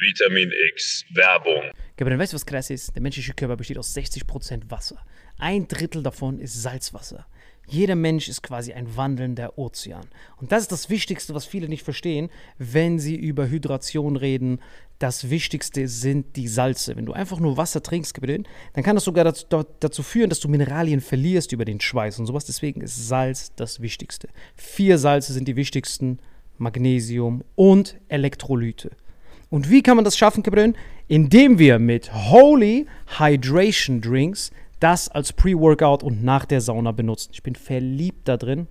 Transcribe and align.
Vitamin 0.00 0.52
X 0.70 1.04
Werbung. 1.10 1.72
Gabriel, 1.96 2.18
weißt 2.18 2.32
du, 2.32 2.36
was 2.36 2.46
krass 2.46 2.70
ist? 2.70 2.94
Der 2.94 3.02
menschliche 3.02 3.34
Körper 3.34 3.56
besteht 3.56 3.78
aus 3.78 3.96
60% 3.96 4.70
Wasser. 4.70 5.04
Ein 5.38 5.66
Drittel 5.66 6.02
davon 6.02 6.38
ist 6.38 6.62
Salzwasser. 6.62 7.26
Jeder 7.66 7.96
Mensch 7.96 8.28
ist 8.28 8.42
quasi 8.42 8.72
ein 8.72 8.96
wandelnder 8.96 9.58
Ozean. 9.58 10.06
Und 10.36 10.52
das 10.52 10.62
ist 10.62 10.72
das 10.72 10.88
Wichtigste, 10.88 11.34
was 11.34 11.46
viele 11.46 11.68
nicht 11.68 11.82
verstehen, 11.82 12.30
wenn 12.58 12.98
sie 12.98 13.16
über 13.16 13.48
Hydration 13.48 14.16
reden. 14.16 14.60
Das 15.00 15.30
Wichtigste 15.30 15.88
sind 15.88 16.36
die 16.36 16.48
Salze. 16.48 16.96
Wenn 16.96 17.04
du 17.04 17.12
einfach 17.12 17.40
nur 17.40 17.56
Wasser 17.56 17.82
trinkst, 17.82 18.14
Gabriel, 18.14 18.44
dann 18.74 18.84
kann 18.84 18.96
das 18.96 19.04
sogar 19.04 19.24
dazu, 19.24 19.46
dazu 19.80 20.02
führen, 20.02 20.30
dass 20.30 20.40
du 20.40 20.48
Mineralien 20.48 21.00
verlierst 21.00 21.52
über 21.52 21.64
den 21.64 21.80
Schweiß 21.80 22.20
und 22.20 22.26
sowas. 22.26 22.44
Deswegen 22.44 22.80
ist 22.80 23.08
Salz 23.08 23.52
das 23.56 23.80
Wichtigste. 23.80 24.28
Vier 24.54 24.96
Salze 24.96 25.32
sind 25.32 25.48
die 25.48 25.56
wichtigsten. 25.56 26.20
Magnesium 26.58 27.44
und 27.54 27.96
Elektrolyte. 28.08 28.90
Und 29.50 29.70
wie 29.70 29.82
kann 29.82 29.96
man 29.96 30.04
das 30.04 30.16
schaffen, 30.18 30.42
Gabriel? 30.42 30.74
Indem 31.06 31.58
wir 31.58 31.78
mit 31.78 32.12
Holy 32.12 32.86
Hydration 33.18 34.00
Drinks 34.00 34.50
das 34.80 35.08
als 35.08 35.32
Pre-Workout 35.32 36.02
und 36.02 36.22
nach 36.22 36.44
der 36.44 36.60
Sauna 36.60 36.92
benutzen. 36.92 37.30
Ich 37.32 37.42
bin 37.42 37.54
verliebt 37.54 38.28
da 38.28 38.36
drin. 38.36 38.68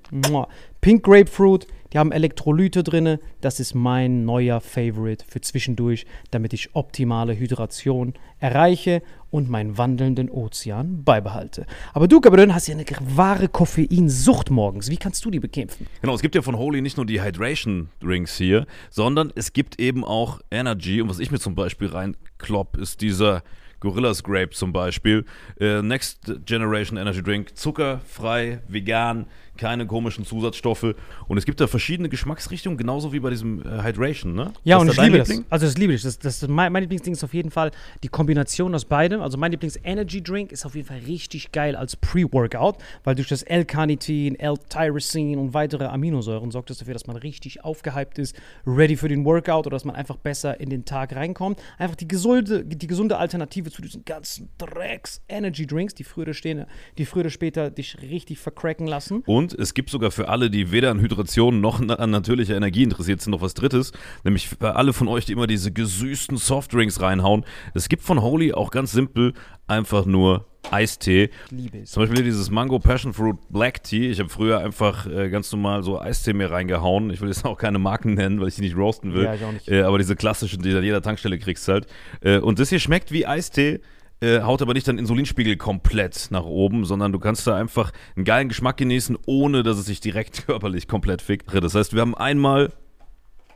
Pink 0.81 1.03
Grapefruit, 1.03 1.67
die 1.93 1.97
haben 1.97 2.11
Elektrolyte 2.11 2.83
drin. 2.83 3.17
Das 3.41 3.59
ist 3.59 3.75
mein 3.75 4.25
neuer 4.25 4.61
Favorite 4.61 5.25
für 5.27 5.41
zwischendurch, 5.41 6.05
damit 6.31 6.53
ich 6.53 6.75
optimale 6.75 7.37
Hydration 7.37 8.13
erreiche 8.39 9.01
und 9.29 9.49
meinen 9.49 9.77
wandelnden 9.77 10.29
Ozean 10.29 11.03
beibehalte. 11.03 11.65
Aber 11.93 12.07
du, 12.07 12.21
Gabriel, 12.21 12.53
hast 12.53 12.67
ja 12.67 12.75
eine 12.75 12.85
wahre 13.15 13.47
Koffeinsucht 13.47 14.49
morgens. 14.49 14.89
Wie 14.89 14.97
kannst 14.97 15.25
du 15.25 15.31
die 15.31 15.39
bekämpfen? 15.39 15.87
Genau, 16.01 16.15
es 16.15 16.21
gibt 16.21 16.35
ja 16.35 16.41
von 16.41 16.57
Holy 16.57 16.81
nicht 16.81 16.97
nur 16.97 17.05
die 17.05 17.21
Hydration 17.21 17.89
Drinks 17.99 18.37
hier, 18.37 18.65
sondern 18.89 19.31
es 19.35 19.53
gibt 19.53 19.79
eben 19.79 20.03
auch 20.03 20.39
Energy. 20.51 21.01
Und 21.01 21.09
was 21.09 21.19
ich 21.19 21.31
mir 21.31 21.39
zum 21.39 21.55
Beispiel 21.55 21.87
reinklopp, 21.87 22.77
ist 22.77 23.01
dieser 23.01 23.43
Gorillas 23.79 24.23
Grape 24.23 24.51
zum 24.51 24.73
Beispiel. 24.73 25.25
Äh, 25.59 25.81
Next 25.81 26.31
Generation 26.45 26.97
Energy 26.97 27.21
Drink, 27.21 27.55
zuckerfrei, 27.55 28.61
vegan, 28.67 29.27
keine 29.57 29.85
komischen 29.85 30.25
Zusatzstoffe. 30.25 30.95
Und 31.27 31.37
es 31.37 31.45
gibt 31.45 31.59
da 31.59 31.67
verschiedene 31.67 32.09
Geschmacksrichtungen, 32.09 32.77
genauso 32.77 33.13
wie 33.13 33.19
bei 33.19 33.29
diesem 33.29 33.61
äh, 33.61 33.83
Hydration, 33.83 34.33
ne? 34.33 34.53
Ja, 34.63 34.77
und 34.77 34.89
ich 34.89 34.97
liebe 34.97 35.17
Liebling? 35.17 35.41
das. 35.43 35.51
Also 35.51 35.65
das 35.65 35.77
liebe 35.77 35.93
ich. 35.93 36.01
Das, 36.01 36.19
das, 36.19 36.47
mein, 36.47 36.71
mein 36.71 36.83
Lieblingsding 36.83 37.13
ist 37.13 37.23
auf 37.23 37.33
jeden 37.33 37.51
Fall 37.51 37.71
die 38.03 38.07
Kombination 38.07 38.73
aus 38.73 38.85
beidem. 38.85 39.21
Also 39.21 39.37
mein 39.37 39.51
Lieblings-Energy-Drink 39.51 40.51
ist 40.51 40.65
auf 40.65 40.75
jeden 40.75 40.87
Fall 40.87 40.99
richtig 40.99 41.51
geil 41.51 41.75
als 41.75 41.95
Pre-Workout, 41.95 42.77
weil 43.03 43.15
durch 43.15 43.27
das 43.27 43.43
L-Carnitin, 43.43 44.39
L-Tyrosin 44.39 45.37
und 45.37 45.53
weitere 45.53 45.85
Aminosäuren 45.85 46.51
sorgt 46.51 46.69
das 46.69 46.77
dafür, 46.77 46.93
dass 46.93 47.07
man 47.07 47.17
richtig 47.17 47.63
aufgehypt 47.63 48.19
ist, 48.19 48.35
ready 48.65 48.95
für 48.95 49.07
den 49.07 49.25
Workout 49.25 49.67
oder 49.67 49.75
dass 49.75 49.85
man 49.85 49.95
einfach 49.95 50.17
besser 50.17 50.59
in 50.59 50.69
den 50.69 50.85
Tag 50.85 51.15
reinkommt. 51.15 51.61
Einfach 51.77 51.95
die 51.95 52.07
gesunde, 52.07 52.63
die 52.63 52.87
gesunde 52.87 53.17
Alternative 53.17 53.71
zu 53.71 53.81
diesen 53.81 54.05
ganzen 54.05 54.49
Drecks-Energy-Drinks, 54.57 55.95
die 55.95 56.03
früher, 56.03 56.33
stehen, 56.33 56.65
die 56.97 57.05
früher 57.05 57.27
oder 57.27 57.29
später 57.29 57.69
dich 57.69 58.01
richtig 58.01 58.39
vercracken 58.39 58.87
lassen. 58.87 59.23
Und 59.25 59.46
und 59.47 59.59
es 59.59 59.73
gibt 59.73 59.89
sogar 59.89 60.11
für 60.11 60.27
alle, 60.27 60.49
die 60.49 60.71
weder 60.71 60.91
an 60.91 60.99
Hydration 60.99 61.61
noch 61.61 61.79
an 61.79 62.09
natürlicher 62.09 62.55
Energie 62.55 62.83
interessiert 62.83 63.21
sind, 63.21 63.31
noch 63.31 63.41
was 63.41 63.53
Drittes. 63.53 63.93
Nämlich 64.25 64.49
für 64.49 64.75
alle 64.75 64.91
von 64.91 65.07
euch, 65.07 65.25
die 65.25 65.31
immer 65.31 65.47
diese 65.47 65.71
gesüßten 65.71 66.37
Softdrinks 66.37 67.01
reinhauen. 67.01 67.45
Es 67.73 67.87
gibt 67.87 68.03
von 68.03 68.21
Holy 68.21 68.53
auch 68.53 68.71
ganz 68.71 68.91
simpel 68.91 69.33
einfach 69.65 70.05
nur 70.05 70.45
Eistee. 70.69 71.29
Liebe 71.49 71.77
es. 71.79 71.91
Zum 71.91 72.03
Beispiel 72.03 72.23
dieses 72.25 72.51
Mango 72.51 72.79
Passion 72.79 73.13
Fruit 73.13 73.37
Black 73.49 73.83
Tea. 73.83 74.09
Ich 74.09 74.19
habe 74.19 74.27
früher 74.27 74.59
einfach 74.59 75.07
äh, 75.07 75.29
ganz 75.29 75.49
normal 75.53 75.81
so 75.81 75.97
Eistee 75.97 76.33
mir 76.33 76.51
reingehauen. 76.51 77.09
Ich 77.09 77.21
will 77.21 77.29
jetzt 77.29 77.45
auch 77.45 77.57
keine 77.57 77.79
Marken 77.79 78.15
nennen, 78.15 78.41
weil 78.41 78.49
ich 78.49 78.55
die 78.55 78.61
nicht 78.61 78.75
roasten 78.75 79.13
will. 79.13 79.23
Ja, 79.23 79.33
ich 79.33 79.45
auch 79.45 79.53
nicht. 79.53 79.69
Äh, 79.69 79.83
aber 79.83 79.97
diese 79.97 80.17
klassischen, 80.17 80.61
die 80.61 80.71
du 80.71 80.79
an 80.79 80.83
jeder 80.83 81.01
Tankstelle 81.01 81.39
kriegst 81.39 81.69
halt. 81.69 81.87
Äh, 82.19 82.39
und 82.39 82.59
das 82.59 82.67
hier 82.67 82.79
schmeckt 82.79 83.13
wie 83.13 83.25
Eistee 83.25 83.79
äh, 84.21 84.41
haut 84.41 84.61
aber 84.61 84.73
nicht 84.73 84.87
deinen 84.87 84.99
Insulinspiegel 84.99 85.57
komplett 85.57 86.27
nach 86.31 86.43
oben, 86.43 86.85
sondern 86.85 87.11
du 87.11 87.19
kannst 87.19 87.45
da 87.45 87.55
einfach 87.55 87.91
einen 88.15 88.25
geilen 88.25 88.49
Geschmack 88.49 88.77
genießen, 88.77 89.17
ohne 89.25 89.63
dass 89.63 89.77
es 89.77 89.85
sich 89.85 89.99
direkt 89.99 90.45
körperlich 90.47 90.87
komplett 90.87 91.21
fickt. 91.21 91.53
Das 91.53 91.75
heißt, 91.75 91.93
wir 91.93 92.01
haben 92.01 92.15
einmal 92.15 92.71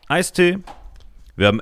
Eistee, 0.08 0.60
wir 1.36 1.48
haben 1.48 1.62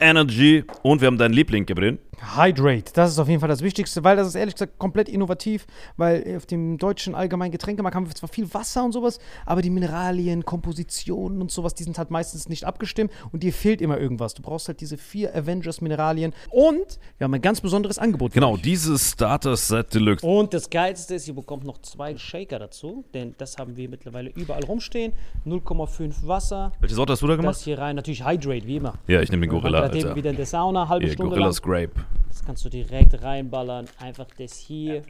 Energy 0.00 0.64
und 0.82 1.00
wir 1.00 1.06
haben 1.06 1.18
deinen 1.18 1.34
Liebling, 1.34 1.66
Gabriel. 1.66 1.98
Hydrate, 2.36 2.92
das 2.94 3.10
ist 3.10 3.18
auf 3.18 3.28
jeden 3.28 3.40
Fall 3.40 3.48
das 3.48 3.62
Wichtigste, 3.62 4.04
weil 4.04 4.16
das 4.16 4.28
ist 4.28 4.34
ehrlich 4.34 4.54
gesagt 4.54 4.78
komplett 4.78 5.08
innovativ, 5.08 5.66
weil 5.96 6.36
auf 6.36 6.46
dem 6.46 6.78
deutschen 6.78 7.14
allgemeinen 7.14 7.52
Getränkemarkt 7.52 7.94
haben 7.94 8.06
wir 8.06 8.14
zwar 8.14 8.28
viel 8.28 8.52
Wasser 8.52 8.84
und 8.84 8.92
sowas, 8.92 9.18
aber 9.46 9.62
die 9.62 9.70
Mineralien, 9.70 10.44
Kompositionen 10.44 11.40
und 11.40 11.50
sowas, 11.50 11.74
die 11.74 11.84
sind 11.84 11.98
halt 11.98 12.10
meistens 12.10 12.48
nicht 12.48 12.64
abgestimmt 12.64 13.12
und 13.32 13.42
dir 13.42 13.52
fehlt 13.52 13.80
immer 13.80 13.98
irgendwas. 13.98 14.34
Du 14.34 14.42
brauchst 14.42 14.68
halt 14.68 14.80
diese 14.80 14.96
vier 14.96 15.34
Avengers-Mineralien 15.34 16.32
und 16.50 16.98
wir 17.18 17.24
haben 17.24 17.34
ein 17.34 17.42
ganz 17.42 17.60
besonderes 17.60 17.98
Angebot. 17.98 18.32
Genau, 18.32 18.56
dieses 18.56 19.12
Starter-Set 19.12 19.94
Deluxe. 19.94 20.26
Und 20.26 20.54
das 20.54 20.70
Geilste 20.70 21.14
ist, 21.14 21.28
ihr 21.28 21.34
bekommt 21.34 21.64
noch 21.64 21.78
zwei 21.78 22.16
Shaker 22.16 22.58
dazu, 22.58 23.04
denn 23.14 23.34
das 23.38 23.58
haben 23.58 23.76
wir 23.76 23.88
mittlerweile 23.88 24.30
überall 24.30 24.64
rumstehen. 24.64 25.12
0,5 25.46 26.26
Wasser. 26.26 26.72
Welche 26.80 26.94
Sorte 26.94 27.12
hast 27.12 27.22
du 27.22 27.26
da 27.26 27.36
gemacht? 27.36 27.56
Das 27.56 27.64
hier 27.64 27.78
rein, 27.78 27.96
natürlich 27.96 28.24
Hydrate, 28.24 28.66
wie 28.66 28.76
immer. 28.76 28.94
Ja, 29.06 29.20
ich 29.20 29.30
nehme 29.30 29.46
den 29.46 29.50
Gorilla. 29.50 29.80
Alter. 29.80 30.16
wieder 30.16 30.30
in 30.30 30.36
der 30.36 30.46
Sauna, 30.46 30.88
halbe 30.88 31.04
yeah, 31.04 31.14
Stunde 31.14 31.30
Gorillas 31.30 31.60
lang. 31.62 31.70
Grape. 31.70 32.03
Das 32.28 32.44
kannst 32.44 32.64
du 32.64 32.68
direkt 32.68 33.22
reinballern. 33.22 33.86
Einfach 33.98 34.26
das 34.38 34.56
hier. 34.56 35.02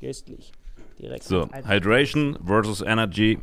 Köstlich. 0.00 0.52
Direkt 0.98 1.24
so, 1.24 1.48
Hydration 1.64 2.38
versus 2.44 2.82
Energy. 2.82 3.38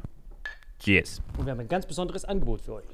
Cheers. 0.80 1.22
Und 1.38 1.46
wir 1.46 1.52
haben 1.52 1.60
ein 1.60 1.68
ganz 1.68 1.86
besonderes 1.86 2.26
Angebot 2.26 2.62
für 2.62 2.76
euch. 2.76 2.86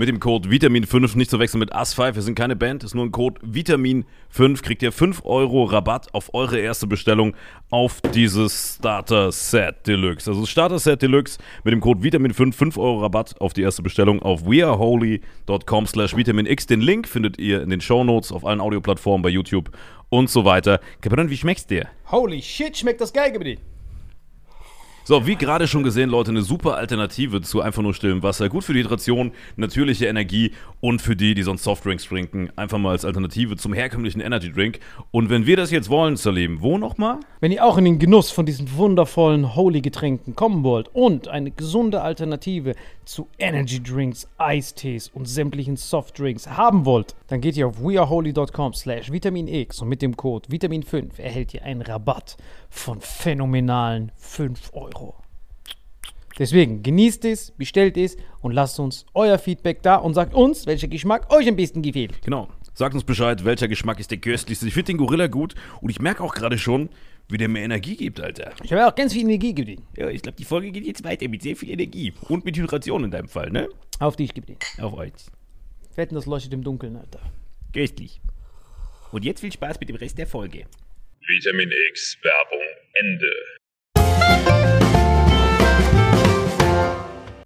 Mit 0.00 0.08
dem 0.08 0.18
Code 0.18 0.48
Vitamin5 0.48 1.14
nicht 1.18 1.30
zu 1.30 1.38
wechseln 1.38 1.58
mit 1.60 1.74
AS5. 1.74 2.14
Wir 2.14 2.22
sind 2.22 2.34
keine 2.34 2.56
Band, 2.56 2.82
ist 2.84 2.94
nur 2.94 3.04
ein 3.04 3.12
Code 3.12 3.38
Vitamin5. 3.42 4.62
Kriegt 4.62 4.82
ihr 4.82 4.92
5 4.92 5.26
Euro 5.26 5.64
Rabatt 5.64 6.14
auf 6.14 6.32
eure 6.32 6.58
erste 6.58 6.86
Bestellung 6.86 7.36
auf 7.68 8.00
dieses 8.14 8.76
Starter 8.78 9.30
Set 9.30 9.86
Deluxe. 9.86 10.30
Also 10.30 10.46
Starter 10.46 10.78
Set 10.78 11.02
Deluxe 11.02 11.38
mit 11.64 11.72
dem 11.72 11.82
Code 11.82 12.00
Vitamin5 12.00 12.54
5 12.54 12.78
Euro 12.78 13.02
Rabatt 13.02 13.38
auf 13.42 13.52
die 13.52 13.60
erste 13.60 13.82
Bestellung 13.82 14.22
auf 14.22 14.46
weareholy.com 14.46 15.86
slash 15.86 16.16
vitaminx. 16.16 16.66
Den 16.66 16.80
Link 16.80 17.06
findet 17.06 17.38
ihr 17.38 17.60
in 17.60 17.68
den 17.68 17.82
Show 17.82 18.02
Notes 18.02 18.32
auf 18.32 18.46
allen 18.46 18.62
Audioplattformen 18.62 19.20
bei 19.20 19.28
YouTube 19.28 19.70
und 20.08 20.30
so 20.30 20.46
weiter. 20.46 20.80
Kapitän, 21.02 21.28
wie 21.28 21.36
schmeckt's 21.36 21.66
dir? 21.66 21.88
Holy 22.10 22.40
shit, 22.40 22.74
schmeckt 22.74 23.02
das 23.02 23.12
geil, 23.12 23.32
Gabriel. 23.32 23.58
So, 25.02 25.26
wie 25.26 25.34
gerade 25.34 25.66
schon 25.66 25.82
gesehen, 25.82 26.10
Leute, 26.10 26.30
eine 26.30 26.42
super 26.42 26.76
Alternative 26.76 27.40
zu 27.40 27.62
einfach 27.62 27.82
nur 27.82 27.94
stillem 27.94 28.22
Wasser. 28.22 28.50
Gut 28.50 28.64
für 28.64 28.74
die 28.74 28.80
Hydration, 28.80 29.32
natürliche 29.56 30.06
Energie 30.06 30.52
und 30.80 31.00
für 31.00 31.16
die, 31.16 31.34
die 31.34 31.42
sonst 31.42 31.64
Softdrinks 31.64 32.04
trinken, 32.04 32.50
einfach 32.56 32.78
mal 32.78 32.90
als 32.90 33.06
Alternative 33.06 33.56
zum 33.56 33.72
herkömmlichen 33.72 34.20
Energy 34.20 34.52
Drink. 34.52 34.78
Und 35.10 35.30
wenn 35.30 35.46
wir 35.46 35.56
das 35.56 35.70
jetzt 35.70 35.88
wollen, 35.88 36.16
Salim, 36.16 36.60
wo 36.60 36.76
nochmal? 36.76 37.18
Wenn 37.40 37.50
ihr 37.50 37.64
auch 37.64 37.78
in 37.78 37.86
den 37.86 37.98
Genuss 37.98 38.30
von 38.30 38.44
diesen 38.44 38.76
wundervollen 38.76 39.56
Holy-Getränken 39.56 40.36
kommen 40.36 40.64
wollt 40.64 40.88
und 40.92 41.28
eine 41.28 41.50
gesunde 41.50 42.02
Alternative 42.02 42.74
zu 43.10 43.28
Energy 43.38 43.82
Drinks, 43.82 44.28
Eistees 44.38 45.08
und 45.08 45.26
sämtlichen 45.26 45.76
Softdrinks 45.76 46.46
haben 46.46 46.84
wollt, 46.84 47.16
dann 47.26 47.40
geht 47.40 47.56
ihr 47.56 47.66
auf 47.66 47.82
weareholy.com 47.82 48.72
slash 48.72 49.10
vitaminx 49.10 49.82
und 49.82 49.88
mit 49.88 50.00
dem 50.00 50.16
Code 50.16 50.48
Vitamin5 50.48 51.18
erhält 51.18 51.52
ihr 51.52 51.64
einen 51.64 51.82
Rabatt 51.82 52.36
von 52.68 53.00
phänomenalen 53.00 54.12
5 54.16 54.70
Euro. 54.74 55.16
Deswegen 56.38 56.84
genießt 56.84 57.24
es, 57.24 57.50
bestellt 57.50 57.96
es 57.96 58.16
und 58.40 58.52
lasst 58.52 58.78
uns 58.78 59.04
euer 59.12 59.38
Feedback 59.38 59.82
da 59.82 59.96
und 59.96 60.14
sagt 60.14 60.32
uns, 60.32 60.66
welcher 60.66 60.86
Geschmack 60.86 61.32
euch 61.32 61.48
am 61.48 61.56
besten 61.56 61.82
gefällt. 61.82 62.22
Genau. 62.22 62.48
Sagt 62.74 62.94
uns 62.94 63.02
Bescheid, 63.02 63.44
welcher 63.44 63.66
Geschmack 63.66 63.98
ist 63.98 64.12
der 64.12 64.18
köstlichste. 64.18 64.68
Ich 64.68 64.74
finde 64.74 64.92
den 64.92 64.98
Gorilla 64.98 65.26
gut 65.26 65.56
und 65.80 65.90
ich 65.90 66.00
merke 66.00 66.22
auch 66.22 66.32
gerade 66.32 66.56
schon, 66.58 66.88
wie 67.32 67.38
der 67.38 67.48
mir 67.48 67.60
Energie 67.60 67.96
gibt, 67.96 68.20
Alter. 68.20 68.52
Ich 68.62 68.72
habe 68.72 68.86
auch 68.86 68.94
ganz 68.94 69.12
viel 69.12 69.22
Energie 69.22 69.54
gegeben. 69.54 69.86
Ja, 69.96 70.08
ich 70.08 70.22
glaube, 70.22 70.36
die 70.36 70.44
Folge 70.44 70.70
geht 70.70 70.84
jetzt 70.84 71.04
weiter 71.04 71.28
mit 71.28 71.42
sehr 71.42 71.56
viel 71.56 71.70
Energie. 71.70 72.12
Und 72.28 72.44
mit 72.44 72.56
Hydration 72.56 73.04
in 73.04 73.10
deinem 73.10 73.28
Fall, 73.28 73.50
ne? 73.50 73.68
Auf 73.98 74.16
dich, 74.16 74.34
gib 74.34 74.46
den. 74.46 74.56
Auf 74.80 74.94
euch. 74.94 75.12
Wetten, 75.94 76.14
das 76.14 76.26
leuchtet 76.26 76.52
im 76.52 76.62
Dunkeln, 76.64 76.96
Alter. 76.96 77.20
Köstlich. 77.72 78.20
Und 79.12 79.24
jetzt 79.24 79.40
viel 79.40 79.52
Spaß 79.52 79.78
mit 79.80 79.88
dem 79.88 79.96
Rest 79.96 80.18
der 80.18 80.26
Folge. 80.26 80.66
Vitamin 81.26 81.70
X 81.90 82.16
Werbung 82.22 82.60
Ende. 82.94 83.30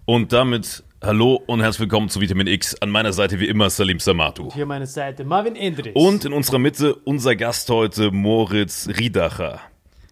Und 0.07 0.33
damit 0.33 0.85
hallo 1.03 1.43
und 1.47 1.61
herzlich 1.61 1.81
willkommen 1.81 2.09
zu 2.09 2.21
Vitamin 2.21 2.47
X. 2.47 2.75
An 2.81 2.91
meiner 2.91 3.13
Seite 3.13 3.41
wie 3.41 3.49
immer 3.49 3.71
Salim 3.71 3.99
Samatu. 3.99 4.53
Hier 4.53 4.67
meine 4.67 4.87
Seite 4.87 5.25
Marvin 5.25 5.57
Endres. 5.57 5.93
Und 5.95 6.25
in 6.25 6.33
unserer 6.33 6.59
Mitte 6.59 6.95
unser 6.95 7.37
Gast 7.37 7.69
heute 7.71 8.11
Moritz 8.11 8.89
Riedacher. 8.99 9.61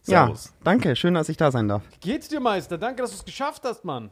Servus. 0.02 0.46
Ja, 0.46 0.52
danke. 0.64 0.96
Schön, 0.96 1.14
dass 1.14 1.28
ich 1.28 1.36
da 1.36 1.50
sein 1.50 1.68
darf. 1.68 1.82
Wie 1.90 2.10
geht's 2.10 2.28
dir, 2.28 2.40
Meister? 2.40 2.76
Danke, 2.76 3.02
dass 3.02 3.12
du 3.12 3.16
es 3.18 3.24
geschafft 3.24 3.62
hast, 3.64 3.84
Mann. 3.84 4.10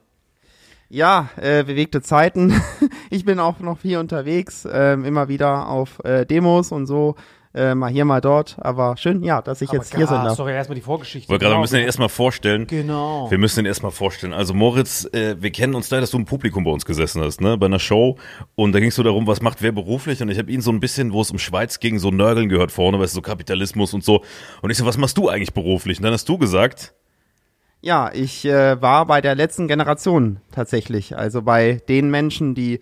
Ja, 0.89 1.29
äh, 1.37 1.63
bewegte 1.65 2.01
Zeiten. 2.01 2.61
ich 3.11 3.25
bin 3.25 3.39
auch 3.39 3.59
noch 3.61 3.79
viel 3.79 3.99
unterwegs, 3.99 4.65
äh, 4.65 4.95
immer 4.95 5.29
wieder 5.29 5.69
auf 5.69 6.03
äh, 6.05 6.27
Demos 6.27 6.73
und 6.73 6.87
so. 6.87 7.17
Äh, 7.53 7.75
mal 7.75 7.91
hier, 7.91 8.05
mal 8.05 8.21
dort. 8.21 8.57
Aber 8.61 8.97
schön, 8.97 9.25
ja, 9.25 9.43
dass 9.43 9.61
ich 9.61 9.73
jetzt 9.73 9.93
hier 9.97 10.07
sein 10.07 10.25
darf. 10.25 10.37
Sorry, 10.37 10.53
erstmal 10.53 10.77
die 10.77 10.83
Vorgeschichte. 10.83 11.29
Wollte 11.29 11.43
gerade, 11.45 11.51
wir 11.51 11.55
Genau. 11.57 11.61
müssen 11.63 11.75
den 11.75 11.85
erstmal 11.85 12.09
vorstellen. 12.09 12.67
Genau. 12.69 13.29
Wir 13.29 13.39
müssen 13.39 13.57
den 13.57 13.67
erstmal 13.67 13.91
vorstellen. 13.91 14.33
Also 14.33 14.55
Moritz, 14.55 15.05
äh, 15.13 15.35
wir 15.43 15.51
kennen 15.51 15.75
uns 15.75 15.89
da, 15.89 15.99
dass 16.01 16.13
du 16.13 16.19
im 16.19 16.27
Publikum 16.27 16.63
bei 16.63 16.71
uns 16.71 16.85
gesessen 16.85 17.21
hast, 17.23 17.41
ne, 17.41 17.59
bei 17.59 17.67
einer 17.67 17.81
Show. 17.81 18.17
Und 18.55 18.71
da 18.73 18.79
ging 18.79 18.91
es 18.91 18.95
so 18.95 19.03
darum, 19.03 19.27
was 19.27 19.43
macht 19.43 19.63
wer 19.63 19.73
beruflich. 19.73 20.23
Und 20.23 20.29
ich 20.29 20.39
habe 20.39 20.49
ihn 20.53 20.61
so 20.61 20.71
ein 20.71 20.79
bisschen, 20.79 21.13
wo 21.13 21.23
es 21.23 21.33
um 21.33 21.39
Schweiz 21.41 21.81
ging, 21.81 21.99
so 21.99 22.13
nörgeln 22.13 22.49
gehört 22.49 22.71
vorne, 22.71 23.01
weißt 23.01 23.15
du, 23.15 23.17
so 23.17 23.23
Kapitalismus 23.23 23.95
und 23.95 24.05
so. 24.05 24.23
Und 24.63 24.71
ich 24.71 24.77
so, 24.79 24.87
was 24.87 24.97
machst 24.97 25.19
du 25.19 25.29
eigentlich 25.29 25.53
beruflich? 25.53 25.99
Und 25.99 26.05
dann 26.05 26.13
hast 26.13 26.29
du 26.29 26.39
gesagt, 26.39 26.95
Ja, 27.83 28.11
ich 28.13 28.45
äh, 28.45 28.81
war 28.81 29.07
bei 29.07 29.21
der 29.23 29.35
letzten 29.35 29.67
Generation 29.67 30.39
tatsächlich. 30.53 31.17
Also 31.17 31.43
bei 31.43 31.81
den 31.89 32.11
Menschen, 32.11 32.55
die 32.55 32.79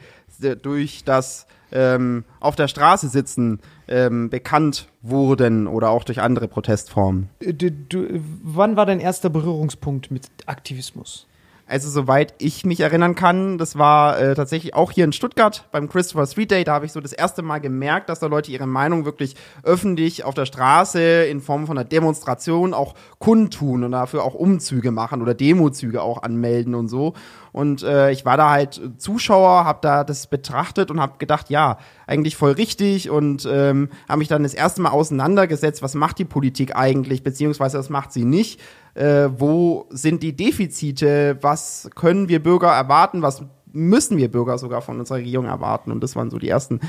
durch 0.63 1.05
das 1.05 1.47
ähm, 1.73 2.25
auf 2.41 2.57
der 2.57 2.69
Straße 2.69 3.09
sitzen 3.09 3.61
ähm, 3.89 4.31
bekannt 4.31 4.89
wurden 5.03 5.67
oder 5.67 5.91
auch 5.91 6.05
durch 6.05 6.21
andere 6.21 6.49
Protestformen. 6.49 7.29
Äh, 7.41 7.55
Du, 7.55 7.71
du, 7.71 8.07
wann 8.43 8.77
war 8.77 8.87
dein 8.87 9.01
erster 9.01 9.31
Berührungspunkt 9.31 10.11
mit 10.11 10.29
Aktivismus? 10.47 11.27
Also 11.69 11.91
soweit 11.91 12.33
ich 12.39 12.65
mich 12.65 12.81
erinnern 12.81 13.15
kann, 13.15 13.59
das 13.59 13.77
war 13.77 14.19
äh, 14.19 14.35
tatsächlich 14.35 14.75
auch 14.75 14.91
hier 14.91 15.05
in 15.05 15.13
Stuttgart 15.13 15.69
beim 15.71 15.91
Christopher 15.91 16.27
Street 16.27 16.51
Day, 16.51 16.65
da 16.65 16.73
habe 16.73 16.87
ich 16.87 16.93
so 16.93 17.01
das 17.03 17.13
erste 17.13 17.43
Mal 17.43 17.59
gemerkt, 17.59 18.09
dass 18.09 18.21
da 18.21 18.27
Leute 18.27 18.51
ihre 18.51 18.67
Meinung 18.67 19.05
wirklich 19.05 19.37
öffentlich 19.65 20.25
auf 20.25 20.33
der 20.33 20.47
Straße 20.47 21.25
in 21.27 21.43
Form 21.43 21.67
von 21.67 21.77
einer 21.77 21.87
Demonstration 21.87 22.73
auch 22.73 22.95
kundtun 23.19 23.85
und 23.85 23.93
dafür 23.93 24.25
auch 24.25 24.35
Umzüge 24.35 24.91
machen 24.93 25.21
oder 25.21 25.35
Demozüge 25.35 26.01
auch 26.01 26.23
anmelden 26.23 26.75
und 26.75 26.89
so. 26.89 27.13
Und 27.53 27.83
äh, 27.83 28.11
ich 28.11 28.25
war 28.25 28.37
da 28.37 28.51
halt 28.51 28.81
Zuschauer, 28.99 29.65
habe 29.65 29.79
da 29.83 30.05
das 30.05 30.27
betrachtet 30.27 30.91
und 30.91 31.01
habe 31.01 31.15
gedacht, 31.19 31.51
ja, 31.51 31.79
eigentlich 32.07 32.37
voll 32.37 32.53
richtig 32.53 33.11
und 33.11 33.49
ähm, 33.51 33.89
habe 34.09 34.19
mich 34.19 34.29
dann 34.29 34.43
das 34.43 34.55
erste 34.55 34.81
Mal 34.83 34.91
auseinandergesetzt, 34.91 35.83
was 35.83 35.95
macht 35.95 36.19
die 36.19 36.25
Politik 36.25 36.77
eigentlich, 36.77 37.23
beziehungsweise 37.23 37.79
was 37.79 37.91
macht 37.91 38.13
sie 38.13 38.25
nicht 38.25 38.61
äh, 38.99 39.31
wo 39.39 39.87
sind 39.91 40.23
die 40.23 40.35
Defizite, 40.35 41.39
was 41.41 41.89
können 41.95 42.29
wir 42.29 42.43
Bürger 42.43 42.69
erwarten, 42.69 43.23
was 43.23 43.43
müssen 43.73 44.17
wir 44.17 44.31
Bürger 44.31 44.59
sogar 44.59 44.83
von 44.83 44.99
unserer 44.99 45.19
Regierung 45.19 45.47
erwarten. 45.47 45.93
Und 45.93 46.03
das 46.03 46.17
waren 46.17 46.31
so 46.31 46.39
die 46.39 46.49
ersten, 46.49 46.81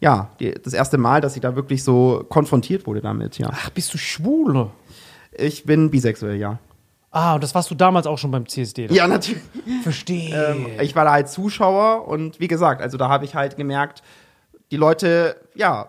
ja, 0.00 0.30
die, 0.40 0.52
das 0.52 0.72
erste 0.72 0.96
Mal, 0.98 1.20
dass 1.20 1.36
ich 1.36 1.42
da 1.42 1.56
wirklich 1.56 1.84
so 1.84 2.24
konfrontiert 2.28 2.86
wurde 2.86 3.00
damit, 3.00 3.38
ja. 3.38 3.50
Ach, 3.52 3.70
bist 3.70 3.92
du 3.92 3.98
schwul? 3.98 4.70
Ich 5.32 5.64
bin 5.64 5.90
bisexuell, 5.90 6.36
ja. 6.36 6.58
Ah, 7.10 7.34
und 7.34 7.42
das 7.42 7.54
warst 7.54 7.70
du 7.70 7.74
damals 7.74 8.06
auch 8.06 8.18
schon 8.18 8.30
beim 8.30 8.46
CSD. 8.46 8.88
dann? 8.88 8.96
Ja, 8.96 9.06
natürlich. 9.08 9.42
Verstehe. 9.82 10.50
Ähm, 10.50 10.66
ich 10.80 10.94
war 10.94 11.04
da 11.04 11.12
halt 11.12 11.28
Zuschauer 11.28 12.06
und 12.06 12.38
wie 12.38 12.48
gesagt, 12.48 12.82
also 12.82 12.98
da 12.98 13.08
habe 13.08 13.24
ich 13.24 13.34
halt 13.34 13.56
gemerkt, 13.56 14.02
die 14.70 14.76
Leute, 14.76 15.40
ja, 15.54 15.88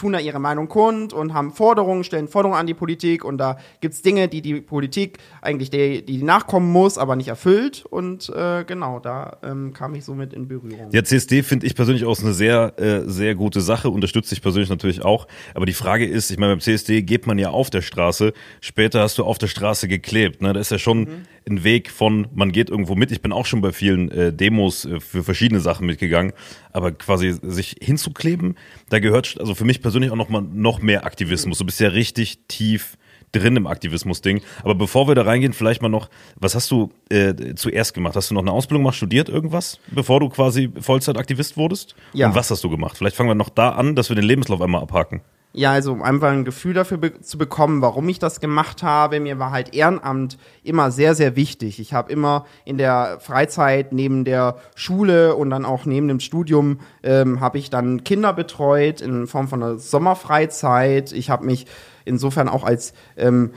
tun 0.00 0.14
da 0.14 0.18
ihre 0.18 0.40
Meinung 0.40 0.68
kund 0.68 1.12
und 1.12 1.34
haben 1.34 1.52
Forderungen, 1.52 2.04
stellen 2.04 2.26
Forderungen 2.26 2.58
an 2.58 2.66
die 2.66 2.74
Politik 2.74 3.24
und 3.24 3.36
da 3.36 3.58
gibt's 3.80 4.00
Dinge, 4.00 4.28
die 4.28 4.40
die 4.40 4.60
Politik 4.62 5.18
eigentlich 5.42 5.70
die, 5.70 6.04
die 6.04 6.22
nachkommen 6.22 6.72
muss, 6.72 6.96
aber 6.96 7.16
nicht 7.16 7.28
erfüllt 7.28 7.84
und 7.90 8.30
äh, 8.30 8.64
genau, 8.64 8.98
da 8.98 9.36
ähm, 9.42 9.74
kam 9.74 9.94
ich 9.94 10.04
somit 10.04 10.32
in 10.32 10.48
Berührung. 10.48 10.90
Ja, 10.90 11.04
CSD 11.04 11.42
finde 11.42 11.66
ich 11.66 11.74
persönlich 11.74 12.06
auch 12.06 12.18
eine 12.20 12.32
sehr, 12.32 12.78
äh, 12.78 13.02
sehr 13.06 13.34
gute 13.34 13.60
Sache, 13.60 13.90
unterstütze 13.90 14.34
ich 14.34 14.40
persönlich 14.40 14.70
natürlich 14.70 15.04
auch. 15.04 15.26
Aber 15.54 15.66
die 15.66 15.74
Frage 15.74 16.06
ist, 16.06 16.30
ich 16.30 16.38
meine, 16.38 16.52
beim 16.52 16.60
CSD 16.60 17.02
geht 17.02 17.26
man 17.26 17.38
ja 17.38 17.50
auf 17.50 17.68
der 17.68 17.82
Straße, 17.82 18.32
später 18.60 19.00
hast 19.02 19.18
du 19.18 19.24
auf 19.24 19.36
der 19.36 19.48
Straße 19.48 19.86
geklebt. 19.86 20.40
Ne? 20.40 20.52
Da 20.54 20.60
ist 20.60 20.70
ja 20.70 20.78
schon 20.78 21.26
ein 21.48 21.64
Weg 21.64 21.90
von, 21.90 22.28
man 22.34 22.52
geht 22.52 22.70
irgendwo 22.70 22.94
mit. 22.94 23.10
Ich 23.10 23.22
bin 23.22 23.32
auch 23.32 23.46
schon 23.46 23.60
bei 23.60 23.72
vielen 23.72 24.10
äh, 24.10 24.32
Demos 24.32 24.84
äh, 24.84 25.00
für 25.00 25.22
verschiedene 25.24 25.60
Sachen 25.60 25.86
mitgegangen, 25.86 26.32
aber 26.72 26.92
quasi 26.92 27.34
sich 27.42 27.76
hinzukleben, 27.80 28.56
da 28.90 28.98
gehört 28.98 29.36
also 29.40 29.54
für 29.54 29.64
mich 29.64 29.80
persönlich 29.80 30.10
auch 30.10 30.16
noch 30.16 30.28
mal 30.28 30.42
noch 30.42 30.82
mehr 30.82 31.06
Aktivismus. 31.06 31.58
Du 31.58 31.64
bist 31.64 31.80
ja 31.80 31.88
richtig 31.88 32.40
tief 32.48 32.98
drin 33.32 33.56
im 33.56 33.66
Aktivismus-Ding. 33.66 34.42
Aber 34.62 34.74
bevor 34.74 35.08
wir 35.08 35.14
da 35.14 35.22
reingehen, 35.22 35.52
vielleicht 35.52 35.82
mal 35.82 35.88
noch, 35.88 36.10
was 36.36 36.54
hast 36.54 36.70
du 36.70 36.90
äh, 37.08 37.54
zuerst 37.54 37.94
gemacht? 37.94 38.16
Hast 38.16 38.30
du 38.30 38.34
noch 38.34 38.42
eine 38.42 38.52
Ausbildung 38.52 38.82
gemacht, 38.82 38.96
studiert 38.96 39.28
irgendwas, 39.28 39.78
bevor 39.92 40.20
du 40.20 40.28
quasi 40.28 40.70
Vollzeitaktivist 40.80 41.56
wurdest? 41.56 41.94
Ja. 42.12 42.26
Und 42.28 42.34
was 42.34 42.50
hast 42.50 42.64
du 42.64 42.70
gemacht? 42.70 42.98
Vielleicht 42.98 43.16
fangen 43.16 43.30
wir 43.30 43.34
noch 43.34 43.48
da 43.48 43.70
an, 43.70 43.94
dass 43.94 44.08
wir 44.08 44.16
den 44.16 44.24
Lebenslauf 44.24 44.60
einmal 44.60 44.82
abhaken. 44.82 45.22
Ja, 45.52 45.72
also 45.72 45.92
um 45.92 46.02
einfach 46.02 46.28
ein 46.28 46.44
Gefühl 46.44 46.74
dafür 46.74 46.98
be 46.98 47.20
zu 47.20 47.36
bekommen, 47.36 47.82
warum 47.82 48.08
ich 48.08 48.20
das 48.20 48.38
gemacht 48.38 48.84
habe. 48.84 49.18
Mir 49.18 49.40
war 49.40 49.50
halt 49.50 49.74
Ehrenamt 49.74 50.38
immer 50.62 50.92
sehr, 50.92 51.16
sehr 51.16 51.34
wichtig. 51.34 51.80
Ich 51.80 51.92
habe 51.92 52.12
immer 52.12 52.46
in 52.64 52.78
der 52.78 53.18
Freizeit 53.20 53.92
neben 53.92 54.24
der 54.24 54.58
Schule 54.76 55.34
und 55.34 55.50
dann 55.50 55.64
auch 55.64 55.86
neben 55.86 56.06
dem 56.06 56.20
Studium 56.20 56.78
ähm, 57.02 57.40
habe 57.40 57.58
ich 57.58 57.68
dann 57.68 58.04
Kinder 58.04 58.32
betreut 58.32 59.00
in 59.00 59.26
Form 59.26 59.48
von 59.48 59.62
einer 59.62 59.78
Sommerfreizeit. 59.78 61.10
Ich 61.10 61.30
habe 61.30 61.44
mich 61.44 61.66
insofern 62.04 62.48
auch 62.48 62.62
als 62.62 62.92
ähm, 63.16 63.50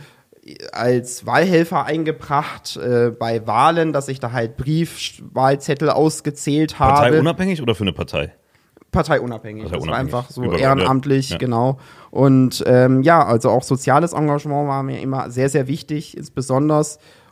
als 0.72 1.26
Wahlhelfer 1.26 1.86
eingebracht 1.86 2.76
äh, 2.76 3.12
bei 3.12 3.46
Wahlen, 3.48 3.94
dass 3.94 4.08
ich 4.08 4.20
da 4.20 4.32
halt 4.32 4.58
Briefwahlzettel 4.58 5.90
ausgezählt 5.90 6.80
habe. 6.80 6.94
Parteiunabhängig 6.94 7.62
oder 7.62 7.76
für 7.76 7.84
eine 7.84 7.94
Partei? 7.94 8.34
Parteiunabhängig. 8.94 9.70
Das 9.70 9.86
war 9.86 9.96
einfach 9.96 10.30
so 10.30 10.44
Überall, 10.44 10.62
ehrenamtlich, 10.62 11.32
ja. 11.32 11.38
genau. 11.38 11.78
Und 12.12 12.64
ähm, 12.66 13.04
ja, 13.04 13.26
also 13.26 13.50
auch 13.50 13.64
soziales 13.64 14.14
Engagement 14.14 14.70
war 14.70 14.84
mir 14.84 15.02
immer 15.02 15.30
sehr, 15.30 15.50
sehr 15.50 15.68
wichtig, 15.68 16.16
insbesondere. 16.16 16.86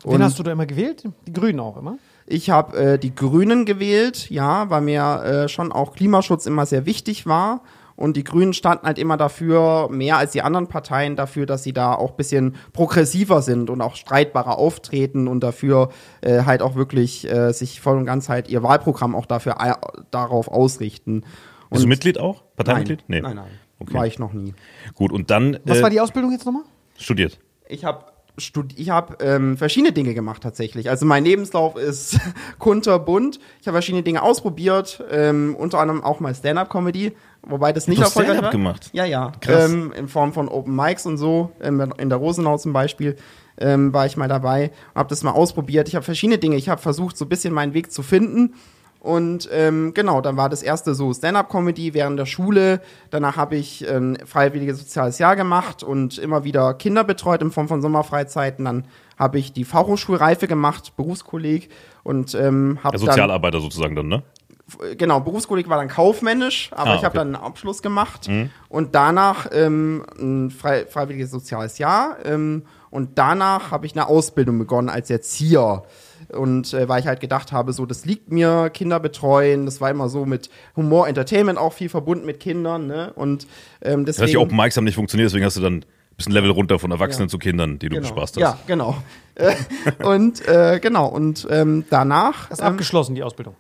Wen 0.04 0.16
Und 0.16 0.24
hast 0.24 0.38
du 0.38 0.44
da 0.44 0.52
immer 0.52 0.66
gewählt? 0.66 1.04
Die 1.26 1.34
Grünen 1.34 1.62
auch 1.62 1.78
immer? 1.78 1.98
ich 2.32 2.50
habe 2.50 2.78
äh, 2.78 2.98
die 2.98 3.14
Grünen 3.14 3.66
gewählt, 3.66 4.30
ja, 4.30 4.70
weil 4.70 4.82
mir 4.82 5.24
äh, 5.24 5.50
schon 5.50 5.72
auch 5.72 5.94
Klimaschutz 5.94 6.46
immer 6.46 6.66
sehr 6.66 6.86
wichtig 6.86 7.26
war. 7.26 7.62
Und 7.96 8.18
die 8.18 8.24
Grünen 8.24 8.54
standen 8.54 8.88
halt 8.88 8.98
immer 8.98 9.16
dafür, 9.16 9.88
mehr 9.92 10.18
als 10.18 10.32
die 10.32 10.42
anderen 10.42 10.68
Parteien, 10.68 11.16
dafür, 11.16 11.46
dass 11.46 11.62
sie 11.62 11.74
da 11.74 11.94
auch 11.94 12.12
bisschen 12.12 12.56
progressiver 12.74 13.44
sind 13.44 13.70
und 13.70 13.82
auch 13.82 13.96
streitbarer 13.96 14.58
auftreten 14.58 15.28
und 15.28 15.42
dafür 15.44 15.90
äh, 16.22 16.44
halt 16.46 16.64
auch 16.64 16.76
wirklich 16.76 17.30
äh, 17.30 17.52
sich 17.52 17.80
voll 17.80 17.98
und 17.98 18.06
ganz 18.06 18.28
halt 18.28 18.50
ihr 18.50 18.64
Wahlprogramm 18.64 19.14
auch 19.14 19.28
dafür 19.28 19.58
äh, 19.60 19.74
darauf 20.10 20.48
ausrichten. 20.48 21.26
Bist 21.72 21.82
du 21.82 21.86
Und- 21.86 21.90
Mitglied 21.90 22.20
auch? 22.20 22.44
Parteimitglied? 22.56 23.04
Nein, 23.08 23.24
nein, 23.24 23.36
nein. 23.38 23.46
Okay. 23.80 23.94
War 23.96 24.06
ich 24.06 24.20
noch 24.20 24.34
nie. 24.34 24.54
Gut, 24.94 25.12
und 25.12 25.32
dann 25.32 25.58
Was 25.66 25.80
äh, 25.80 25.82
war 25.84 25.90
die 25.90 26.00
Ausbildung 26.00 26.32
jetzt 26.32 26.46
nochmal? 26.46 26.64
studiert. 26.98 27.40
Ich 27.68 27.84
habe 27.84 28.06
ich 28.76 28.90
hab, 28.90 29.22
ähm, 29.22 29.58
verschiedene 29.58 29.92
Dinge 29.92 30.14
gemacht 30.14 30.42
tatsächlich. 30.44 30.90
Also 30.90 31.06
mein 31.06 31.24
Lebenslauf 31.26 31.76
ist 31.78 32.18
kunterbunt. 32.60 33.40
Ich 33.60 33.68
habe 33.68 33.76
verschiedene 33.76 34.04
Dinge 34.04 34.22
ausprobiert, 34.22 35.04
ähm, 35.12 35.56
unter 35.58 35.80
anderem 35.80 36.04
auch 36.04 36.20
mal 36.20 36.34
Stand-up-Comedy, 36.34 37.14
wobei 37.44 37.74
das 37.74 37.88
nicht 37.88 38.00
Du 38.00 38.04
erfolgreich 38.06 38.36
Stand-up 38.36 38.52
gemacht? 38.52 38.90
Ja, 38.94 39.06
ja. 39.06 39.32
Krass. 39.42 39.72
Ähm, 39.72 39.92
in 39.94 40.08
Form 40.08 40.34
von 40.34 40.48
Open 40.48 40.76
Mics 40.76 41.06
und 41.06 41.18
so. 41.18 41.52
In 41.62 41.78
der 42.10 42.18
Rosenau 42.18 42.58
zum 42.58 42.72
Beispiel 42.74 43.16
ähm, 43.58 43.94
war 43.94 44.06
ich 44.06 44.16
mal 44.18 44.28
dabei 44.30 44.72
und 44.94 45.00
habe 45.00 45.10
das 45.10 45.24
mal 45.24 45.32
ausprobiert. 45.32 45.88
Ich 45.88 45.96
habe 45.96 46.06
verschiedene 46.06 46.38
Dinge. 46.38 46.56
Ich 46.56 46.70
habe 46.70 46.82
versucht, 46.82 47.18
so 47.18 47.26
ein 47.26 47.30
bisschen 47.30 47.54
meinen 47.54 47.74
Weg 47.74 47.92
zu 47.92 48.02
finden. 48.04 48.54
Und 49.02 49.50
ähm, 49.52 49.96
genau, 49.96 50.22
dann 50.22 50.38
war 50.38 50.48
das 50.48 50.62
erste 50.62 50.94
so 50.94 51.12
Stand-up-Comedy 51.12 51.96
während 51.96 52.20
der 52.20 52.28
Schule. 52.28 52.82
Danach 53.10 53.36
habe 53.36 53.56
ich 53.56 53.88
ähm, 53.90 54.16
freiwilliges 54.26 54.78
soziales 54.78 55.18
Jahr 55.18 55.36
gemacht 55.36 55.82
und 55.82 56.20
immer 56.20 56.44
wieder 56.44 56.76
Kinder 56.76 57.04
betreut 57.04 57.42
in 57.42 57.50
Form 57.50 57.68
von 57.68 57.82
Sommerfreizeiten. 57.82 58.64
Dann 58.64 58.86
habe 59.18 59.40
ich 59.40 59.54
die 59.54 59.66
Fachhochschulreife 59.66 60.48
gemacht, 60.48 60.94
Berufskolleg 60.98 61.70
und 62.04 62.36
ähm, 62.36 62.78
habe 62.84 62.96
Der 62.96 63.06
dann 63.06 63.16
Sozialarbeiter 63.16 63.60
sozusagen 63.60 63.96
dann, 63.96 64.08
ne? 64.08 64.22
genau, 64.98 65.20
Berufskolleg 65.20 65.68
war 65.68 65.78
dann 65.78 65.88
kaufmännisch, 65.88 66.70
aber 66.72 66.92
Ah, 66.92 66.96
ich 66.96 67.04
habe 67.04 67.18
okay. 67.18 67.18
dann 67.18 67.36
einen 67.36 67.44
Abschluss 67.44 67.82
gemacht 67.82 68.30
und 68.70 68.96
danach 68.96 69.48
ähm, 69.52 70.06
ein 70.20 70.50
frei, 70.52 70.86
freiwilliges 70.86 71.32
soziales 71.32 71.78
Jahr 71.78 72.18
ähm, 72.24 72.64
und 72.90 73.18
danach 73.18 73.72
habe 73.72 73.86
ich 73.86 73.94
eine 73.94 74.08
Ausbildung 74.08 74.60
begonnen 74.60 74.90
als 74.90 75.10
Erzieher. 75.10 75.84
Und 76.34 76.74
äh, 76.74 76.88
weil 76.90 77.00
ich 77.02 77.08
halt 77.08 77.20
gedacht 77.20 77.52
habe, 77.52 77.74
so, 77.74 77.86
das 77.86 78.06
liegt 78.06 78.32
mir, 78.32 78.70
Kinder 78.70 79.00
betreuen, 79.00 79.66
das 79.66 79.82
war 79.82 79.90
immer 79.90 80.10
so 80.10 80.26
mit 80.26 80.50
Humor, 80.76 81.08
Entertainment 81.08 81.58
auch 81.60 81.74
viel 81.74 81.90
verbunden 81.90 82.26
mit 82.26 82.40
Kindern, 82.40 82.88
ne? 82.88 83.12
Und 83.16 83.48
ähm, 83.82 84.06
Das 84.06 84.16
heißt, 84.16 84.20
deswegen. 84.20 84.32
die 84.32 84.38
Open 84.38 84.58
Mics 84.58 84.78
haben 84.78 84.84
nicht 84.86 84.96
funktioniert, 84.96 85.30
deswegen 85.30 85.46
hast 85.46 85.58
du 85.58 85.62
dann 85.62 85.76
ein 85.78 85.86
bisschen 86.18 86.34
Level 86.34 86.52
runter 86.52 86.80
von 86.80 86.92
Erwachsenen 86.92 87.28
Ja. 87.28 87.32
zu 87.32 87.38
Kindern, 87.38 87.80
die 87.80 87.90
du 87.90 87.96
genau. 87.96 88.08
bespaßt 88.08 88.36
hast. 88.36 88.42
Ja, 88.42 88.58
genau. 88.68 88.96
Und 90.04 90.48
äh, 90.48 90.80
genau, 90.82 91.08
und 91.08 91.48
ähm, 91.50 91.86
danach. 91.90 92.50
Das 92.50 92.60
ist 92.60 92.66
ähm, 92.66 92.72
abgeschlossen, 92.74 93.16
die 93.16 93.24
Ausbildung. 93.24 93.56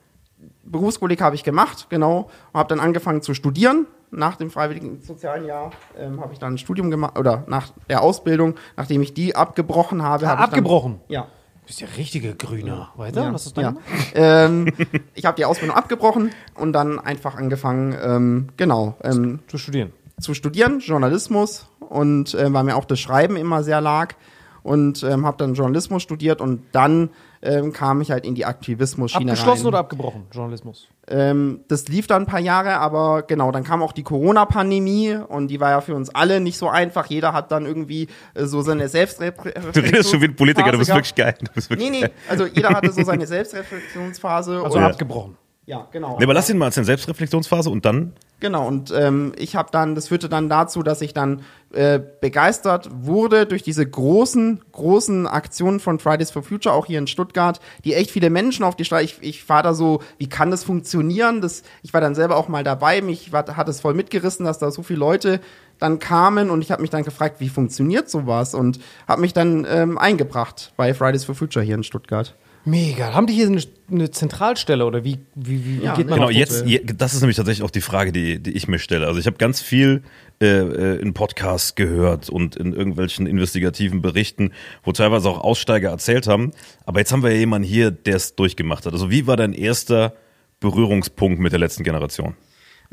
Berufskolleg 0.63 1.21
habe 1.21 1.35
ich 1.35 1.43
gemacht, 1.43 1.87
genau, 1.89 2.29
und 2.53 2.59
habe 2.59 2.69
dann 2.69 2.79
angefangen 2.79 3.21
zu 3.21 3.33
studieren. 3.33 3.87
Nach 4.13 4.35
dem 4.35 4.51
freiwilligen 4.51 5.01
sozialen 5.01 5.45
Jahr 5.45 5.71
ähm, 5.97 6.19
habe 6.19 6.33
ich 6.33 6.39
dann 6.39 6.53
ein 6.55 6.57
Studium 6.57 6.91
gemacht, 6.91 7.17
oder 7.17 7.45
nach 7.47 7.69
der 7.89 8.01
Ausbildung, 8.01 8.55
nachdem 8.75 9.01
ich 9.01 9.13
die 9.13 9.35
abgebrochen 9.37 10.03
habe. 10.03 10.27
Habe 10.27 10.41
ich 10.41 10.47
abgebrochen? 10.47 10.99
Dann, 11.07 11.13
ja. 11.13 11.27
Bist 11.71 11.79
ja 11.79 11.87
richtiger 11.95 12.33
Grüner. 12.33 12.89
Weiter? 12.97 13.23
ja, 13.23 13.33
Was 13.33 13.45
ist 13.45 13.55
ja. 13.55 13.73
ähm, 14.13 14.73
Ich 15.15 15.23
habe 15.23 15.37
die 15.37 15.45
Ausbildung 15.45 15.77
abgebrochen 15.77 16.31
und 16.53 16.73
dann 16.73 16.99
einfach 16.99 17.35
angefangen, 17.35 17.95
ähm, 18.03 18.49
genau, 18.57 18.97
ähm, 19.05 19.39
Zu 19.47 19.57
studieren. 19.57 19.93
zu 20.19 20.33
studieren, 20.33 20.81
Journalismus 20.81 21.69
und 21.79 22.33
äh, 22.33 22.51
weil 22.51 22.65
mir 22.65 22.75
auch 22.75 22.83
das 22.83 22.99
Schreiben 22.99 23.37
immer 23.37 23.63
sehr 23.63 23.79
lag 23.79 24.15
und 24.63 25.01
ähm, 25.03 25.25
habe 25.25 25.37
dann 25.37 25.53
Journalismus 25.53 26.03
studiert 26.03 26.41
und 26.41 26.61
dann 26.73 27.09
ähm, 27.41 27.74
kam 27.74 28.01
ich 28.01 28.12
halt 28.12 28.25
in 28.25 28.36
die 28.36 28.45
Aktivismus-Schiene 28.45 29.31
Abgeschlossen 29.31 29.62
rein. 29.62 29.67
oder 29.67 29.79
abgebrochen, 29.79 30.27
Journalismus? 30.31 30.88
Ähm, 31.07 31.62
das 31.67 31.88
lief 31.88 32.07
dann 32.07 32.24
ein 32.24 32.25
paar 32.25 32.39
Jahre, 32.39 32.77
aber 32.77 33.24
genau, 33.24 33.51
dann 33.51 33.63
kam 33.63 33.81
auch 33.81 33.91
die 33.91 34.03
Corona-Pandemie 34.03 35.15
und 35.27 35.48
die 35.48 35.60
war 35.60 35.71
ja 35.71 35.81
für 35.81 35.95
uns 35.95 36.10
alle 36.10 36.39
nicht 36.39 36.57
so 36.57 36.69
einfach. 36.69 37.07
Jeder 37.07 37.33
hat 37.33 37.51
dann 37.51 37.65
irgendwie 37.65 38.07
äh, 38.33 38.45
so 38.45 38.62
seine 38.62 38.88
Selbstreflexion. 38.88 39.74
Du 39.74 39.79
redest 39.79 40.12
schon 40.12 40.21
wie 40.21 40.25
ein 40.25 40.36
Politiker, 40.36 40.71
du 40.71 40.77
bist 40.77 40.89
Phase 40.89 41.00
wirklich 41.00 41.15
geil. 41.15 41.36
Du 41.39 41.51
bist 41.53 41.69
wirklich 41.69 41.89
Nee, 41.89 42.01
nee, 42.01 42.10
also 42.29 42.45
jeder 42.45 42.69
hatte 42.69 42.91
so 42.91 43.03
seine 43.03 43.25
Selbstreflexionsphase. 43.27 44.62
Also 44.63 44.77
und, 44.77 44.83
abgebrochen. 44.83 45.38
Ja, 45.71 45.87
genau. 45.89 46.17
Nee, 46.17 46.25
aber 46.25 46.33
lass 46.33 46.49
ihn 46.49 46.57
mal 46.57 46.65
als 46.65 46.77
eine 46.77 46.83
Selbstreflexionsphase 46.83 47.69
und 47.69 47.85
dann. 47.85 48.11
Genau, 48.41 48.67
und 48.67 48.91
ähm, 48.93 49.31
ich 49.37 49.55
habe 49.55 49.69
dann, 49.71 49.95
das 49.95 50.09
führte 50.09 50.27
dann 50.27 50.49
dazu, 50.49 50.83
dass 50.83 51.01
ich 51.01 51.13
dann 51.13 51.43
äh, 51.71 51.97
begeistert 52.19 52.89
wurde 52.91 53.45
durch 53.45 53.63
diese 53.63 53.89
großen, 53.89 54.61
großen 54.73 55.27
Aktionen 55.27 55.79
von 55.79 55.99
Fridays 55.99 56.29
for 56.29 56.43
Future, 56.43 56.75
auch 56.75 56.87
hier 56.87 56.99
in 56.99 57.07
Stuttgart, 57.07 57.61
die 57.85 57.93
echt 57.93 58.11
viele 58.11 58.29
Menschen 58.29 58.65
auf 58.65 58.75
die 58.75 58.83
Straße, 58.83 59.05
ich, 59.05 59.17
ich 59.21 59.47
war 59.47 59.63
da 59.63 59.73
so, 59.73 60.01
wie 60.17 60.27
kann 60.27 60.51
das 60.51 60.65
funktionieren? 60.65 61.39
Das, 61.39 61.63
ich 61.83 61.93
war 61.93 62.01
dann 62.01 62.15
selber 62.15 62.35
auch 62.35 62.49
mal 62.49 62.65
dabei, 62.65 63.01
mich 63.01 63.31
war, 63.31 63.55
hat 63.55 63.69
es 63.69 63.79
voll 63.79 63.93
mitgerissen, 63.93 64.45
dass 64.45 64.59
da 64.59 64.71
so 64.71 64.83
viele 64.83 64.99
Leute 64.99 65.39
dann 65.79 65.99
kamen 65.99 66.49
und 66.49 66.61
ich 66.61 66.71
habe 66.71 66.81
mich 66.81 66.91
dann 66.91 67.05
gefragt, 67.05 67.39
wie 67.39 67.47
funktioniert 67.47 68.09
sowas? 68.09 68.55
Und 68.55 68.81
habe 69.07 69.21
mich 69.21 69.31
dann 69.31 69.65
ähm, 69.69 69.97
eingebracht 69.97 70.73
bei 70.75 70.93
Fridays 70.93 71.23
for 71.23 71.33
Future 71.33 71.63
hier 71.63 71.75
in 71.75 71.83
Stuttgart. 71.83 72.35
Mega. 72.65 73.13
Haben 73.13 73.27
die 73.27 73.34
hier 73.34 73.48
eine, 73.48 73.62
eine 73.91 74.12
Zentralstelle 74.12 74.86
oder 74.86 75.03
wie, 75.03 75.18
wie, 75.36 75.65
wie, 75.65 75.80
wie 75.80 75.84
Ja, 75.84 75.96
geht 75.96 76.08
man 76.10 76.20
Genau, 76.20 76.30
jetzt, 76.30 76.65
je- 76.65 76.84
das 76.86 77.13
ist 77.13 77.22
nämlich 77.22 77.38
tatsächlich 77.38 77.63
auch 77.65 77.72
die 77.72 77.82
Frage, 77.82 78.12
die, 78.12 78.39
die 78.39 78.51
ich 78.51 78.68
mir 78.68 78.77
stelle. 78.80 79.08
Also 79.08 79.20
ich 79.20 79.25
habe 79.25 79.38
ganz 79.38 79.62
viel 79.62 80.03
äh, 80.41 80.46
äh, 80.46 81.00
in 81.01 81.13
Podcasts 81.13 81.74
gehört 81.75 82.30
und 82.30 82.56
in 82.56 82.74
irgendwelchen 82.74 83.25
investigativen 83.25 84.01
Berichten, 84.01 84.51
wo 84.84 84.91
teilweise 84.91 85.30
auch 85.30 85.39
Aussteiger 85.41 85.89
erzählt 85.89 86.27
haben. 86.27 86.51
Aber 86.86 87.00
jetzt 87.00 87.12
haben 87.12 87.24
wir 87.24 87.32
ja 87.32 87.38
jemanden 87.38 87.68
hier, 87.68 87.89
der 87.91 88.15
es 88.18 88.36
durchgemacht 88.36 88.86
hat. 88.86 88.94
Also 88.94 89.10
wie 89.10 89.25
war 89.27 89.38
dein 89.38 89.53
erster 89.53 90.13
Berührungspunkt 90.60 91.39
mit 91.39 91.51
der 91.51 91.60
letzten 91.60 91.84
Generation? 91.84 92.36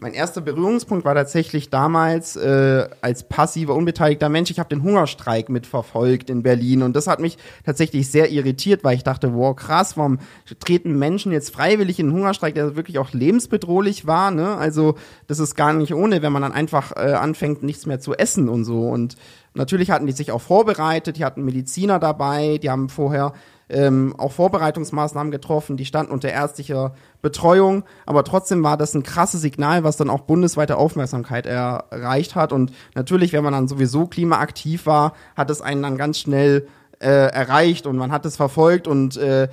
Mein 0.00 0.14
erster 0.14 0.40
Berührungspunkt 0.40 1.04
war 1.04 1.16
tatsächlich 1.16 1.70
damals 1.70 2.36
äh, 2.36 2.88
als 3.00 3.28
passiver, 3.28 3.74
unbeteiligter 3.74 4.28
Mensch. 4.28 4.48
Ich 4.48 4.60
habe 4.60 4.68
den 4.68 4.84
Hungerstreik 4.84 5.48
mitverfolgt 5.48 6.30
in 6.30 6.44
Berlin 6.44 6.84
und 6.84 6.94
das 6.94 7.08
hat 7.08 7.18
mich 7.18 7.36
tatsächlich 7.66 8.08
sehr 8.08 8.30
irritiert, 8.30 8.84
weil 8.84 8.94
ich 8.94 9.02
dachte, 9.02 9.34
wow, 9.34 9.56
krass, 9.56 9.96
warum 9.96 10.20
treten 10.60 11.00
Menschen 11.00 11.32
jetzt 11.32 11.52
freiwillig 11.52 11.98
in 11.98 12.10
den 12.10 12.16
Hungerstreik, 12.16 12.54
der 12.54 12.76
wirklich 12.76 13.00
auch 13.00 13.12
lebensbedrohlich 13.12 14.06
war. 14.06 14.30
Ne? 14.30 14.56
Also 14.56 14.94
das 15.26 15.40
ist 15.40 15.56
gar 15.56 15.72
nicht 15.72 15.92
ohne, 15.92 16.22
wenn 16.22 16.32
man 16.32 16.42
dann 16.42 16.52
einfach 16.52 16.92
äh, 16.92 17.14
anfängt, 17.14 17.64
nichts 17.64 17.84
mehr 17.84 17.98
zu 17.98 18.14
essen 18.14 18.48
und 18.48 18.64
so. 18.64 18.88
Und 18.88 19.16
natürlich 19.54 19.90
hatten 19.90 20.06
die 20.06 20.12
sich 20.12 20.30
auch 20.30 20.40
vorbereitet, 20.40 21.16
die 21.16 21.24
hatten 21.24 21.44
Mediziner 21.44 21.98
dabei, 21.98 22.58
die 22.58 22.70
haben 22.70 22.88
vorher 22.88 23.32
ähm, 23.68 24.14
auch 24.18 24.32
Vorbereitungsmaßnahmen 24.32 25.30
getroffen, 25.30 25.76
die 25.76 25.84
standen 25.84 26.12
unter 26.12 26.30
ärztlicher 26.30 26.94
Betreuung, 27.22 27.84
aber 28.06 28.24
trotzdem 28.24 28.62
war 28.62 28.76
das 28.76 28.94
ein 28.94 29.02
krasses 29.02 29.40
Signal, 29.40 29.84
was 29.84 29.96
dann 29.96 30.10
auch 30.10 30.20
bundesweite 30.20 30.76
Aufmerksamkeit 30.76 31.46
erreicht 31.46 32.34
hat 32.34 32.52
und 32.52 32.72
natürlich, 32.94 33.32
wenn 33.32 33.44
man 33.44 33.52
dann 33.52 33.68
sowieso 33.68 34.06
klimaaktiv 34.06 34.86
war, 34.86 35.12
hat 35.36 35.50
es 35.50 35.60
einen 35.60 35.82
dann 35.82 35.98
ganz 35.98 36.18
schnell 36.18 36.66
äh, 37.00 37.06
erreicht 37.06 37.86
und 37.86 37.96
man 37.96 38.10
hat 38.10 38.26
es 38.26 38.36
verfolgt 38.36 38.88
und 38.88 39.16
äh, 39.16 39.48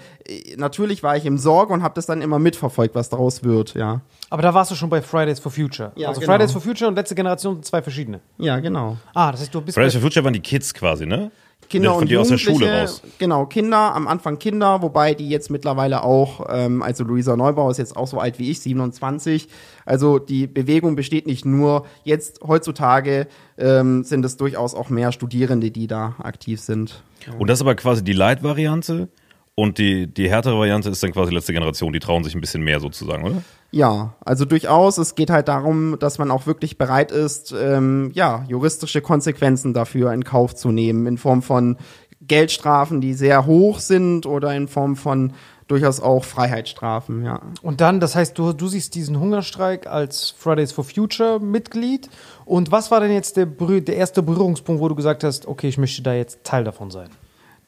natürlich 0.58 1.04
war 1.04 1.16
ich 1.16 1.26
im 1.26 1.38
Sorge 1.38 1.74
und 1.74 1.84
habe 1.84 1.94
das 1.94 2.06
dann 2.06 2.22
immer 2.22 2.40
mitverfolgt, 2.40 2.96
was 2.96 3.10
daraus 3.10 3.44
wird, 3.44 3.76
ja. 3.76 4.02
Aber 4.30 4.42
da 4.42 4.54
warst 4.54 4.72
du 4.72 4.76
schon 4.76 4.90
bei 4.90 5.02
Fridays 5.02 5.40
for 5.40 5.52
Future. 5.52 5.92
Ja, 5.96 6.10
also 6.10 6.22
genau. 6.22 6.34
Fridays 6.34 6.52
for 6.52 6.62
Future 6.62 6.88
und 6.88 6.96
letzte 6.96 7.14
Generation 7.14 7.56
sind 7.56 7.66
zwei 7.66 7.82
verschiedene. 7.82 8.20
Ja, 8.38 8.60
genau. 8.60 8.98
Ah, 9.14 9.32
das 9.32 9.42
heißt, 9.42 9.54
du 9.54 9.62
bist 9.62 9.76
Fridays 9.76 9.94
for 9.94 10.02
Future 10.02 10.24
waren 10.24 10.34
die 10.34 10.40
Kids 10.40 10.74
quasi, 10.74 11.06
ne? 11.06 11.32
Kinder 11.70 11.94
Von 11.94 12.02
und 12.02 12.10
dir 12.10 12.22
aus 12.22 12.30
der 12.30 12.38
Jugendliche, 12.38 12.70
Schule 12.70 12.82
raus. 12.82 13.02
Genau, 13.18 13.46
Kinder, 13.46 13.96
am 13.96 14.08
Anfang 14.08 14.40
Kinder, 14.40 14.82
wobei 14.82 15.14
die 15.14 15.30
jetzt 15.30 15.50
mittlerweile 15.50 16.04
auch, 16.04 16.46
ähm, 16.50 16.82
also 16.82 17.04
Luisa 17.04 17.36
Neubauer 17.36 17.72
ist 17.72 17.78
jetzt 17.78 17.96
auch 17.96 18.08
so 18.08 18.20
alt 18.20 18.40
wie 18.40 18.52
ich, 18.52 18.60
27. 18.62 19.48
Also 19.86 20.20
die 20.20 20.48
Bewegung 20.48 20.96
besteht 20.96 21.28
nicht 21.28 21.46
nur 21.46 21.86
jetzt, 22.04 22.42
heutzutage 22.46 23.28
ähm, 23.58 24.04
sind 24.04 24.26
es 24.26 24.38
durchaus 24.38 24.76
auch 24.76 24.90
mehr 24.90 25.12
Studierende, 25.12 25.72
die 25.72 25.88
da 25.88 26.16
aktiv 26.20 26.60
sind. 26.60 27.04
Und 27.40 27.50
das 27.50 27.60
ist 27.60 27.62
aber 27.62 27.76
quasi 27.76 28.04
die 28.04 28.14
Light-Variante. 28.14 29.10
Und 29.58 29.78
die, 29.78 30.08
die 30.08 30.30
härtere 30.30 30.58
Variante 30.60 30.90
ist 30.90 31.02
dann 31.02 31.14
quasi 31.14 31.34
letzte 31.34 31.54
Generation. 31.54 31.94
Die 31.94 32.00
trauen 32.00 32.26
sich 32.26 32.36
ein 32.36 32.42
bisschen 32.42 32.62
mehr 32.62 32.82
sozusagen, 32.82 33.24
oder? 33.24 33.42
Ja, 33.76 34.14
also 34.24 34.46
durchaus. 34.46 34.98
Es 34.98 35.16
geht 35.16 35.30
halt 35.30 35.50
darum, 35.50 35.98
dass 36.00 36.18
man 36.18 36.32
auch 36.32 36.46
wirklich 36.46 36.78
bereit 36.78 37.12
ist, 37.12 37.52
ähm, 37.52 38.10
ja, 38.14 38.46
juristische 38.48 39.02
Konsequenzen 39.02 39.74
dafür 39.74 40.14
in 40.14 40.24
Kauf 40.24 40.56
zu 40.56 40.72
nehmen, 40.72 41.06
in 41.08 41.18
Form 41.18 41.42
von 41.42 41.76
Geldstrafen, 42.22 43.02
die 43.02 43.14
sehr 43.14 43.46
hoch 43.46 43.80
sind, 43.80 44.28
oder 44.28 44.56
in 44.56 44.70
Form 44.70 44.96
von 44.96 45.34
durchaus 45.68 46.00
auch 46.00 46.24
Freiheitsstrafen, 46.24 47.26
ja. 47.26 47.42
und 47.64 47.82
dann, 47.82 48.00
das 48.00 48.16
heißt, 48.16 48.38
du, 48.38 48.54
du 48.54 48.68
siehst 48.68 48.96
diesen 48.96 49.20
Hungerstreik 49.20 49.88
als 49.88 50.30
Fridays 50.38 50.72
for 50.72 50.86
Future 50.86 51.42
Mitglied. 51.42 52.10
Und 52.46 52.72
was 52.72 52.92
war 52.92 53.02
denn 53.02 53.12
jetzt 53.12 53.36
der, 53.36 53.48
der 53.48 53.98
erste 53.98 54.24
Berührungspunkt, 54.24 54.80
wo 54.80 54.88
du 54.88 54.96
gesagt 54.96 55.26
hast, 55.26 55.48
okay, 55.48 55.68
ich 55.68 55.78
möchte 55.78 56.02
da 56.02 56.14
jetzt 56.14 56.46
Teil 56.46 56.64
davon 56.64 56.92
sein? 56.92 57.10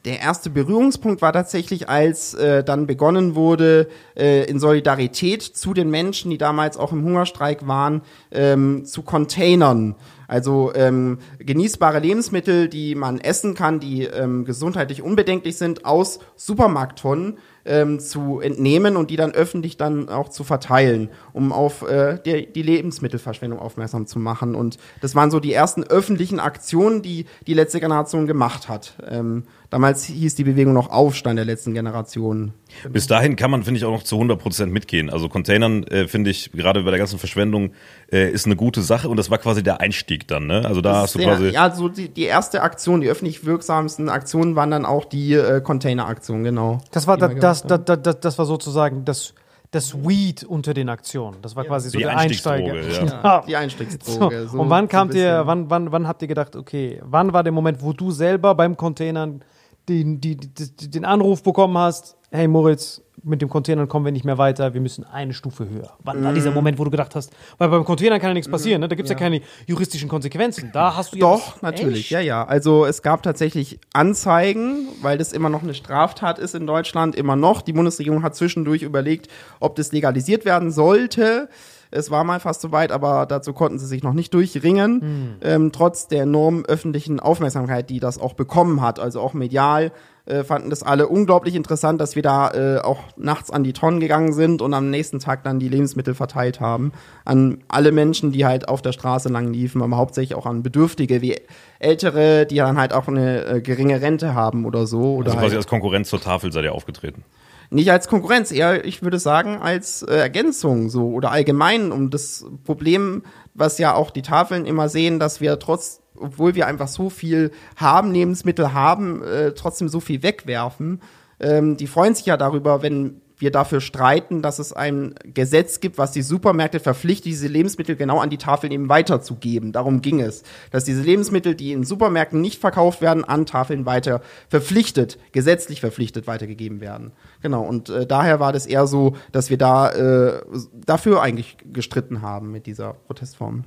Der 0.04 0.20
erste 0.20 0.48
Berührungspunkt 0.48 1.22
war 1.22 1.32
tatsächlich, 1.32 1.88
als 1.88 2.32
äh, 2.34 2.62
dann 2.62 2.86
begonnen 2.86 3.34
wurde, 3.34 3.88
äh, 4.16 4.44
in 4.44 4.60
Solidarität 4.60 5.42
zu 5.42 5.74
den 5.74 5.90
Menschen, 5.90 6.30
die 6.30 6.38
damals 6.38 6.76
auch 6.76 6.92
im 6.92 7.02
Hungerstreik 7.02 7.66
waren, 7.66 8.02
ähm, 8.30 8.84
zu 8.84 9.02
Containern. 9.02 9.96
Also 10.28 10.72
ähm, 10.74 11.18
genießbare 11.38 11.98
Lebensmittel, 11.98 12.68
die 12.68 12.94
man 12.94 13.18
essen 13.18 13.54
kann, 13.54 13.80
die 13.80 14.04
ähm, 14.04 14.44
gesundheitlich 14.44 15.02
unbedenklich 15.02 15.56
sind, 15.56 15.84
aus 15.84 16.20
Supermarkttonnen 16.36 17.38
ähm, 17.64 17.98
zu 17.98 18.40
entnehmen 18.40 18.96
und 18.96 19.10
die 19.10 19.16
dann 19.16 19.32
öffentlich 19.32 19.78
dann 19.78 20.10
auch 20.10 20.28
zu 20.28 20.44
verteilen, 20.44 21.08
um 21.32 21.50
auf 21.50 21.82
äh, 21.82 22.18
die, 22.24 22.52
die 22.52 22.62
Lebensmittelverschwendung 22.62 23.58
aufmerksam 23.58 24.06
zu 24.06 24.18
machen. 24.18 24.54
Und 24.54 24.78
das 25.00 25.14
waren 25.14 25.30
so 25.30 25.40
die 25.40 25.54
ersten 25.54 25.82
öffentlichen 25.82 26.40
Aktionen, 26.40 27.02
die 27.02 27.24
die 27.46 27.54
letzte 27.54 27.80
Generation 27.80 28.26
gemacht 28.26 28.68
hat. 28.68 28.94
Ähm, 29.08 29.44
damals 29.70 30.04
hieß 30.04 30.34
die 30.34 30.44
Bewegung 30.44 30.72
noch 30.72 30.90
Aufstand 30.90 31.36
der 31.36 31.44
letzten 31.44 31.74
Generation. 31.74 32.52
Bis 32.90 33.06
dahin 33.06 33.36
kann 33.36 33.50
man, 33.50 33.64
finde 33.64 33.78
ich, 33.78 33.84
auch 33.84 33.92
noch 33.92 34.02
zu 34.02 34.16
100% 34.16 34.66
mitgehen. 34.66 35.10
Also 35.10 35.28
Containern, 35.28 35.84
äh, 35.84 36.08
finde 36.08 36.30
ich, 36.30 36.52
gerade 36.52 36.82
bei 36.82 36.90
der 36.90 36.98
ganzen 36.98 37.18
Verschwendung, 37.18 37.72
äh, 38.10 38.30
ist 38.30 38.46
eine 38.46 38.56
gute 38.56 38.82
Sache. 38.82 39.08
Und 39.08 39.16
das 39.16 39.30
war 39.30 39.38
quasi 39.38 39.62
der 39.62 39.80
Einstieg 39.80 40.26
dann, 40.28 40.46
ne? 40.46 40.64
Also 40.64 40.80
da 40.80 41.02
hast 41.02 41.14
du 41.14 41.18
Sehr, 41.18 41.28
quasi... 41.28 41.48
ja, 41.48 41.70
so 41.74 41.88
die, 41.88 42.08
die 42.08 42.24
erste 42.24 42.62
Aktion, 42.62 43.00
die 43.00 43.08
öffentlich 43.08 43.44
wirksamsten 43.44 44.08
Aktionen 44.08 44.56
waren 44.56 44.70
dann 44.70 44.84
auch 44.84 45.04
die 45.04 45.34
äh, 45.34 45.60
Container-Aktionen, 45.60 46.44
genau. 46.44 46.80
Das 46.92 47.06
war, 47.06 47.16
da, 47.16 47.28
das, 47.28 47.62
da, 47.62 47.78
da, 47.78 47.96
das, 47.96 48.20
das 48.20 48.38
war 48.38 48.46
sozusagen 48.46 49.04
das, 49.04 49.34
das 49.70 49.94
Weed 49.94 50.44
unter 50.44 50.72
den 50.72 50.88
Aktionen. 50.88 51.38
Das 51.42 51.56
war 51.56 51.64
quasi 51.64 51.90
so 51.90 51.98
Die 51.98 52.04
der 52.04 52.16
Einsteiger. 52.16 52.72
Einstiegsdroge, 52.72 53.12
ja. 53.12 53.22
Ja. 53.22 53.44
die 53.46 53.56
Einstiegsdroge. 53.56 54.48
So. 54.48 54.58
und 54.58 54.70
wann 54.70 54.84
so 54.84 54.88
kamt 54.88 55.14
ihr, 55.14 55.42
wann, 55.44 55.68
wann, 55.68 55.92
wann 55.92 56.08
habt 56.08 56.22
ihr 56.22 56.28
gedacht, 56.28 56.56
okay, 56.56 57.00
wann 57.02 57.32
war 57.32 57.42
der 57.42 57.52
Moment, 57.52 57.82
wo 57.82 57.92
du 57.92 58.10
selber 58.10 58.54
beim 58.54 58.76
Containern 58.76 59.42
den, 59.88 60.20
die, 60.20 60.36
die, 60.36 60.90
den 60.90 61.04
Anruf 61.04 61.42
bekommen 61.42 61.76
hast, 61.78 62.16
hey 62.30 62.46
Moritz, 62.48 63.02
mit 63.24 63.42
dem 63.42 63.48
Containern 63.48 63.88
kommen 63.88 64.04
wir 64.04 64.12
nicht 64.12 64.24
mehr 64.24 64.38
weiter, 64.38 64.74
wir 64.74 64.80
müssen 64.80 65.04
eine 65.04 65.34
Stufe 65.34 65.68
höher. 65.68 65.92
Wann 66.04 66.22
war 66.22 66.30
Mhm. 66.30 66.34
dieser 66.36 66.52
Moment, 66.52 66.78
wo 66.78 66.84
du 66.84 66.90
gedacht 66.90 67.14
hast, 67.16 67.32
weil 67.58 67.68
beim 67.68 67.84
Containern 67.84 68.20
kann 68.20 68.30
ja 68.30 68.34
nichts 68.34 68.50
passieren, 68.50 68.80
ne? 68.80 68.88
da 68.88 68.94
gibt 68.94 69.06
es 69.06 69.10
ja. 69.10 69.18
keine 69.18 69.40
juristischen 69.66 70.08
Konsequenzen. 70.08 70.70
Da 70.72 70.94
hast 70.96 71.12
du 71.14 71.16
ja 71.16 71.20
Doch, 71.22 71.60
natürlich, 71.60 72.02
Echt? 72.02 72.10
ja, 72.10 72.20
ja. 72.20 72.44
Also 72.44 72.84
es 72.86 73.02
gab 73.02 73.22
tatsächlich 73.24 73.80
Anzeigen, 73.92 74.86
weil 75.02 75.18
das 75.18 75.32
immer 75.32 75.48
noch 75.48 75.62
eine 75.62 75.74
Straftat 75.74 76.38
ist 76.38 76.54
in 76.54 76.66
Deutschland, 76.66 77.16
immer 77.16 77.34
noch. 77.36 77.60
Die 77.62 77.72
Bundesregierung 77.72 78.22
hat 78.22 78.36
zwischendurch 78.36 78.82
überlegt, 78.82 79.28
ob 79.58 79.74
das 79.76 79.90
legalisiert 79.92 80.44
werden 80.44 80.70
sollte. 80.70 81.48
Es 81.90 82.10
war 82.10 82.24
mal 82.24 82.40
fast 82.40 82.60
soweit, 82.60 82.92
aber 82.92 83.26
dazu 83.26 83.52
konnten 83.52 83.78
sie 83.78 83.86
sich 83.86 84.02
noch 84.02 84.12
nicht 84.12 84.34
durchringen, 84.34 85.38
ähm, 85.42 85.72
trotz 85.72 86.08
der 86.08 86.22
enormen 86.22 86.64
öffentlichen 86.66 87.20
Aufmerksamkeit, 87.20 87.88
die 87.90 88.00
das 88.00 88.18
auch 88.18 88.34
bekommen 88.34 88.80
hat. 88.80 89.00
Also 89.00 89.20
auch 89.20 89.34
medial 89.34 89.92
äh, 90.28 90.44
fanden 90.44 90.68
das 90.68 90.82
alle 90.82 91.08
unglaublich 91.08 91.54
interessant, 91.54 92.00
dass 92.00 92.14
wir 92.14 92.22
da 92.22 92.50
äh, 92.50 92.80
auch 92.80 92.98
nachts 93.16 93.50
an 93.50 93.64
die 93.64 93.72
Tonnen 93.72 93.98
gegangen 93.98 94.34
sind 94.34 94.60
und 94.60 94.74
am 94.74 94.90
nächsten 94.90 95.20
Tag 95.20 95.42
dann 95.42 95.58
die 95.58 95.68
Lebensmittel 95.68 96.14
verteilt 96.14 96.60
haben 96.60 96.92
an 97.24 97.64
alle 97.68 97.92
Menschen, 97.92 98.30
die 98.30 98.44
halt 98.44 98.68
auf 98.68 98.82
der 98.82 98.92
Straße 98.92 99.30
lang 99.30 99.52
liefen, 99.52 99.80
aber 99.80 99.96
hauptsächlich 99.96 100.34
auch 100.36 100.44
an 100.44 100.62
Bedürftige 100.62 101.22
wie 101.22 101.36
Ältere, 101.78 102.44
die 102.44 102.56
dann 102.56 102.76
halt 102.76 102.92
auch 102.92 103.08
eine 103.08 103.46
äh, 103.46 103.60
geringe 103.62 104.02
Rente 104.02 104.34
haben 104.34 104.66
oder 104.66 104.86
so. 104.86 105.14
Oder 105.14 105.28
Also 105.28 105.38
quasi 105.38 105.50
halt 105.52 105.56
als 105.56 105.66
Konkurrenz 105.66 106.10
zur 106.10 106.20
Tafel 106.20 106.52
seid 106.52 106.64
ihr 106.64 106.74
aufgetreten. 106.74 107.24
Nicht 107.70 107.90
als 107.90 108.08
Konkurrenz, 108.08 108.50
eher, 108.50 108.84
ich 108.84 109.02
würde 109.02 109.18
sagen, 109.18 109.58
als 109.58 110.02
äh, 110.02 110.14
Ergänzung 110.14 110.88
so 110.88 111.10
oder 111.10 111.30
allgemein 111.30 111.92
um 111.92 112.10
das 112.10 112.46
Problem, 112.64 113.22
was 113.54 113.78
ja 113.78 113.94
auch 113.94 114.10
die 114.10 114.22
Tafeln 114.22 114.64
immer 114.64 114.88
sehen, 114.88 115.18
dass 115.18 115.40
wir 115.40 115.58
trotz, 115.58 116.00
obwohl 116.16 116.54
wir 116.54 116.66
einfach 116.66 116.88
so 116.88 117.10
viel 117.10 117.50
haben, 117.76 118.12
Lebensmittel 118.12 118.72
haben, 118.72 119.22
äh, 119.22 119.52
trotzdem 119.52 119.88
so 119.88 120.00
viel 120.00 120.22
wegwerfen. 120.22 121.02
Ähm, 121.40 121.76
die 121.76 121.86
freuen 121.86 122.14
sich 122.14 122.26
ja 122.26 122.36
darüber, 122.36 122.82
wenn 122.82 123.20
wir 123.38 123.50
dafür 123.50 123.80
streiten, 123.80 124.42
dass 124.42 124.58
es 124.58 124.72
ein 124.72 125.14
Gesetz 125.22 125.80
gibt, 125.80 125.98
was 125.98 126.12
die 126.12 126.22
Supermärkte 126.22 126.80
verpflichtet, 126.80 127.26
diese 127.26 127.48
Lebensmittel 127.48 127.96
genau 127.96 128.18
an 128.18 128.30
die 128.30 128.38
Tafeln 128.38 128.72
eben 128.72 128.88
weiterzugeben. 128.88 129.72
Darum 129.72 130.02
ging 130.02 130.20
es. 130.20 130.42
Dass 130.70 130.84
diese 130.84 131.02
Lebensmittel, 131.02 131.54
die 131.54 131.72
in 131.72 131.84
Supermärkten 131.84 132.40
nicht 132.40 132.60
verkauft 132.60 133.00
werden, 133.00 133.24
an 133.24 133.46
Tafeln 133.46 133.86
weiter 133.86 134.20
verpflichtet, 134.48 135.18
gesetzlich 135.32 135.80
verpflichtet 135.80 136.26
weitergegeben 136.26 136.80
werden. 136.80 137.12
Genau. 137.42 137.62
Und 137.62 137.88
äh, 137.90 138.06
daher 138.06 138.40
war 138.40 138.52
das 138.52 138.66
eher 138.66 138.86
so, 138.86 139.16
dass 139.32 139.50
wir 139.50 139.58
da 139.58 139.90
äh, 139.90 140.42
dafür 140.86 141.22
eigentlich 141.22 141.56
gestritten 141.72 142.22
haben 142.22 142.50
mit 142.50 142.66
dieser 142.66 142.94
Protestform. 142.94 143.64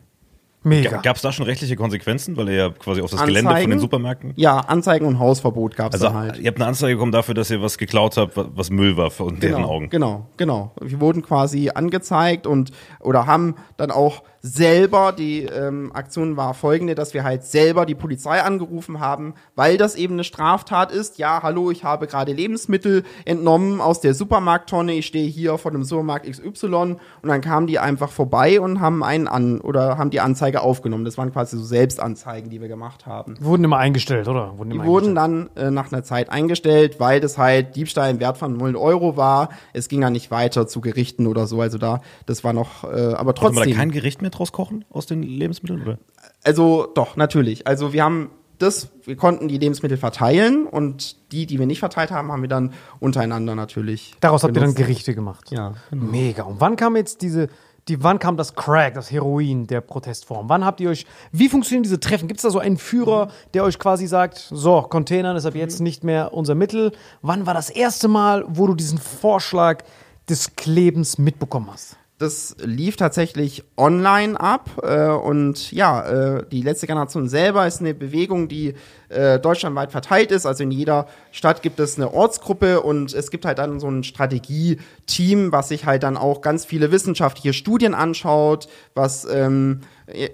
Mega. 0.63 0.97
Gab 0.97 1.15
es 1.15 1.23
da 1.23 1.31
schon 1.31 1.45
rechtliche 1.45 1.75
Konsequenzen, 1.75 2.37
weil 2.37 2.49
ihr 2.49 2.55
ja 2.55 2.69
quasi 2.69 3.01
auf 3.01 3.09
das 3.09 3.23
Gelände 3.25 3.55
von 3.55 3.69
den 3.69 3.79
Supermärkten? 3.79 4.33
Ja, 4.35 4.59
Anzeigen 4.59 5.05
und 5.07 5.17
Hausverbot 5.17 5.75
gab 5.75 5.93
es 5.93 6.01
Also 6.01 6.13
halt. 6.15 6.37
ihr 6.37 6.47
habt 6.47 6.59
eine 6.59 6.67
Anzeige 6.67 6.95
bekommen 6.95 7.11
dafür, 7.11 7.33
dass 7.33 7.49
ihr 7.49 7.61
was 7.63 7.79
geklaut 7.79 8.15
habt, 8.17 8.37
wa- 8.37 8.47
was 8.53 8.69
Müll 8.69 8.95
war 8.95 9.11
in 9.21 9.39
deren 9.39 9.55
genau, 9.63 9.67
Augen. 9.69 9.89
Genau, 9.89 10.27
genau. 10.37 10.71
Wir 10.79 10.99
wurden 11.01 11.23
quasi 11.23 11.71
angezeigt 11.73 12.45
und 12.45 12.71
oder 12.99 13.25
haben 13.25 13.55
dann 13.77 13.89
auch 13.89 14.21
selber, 14.41 15.11
die 15.11 15.43
ähm, 15.43 15.91
Aktion 15.93 16.35
war 16.35 16.53
folgende, 16.53 16.95
dass 16.95 17.13
wir 17.13 17.23
halt 17.23 17.43
selber 17.43 17.85
die 17.85 17.93
Polizei 17.95 18.41
angerufen 18.41 18.99
haben, 18.99 19.35
weil 19.55 19.77
das 19.77 19.95
eben 19.95 20.13
eine 20.15 20.23
Straftat 20.23 20.91
ist. 20.91 21.19
Ja, 21.19 21.41
hallo, 21.43 21.69
ich 21.69 21.83
habe 21.83 22.07
gerade 22.07 22.33
Lebensmittel 22.33 23.03
entnommen 23.25 23.81
aus 23.81 24.01
der 24.01 24.13
Supermarkttonne, 24.15 24.93
ich 24.93 25.05
stehe 25.05 25.27
hier 25.29 25.57
vor 25.59 25.71
dem 25.71 25.83
Supermarkt 25.83 26.25
XY 26.29 26.65
und 26.73 26.97
dann 27.21 27.41
kamen 27.41 27.67
die 27.67 27.77
einfach 27.77 28.09
vorbei 28.11 28.59
und 28.59 28.79
haben 28.81 29.03
einen 29.03 29.27
an 29.27 29.61
oder 29.61 29.97
haben 29.99 30.09
die 30.09 30.19
Anzeige 30.21 30.61
aufgenommen. 30.61 31.05
Das 31.05 31.17
waren 31.19 31.31
quasi 31.31 31.57
so 31.57 31.63
Selbstanzeigen, 31.63 32.49
die 32.49 32.61
wir 32.61 32.67
gemacht 32.67 33.05
haben. 33.05 33.35
Wurden 33.41 33.63
immer 33.63 33.77
eingestellt, 33.77 34.27
oder? 34.27 34.57
Wurden 34.57 34.71
Die 34.71 34.75
immer 34.77 34.85
wurden 34.85 35.17
eingestellt. 35.17 35.51
dann 35.57 35.67
äh, 35.67 35.71
nach 35.71 35.91
einer 35.91 36.03
Zeit 36.03 36.31
eingestellt, 36.31 36.99
weil 36.99 37.19
das 37.19 37.37
halt 37.37 37.75
Diebstahl 37.75 38.09
im 38.09 38.19
Wert 38.19 38.37
von 38.39 38.57
0 38.57 38.75
Euro 38.75 39.17
war. 39.17 39.49
Es 39.73 39.87
ging 39.87 40.01
dann 40.01 40.13
nicht 40.13 40.31
weiter 40.31 40.65
zu 40.67 40.81
Gerichten 40.81 41.27
oder 41.27 41.45
so. 41.45 41.61
Also 41.61 41.77
da, 41.77 42.01
das 42.25 42.43
war 42.43 42.53
noch, 42.53 42.83
äh, 42.85 42.87
aber 43.13 43.33
Konnte 43.33 43.43
man 43.43 43.53
da 43.53 43.59
trotzdem. 43.61 43.75
kein 43.77 43.91
Gericht 43.91 44.21
mehr 44.21 44.30
draus 44.31 44.51
kochen 44.51 44.85
aus 44.89 45.05
den 45.05 45.23
Lebensmitteln? 45.23 45.81
Oder? 45.81 45.97
Also 46.43 46.87
doch, 46.93 47.15
natürlich. 47.15 47.67
Also 47.67 47.93
wir 47.93 48.03
haben 48.03 48.31
das, 48.61 48.89
wir 49.05 49.15
konnten 49.15 49.47
die 49.47 49.57
Lebensmittel 49.57 49.97
verteilen 49.97 50.67
und 50.67 51.31
die, 51.31 51.45
die 51.45 51.57
wir 51.57 51.65
nicht 51.65 51.79
verteilt 51.79 52.11
haben, 52.11 52.31
haben 52.31 52.41
wir 52.41 52.49
dann 52.49 52.73
untereinander 52.99 53.55
natürlich. 53.55 54.13
Daraus 54.19 54.43
habt 54.43 54.51
ihr 54.51 54.59
dann 54.59 54.73
benutzt. 54.73 54.77
Gerichte 54.77 55.15
gemacht. 55.15 55.51
Ja. 55.51 55.73
Mega. 55.91 56.43
Und 56.43 56.61
wann 56.61 56.75
kam 56.75 56.95
jetzt 56.95 57.21
diese, 57.21 57.47
die, 57.87 58.03
wann 58.03 58.19
kam 58.19 58.37
das 58.37 58.53
Crack, 58.53 58.93
das 58.93 59.11
Heroin 59.11 59.65
der 59.65 59.81
Protestform? 59.81 60.47
Wann 60.49 60.63
habt 60.63 60.79
ihr 60.79 60.89
euch, 60.89 61.05
wie 61.31 61.49
funktionieren 61.49 61.83
diese 61.83 61.99
Treffen? 61.99 62.27
Gibt 62.27 62.39
es 62.39 62.43
da 62.43 62.51
so 62.51 62.59
einen 62.59 62.77
Führer, 62.77 63.29
der 63.53 63.63
euch 63.63 63.79
quasi 63.79 64.05
sagt, 64.05 64.37
so, 64.37 64.81
Containern 64.83 65.35
ist 65.35 65.45
ab 65.45 65.55
jetzt 65.55 65.79
nicht 65.79 66.03
mehr 66.03 66.33
unser 66.33 66.53
Mittel? 66.53 66.91
Wann 67.21 67.47
war 67.47 67.53
das 67.53 67.69
erste 67.69 68.07
Mal, 68.07 68.45
wo 68.47 68.67
du 68.67 68.75
diesen 68.75 68.99
Vorschlag 68.99 69.83
des 70.29 70.55
Klebens 70.55 71.17
mitbekommen 71.17 71.69
hast? 71.71 71.97
Das 72.21 72.55
lief 72.63 72.97
tatsächlich 72.97 73.63
online 73.77 74.39
ab 74.39 74.69
äh, 74.83 75.07
und 75.07 75.71
ja, 75.71 76.37
äh, 76.37 76.45
die 76.51 76.61
letzte 76.61 76.85
Generation 76.85 77.27
selber 77.27 77.65
ist 77.65 77.79
eine 77.79 77.95
Bewegung, 77.95 78.47
die 78.47 78.75
äh, 79.09 79.39
deutschlandweit 79.39 79.91
verteilt 79.91 80.31
ist. 80.31 80.45
Also 80.45 80.61
in 80.61 80.69
jeder 80.69 81.07
Stadt 81.31 81.63
gibt 81.63 81.79
es 81.79 81.97
eine 81.97 82.13
Ortsgruppe 82.13 82.81
und 82.81 83.11
es 83.15 83.31
gibt 83.31 83.43
halt 83.43 83.57
dann 83.57 83.79
so 83.79 83.87
ein 83.87 84.03
Strategie-Team, 84.03 85.51
was 85.51 85.69
sich 85.69 85.87
halt 85.87 86.03
dann 86.03 86.15
auch 86.15 86.41
ganz 86.41 86.63
viele 86.63 86.91
wissenschaftliche 86.91 87.53
Studien 87.53 87.95
anschaut, 87.95 88.67
was 88.93 89.25
ähm, 89.25 89.81
äh, 90.05 90.29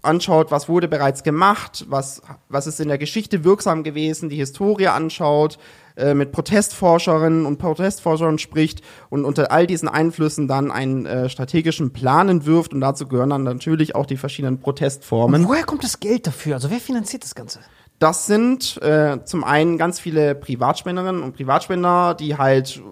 anschaut, 0.00 0.50
was 0.50 0.70
wurde 0.70 0.88
bereits 0.88 1.22
gemacht, 1.22 1.84
was, 1.90 2.22
was 2.48 2.66
ist 2.66 2.80
in 2.80 2.88
der 2.88 2.96
Geschichte 2.96 3.44
wirksam 3.44 3.82
gewesen, 3.82 4.30
die 4.30 4.36
Historie 4.36 4.86
anschaut, 4.86 5.58
äh, 5.96 6.14
mit 6.14 6.32
Protestforscherinnen 6.32 7.46
und 7.46 7.58
Protestforschern 7.58 8.38
spricht 8.38 8.82
und 9.08 9.24
unter 9.24 9.50
all 9.52 9.66
diesen 9.66 9.88
Einflüssen 9.88 10.48
dann 10.48 10.70
einen 10.70 11.06
äh, 11.06 11.28
strategischen 11.28 11.92
Plan 11.92 12.28
entwirft 12.28 12.72
und 12.72 12.80
dazu 12.80 13.06
gehören 13.06 13.30
dann 13.30 13.44
natürlich 13.44 13.94
auch 13.94 14.06
die 14.06 14.16
verschiedenen 14.16 14.60
Protestformen. 14.60 15.48
Woher 15.48 15.64
kommt 15.64 15.84
das 15.84 16.00
Geld 16.00 16.26
dafür? 16.26 16.54
Also 16.54 16.70
wer 16.70 16.80
finanziert 16.80 17.24
das 17.24 17.34
Ganze? 17.34 17.60
Das 18.00 18.24
sind 18.24 18.80
äh, 18.82 19.18
zum 19.26 19.44
einen 19.44 19.76
ganz 19.76 20.00
viele 20.00 20.34
Privatspenderinnen 20.34 21.22
und 21.22 21.36
Privatspender, 21.36 22.14
die 22.14 22.38
halt 22.38 22.82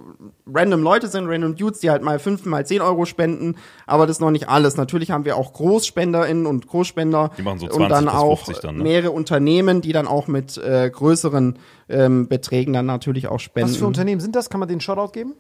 random 0.47 0.83
Leute 0.83 1.09
sind, 1.09 1.27
random 1.29 1.57
Dudes, 1.57 1.81
die 1.81 1.89
halt 1.89 2.03
mal 2.03 2.19
fünf, 2.19 2.45
mal 2.45 2.67
zehn 2.67 2.83
Euro 2.83 3.07
spenden, 3.07 3.57
aber 3.87 4.07
das 4.07 4.17
ist 4.17 4.21
noch 4.21 4.31
nicht 4.31 4.51
alles. 4.51 4.77
Natürlich 4.77 5.11
haben 5.11 5.25
wir 5.25 5.39
auch 5.39 5.55
GroßspenderInnen 5.55 6.45
und 6.45 6.67
Großspender 6.67 7.31
Die 7.39 7.43
machen 7.43 7.59
so 7.59 7.67
und 7.69 7.73
20 7.73 7.89
dann 7.89 8.05
bis 8.05 8.15
auch 8.15 8.45
50 8.45 8.63
dann, 8.63 8.77
ne? 8.77 8.83
mehrere 8.83 9.11
Unternehmen, 9.11 9.81
die 9.81 9.93
dann 9.93 10.07
auch 10.07 10.27
mit 10.27 10.59
äh, 10.59 10.91
größeren 10.91 11.59
ähm, 11.89 12.29
Beträgen 12.29 12.75
dann 12.75 12.85
natürlich 12.85 13.29
auch 13.29 13.41
spenden. 13.41 13.71
Was 13.71 13.79
für 13.79 13.87
Unternehmen 13.87 14.21
sind 14.21 14.37
das? 14.37 14.51
Kann 14.51 14.61
man 14.61 14.69
den 14.69 14.83
Shoutout 14.83 15.13
geben? 15.13 15.33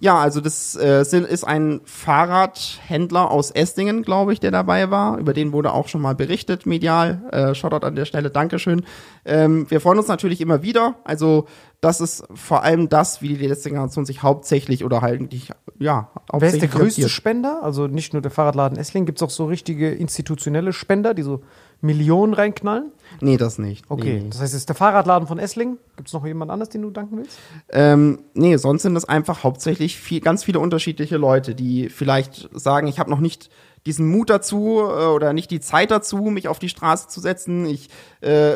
Ja, 0.00 0.18
also 0.18 0.40
das 0.40 0.76
äh, 0.76 1.02
ist 1.02 1.44
ein 1.44 1.80
Fahrradhändler 1.84 3.30
aus 3.30 3.50
Esslingen, 3.50 4.02
glaube 4.02 4.32
ich, 4.32 4.40
der 4.40 4.50
dabei 4.50 4.90
war. 4.90 5.18
Über 5.18 5.32
den 5.32 5.52
wurde 5.52 5.72
auch 5.72 5.88
schon 5.88 6.02
mal 6.02 6.14
berichtet, 6.14 6.66
medial. 6.66 7.22
Äh, 7.30 7.54
Shoutout 7.54 7.86
an 7.86 7.94
der 7.96 8.04
Stelle, 8.04 8.30
Dankeschön. 8.30 8.84
Ähm, 9.24 9.70
wir 9.70 9.80
freuen 9.80 9.98
uns 9.98 10.08
natürlich 10.08 10.40
immer 10.40 10.62
wieder. 10.62 10.96
Also 11.04 11.46
das 11.80 12.00
ist 12.00 12.24
vor 12.34 12.62
allem 12.64 12.88
das, 12.88 13.22
wie 13.22 13.28
die 13.28 13.46
letzte 13.46 13.70
Generation 13.70 14.04
sich 14.04 14.22
hauptsächlich 14.22 14.84
oder 14.84 15.00
halt 15.00 15.32
nicht, 15.32 15.52
ja, 15.78 16.10
Wer 16.32 16.48
ist 16.48 16.60
der 16.60 16.68
größte 16.68 16.94
finanziert. 16.94 17.10
Spender? 17.10 17.62
Also 17.62 17.86
nicht 17.86 18.12
nur 18.12 18.22
der 18.22 18.30
Fahrradladen 18.30 18.78
Essling, 18.78 19.06
gibt 19.06 19.18
es 19.18 19.22
auch 19.22 19.30
so 19.30 19.46
richtige 19.46 19.90
institutionelle 19.90 20.72
Spender, 20.72 21.14
die 21.14 21.22
so 21.22 21.42
Millionen 21.84 22.34
reinknallen? 22.34 22.90
Nee, 23.20 23.36
das 23.36 23.58
nicht. 23.58 23.84
Okay, 23.88 24.20
Nee. 24.22 24.28
das 24.30 24.40
heißt, 24.40 24.54
es 24.54 24.60
ist 24.60 24.68
der 24.68 24.74
Fahrradladen 24.76 25.28
von 25.28 25.38
Essling. 25.38 25.76
Gibt 25.96 26.08
es 26.08 26.14
noch 26.14 26.26
jemand 26.26 26.50
anderes, 26.50 26.70
den 26.70 26.82
du 26.82 26.90
danken 26.90 27.18
willst? 27.18 27.38
Ähm, 27.70 28.20
nee, 28.32 28.56
sonst 28.56 28.82
sind 28.82 28.96
es 28.96 29.04
einfach 29.04 29.44
hauptsächlich 29.44 29.96
viel, 29.96 30.20
ganz 30.20 30.42
viele 30.44 30.58
unterschiedliche 30.58 31.16
Leute, 31.18 31.54
die 31.54 31.88
vielleicht 31.90 32.48
sagen, 32.52 32.86
ich 32.88 32.98
habe 32.98 33.10
noch 33.10 33.20
nicht 33.20 33.50
diesen 33.86 34.08
Mut 34.08 34.30
dazu 34.30 34.78
äh, 34.80 35.04
oder 35.04 35.34
nicht 35.34 35.50
die 35.50 35.60
Zeit 35.60 35.90
dazu, 35.90 36.16
mich 36.16 36.48
auf 36.48 36.58
die 36.58 36.70
Straße 36.70 37.08
zu 37.08 37.20
setzen. 37.20 37.66
Ich 37.66 37.90
äh, 38.22 38.54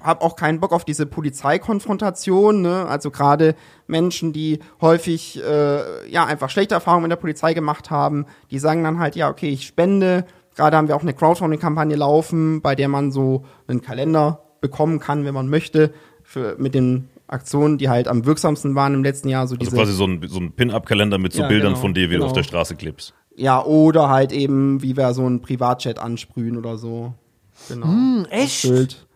habe 0.00 0.22
auch 0.22 0.36
keinen 0.36 0.60
Bock 0.60 0.72
auf 0.72 0.84
diese 0.84 1.04
Polizeikonfrontation. 1.04 2.62
Ne? 2.62 2.86
Also 2.86 3.10
gerade 3.10 3.54
Menschen, 3.86 4.32
die 4.32 4.60
häufig 4.80 5.42
äh, 5.42 6.08
ja 6.08 6.24
einfach 6.26 6.48
schlechte 6.50 6.74
Erfahrungen 6.74 7.02
mit 7.02 7.10
der 7.10 7.16
Polizei 7.16 7.54
gemacht 7.54 7.90
haben, 7.90 8.26
die 8.50 8.60
sagen 8.60 8.84
dann 8.84 9.00
halt, 9.00 9.16
ja, 9.16 9.28
okay, 9.28 9.48
ich 9.48 9.66
spende. 9.66 10.24
Gerade 10.58 10.76
haben 10.76 10.88
wir 10.88 10.96
auch 10.96 11.02
eine 11.02 11.14
Crowdfunding-Kampagne 11.14 11.94
laufen, 11.94 12.60
bei 12.60 12.74
der 12.74 12.88
man 12.88 13.12
so 13.12 13.44
einen 13.68 13.80
Kalender 13.80 14.42
bekommen 14.60 14.98
kann, 14.98 15.24
wenn 15.24 15.32
man 15.32 15.48
möchte, 15.48 15.92
für, 16.24 16.56
mit 16.58 16.74
den 16.74 17.08
Aktionen, 17.28 17.78
die 17.78 17.88
halt 17.88 18.08
am 18.08 18.26
wirksamsten 18.26 18.74
waren 18.74 18.92
im 18.92 19.04
letzten 19.04 19.28
Jahr. 19.28 19.46
So 19.46 19.54
Also 19.54 19.56
diese, 19.64 19.76
quasi 19.76 19.92
so 19.92 20.04
ein, 20.04 20.20
so 20.26 20.40
ein 20.40 20.50
Pin-Up-Kalender 20.52 21.18
mit 21.18 21.32
so 21.32 21.42
Ja, 21.42 21.48
Bildern 21.48 21.74
genau, 21.74 21.80
von 21.80 21.94
dir, 21.94 22.10
wie 22.10 22.16
du 22.16 22.22
auf 22.22 22.30
genau. 22.30 22.34
der 22.34 22.42
Straße 22.42 22.74
klippst. 22.74 23.14
ja, 23.36 23.62
oder 23.64 24.08
halt 24.10 24.32
eben, 24.32 24.82
wie 24.82 24.96
wir 24.96 25.14
so 25.14 25.24
einen 25.24 25.42
Privatchat 25.42 26.00
ansprühen 26.00 26.56
oder 26.56 26.76
so. 26.76 27.14
Genau. 27.68 27.86
Hm, 27.86 28.26
echt? 28.30 28.62
Sylt. 28.62 29.06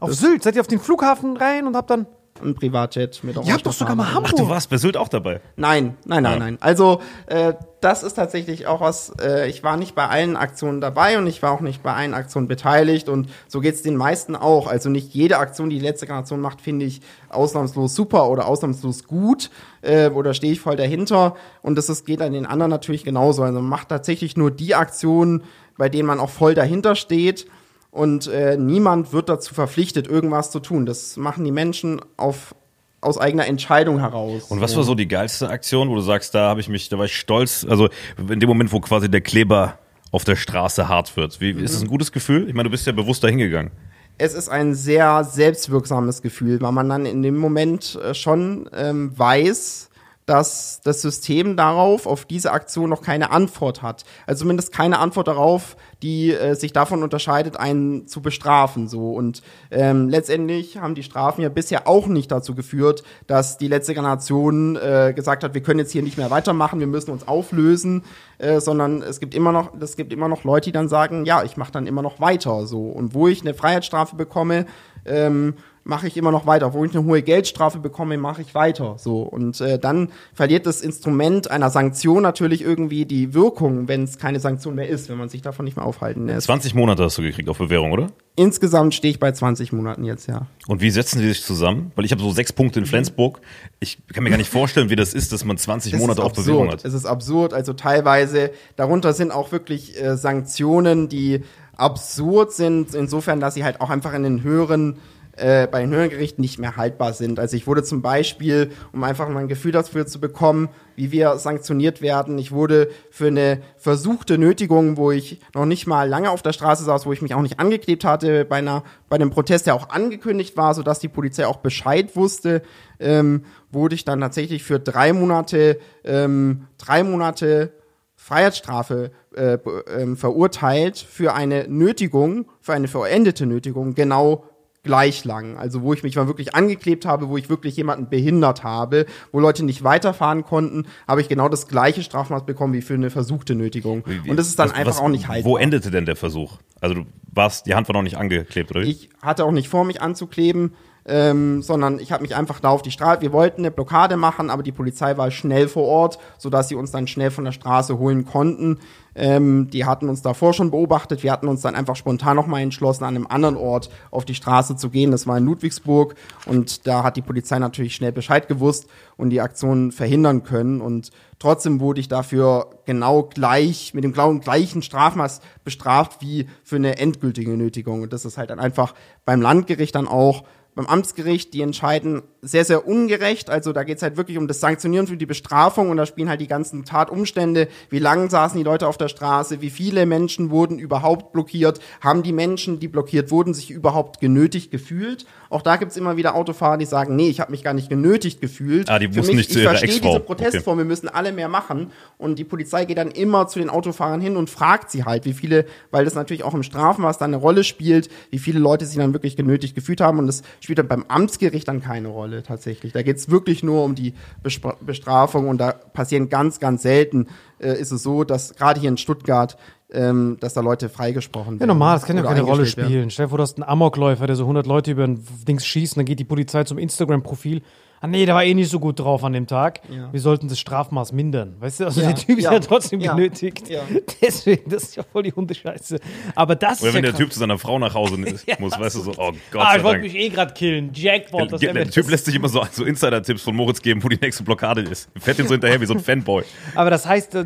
Auf 0.00 0.12
Sylt? 0.14 0.42
Seid 0.42 0.54
ihr 0.56 0.60
auf 0.60 0.66
den 0.66 0.80
Flughafen 0.80 1.36
rein 1.38 1.66
und 1.66 1.74
habt 1.76 1.88
dann. 1.90 2.06
Ein 2.42 2.54
Privatchat 2.54 3.22
mit 3.24 3.36
Ihr 3.44 3.52
habt 3.52 3.66
doch 3.66 3.72
sogar 3.72 3.94
mal 3.94 4.06
Ach, 4.08 4.14
Hamburg. 4.14 4.36
du 4.36 4.48
warst 4.48 4.70
bei 4.70 4.76
Sylt 4.78 4.96
auch 4.96 5.08
dabei. 5.08 5.40
Nein, 5.56 5.96
nein, 6.04 6.22
nein, 6.22 6.32
Ja. 6.32 6.38
nein. 6.38 6.58
Also 6.60 7.00
äh, 7.26 7.54
das 7.80 8.02
ist 8.02 8.14
tatsächlich 8.14 8.66
auch 8.66 8.80
was, 8.80 9.12
äh, 9.22 9.48
ich 9.48 9.62
war 9.62 9.76
nicht 9.76 9.94
bei 9.94 10.06
allen 10.06 10.36
Aktionen 10.36 10.80
dabei 10.80 11.16
und 11.18 11.26
ich 11.26 11.42
war 11.42 11.52
auch 11.52 11.60
nicht 11.60 11.82
bei 11.82 11.94
allen 11.94 12.12
Aktionen 12.14 12.46
beteiligt 12.48 13.08
und 13.08 13.28
so 13.48 13.60
geht's 13.60 13.82
den 13.82 13.96
meisten 13.96 14.36
auch. 14.36 14.66
Also 14.66 14.90
nicht 14.90 15.14
jede 15.14 15.38
Aktion, 15.38 15.70
die 15.70 15.78
die 15.78 15.84
letzte 15.84 16.06
Generation 16.06 16.40
macht, 16.40 16.60
finde 16.60 16.84
ich 16.86 17.00
ausnahmslos 17.30 17.94
super 17.94 18.28
oder 18.28 18.46
ausnahmslos 18.46 19.04
gut 19.04 19.50
äh, 19.82 20.08
oder 20.10 20.34
stehe 20.34 20.52
ich 20.52 20.60
voll 20.60 20.76
dahinter 20.76 21.36
und 21.62 21.76
das 21.76 21.88
ist, 21.88 22.04
geht 22.06 22.20
an 22.20 22.32
den 22.32 22.46
anderen 22.46 22.70
natürlich 22.70 23.04
genauso. 23.04 23.42
Also 23.42 23.54
man 23.60 23.68
macht 23.68 23.88
tatsächlich 23.88 24.36
nur 24.36 24.50
die 24.50 24.74
Aktionen, 24.74 25.42
bei 25.78 25.88
denen 25.88 26.06
man 26.06 26.20
auch 26.20 26.28
voll 26.30 26.54
dahinter 26.54 26.94
steht 26.96 27.46
und 27.90 28.26
äh, 28.28 28.56
niemand 28.56 29.12
wird 29.12 29.28
dazu 29.28 29.54
verpflichtet, 29.54 30.06
irgendwas 30.06 30.50
zu 30.50 30.60
tun. 30.60 30.86
Das 30.86 31.16
machen 31.16 31.44
die 31.44 31.52
Menschen 31.52 32.00
auf 32.16 32.54
aus 33.02 33.16
eigener 33.16 33.46
Entscheidung 33.46 33.98
heraus. 33.98 34.44
Und 34.50 34.60
was 34.60 34.76
war 34.76 34.82
so 34.82 34.94
die 34.94 35.08
geilste 35.08 35.48
Aktion, 35.48 35.88
wo 35.88 35.94
du 35.94 36.02
sagst, 36.02 36.34
da 36.34 36.50
habe 36.50 36.60
ich 36.60 36.68
mich, 36.68 36.90
da 36.90 36.98
war 36.98 37.06
ich 37.06 37.16
stolz, 37.16 37.66
also 37.68 37.88
in 38.18 38.40
dem 38.40 38.48
Moment, 38.48 38.72
wo 38.72 38.80
quasi 38.80 39.10
der 39.10 39.22
Kleber 39.22 39.78
auf 40.12 40.24
der 40.24 40.36
Straße 40.36 40.88
hart 40.88 41.16
wird. 41.16 41.40
Wie, 41.40 41.50
Ist 41.52 41.74
das 41.74 41.82
ein 41.82 41.88
gutes 41.88 42.12
Gefühl? 42.12 42.48
Ich 42.48 42.54
meine, 42.54 42.64
du 42.64 42.70
bist 42.70 42.86
ja 42.86 42.92
bewusst 42.92 43.24
dahin 43.24 43.38
gegangen. 43.38 43.70
es 44.18 44.34
ist 44.34 44.48
ein 44.50 44.74
sehr 44.74 45.24
selbstwirksames 45.24 46.20
Gefühl, 46.20 46.60
weil 46.60 46.72
man 46.72 46.88
dann 46.88 47.06
in 47.06 47.22
dem 47.22 47.38
Moment 47.38 47.98
äh, 48.04 48.12
schon 48.12 48.68
ähm, 48.74 49.18
weiß, 49.18 49.89
dass 50.30 50.80
das 50.84 51.02
System 51.02 51.56
darauf, 51.56 52.06
auf 52.06 52.24
diese 52.24 52.52
Aktion 52.52 52.88
noch 52.88 53.02
keine 53.02 53.32
Antwort 53.32 53.82
hat. 53.82 54.04
Also 54.28 54.42
zumindest 54.42 54.70
keine 54.70 55.00
Antwort 55.00 55.26
darauf, 55.26 55.76
die 56.04 56.30
äh, 56.30 56.54
sich 56.54 56.72
davon 56.72 57.02
unterscheidet, 57.02 57.56
einen 57.56 58.06
zu 58.06 58.22
bestrafen. 58.22 58.86
So 58.86 59.10
und 59.10 59.42
ähm, 59.72 60.08
letztendlich 60.08 60.78
haben 60.78 60.94
die 60.94 61.02
Strafen 61.02 61.42
ja 61.42 61.48
bisher 61.48 61.88
auch 61.88 62.06
nicht 62.06 62.30
dazu 62.30 62.54
geführt, 62.54 63.02
dass 63.26 63.58
die 63.58 63.66
letzte 63.66 63.92
Generation 63.92 64.76
äh, 64.76 65.12
gesagt 65.16 65.42
hat, 65.42 65.54
wir 65.54 65.62
können 65.64 65.80
jetzt 65.80 65.90
hier 65.90 66.04
nicht 66.04 66.16
mehr 66.16 66.30
weitermachen, 66.30 66.78
wir 66.78 66.86
müssen 66.86 67.10
uns 67.10 67.26
auflösen, 67.26 68.04
äh, 68.38 68.60
sondern 68.60 69.02
es 69.02 69.18
gibt 69.18 69.34
immer 69.34 69.50
noch, 69.50 69.72
es 69.80 69.96
gibt 69.96 70.12
immer 70.12 70.28
noch 70.28 70.44
Leute, 70.44 70.66
die 70.66 70.72
dann 70.72 70.88
sagen, 70.88 71.24
ja, 71.24 71.42
ich 71.42 71.56
mache 71.56 71.72
dann 71.72 71.88
immer 71.88 72.02
noch 72.02 72.20
weiter. 72.20 72.68
So 72.68 72.84
und 72.84 73.14
wo 73.14 73.26
ich 73.26 73.40
eine 73.40 73.52
Freiheitsstrafe 73.52 74.14
bekomme, 74.14 74.66
ähm, 75.04 75.54
mache 75.84 76.06
ich 76.06 76.16
immer 76.16 76.30
noch 76.30 76.46
weiter. 76.46 76.68
Obwohl 76.68 76.86
ich 76.86 76.96
eine 76.96 77.04
hohe 77.04 77.22
Geldstrafe 77.22 77.78
bekomme, 77.78 78.16
mache 78.18 78.42
ich 78.42 78.54
weiter. 78.54 78.96
So. 78.98 79.22
Und 79.22 79.60
äh, 79.60 79.78
dann 79.78 80.10
verliert 80.34 80.66
das 80.66 80.80
Instrument 80.80 81.50
einer 81.50 81.70
Sanktion 81.70 82.22
natürlich 82.22 82.62
irgendwie 82.62 83.06
die 83.06 83.34
Wirkung, 83.34 83.88
wenn 83.88 84.04
es 84.04 84.18
keine 84.18 84.40
Sanktion 84.40 84.74
mehr 84.74 84.88
ist, 84.88 85.08
wenn 85.08 85.18
man 85.18 85.28
sich 85.28 85.42
davon 85.42 85.64
nicht 85.64 85.76
mehr 85.76 85.86
aufhalten 85.86 86.26
lässt. 86.26 86.46
20 86.46 86.74
Monate 86.74 87.04
hast 87.04 87.18
du 87.18 87.22
gekriegt 87.22 87.48
auf 87.48 87.58
Bewährung, 87.58 87.92
oder? 87.92 88.08
Insgesamt 88.36 88.94
stehe 88.94 89.12
ich 89.12 89.20
bei 89.20 89.32
20 89.32 89.72
Monaten 89.72 90.04
jetzt, 90.04 90.28
ja. 90.28 90.46
Und 90.66 90.80
wie 90.80 90.90
setzen 90.90 91.20
die 91.20 91.28
sich 91.28 91.42
zusammen? 91.42 91.92
Weil 91.94 92.04
ich 92.04 92.12
habe 92.12 92.22
so 92.22 92.30
sechs 92.30 92.52
Punkte 92.52 92.78
in 92.78 92.86
Flensburg. 92.86 93.40
Ich 93.80 93.98
kann 94.12 94.24
mir 94.24 94.30
gar 94.30 94.36
nicht 94.36 94.50
vorstellen, 94.50 94.90
wie 94.90 94.96
das 94.96 95.14
ist, 95.14 95.32
dass 95.32 95.44
man 95.44 95.58
20 95.58 95.92
Es 95.92 96.00
Monate 96.00 96.22
auf 96.22 96.32
Bewährung 96.32 96.70
hat. 96.70 96.84
Es 96.84 96.94
ist 96.94 97.06
absurd. 97.06 97.52
Also 97.52 97.72
teilweise, 97.72 98.50
darunter 98.76 99.12
sind 99.12 99.32
auch 99.32 99.52
wirklich 99.52 100.00
äh, 100.00 100.16
Sanktionen, 100.16 101.08
die 101.08 101.42
absurd 101.76 102.52
sind, 102.52 102.94
insofern, 102.94 103.40
dass 103.40 103.54
sie 103.54 103.64
halt 103.64 103.80
auch 103.80 103.90
einfach 103.90 104.12
in 104.12 104.22
den 104.22 104.42
höheren 104.42 104.96
äh, 105.40 105.66
bei 105.66 105.80
den 105.80 105.90
höheren 105.90 106.10
Gerichten 106.10 106.42
nicht 106.42 106.58
mehr 106.58 106.76
haltbar 106.76 107.12
sind. 107.12 107.38
Also 107.38 107.56
ich 107.56 107.66
wurde 107.66 107.82
zum 107.82 108.02
Beispiel, 108.02 108.70
um 108.92 109.02
einfach 109.02 109.28
mal 109.28 109.40
ein 109.40 109.48
Gefühl 109.48 109.72
dafür 109.72 110.06
zu 110.06 110.20
bekommen, 110.20 110.68
wie 110.96 111.12
wir 111.12 111.38
sanktioniert 111.38 112.02
werden, 112.02 112.38
ich 112.38 112.52
wurde 112.52 112.90
für 113.10 113.28
eine 113.28 113.62
versuchte 113.78 114.36
Nötigung, 114.36 114.96
wo 114.96 115.10
ich 115.10 115.40
noch 115.54 115.64
nicht 115.64 115.86
mal 115.86 116.08
lange 116.08 116.30
auf 116.30 116.42
der 116.42 116.52
Straße 116.52 116.84
saß, 116.84 117.06
wo 117.06 117.12
ich 117.12 117.22
mich 117.22 117.34
auch 117.34 117.42
nicht 117.42 117.58
angeklebt 117.58 118.04
hatte, 118.04 118.44
bei 118.44 118.56
einer, 118.56 118.84
bei 119.08 119.16
einem 119.16 119.30
Protest, 119.30 119.66
der 119.66 119.74
auch 119.74 119.88
angekündigt 119.88 120.56
war, 120.56 120.74
sodass 120.74 120.98
die 120.98 121.08
Polizei 121.08 121.46
auch 121.46 121.58
Bescheid 121.58 122.14
wusste, 122.16 122.62
ähm, 122.98 123.44
wurde 123.70 123.94
ich 123.94 124.04
dann 124.04 124.20
tatsächlich 124.20 124.62
für 124.62 124.78
drei 124.78 125.12
Monate, 125.12 125.78
ähm, 126.04 126.66
drei 126.76 127.02
Monate 127.02 127.72
Freiheitsstrafe 128.14 129.12
äh, 129.34 129.56
ähm, 129.88 130.16
verurteilt 130.18 130.98
für 130.98 131.32
eine 131.32 131.66
Nötigung, 131.66 132.46
für 132.60 132.74
eine 132.74 132.86
verendete 132.86 133.46
Nötigung, 133.46 133.94
genau 133.94 134.44
gleich 134.82 135.24
lang. 135.24 135.56
Also 135.56 135.82
wo 135.82 135.92
ich 135.92 136.02
mich 136.02 136.16
mal 136.16 136.26
wirklich 136.26 136.54
angeklebt 136.54 137.04
habe, 137.06 137.28
wo 137.28 137.36
ich 137.36 137.48
wirklich 137.50 137.76
jemanden 137.76 138.08
behindert 138.08 138.64
habe, 138.64 139.06
wo 139.32 139.40
Leute 139.40 139.64
nicht 139.64 139.84
weiterfahren 139.84 140.44
konnten, 140.44 140.86
habe 141.06 141.20
ich 141.20 141.28
genau 141.28 141.48
das 141.48 141.68
gleiche 141.68 142.02
Strafmaß 142.02 142.44
bekommen 142.46 142.72
wie 142.72 142.82
für 142.82 142.94
eine 142.94 143.10
versuchte 143.10 143.54
Nötigung. 143.54 144.04
Und 144.26 144.36
das 144.36 144.46
ist 144.48 144.58
dann 144.58 144.70
Was- 144.70 144.76
einfach 144.76 144.92
was- 144.92 145.00
auch 145.00 145.08
nicht 145.08 145.28
haltbar. 145.28 145.50
Wo 145.52 145.56
endete 145.56 145.90
denn 145.90 146.06
der 146.06 146.16
Versuch? 146.16 146.58
Also 146.80 146.94
du 146.94 147.04
warst, 147.32 147.66
die 147.66 147.74
Hand 147.74 147.88
war 147.88 147.94
noch 147.94 148.02
nicht 148.02 148.16
angeklebt, 148.16 148.70
oder? 148.70 148.80
Ich 148.80 149.10
hatte 149.20 149.44
auch 149.44 149.52
nicht 149.52 149.68
vor, 149.68 149.84
mich 149.84 150.00
anzukleben, 150.00 150.72
ähm, 151.06 151.62
sondern 151.62 151.98
ich 151.98 152.12
habe 152.12 152.22
mich 152.22 152.36
einfach 152.36 152.60
da 152.60 152.68
auf 152.70 152.82
die 152.82 152.90
Straße. 152.90 153.20
Wir 153.22 153.32
wollten 153.32 153.62
eine 153.62 153.70
Blockade 153.70 154.16
machen, 154.16 154.50
aber 154.50 154.62
die 154.62 154.72
Polizei 154.72 155.16
war 155.16 155.30
schnell 155.30 155.66
vor 155.68 155.84
Ort, 155.84 156.18
sodass 156.38 156.68
sie 156.68 156.74
uns 156.74 156.90
dann 156.90 157.06
schnell 157.06 157.30
von 157.30 157.44
der 157.44 157.52
Straße 157.52 157.98
holen 157.98 158.24
konnten. 158.26 158.78
Ähm, 159.14 159.68
die 159.70 159.84
hatten 159.84 160.08
uns 160.08 160.22
davor 160.22 160.52
schon 160.52 160.70
beobachtet. 160.70 161.22
Wir 161.22 161.32
hatten 161.32 161.48
uns 161.48 161.62
dann 161.62 161.74
einfach 161.74 161.96
spontan 161.96 162.36
nochmal 162.36 162.62
entschlossen, 162.62 163.04
an 163.04 163.16
einem 163.16 163.26
anderen 163.26 163.56
Ort 163.56 163.90
auf 164.10 164.24
die 164.24 164.34
Straße 164.34 164.76
zu 164.76 164.90
gehen. 164.90 165.10
Das 165.10 165.26
war 165.26 165.38
in 165.38 165.44
Ludwigsburg 165.44 166.14
und 166.46 166.86
da 166.86 167.02
hat 167.02 167.16
die 167.16 167.22
Polizei 167.22 167.58
natürlich 167.58 167.94
schnell 167.94 168.12
Bescheid 168.12 168.48
gewusst 168.48 168.88
und 169.16 169.30
die 169.30 169.40
Aktion 169.40 169.92
verhindern 169.92 170.42
können. 170.42 170.80
Und 170.80 171.10
trotzdem 171.38 171.80
wurde 171.80 172.00
ich 172.00 172.08
dafür 172.08 172.70
genau 172.86 173.24
gleich, 173.24 173.94
mit 173.94 174.04
dem 174.04 174.12
genau 174.12 174.38
gleichen 174.38 174.82
Strafmaß 174.82 175.40
bestraft 175.64 176.20
wie 176.20 176.48
für 176.62 176.76
eine 176.76 176.98
endgültige 176.98 177.56
Nötigung. 177.56 178.02
Und 178.02 178.12
das 178.12 178.24
ist 178.24 178.38
halt 178.38 178.50
dann 178.50 178.60
einfach 178.60 178.94
beim 179.24 179.42
Landgericht 179.42 179.94
dann 179.94 180.08
auch 180.08 180.44
beim 180.74 180.86
Amtsgericht, 180.86 181.52
die 181.52 181.62
entscheiden 181.62 182.22
sehr, 182.42 182.64
sehr 182.64 182.86
ungerecht. 182.86 183.50
Also 183.50 183.72
da 183.72 183.82
geht's 183.82 184.02
halt 184.02 184.16
wirklich 184.16 184.38
um 184.38 184.48
das 184.48 184.60
Sanktionieren 184.60 185.06
für 185.06 185.16
die 185.16 185.26
Bestrafung 185.26 185.90
und 185.90 185.96
da 185.96 186.06
spielen 186.06 186.28
halt 186.28 186.40
die 186.40 186.46
ganzen 186.46 186.84
Tatumstände. 186.84 187.68
Wie 187.90 187.98
lang 187.98 188.30
saßen 188.30 188.56
die 188.56 188.64
Leute 188.64 188.86
auf 188.86 188.96
der 188.96 189.08
Straße? 189.08 189.60
Wie 189.60 189.70
viele 189.70 190.06
Menschen 190.06 190.50
wurden 190.50 190.78
überhaupt 190.78 191.32
blockiert? 191.32 191.80
Haben 192.00 192.22
die 192.22 192.32
Menschen, 192.32 192.80
die 192.80 192.88
blockiert 192.88 193.30
wurden, 193.30 193.52
sich 193.52 193.70
überhaupt 193.70 194.20
genötigt 194.20 194.70
gefühlt? 194.70 195.26
Auch 195.50 195.62
da 195.62 195.76
gibt's 195.76 195.96
immer 195.96 196.16
wieder 196.16 196.34
Autofahrer, 196.34 196.78
die 196.78 196.86
sagen, 196.86 197.16
nee, 197.16 197.28
ich 197.28 197.40
habe 197.40 197.50
mich 197.50 197.64
gar 197.64 197.74
nicht 197.74 197.88
genötigt 197.88 198.40
gefühlt. 198.40 198.88
Ah, 198.88 198.98
die 198.98 199.08
Für 199.08 199.16
wussten 199.16 199.36
mich, 199.36 199.48
nicht 199.48 199.52
zu 199.52 199.58
ich 199.58 199.64
ihrer 199.64 199.76
verstehe 199.76 200.00
diese 200.00 200.20
Protestform, 200.20 200.78
wir 200.78 200.84
müssen 200.84 201.08
alle 201.08 201.32
mehr 201.32 201.48
machen. 201.48 201.90
Und 202.16 202.38
die 202.38 202.44
Polizei 202.44 202.84
geht 202.84 202.98
dann 202.98 203.10
immer 203.10 203.48
zu 203.48 203.58
den 203.58 203.68
Autofahrern 203.68 204.20
hin 204.20 204.36
und 204.36 204.48
fragt 204.48 204.90
sie 204.90 205.04
halt, 205.04 205.24
wie 205.24 205.32
viele, 205.32 205.66
weil 205.90 206.04
das 206.04 206.14
natürlich 206.14 206.44
auch 206.44 206.54
im 206.54 206.62
Strafmaß 206.62 207.18
dann 207.18 207.34
eine 207.34 207.42
Rolle 207.42 207.64
spielt, 207.64 208.08
wie 208.30 208.38
viele 208.38 208.60
Leute 208.60 208.86
sich 208.86 208.96
dann 208.96 209.12
wirklich 209.12 209.36
genötigt 209.36 209.74
gefühlt 209.74 210.00
haben. 210.00 210.18
Und 210.18 210.28
das 210.28 210.42
spielt 210.60 210.78
dann 210.78 210.88
beim 210.88 211.04
Amtsgericht 211.08 211.66
dann 211.66 211.80
keine 211.80 212.08
Rolle 212.08 212.42
tatsächlich. 212.42 212.92
Da 212.92 213.02
geht's 213.02 213.30
wirklich 213.30 213.62
nur 213.62 213.84
um 213.84 213.94
die 213.94 214.14
Bestrafung 214.42 215.48
und 215.48 215.58
da 215.58 215.72
passieren 215.72 216.28
ganz, 216.28 216.60
ganz 216.60 216.82
selten, 216.82 217.28
äh, 217.58 217.78
ist 217.78 217.90
es 217.90 218.02
so, 218.02 218.24
dass 218.24 218.54
gerade 218.54 218.78
hier 218.80 218.90
in 218.90 218.96
Stuttgart, 218.96 219.56
ähm, 219.92 220.36
dass 220.40 220.54
da 220.54 220.60
Leute 220.60 220.88
freigesprochen 220.88 221.54
werden. 221.54 221.60
Ja, 221.60 221.66
normal, 221.66 221.96
das 221.96 222.04
kann 222.04 222.16
ja 222.16 222.22
keine 222.22 222.42
Rolle 222.42 222.52
eingestellt 222.52 222.76
werden. 222.76 222.92
spielen. 222.92 223.10
Stell 223.10 223.26
dir 223.26 223.30
vor, 223.30 223.38
du 223.38 223.42
hast 223.42 223.56
einen 223.56 223.68
Amokläufer, 223.68 224.26
der 224.26 224.36
so 224.36 224.44
100 224.44 224.66
Leute 224.66 224.92
über 224.92 225.04
ein 225.04 225.24
Dings 225.48 225.66
schießt, 225.66 225.94
und 225.94 226.00
dann 226.00 226.06
geht 226.06 226.20
die 226.20 226.24
Polizei 226.24 226.64
zum 226.64 226.78
Instagram-Profil. 226.78 227.62
Ah 228.02 228.06
nee, 228.06 228.24
der 228.24 228.34
war 228.34 228.44
eh 228.44 228.54
nicht 228.54 228.70
so 228.70 228.80
gut 228.80 228.98
drauf 228.98 229.22
an 229.24 229.34
dem 229.34 229.46
Tag. 229.46 229.80
Ja. 229.90 230.10
Wir 230.10 230.20
sollten 230.20 230.48
das 230.48 230.58
Strafmaß 230.58 231.12
mindern. 231.12 231.56
Weißt 231.60 231.80
du, 231.80 231.84
also 231.84 232.00
Ja, 232.00 232.06
der 232.06 232.16
Typ 232.16 232.38
ist 232.38 232.44
ja, 232.44 232.52
ja 232.54 232.58
trotzdem 232.60 232.98
ja, 233.00 233.14
genötigt. 233.14 233.68
ja. 233.68 233.80
Deswegen, 234.22 234.70
das 234.70 234.84
ist 234.84 234.96
ja 234.96 235.02
voll 235.02 235.24
die 235.24 235.32
Hundescheiße. 235.32 235.98
Aber 236.34 236.56
das 236.56 236.80
Oder 236.80 236.88
ist 236.88 236.94
wenn 236.94 237.04
ja 237.04 237.10
der 237.10 237.18
Typ 237.18 237.30
zu 237.30 237.38
seiner 237.38 237.58
Frau 237.58 237.78
nach 237.78 237.92
Hause 237.94 238.16
muss, 238.18 238.46
Ja, 238.46 238.56
weißt 238.58 238.96
du 238.96 239.00
so, 239.00 239.12
oh 239.18 239.32
Gott 239.50 239.62
ah, 239.62 239.76
ich 239.76 239.82
wollte 239.82 240.00
mich 240.00 240.14
eh 240.14 240.30
gerade 240.30 240.54
killen. 240.54 240.90
Jackpot. 240.94 241.52
Das 241.52 241.60
Der, 241.60 241.74
der 241.74 241.84
mir 241.84 241.90
Typ 241.90 242.08
lässt 242.08 242.24
sich 242.24 242.34
immer 242.34 242.48
so, 242.48 242.64
so 242.72 242.84
Insider-Tipps 242.84 243.42
von 243.42 243.54
Moritz 243.54 243.82
geben, 243.82 244.02
wo 244.02 244.08
die 244.08 244.18
nächste 244.18 244.44
Blockade 244.44 244.80
ist. 244.80 245.10
Fährt 245.18 245.38
ihm 245.38 245.46
so 245.46 245.52
hinterher 245.52 245.78
wie 245.82 245.86
so 245.86 245.92
ein 245.92 246.00
Fanboy. 246.00 246.42
Aber 246.74 246.88
das 246.88 247.04
heißt, 247.06 247.34
äh, 247.34 247.44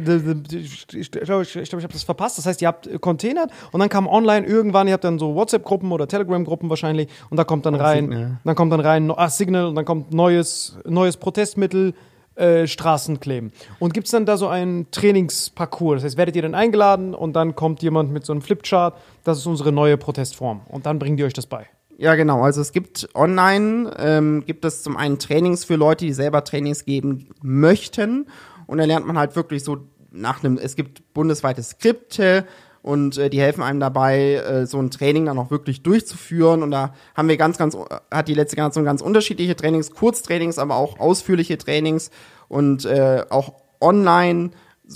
ich 0.92 1.10
glaube, 1.10 1.42
ich, 1.42 1.56
ich, 1.56 1.68
glaub, 1.68 1.80
ich 1.80 1.84
habe 1.84 1.92
das 1.92 2.04
verpasst. 2.04 2.38
Das 2.38 2.46
heißt, 2.46 2.62
ihr 2.62 2.68
habt 2.68 2.86
äh, 2.86 2.98
containert 3.00 3.50
und 3.72 3.80
dann 3.80 3.88
kam 3.88 4.06
online 4.06 4.46
irgendwann, 4.46 4.86
ihr 4.86 4.92
habt 4.94 5.02
dann 5.04 5.18
so 5.18 5.34
WhatsApp-Gruppen 5.34 5.90
oder 5.90 6.06
Telegram-Gruppen 6.06 6.70
wahrscheinlich 6.70 7.08
und 7.30 7.38
da 7.38 7.44
kommt 7.44 7.66
dann 7.66 7.74
rein, 7.74 8.04
Signal. 8.04 8.38
dann 8.44 8.54
kommt 8.54 8.72
dann 8.72 8.80
rein, 8.80 9.10
ah, 9.10 9.28
Signal 9.28 9.66
und 9.66 9.74
dann 9.74 9.84
kommt 9.84 10.14
neues, 10.14 10.43
neues 10.84 11.16
Protestmittel, 11.16 11.94
äh, 12.36 12.66
Straßenkleben. 12.66 13.52
Und 13.78 13.94
gibt 13.94 14.06
es 14.06 14.10
dann 14.10 14.26
da 14.26 14.36
so 14.36 14.48
einen 14.48 14.90
Trainingsparcours? 14.90 15.98
Das 15.98 16.04
heißt, 16.04 16.16
werdet 16.16 16.34
ihr 16.34 16.42
dann 16.42 16.54
eingeladen 16.54 17.14
und 17.14 17.34
dann 17.34 17.54
kommt 17.54 17.82
jemand 17.82 18.12
mit 18.12 18.26
so 18.26 18.32
einem 18.32 18.42
Flipchart, 18.42 18.96
das 19.22 19.38
ist 19.38 19.46
unsere 19.46 19.70
neue 19.70 19.96
Protestform 19.96 20.62
und 20.68 20.86
dann 20.86 20.98
bringt 20.98 21.20
ihr 21.20 21.26
euch 21.26 21.32
das 21.32 21.46
bei. 21.46 21.66
Ja, 21.96 22.16
genau. 22.16 22.42
Also 22.42 22.60
es 22.60 22.72
gibt 22.72 23.08
online, 23.14 23.94
ähm, 23.98 24.42
gibt 24.44 24.64
es 24.64 24.82
zum 24.82 24.96
einen 24.96 25.18
Trainings 25.18 25.64
für 25.64 25.76
Leute, 25.76 26.04
die 26.04 26.12
selber 26.12 26.42
Trainings 26.42 26.84
geben 26.84 27.28
möchten. 27.40 28.26
Und 28.66 28.78
da 28.78 28.84
lernt 28.84 29.06
man 29.06 29.16
halt 29.16 29.36
wirklich 29.36 29.62
so 29.62 29.78
nach 30.10 30.42
einem, 30.42 30.58
es 30.58 30.74
gibt 30.76 31.14
bundesweite 31.14 31.62
Skripte 31.62 32.46
und 32.84 33.16
äh, 33.16 33.30
die 33.30 33.40
helfen 33.40 33.62
einem 33.62 33.80
dabei, 33.80 34.34
äh, 34.34 34.66
so 34.66 34.78
ein 34.78 34.90
Training 34.90 35.24
dann 35.24 35.38
auch 35.38 35.50
wirklich 35.50 35.82
durchzuführen. 35.82 36.62
Und 36.62 36.70
da 36.70 36.92
haben 37.14 37.28
wir 37.28 37.38
ganz, 37.38 37.56
ganz, 37.56 37.74
hat 38.10 38.28
die 38.28 38.34
letzte 38.34 38.56
Generation 38.56 38.84
ganz 38.84 39.00
unterschiedliche 39.00 39.56
Trainings, 39.56 39.90
Kurztrainings, 39.90 40.58
aber 40.58 40.76
auch 40.76 41.00
ausführliche 41.00 41.56
Trainings 41.56 42.10
und 42.46 42.84
äh, 42.84 43.24
auch 43.30 43.54
online 43.80 44.50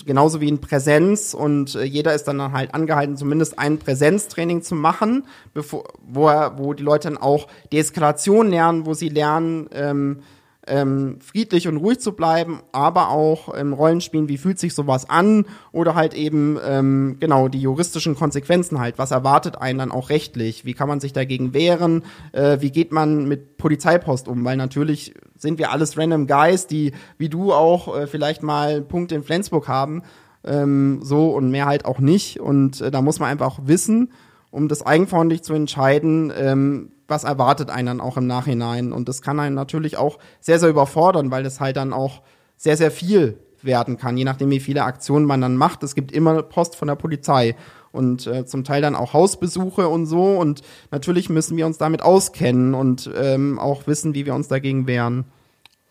genauso 0.05 0.43
wie 0.43 0.49
in 0.49 0.61
Präsenz 0.61 1.33
und 1.33 1.75
äh, 1.75 1.83
jeder 1.83 2.13
ist 2.13 2.25
dann 2.25 2.53
halt 2.53 2.75
angehalten, 2.75 3.17
zumindest 3.17 3.59
ein 3.59 3.79
Präsenztraining 3.79 4.61
zu 4.61 4.75
machen, 4.75 5.25
bevor, 5.55 5.85
wo, 6.07 6.29
er, 6.29 6.59
wo 6.59 6.75
die 6.75 6.83
Leute 6.83 7.09
dann 7.09 7.17
auch 7.17 7.49
Deeskalation 7.73 8.51
lernen, 8.51 8.85
wo 8.85 8.93
sie 8.93 9.09
lernen, 9.09 9.71
ähm, 9.73 10.21
ähm, 10.69 11.19
friedlich 11.21 11.69
und 11.69 11.79
ruhig 11.79 12.01
zu 12.01 12.13
bleiben, 12.13 12.61
aber 12.73 13.11
auch 13.11 13.53
im 13.55 13.73
Rollenspielen, 13.73 14.29
wie 14.29 14.39
fühlt 14.39 14.59
sich 14.59 14.75
sowas 14.75 15.09
an? 15.09 15.47
Oder 15.73 15.95
halt 15.95 16.15
eben 16.15 16.59
ähm, 16.65 17.17
genau 17.21 17.49
die 17.49 17.61
juristischen 17.61 18.15
Konsequenzen 18.15 18.79
halt, 18.79 18.99
was 18.99 19.11
erwartet 19.11 19.59
einen 19.59 19.79
dann 19.79 19.91
auch 19.91 20.11
rechtlich, 20.11 20.65
wie 20.65 20.75
kann 20.75 20.89
man 20.89 21.01
sich 21.01 21.13
dagegen 21.13 21.55
wehren, 21.55 22.05
äh, 22.33 22.59
wie 22.61 22.71
geht 22.71 22.93
man 22.93 23.27
mit 23.27 23.57
Polizeipost 23.57 24.29
um, 24.29 24.45
weil 24.45 24.57
natürlich 24.57 25.15
sind 25.37 25.59
wir 25.59 25.71
alles 25.71 25.97
random 25.97 26.27
Guys, 26.27 26.67
die 26.67 26.93
wie 27.17 27.29
du 27.29 27.53
auch 27.53 27.97
äh, 27.97 28.07
vielleicht 28.07 28.43
mal 28.43 28.83
Punkte 28.83 29.15
in 29.15 29.23
Flensburg 29.23 29.69
haben, 29.69 30.03
ähm, 30.45 31.01
so 31.03 31.31
und 31.31 31.51
mehr 31.51 31.67
halt 31.67 31.85
auch 31.85 31.99
nicht. 31.99 32.41
Und 32.41 32.81
äh, 32.81 32.91
da 32.91 33.03
muss 33.03 33.21
man 33.21 33.31
einfach 33.31 33.61
wissen, 33.65 34.11
um 34.51 34.69
das 34.69 34.85
eigenverantwortlich 34.85 35.43
zu 35.43 35.55
entscheiden, 35.55 36.33
ähm, 36.37 36.93
was 37.07 37.25
erwartet 37.25 37.71
einen 37.71 37.87
dann 37.87 38.01
auch 38.01 38.17
im 38.17 38.27
Nachhinein. 38.27 38.93
Und 38.93 39.09
das 39.09 39.23
kann 39.23 39.41
einen 39.41 39.55
natürlich 39.55 39.97
auch 39.97 40.19
sehr, 40.41 40.59
sehr 40.59 40.69
überfordern, 40.69 41.31
weil 41.31 41.43
das 41.43 41.61
halt 41.61 41.77
dann 41.77 41.93
auch 41.93 42.23
sehr, 42.57 42.77
sehr 42.77 42.91
viel 42.91 43.39
werden 43.63 43.97
kann, 43.97 44.17
je 44.17 44.25
nachdem, 44.25 44.51
wie 44.51 44.61
viele 44.61 44.85
Aktionen 44.85 45.27
man 45.27 45.41
dann 45.41 45.57
macht. 45.57 45.83
Es 45.83 45.95
gibt 45.95 46.13
immer 46.13 46.43
Post 46.43 46.77
von 46.77 46.89
der 46.89 46.95
Polizei 46.95 47.57
und 47.91 48.27
äh, 48.27 48.47
zum 48.47 48.65
Teil 48.65 48.83
dann 48.83 48.95
auch 48.95 49.15
Hausbesuche 49.15 49.89
und 49.89 50.07
so. 50.07 50.37
Und 50.37 50.63
natürlich 50.91 51.29
müssen 51.29 51.57
wir 51.57 51.67
uns 51.67 51.79
damit 51.79 52.03
auskennen 52.03 52.75
und 52.75 53.11
ähm, 53.17 53.59
auch 53.59 53.87
wissen, 53.87 54.15
wie 54.15 54.27
wir 54.27 54.35
uns 54.35 54.49
dagegen 54.49 54.87
wehren. 54.87 55.25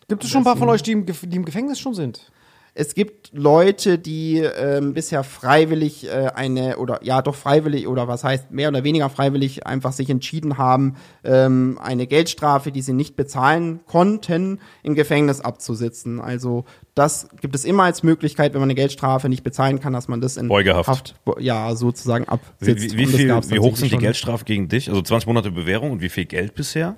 Gibt 0.07 0.23
es 0.23 0.29
schon 0.29 0.41
ein 0.41 0.45
paar 0.45 0.57
von 0.57 0.69
euch, 0.69 0.83
die 0.83 0.93
im, 0.93 1.05
die 1.05 1.35
im 1.35 1.45
Gefängnis 1.45 1.79
schon 1.79 1.93
sind? 1.93 2.31
Es 2.79 2.93
gibt 2.93 3.31
Leute, 3.33 3.97
die 3.97 4.37
ähm, 4.37 4.93
bisher 4.93 5.23
freiwillig 5.23 6.05
äh, 6.05 6.29
eine 6.35 6.77
oder 6.77 6.99
ja 7.03 7.23
doch 7.23 7.33
freiwillig 7.33 7.87
oder 7.87 8.07
was 8.07 8.23
heißt 8.23 8.51
mehr 8.51 8.69
oder 8.69 8.83
weniger 8.83 9.09
freiwillig 9.09 9.65
einfach 9.65 9.93
sich 9.93 10.11
entschieden 10.11 10.59
haben, 10.59 10.95
ähm, 11.23 11.79
eine 11.81 12.05
Geldstrafe, 12.05 12.71
die 12.71 12.83
sie 12.83 12.93
nicht 12.93 13.15
bezahlen 13.15 13.79
konnten, 13.87 14.59
im 14.83 14.93
Gefängnis 14.93 15.41
abzusitzen. 15.41 16.21
Also 16.21 16.65
das 16.93 17.29
gibt 17.41 17.55
es 17.55 17.65
immer 17.65 17.81
als 17.81 18.03
Möglichkeit, 18.03 18.53
wenn 18.53 18.59
man 18.59 18.67
eine 18.67 18.75
Geldstrafe 18.75 19.27
nicht 19.27 19.43
bezahlen 19.43 19.79
kann, 19.79 19.93
dass 19.93 20.07
man 20.07 20.21
das 20.21 20.37
in 20.37 20.47
Beugehaft. 20.47 20.87
Haft, 20.87 21.15
ja 21.39 21.75
sozusagen 21.75 22.25
Wie, 22.25 22.29
absitzt. 22.29 22.93
wie, 22.93 22.97
wie, 22.97 23.05
das 23.05 23.47
viel, 23.47 23.55
wie 23.55 23.59
hoch 23.59 23.75
sind 23.75 23.85
die 23.85 23.89
schon. 23.89 23.99
Geldstrafen 24.01 24.45
gegen 24.45 24.67
dich? 24.67 24.87
Also 24.89 25.01
20 25.01 25.25
Monate 25.25 25.49
Bewährung 25.49 25.93
und 25.93 26.01
wie 26.01 26.09
viel 26.09 26.25
Geld 26.25 26.53
bisher? 26.53 26.95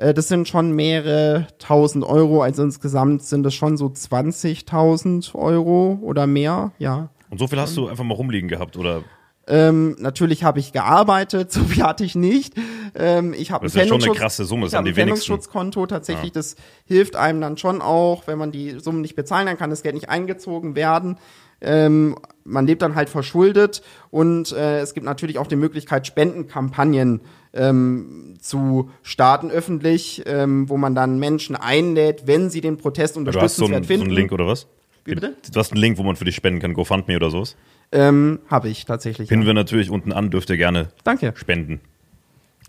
Äh, 0.00 0.14
das 0.14 0.28
sind 0.28 0.48
schon 0.48 0.72
mehrere 0.72 1.46
tausend 1.58 2.04
Euro, 2.04 2.42
also 2.42 2.62
insgesamt 2.62 3.22
sind 3.22 3.42
das 3.42 3.54
schon 3.54 3.76
so 3.76 3.86
20.000 3.86 5.34
Euro 5.34 5.98
oder 6.02 6.26
mehr, 6.26 6.72
ja. 6.78 7.10
Und 7.28 7.38
so 7.38 7.46
viel 7.46 7.60
hast 7.60 7.76
du 7.76 7.86
einfach 7.86 8.02
mal 8.04 8.14
rumliegen 8.14 8.48
gehabt, 8.48 8.76
oder? 8.76 9.02
Ähm, 9.46 9.96
natürlich 9.98 10.42
habe 10.42 10.58
ich 10.58 10.72
gearbeitet, 10.72 11.52
so 11.52 11.62
viel 11.64 11.82
hatte 11.82 12.04
ich 12.04 12.14
nicht. 12.14 12.54
Ähm, 12.94 13.34
ich 13.36 13.50
habe 13.50 13.66
Das 13.66 13.74
ist 13.74 13.80
ja 13.80 13.86
schon 13.86 14.00
eine 14.02 14.04
Pfändungsschutz- 14.12 14.18
krasse 14.18 14.44
Summe, 14.46 14.68
die 14.68 14.76
ein. 14.76 14.86
Pfändungsschutzkonto 14.86 15.86
tatsächlich, 15.86 16.32
das 16.32 16.56
hilft 16.86 17.16
einem 17.16 17.40
dann 17.42 17.58
schon 17.58 17.82
auch, 17.82 18.26
wenn 18.26 18.38
man 18.38 18.52
die 18.52 18.80
Summen 18.80 19.02
nicht 19.02 19.16
bezahlen, 19.16 19.46
dann 19.46 19.58
kann 19.58 19.70
das 19.70 19.82
Geld 19.82 19.94
nicht 19.94 20.08
eingezogen 20.08 20.76
werden. 20.76 21.18
Ähm, 21.60 22.16
man 22.44 22.66
lebt 22.66 22.80
dann 22.80 22.94
halt 22.94 23.10
verschuldet 23.10 23.82
und 24.10 24.50
äh, 24.52 24.80
es 24.80 24.94
gibt 24.94 25.04
natürlich 25.04 25.38
auch 25.38 25.46
die 25.46 25.56
Möglichkeit, 25.56 26.06
Spendenkampagnen 26.06 27.20
ähm, 27.52 28.36
zu 28.40 28.90
starten 29.02 29.50
öffentlich, 29.50 30.22
ähm, 30.26 30.68
wo 30.68 30.76
man 30.76 30.94
dann 30.94 31.18
Menschen 31.18 31.56
einlädt, 31.56 32.26
wenn 32.26 32.50
sie 32.50 32.60
den 32.60 32.76
Protest 32.76 33.16
Du 33.16 33.20
hast 33.20 33.56
so 33.56 33.64
unterstützenswert 33.64 33.72
einen, 33.76 33.84
so 33.84 33.88
finden. 33.88 34.06
einen 34.06 34.14
Link 34.14 34.32
oder 34.32 34.46
was? 34.46 34.66
Wie 35.04 35.14
bitte? 35.14 35.34
Du 35.52 35.58
hast 35.58 35.72
einen 35.72 35.80
Link, 35.80 35.98
wo 35.98 36.02
man 36.02 36.16
für 36.16 36.24
dich 36.24 36.36
spenden 36.36 36.60
kann, 36.60 36.74
GoFundMe 36.74 37.16
oder 37.16 37.30
sowas. 37.30 37.56
Ähm, 37.92 38.38
habe 38.48 38.68
ich 38.68 38.84
tatsächlich. 38.84 39.28
Pinnen 39.28 39.42
Ja. 39.42 39.48
wir 39.48 39.54
natürlich 39.54 39.90
unten 39.90 40.12
an, 40.12 40.30
dürft 40.30 40.50
ihr 40.50 40.56
gerne 40.56 40.88
Danke. 41.04 41.32
spenden. 41.36 41.80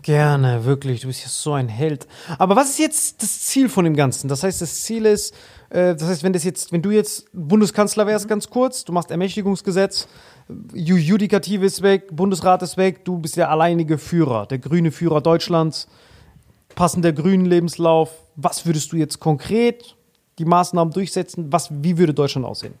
Gerne, 0.02 0.64
wirklich. 0.64 1.02
Du 1.02 1.06
bist 1.06 1.22
ja 1.22 1.28
so 1.28 1.52
ein 1.52 1.68
Held. 1.68 2.08
Aber 2.38 2.56
was 2.56 2.70
ist 2.70 2.78
jetzt 2.80 3.22
das 3.22 3.42
Ziel 3.42 3.68
von 3.68 3.84
dem 3.84 3.94
Ganzen? 3.94 4.26
Das 4.26 4.42
heißt, 4.42 4.60
das 4.60 4.82
Ziel 4.82 5.06
ist, 5.06 5.32
das 5.72 6.04
heißt, 6.04 6.22
wenn 6.22 6.34
das 6.34 6.44
jetzt, 6.44 6.70
wenn 6.70 6.82
du 6.82 6.90
jetzt 6.90 7.30
Bundeskanzler 7.32 8.06
wärst, 8.06 8.28
ganz 8.28 8.50
kurz, 8.50 8.84
du 8.84 8.92
machst 8.92 9.10
Ermächtigungsgesetz, 9.10 10.06
Ju- 10.74 10.96
Judikative 10.96 11.64
ist 11.64 11.80
weg, 11.80 12.14
Bundesrat 12.14 12.62
ist 12.62 12.76
weg, 12.76 13.06
du 13.06 13.16
bist 13.16 13.36
der 13.36 13.48
alleinige 13.50 13.96
Führer, 13.96 14.44
der 14.46 14.58
grüne 14.58 14.90
Führer 14.90 15.22
Deutschlands, 15.22 15.88
passender 16.74 17.12
grünen 17.12 17.46
Lebenslauf. 17.46 18.10
Was 18.36 18.66
würdest 18.66 18.92
du 18.92 18.96
jetzt 18.96 19.18
konkret 19.18 19.96
die 20.38 20.44
Maßnahmen 20.44 20.92
durchsetzen? 20.92 21.50
Was, 21.50 21.70
wie 21.70 21.96
würde 21.96 22.12
Deutschland 22.12 22.46
aussehen? 22.46 22.74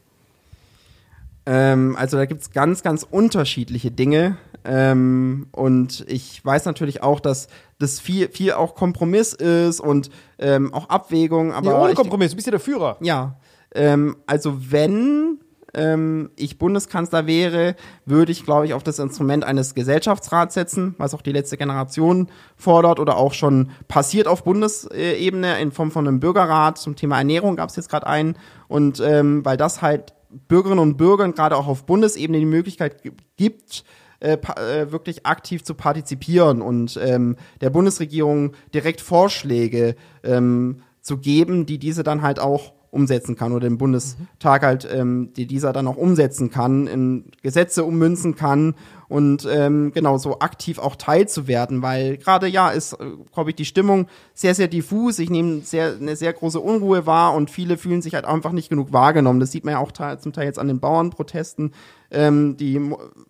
Ähm, 1.44 1.96
also 1.98 2.16
da 2.16 2.26
gibt's 2.26 2.50
ganz, 2.50 2.82
ganz 2.82 3.06
unterschiedliche 3.08 3.90
Dinge. 3.90 4.36
Ähm, 4.64 5.48
und 5.50 6.04
ich 6.08 6.44
weiß 6.44 6.66
natürlich 6.66 7.02
auch, 7.02 7.20
dass 7.20 7.48
das 7.78 7.98
viel, 7.98 8.28
viel 8.28 8.52
auch 8.52 8.74
Kompromiss 8.74 9.32
ist 9.32 9.80
und 9.80 10.10
ähm, 10.38 10.72
auch 10.72 10.88
Abwägung. 10.88 11.52
Aber 11.52 11.72
Ja, 11.72 11.82
ohne 11.82 11.94
Kompromiss, 11.94 12.30
du 12.30 12.36
bist 12.36 12.46
ja 12.46 12.52
der 12.52 12.60
Führer. 12.60 12.96
Ja, 13.00 13.38
ähm, 13.74 14.16
also 14.26 14.70
wenn 14.70 15.40
ähm, 15.74 16.30
ich 16.36 16.58
Bundeskanzler 16.58 17.26
wäre, 17.26 17.74
würde 18.04 18.32
ich, 18.32 18.44
glaube 18.44 18.66
ich, 18.66 18.74
auf 18.74 18.82
das 18.82 18.98
Instrument 18.98 19.44
eines 19.44 19.74
Gesellschaftsrats 19.74 20.54
setzen, 20.54 20.94
was 20.98 21.14
auch 21.14 21.22
die 21.22 21.32
letzte 21.32 21.56
Generation 21.56 22.28
fordert 22.56 23.00
oder 23.00 23.16
auch 23.16 23.32
schon 23.32 23.70
passiert 23.88 24.28
auf 24.28 24.44
Bundesebene 24.44 25.58
in 25.60 25.72
Form 25.72 25.90
von 25.90 26.06
einem 26.06 26.20
Bürgerrat. 26.20 26.78
Zum 26.78 26.94
Thema 26.94 27.18
Ernährung 27.18 27.56
gab 27.56 27.70
es 27.70 27.76
jetzt 27.76 27.88
gerade 27.88 28.06
einen. 28.06 28.36
Und 28.68 29.00
ähm, 29.00 29.44
weil 29.44 29.56
das 29.56 29.82
halt 29.82 30.12
Bürgerinnen 30.48 30.80
und 30.80 30.96
Bürgern 30.96 31.34
gerade 31.34 31.56
auch 31.56 31.66
auf 31.66 31.84
Bundesebene 31.86 32.38
die 32.38 32.44
Möglichkeit 32.46 33.02
gi- 33.02 33.12
gibt, 33.36 33.84
äh, 34.20 34.36
äh, 34.36 34.92
wirklich 34.92 35.26
aktiv 35.26 35.64
zu 35.64 35.74
partizipieren 35.74 36.62
und 36.62 36.98
ähm, 37.02 37.36
der 37.60 37.70
Bundesregierung 37.70 38.52
direkt 38.72 39.00
Vorschläge 39.00 39.96
ähm, 40.22 40.82
zu 41.00 41.18
geben, 41.18 41.66
die 41.66 41.78
diese 41.78 42.02
dann 42.02 42.22
halt 42.22 42.38
auch 42.38 42.72
umsetzen 42.90 43.36
kann 43.36 43.52
oder 43.52 43.68
dem 43.68 43.78
Bundestag 43.78 44.62
halt, 44.62 44.86
ähm, 44.92 45.32
die 45.34 45.46
dieser 45.46 45.72
dann 45.72 45.88
auch 45.88 45.96
umsetzen 45.96 46.50
kann, 46.50 46.86
in 46.86 47.24
Gesetze 47.42 47.84
ummünzen 47.84 48.36
kann 48.36 48.74
und 49.12 49.46
ähm, 49.50 49.92
genau 49.92 50.16
so 50.16 50.38
aktiv 50.38 50.78
auch 50.78 50.96
teilzuwerden, 50.96 51.82
weil 51.82 52.16
gerade 52.16 52.46
ja 52.46 52.70
ist, 52.70 52.94
äh, 52.94 53.10
glaube 53.30 53.50
ich, 53.50 53.56
die 53.56 53.66
Stimmung 53.66 54.06
sehr, 54.32 54.54
sehr 54.54 54.68
diffus. 54.68 55.18
Ich 55.18 55.28
nehme 55.28 55.60
sehr, 55.60 55.96
eine 56.00 56.16
sehr 56.16 56.32
große 56.32 56.58
Unruhe 56.58 57.04
wahr 57.04 57.34
und 57.34 57.50
viele 57.50 57.76
fühlen 57.76 58.00
sich 58.00 58.14
halt 58.14 58.24
einfach 58.24 58.52
nicht 58.52 58.70
genug 58.70 58.90
wahrgenommen. 58.90 59.38
Das 59.38 59.52
sieht 59.52 59.66
man 59.66 59.72
ja 59.72 59.80
auch 59.80 59.92
zum 59.92 60.32
Teil 60.32 60.46
jetzt 60.46 60.58
an 60.58 60.66
den 60.66 60.80
Bauernprotesten. 60.80 61.74
Ähm, 62.10 62.56
die 62.56 62.80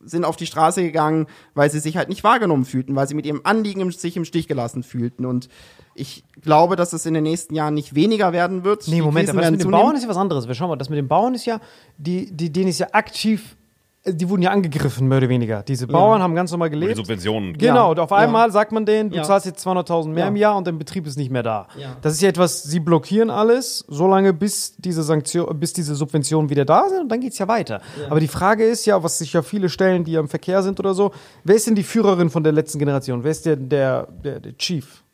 sind 0.04 0.24
auf 0.24 0.36
die 0.36 0.46
Straße 0.46 0.84
gegangen, 0.84 1.26
weil 1.54 1.68
sie 1.68 1.80
sich 1.80 1.96
halt 1.96 2.08
nicht 2.08 2.22
wahrgenommen 2.22 2.64
fühlten, 2.64 2.94
weil 2.94 3.08
sie 3.08 3.14
mit 3.14 3.26
ihrem 3.26 3.40
Anliegen 3.42 3.80
im, 3.80 3.90
sich 3.90 4.16
im 4.16 4.24
Stich 4.24 4.46
gelassen 4.46 4.84
fühlten. 4.84 5.26
Und 5.26 5.48
ich 5.96 6.24
glaube, 6.40 6.76
dass 6.76 6.92
es 6.92 7.06
in 7.06 7.14
den 7.14 7.24
nächsten 7.24 7.56
Jahren 7.56 7.74
nicht 7.74 7.96
weniger 7.96 8.32
werden 8.32 8.62
wird. 8.62 8.86
Nee, 8.86 9.02
Moment, 9.02 9.28
aber 9.28 9.40
das 9.40 9.50
mit 9.50 9.64
den. 9.64 9.70
Bauern 9.72 9.96
ist 9.96 10.04
ja 10.04 10.08
was 10.08 10.16
anderes. 10.16 10.46
Wir 10.46 10.54
schauen 10.54 10.68
mal, 10.68 10.76
das 10.76 10.90
mit 10.90 10.98
den 10.98 11.08
Bauern 11.08 11.34
ist 11.34 11.44
ja, 11.44 11.60
die, 11.98 12.30
die, 12.30 12.52
denen 12.52 12.68
ist 12.68 12.78
ja 12.78 12.88
aktiv, 12.92 13.56
die 14.04 14.28
wurden 14.28 14.42
ja 14.42 14.50
angegriffen, 14.50 15.06
mehr 15.06 15.18
oder 15.18 15.28
weniger. 15.28 15.62
Diese 15.62 15.86
Bauern 15.86 16.20
haben 16.22 16.34
ganz 16.34 16.50
normal 16.50 16.70
Die 16.70 16.78
gelebt. 16.78 16.96
Subventionen. 16.96 17.52
Genau, 17.56 17.74
Ja, 17.74 17.82
und 17.84 18.00
auf 18.00 18.10
ja. 18.10 18.16
einmal 18.16 18.50
sagt 18.50 18.72
man 18.72 18.84
denen, 18.84 19.10
du 19.10 19.16
Ja. 19.18 19.22
zahlst 19.22 19.46
jetzt 19.46 19.60
200.000 19.64 20.12
mehr 20.12 20.24
Ja. 20.24 20.28
im 20.28 20.34
Jahr 20.36 20.56
und 20.56 20.66
dein 20.66 20.76
Betrieb 20.76 21.06
ist 21.06 21.16
nicht 21.16 21.30
mehr 21.30 21.44
da. 21.44 21.68
Ja. 21.78 21.96
Das 22.02 22.12
ist 22.14 22.20
ja 22.20 22.28
etwas, 22.28 22.64
sie 22.64 22.80
blockieren 22.80 23.30
alles, 23.30 23.84
solange 23.88 24.32
bis 24.32 24.74
diese 24.76 25.04
Sanktion, 25.04 25.56
bis 25.60 25.72
diese 25.72 25.94
Subventionen 25.94 26.50
wieder 26.50 26.64
da 26.64 26.88
sind 26.88 27.02
und 27.02 27.08
dann 27.10 27.20
geht's 27.20 27.38
ja 27.38 27.46
weiter. 27.46 27.80
Aber 28.10 28.18
die 28.18 28.26
Frage 28.28 28.64
ist 28.64 28.86
ja, 28.86 29.00
was 29.04 29.18
sich 29.18 29.32
ja 29.34 29.42
viele 29.42 29.68
stellen, 29.68 30.02
die 30.02 30.12
ja 30.12 30.20
im 30.20 30.28
Verkehr 30.28 30.62
sind 30.64 30.80
oder 30.80 30.94
so, 30.94 31.12
wer 31.44 31.54
ist 31.54 31.68
denn 31.68 31.76
die 31.76 31.84
Führerin 31.84 32.28
von 32.28 32.42
der 32.42 32.52
letzten 32.52 32.80
Generation? 32.80 33.22
Wer 33.22 33.30
ist 33.30 33.46
der, 33.46 33.54
der, 33.54 34.08
der, 34.24 34.40
der 34.40 34.56
Chief? 34.58 35.04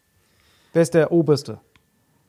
Wer 0.72 0.80
ist 0.82 0.94
der 0.94 1.12
Oberste? 1.12 1.60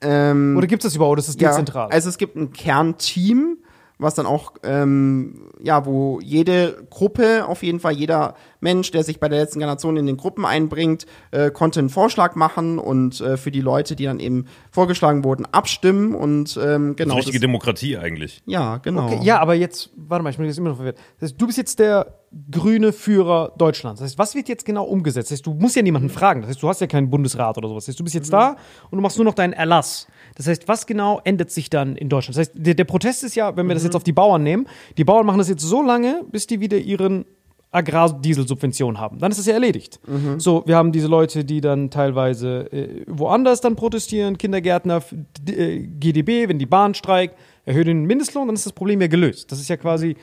Ähm, 0.02 0.56
Oder 0.58 0.67
gibt 0.67 0.84
es 0.84 0.89
das 0.91 0.95
überhaupt? 0.95 1.19
Das 1.19 1.28
ist 1.30 1.39
ja, 1.41 1.50
dezentral. 1.50 1.89
Also 1.91 2.08
es 2.10 2.17
gibt 2.17 2.36
ein 2.38 2.52
Kernteam, 2.54 3.58
was 4.02 4.16
dann 4.16 4.26
auch, 4.26 4.54
ähm, 4.64 5.50
ja, 5.62 5.86
wo 5.86 6.20
jede 6.22 6.88
Gruppe, 6.90 7.46
auf 7.48 7.64
jeden 7.64 7.82
Fall 7.82 7.92
jeder 7.92 8.34
Mensch, 8.62 8.92
der 8.92 9.04
sich 9.04 9.20
bei 9.20 9.28
der 9.28 9.40
letzten 9.40 9.60
Generation 9.60 9.98
in 9.98 10.06
den 10.06 10.16
Gruppen 10.16 10.46
einbringt, 10.46 11.06
äh, 11.32 11.52
konnte 11.52 11.80
einen 11.82 11.90
Vorschlag 11.90 12.36
machen 12.36 12.80
und 12.80 13.20
äh, 13.20 13.36
für 13.36 13.52
die 13.52 13.60
Leute, 13.62 13.96
die 13.98 14.06
dann 14.06 14.20
eben 14.22 14.46
vorgeschlagen 14.72 15.26
wurden, 15.26 15.46
abstimmen 15.46 16.16
und 16.16 16.58
ähm, 16.64 16.96
genau. 16.96 17.16
Also 17.16 17.18
richtige 17.18 17.40
das- 17.40 17.42
Demokratie 17.42 17.98
eigentlich. 17.98 18.42
ja, 18.46 18.78
genau. 18.78 19.06
Okay, 19.08 19.20
ja, 19.22 19.40
aber 19.40 19.54
jetzt, 19.54 19.90
warte 19.98 20.24
mal, 20.24 20.30
ich 20.30 20.38
bin 20.38 20.46
jetzt 20.46 20.58
immer 20.58 20.70
noch 20.70 20.78
verwirrt. 20.78 20.98
Das 21.20 21.32
heißt, 21.32 21.42
du 21.42 21.46
bist 21.46 21.58
jetzt 21.58 21.80
der 21.80 22.16
grüne 22.52 22.94
Führer 22.94 23.54
Deutschlands. 23.58 24.00
Das 24.00 24.12
heißt, 24.12 24.20
was 24.20 24.36
wird 24.36 24.48
jetzt 24.48 24.64
genau 24.64 24.86
umgesetzt? 24.86 25.30
Das 25.32 25.38
heißt, 25.40 25.46
du 25.46 25.54
musst 25.56 25.76
ja 25.76 25.82
niemanden 25.82 26.10
fragen. 26.10 26.42
Das 26.42 26.50
heißt, 26.52 26.62
du 26.62 26.70
hast 26.70 26.80
ja 26.80 26.88
keinen 26.88 27.10
Bundesrat 27.10 27.58
oder 27.58 27.68
sowas. 27.68 27.86
Das 27.86 27.94
heißt, 27.94 28.00
du 28.00 28.04
bist 28.04 28.16
jetzt 28.16 28.32
da 28.32 28.56
und 28.92 28.98
du 28.98 29.02
machst 29.02 29.18
nur 29.18 29.26
noch 29.26 29.34
deinen 29.34 29.54
Erlass. 29.54 30.08
Das 30.39 30.47
heißt, 30.47 30.69
was 30.69 30.88
genau 30.88 31.19
ändert 31.25 31.52
sich 31.52 31.69
dann 31.69 31.97
in 31.97 32.08
Deutschland? 32.08 32.38
Das 32.38 32.47
heißt, 32.47 32.52
der, 32.56 32.73
der 32.73 32.86
Protest 32.86 33.25
ist 33.25 33.36
ja, 33.36 33.58
wenn 33.58 33.67
wir 33.67 33.73
das 33.73 33.84
jetzt 33.84 33.95
auf 33.97 34.06
die 34.06 34.13
Bauern 34.13 34.41
nehmen, 34.41 34.67
die 34.97 35.04
Bauern 35.04 35.25
machen 35.25 35.38
das 35.38 35.49
jetzt 35.49 35.63
so 35.63 35.82
lange, 35.82 36.23
bis 36.32 36.47
die 36.47 36.62
wieder 36.62 36.78
ihren 36.78 37.25
Agrardieselsubvention 37.71 39.02
haben. 39.02 39.19
Dann 39.19 39.32
ist 39.32 39.38
das 39.38 39.47
ja 39.47 39.54
erledigt. 39.54 39.99
So, 40.39 40.63
wir 40.65 40.78
haben 40.78 40.93
diese 40.93 41.08
Leute, 41.08 41.43
die 41.43 41.60
dann 41.60 41.89
teilweise 41.89 42.71
äh, 42.71 43.04
woanders 43.06 43.60
dann 43.60 43.75
protestieren, 43.75 44.38
Kindergärtner, 44.38 45.04
äh, 45.45 45.80
GDB, 45.80 46.47
wenn 46.47 46.58
die 46.58 46.65
Bahn 46.65 46.93
streikt, 46.93 47.38
erhöhen 47.65 47.88
den 47.88 48.06
Mindestlohn, 48.06 48.47
dann 48.47 48.56
ist 48.56 48.65
das 48.65 48.71
Problem 48.71 49.02
ja 49.02 49.08
gelöst. 49.08 49.52
Das 49.52 49.60
ist 49.60 49.67
ja 49.67 49.75
quasi 49.75 50.15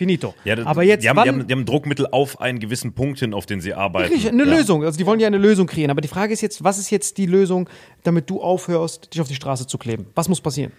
finito. 0.00 0.34
Ja, 0.44 0.56
das- 0.56 0.66
Aber 0.66 0.82
jetzt, 0.82 1.04
die 1.04 1.08
haben, 1.10 1.16
wann, 1.18 1.24
die, 1.24 1.30
haben, 1.30 1.46
die 1.46 1.52
haben 1.52 1.64
Druckmittel 1.66 2.06
auf 2.10 2.40
einen 2.40 2.58
gewissen 2.58 2.94
Punkt 2.94 3.18
hin, 3.18 3.34
auf 3.34 3.44
den 3.44 3.60
sie 3.60 3.74
arbeiten. 3.74 4.12
Richtig, 4.12 4.30
eine 4.32 4.44
ja. 4.46 4.56
Lösung. 4.56 4.82
Also 4.82 4.96
die 4.96 5.04
wollen 5.04 5.20
ja 5.20 5.26
eine 5.26 5.36
Lösung 5.38 5.66
kreieren. 5.66 5.90
Aber 5.90 6.00
die 6.00 6.08
Frage 6.08 6.32
ist 6.32 6.40
jetzt, 6.40 6.64
was 6.64 6.78
ist 6.78 6.90
jetzt 6.90 7.18
die 7.18 7.26
Lösung, 7.26 7.68
damit 8.02 8.30
du 8.30 8.40
aufhörst, 8.42 9.12
dich 9.12 9.20
auf 9.20 9.28
die 9.28 9.34
Straße 9.34 9.66
zu 9.66 9.76
kleben? 9.76 10.06
Was 10.14 10.28
muss 10.30 10.40
passieren? 10.40 10.72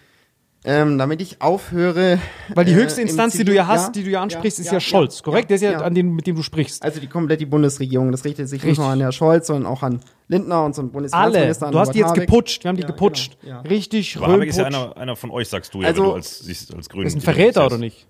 Ähm, 0.63 0.99
damit 0.99 1.23
ich 1.23 1.41
aufhöre. 1.41 2.19
Weil 2.53 2.65
die 2.65 2.73
äh, 2.73 2.75
höchste 2.75 3.01
im 3.01 3.07
Instanz, 3.07 3.33
die 3.33 3.43
du 3.43 3.51
Zivil- 3.51 3.55
ja 3.55 3.65
hast, 3.67 3.95
die 3.95 4.03
du 4.03 4.11
ja 4.11 4.21
ansprichst, 4.21 4.59
ist 4.59 4.71
ja, 4.71 4.79
Scholz, 4.79 5.23
korrekt? 5.23 5.49
Der 5.49 5.55
ist 5.55 5.61
ja, 5.63 5.71
ja. 5.71 5.81
an 5.81 5.95
den, 5.95 6.13
mit 6.13 6.27
dem 6.27 6.35
du 6.35 6.43
sprichst. 6.43 6.83
Also 6.83 6.99
die 6.99 7.07
komplett 7.07 7.41
die 7.41 7.47
Bundesregierung. 7.47 8.11
Das 8.11 8.23
richtet 8.25 8.47
sich 8.47 8.57
Richtig. 8.61 8.69
nicht 8.69 8.77
nur 8.79 8.87
an 8.87 8.99
Herrn 8.99 9.11
Scholz, 9.11 9.47
sondern 9.47 9.65
auch 9.65 9.81
an 9.81 10.01
Lindner 10.27 10.63
und 10.63 10.75
so 10.75 10.81
einen 10.83 10.89
Alle. 10.89 10.93
Bundesfinanzminister. 10.93 11.65
an 11.65 11.71
Du 11.71 11.79
hast 11.79 11.93
die 11.95 11.99
jetzt 11.99 12.13
geputscht. 12.13 12.63
Wir 12.63 12.69
haben 12.69 12.75
die 12.75 12.83
Ja, 12.83 12.87
geputscht. 12.89 13.37
genau, 13.41 13.55
ja. 13.55 13.61
Richtig, 13.61 14.17
Aber 14.17 14.27
Habeck 14.33 14.49
ist 14.49 14.57
ja 14.57 14.65
einer, 14.65 14.95
einer 14.97 15.15
von 15.15 15.31
euch, 15.31 15.47
sagst 15.49 15.73
du 15.73 15.81
ja, 15.81 15.87
Also- 15.87 16.03
wenn 16.03 16.09
du 16.11 16.15
als, 16.15 16.71
als 16.77 16.89
Grünen. 16.89 17.07
Ist 17.07 17.15
ein 17.15 17.21
Verräter 17.21 17.65
oder 17.65 17.79
nicht? 17.79 18.05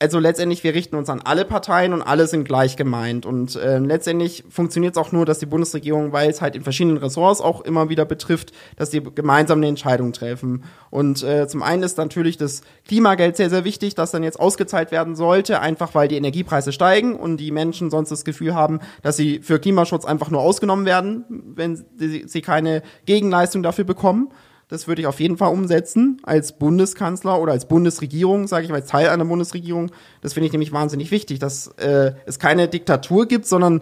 Also 0.00 0.20
letztendlich, 0.20 0.62
wir 0.62 0.74
richten 0.74 0.94
uns 0.94 1.10
an 1.10 1.20
alle 1.24 1.44
Parteien 1.44 1.92
und 1.92 2.02
alle 2.02 2.28
sind 2.28 2.44
gleich 2.44 2.76
gemeint. 2.76 3.26
Und 3.26 3.58
ähm, 3.60 3.84
letztendlich 3.84 4.44
funktioniert 4.48 4.94
es 4.94 4.98
auch 4.98 5.10
nur, 5.10 5.26
dass 5.26 5.40
die 5.40 5.46
Bundesregierung, 5.46 6.12
weil 6.12 6.30
es 6.30 6.40
halt 6.40 6.54
in 6.54 6.62
verschiedenen 6.62 6.98
Ressorts 6.98 7.40
auch 7.40 7.62
immer 7.62 7.88
wieder 7.88 8.04
betrifft, 8.04 8.52
dass 8.76 8.90
die 8.90 9.02
gemeinsam 9.02 9.58
eine 9.58 9.66
Entscheidung 9.66 10.12
treffen. 10.12 10.62
Und 10.90 11.24
äh, 11.24 11.48
zum 11.48 11.64
einen 11.64 11.82
ist 11.82 11.98
natürlich 11.98 12.36
das 12.36 12.62
Klimageld 12.86 13.36
sehr, 13.36 13.50
sehr 13.50 13.64
wichtig, 13.64 13.96
das 13.96 14.12
dann 14.12 14.22
jetzt 14.22 14.38
ausgezahlt 14.38 14.92
werden 14.92 15.16
sollte, 15.16 15.60
einfach 15.60 15.96
weil 15.96 16.06
die 16.06 16.16
Energiepreise 16.16 16.70
steigen 16.70 17.16
und 17.16 17.38
die 17.38 17.50
Menschen 17.50 17.90
sonst 17.90 18.10
das 18.10 18.24
Gefühl 18.24 18.54
haben, 18.54 18.78
dass 19.02 19.16
sie 19.16 19.40
für 19.40 19.58
Klimaschutz 19.58 20.04
einfach 20.04 20.30
nur 20.30 20.42
ausgenommen 20.42 20.86
werden, 20.86 21.24
wenn 21.28 21.84
sie, 21.96 22.22
sie 22.28 22.40
keine 22.40 22.82
Gegenleistung 23.04 23.64
dafür 23.64 23.84
bekommen. 23.84 24.30
Das 24.68 24.86
würde 24.86 25.00
ich 25.00 25.06
auf 25.06 25.18
jeden 25.18 25.38
Fall 25.38 25.50
umsetzen 25.50 26.20
als 26.24 26.58
Bundeskanzler 26.58 27.40
oder 27.40 27.52
als 27.52 27.66
Bundesregierung, 27.66 28.46
sage 28.46 28.64
ich 28.64 28.70
mal, 28.70 28.76
als 28.76 28.88
Teil 28.88 29.08
einer 29.08 29.24
Bundesregierung. 29.24 29.90
Das 30.20 30.34
finde 30.34 30.46
ich 30.46 30.52
nämlich 30.52 30.72
wahnsinnig 30.72 31.10
wichtig, 31.10 31.38
dass 31.38 31.68
äh, 31.78 32.12
es 32.26 32.38
keine 32.38 32.68
Diktatur 32.68 33.26
gibt, 33.26 33.46
sondern, 33.46 33.80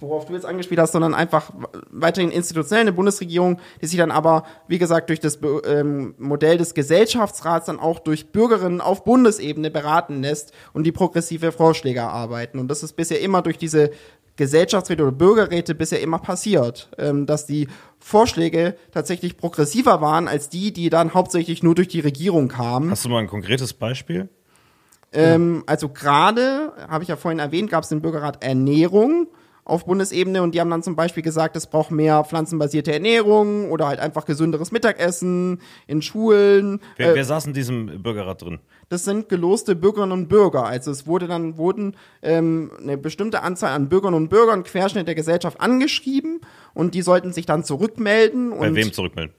worauf 0.00 0.24
du 0.24 0.32
jetzt 0.32 0.46
angespielt 0.46 0.80
hast, 0.80 0.92
sondern 0.92 1.14
einfach 1.14 1.52
weiterhin 1.90 2.30
institutionell 2.30 2.80
eine 2.80 2.94
Bundesregierung, 2.94 3.60
die 3.82 3.86
sich 3.86 3.98
dann 3.98 4.10
aber, 4.10 4.44
wie 4.68 4.78
gesagt, 4.78 5.10
durch 5.10 5.20
das 5.20 5.38
ähm, 5.66 6.14
Modell 6.16 6.56
des 6.56 6.72
Gesellschaftsrats 6.72 7.66
dann 7.66 7.78
auch 7.78 7.98
durch 7.98 8.32
Bürgerinnen 8.32 8.80
auf 8.80 9.04
Bundesebene 9.04 9.70
beraten 9.70 10.22
lässt 10.22 10.52
und 10.72 10.84
die 10.84 10.92
progressive 10.92 11.52
Vorschläge 11.52 12.00
erarbeiten. 12.00 12.58
Und 12.58 12.68
das 12.68 12.82
ist 12.82 12.94
bisher 12.94 13.20
immer 13.20 13.42
durch 13.42 13.58
diese 13.58 13.90
Gesellschaftsräte 14.36 15.02
oder 15.02 15.12
Bürgerräte 15.12 15.74
bisher 15.74 16.00
immer 16.00 16.18
passiert, 16.18 16.90
ähm, 16.98 17.26
dass 17.26 17.46
die 17.46 17.68
Vorschläge 17.98 18.76
tatsächlich 18.90 19.36
progressiver 19.36 20.00
waren 20.00 20.26
als 20.28 20.48
die, 20.48 20.72
die 20.72 20.90
dann 20.90 21.14
hauptsächlich 21.14 21.62
nur 21.62 21.74
durch 21.74 21.88
die 21.88 22.00
Regierung 22.00 22.48
kamen. 22.48 22.90
Hast 22.90 23.04
du 23.04 23.08
mal 23.08 23.18
ein 23.18 23.28
konkretes 23.28 23.72
Beispiel? 23.74 24.28
Ähm, 25.12 25.62
also 25.66 25.88
gerade, 25.90 26.72
habe 26.88 27.04
ich 27.04 27.08
ja 27.08 27.16
vorhin 27.16 27.38
erwähnt, 27.38 27.70
gab 27.70 27.82
es 27.84 27.90
den 27.90 28.00
Bürgerrat 28.00 28.42
Ernährung 28.42 29.26
auf 29.64 29.84
Bundesebene 29.84 30.42
und 30.42 30.54
die 30.54 30.60
haben 30.60 30.70
dann 30.70 30.82
zum 30.82 30.96
Beispiel 30.96 31.22
gesagt, 31.22 31.54
es 31.54 31.68
braucht 31.68 31.90
mehr 31.92 32.24
pflanzenbasierte 32.24 32.92
Ernährung 32.92 33.70
oder 33.70 33.86
halt 33.86 34.00
einfach 34.00 34.24
gesünderes 34.24 34.72
Mittagessen 34.72 35.60
in 35.86 36.02
Schulen. 36.02 36.80
Wer, 36.96 37.12
Äh, 37.12 37.14
wer 37.14 37.24
saß 37.24 37.46
in 37.46 37.52
diesem 37.52 38.02
Bürgerrat 38.02 38.42
drin? 38.42 38.58
Das 38.92 39.04
sind 39.04 39.30
geloste 39.30 39.74
Bürgerinnen 39.74 40.12
und 40.12 40.28
Bürger. 40.28 40.66
Also 40.66 40.90
es 40.90 41.06
wurde 41.06 41.26
dann 41.26 41.56
wurden 41.56 41.96
ähm, 42.20 42.70
eine 42.78 42.98
bestimmte 42.98 43.42
Anzahl 43.42 43.72
an 43.72 43.88
Bürgerinnen 43.88 44.20
und 44.20 44.28
Bürgern 44.28 44.64
Querschnitt 44.64 45.08
der 45.08 45.14
Gesellschaft 45.14 45.62
angeschrieben 45.62 46.42
und 46.74 46.94
die 46.94 47.00
sollten 47.00 47.32
sich 47.32 47.46
dann 47.46 47.64
zurückmelden 47.64 48.50
Bei 48.50 48.74
wem 48.74 48.92
zurückmelden? 48.92 49.34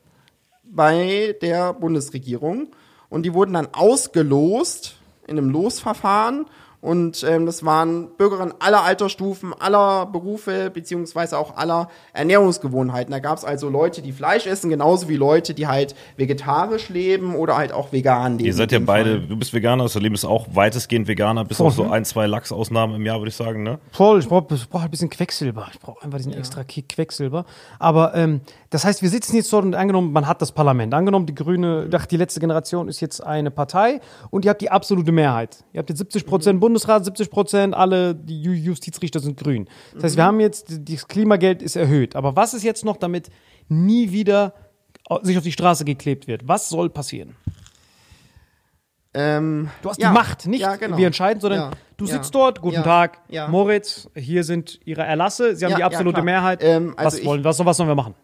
bei 0.63 1.35
der 1.43 1.73
Bundesregierung. 1.73 2.69
Und 3.09 3.27
die 3.27 3.33
wurden 3.35 3.53
dann 3.53 3.67
ausgelost 3.73 4.95
in 5.27 5.37
einem 5.37 5.51
Losverfahren. 5.51 6.47
Und 6.83 7.23
ähm, 7.23 7.45
das 7.45 7.63
waren 7.63 8.09
Bürgerinnen 8.17 8.53
aller 8.59 8.83
Altersstufen, 8.83 9.53
aller 9.57 10.05
Berufe, 10.05 10.69
beziehungsweise 10.69 11.37
auch 11.37 11.55
aller 11.55 11.87
Ernährungsgewohnheiten. 12.11 13.09
Da 13.09 13.19
gab 13.19 13.37
es 13.37 13.45
also 13.45 13.69
Leute, 13.69 14.01
die 14.01 14.11
Fleisch 14.11 14.45
essen, 14.47 14.69
genauso 14.69 15.07
wie 15.07 15.15
Leute, 15.15 15.53
die 15.53 15.67
halt 15.67 15.95
vegetarisch 16.17 16.89
leben 16.89 17.35
oder 17.35 17.55
halt 17.55 17.71
auch 17.71 17.93
vegan 17.93 18.33
leben. 18.33 18.47
Ihr 18.47 18.53
seid 18.53 18.73
ja 18.73 18.79
beide, 18.79 19.19
Fall. 19.19 19.27
du 19.29 19.37
bist 19.37 19.53
Veganer, 19.53 19.83
das 19.83 19.95
Leben 19.95 20.13
ist 20.13 20.25
auch 20.25 20.47
weitestgehend 20.51 21.07
Veganer, 21.07 21.45
bis 21.45 21.61
auf 21.61 21.73
so 21.73 21.89
ein, 21.89 22.03
zwei 22.03 22.27
Lachsausnahmen 22.27 22.97
im 22.97 23.05
Jahr, 23.05 23.19
würde 23.19 23.29
ich 23.29 23.35
sagen, 23.37 23.63
ne? 23.63 23.79
Voll, 23.93 24.19
ich 24.19 24.27
brauche 24.27 24.41
brauch 24.41 24.81
ein 24.81 24.91
bisschen 24.91 25.09
Quecksilber. 25.09 25.69
Ich 25.71 25.79
brauche 25.79 26.03
einfach 26.03 26.17
diesen 26.17 26.33
extra 26.33 26.65
Kick 26.65 26.89
Quecksilber. 26.89 27.45
Aber 27.79 28.13
ähm, 28.13 28.41
das 28.71 28.83
heißt, 28.83 29.01
wir 29.01 29.09
sitzen 29.09 29.37
jetzt 29.37 29.53
dort 29.53 29.63
und 29.63 29.75
angenommen, 29.75 30.11
man 30.11 30.27
hat 30.27 30.41
das 30.41 30.51
Parlament. 30.51 30.93
Angenommen, 30.93 31.27
die 31.27 31.35
Grüne, 31.35 31.89
ach, 31.93 32.07
die 32.07 32.17
letzte 32.17 32.41
Generation 32.41 32.89
ist 32.89 32.99
jetzt 32.99 33.21
eine 33.23 33.51
Partei 33.51 34.01
und 34.31 34.43
ihr 34.43 34.49
habt 34.49 34.61
die 34.61 34.69
absolute 34.69 35.13
Mehrheit. 35.13 35.63
Ihr 35.71 35.79
habt 35.79 35.89
jetzt 35.89 35.99
70 35.99 36.25
Prozent 36.25 36.59
Bundesrat, 36.73 37.05
70 37.05 37.29
Prozent, 37.29 37.73
alle 37.75 38.15
die 38.15 38.41
Ju- 38.43 38.53
Justizrichter 38.53 39.19
sind 39.19 39.37
grün. 39.37 39.67
Das 39.93 40.03
heißt, 40.03 40.17
wir 40.17 40.23
haben 40.23 40.39
jetzt, 40.39 40.67
das 40.89 41.07
Klimageld 41.07 41.61
ist 41.61 41.75
erhöht. 41.75 42.15
Aber 42.15 42.35
was 42.35 42.53
ist 42.53 42.63
jetzt 42.63 42.83
noch, 42.83 42.97
damit 42.97 43.29
nie 43.69 44.11
wieder 44.11 44.53
sich 45.21 45.37
auf 45.37 45.43
die 45.43 45.51
Straße 45.51 45.85
geklebt 45.85 46.27
wird? 46.27 46.47
Was 46.47 46.69
soll 46.69 46.89
passieren? 46.89 47.35
Ähm, 49.13 49.69
Du 49.81 49.89
hast 49.89 50.01
ja, 50.01 50.07
die 50.09 50.13
Macht, 50.13 50.47
nicht 50.47 50.61
ja, 50.61 50.75
genau. 50.75 50.97
wir 50.97 51.05
entscheiden, 51.05 51.39
sondern 51.39 51.59
Ja, 51.59 51.71
du 51.97 52.05
sitzt 52.07 52.33
dort, 52.33 52.61
guten 52.61 52.81
Tag. 52.83 53.19
Moritz, 53.47 54.09
hier 54.15 54.43
sind 54.43 54.79
Ihre 54.85 55.03
Erlasse, 55.03 55.55
Sie 55.55 55.65
haben 55.65 55.75
die 55.75 55.83
absolute. 55.83 56.23
Mehrheit. 56.23 56.63
Ähm, 56.63 56.93
also 56.97 57.17
was, 57.19 57.25
wollen, 57.25 57.43
was, 57.43 57.63
was 57.63 57.77
sollen 57.77 57.89
wir 57.89 57.95
machen? 57.95 58.15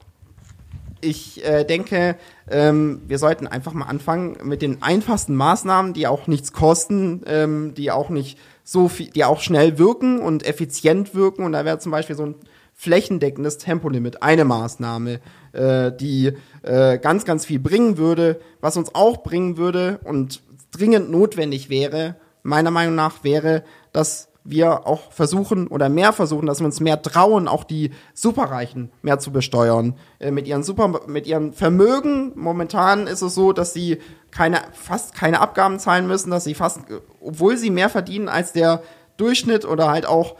Ich 1.01 1.45
äh, 1.45 1.63
denke, 1.63 2.15
ähm, 2.49 3.01
wir 3.07 3.17
sollten 3.19 3.47
einfach 3.47 3.73
mal 3.73 3.85
anfangen 3.85 4.37
mit 4.43 4.61
den 4.61 4.81
einfachsten 4.81 5.35
Maßnahmen, 5.35 5.93
die 5.93 6.07
auch 6.07 6.27
nichts 6.27 6.53
kosten, 6.53 7.23
ähm, 7.25 7.73
die 7.75 7.91
auch 7.91 8.09
nicht 8.09 8.37
so 8.63 8.87
viel, 8.87 9.09
die 9.09 9.25
auch 9.25 9.41
schnell 9.41 9.77
wirken 9.77 10.19
und 10.19 10.45
effizient 10.45 11.15
wirken. 11.15 11.43
Und 11.43 11.53
da 11.53 11.65
wäre 11.65 11.79
zum 11.79 11.91
Beispiel 11.91 12.15
so 12.15 12.25
ein 12.25 12.35
flächendeckendes 12.73 13.57
Tempolimit 13.57 14.23
eine 14.23 14.45
Maßnahme, 14.45 15.19
äh, 15.51 15.91
die 15.91 16.33
äh, 16.63 16.97
ganz, 16.97 17.25
ganz 17.25 17.45
viel 17.45 17.59
bringen 17.59 17.97
würde. 17.97 18.39
Was 18.61 18.77
uns 18.77 18.95
auch 18.95 19.23
bringen 19.23 19.57
würde 19.57 19.99
und 20.03 20.41
dringend 20.71 21.11
notwendig 21.11 21.69
wäre, 21.69 22.15
meiner 22.43 22.71
Meinung 22.71 22.95
nach, 22.95 23.23
wäre, 23.23 23.63
dass 23.91 24.28
wir 24.43 24.87
auch 24.87 25.11
versuchen 25.11 25.67
oder 25.67 25.89
mehr 25.89 26.13
versuchen, 26.13 26.45
dass 26.45 26.59
wir 26.59 26.65
uns 26.65 26.79
mehr 26.79 27.01
trauen, 27.01 27.47
auch 27.47 27.63
die 27.63 27.91
Superreichen 28.13 28.91
mehr 29.01 29.19
zu 29.19 29.31
besteuern. 29.31 29.95
Äh, 30.19 30.31
mit 30.31 30.47
ihren 30.47 30.63
Super, 30.63 31.01
mit 31.07 31.27
ihren 31.27 31.53
Vermögen. 31.53 32.31
Momentan 32.35 33.07
ist 33.07 33.21
es 33.21 33.35
so, 33.35 33.53
dass 33.53 33.73
sie 33.73 33.97
keine, 34.31 34.61
fast 34.73 35.13
keine 35.13 35.41
Abgaben 35.41 35.79
zahlen 35.79 36.07
müssen, 36.07 36.31
dass 36.31 36.43
sie 36.43 36.55
fast, 36.55 36.81
obwohl 37.21 37.57
sie 37.57 37.69
mehr 37.69 37.89
verdienen 37.89 38.29
als 38.29 38.53
der 38.53 38.81
Durchschnitt 39.17 39.65
oder 39.65 39.89
halt 39.89 40.05
auch 40.05 40.35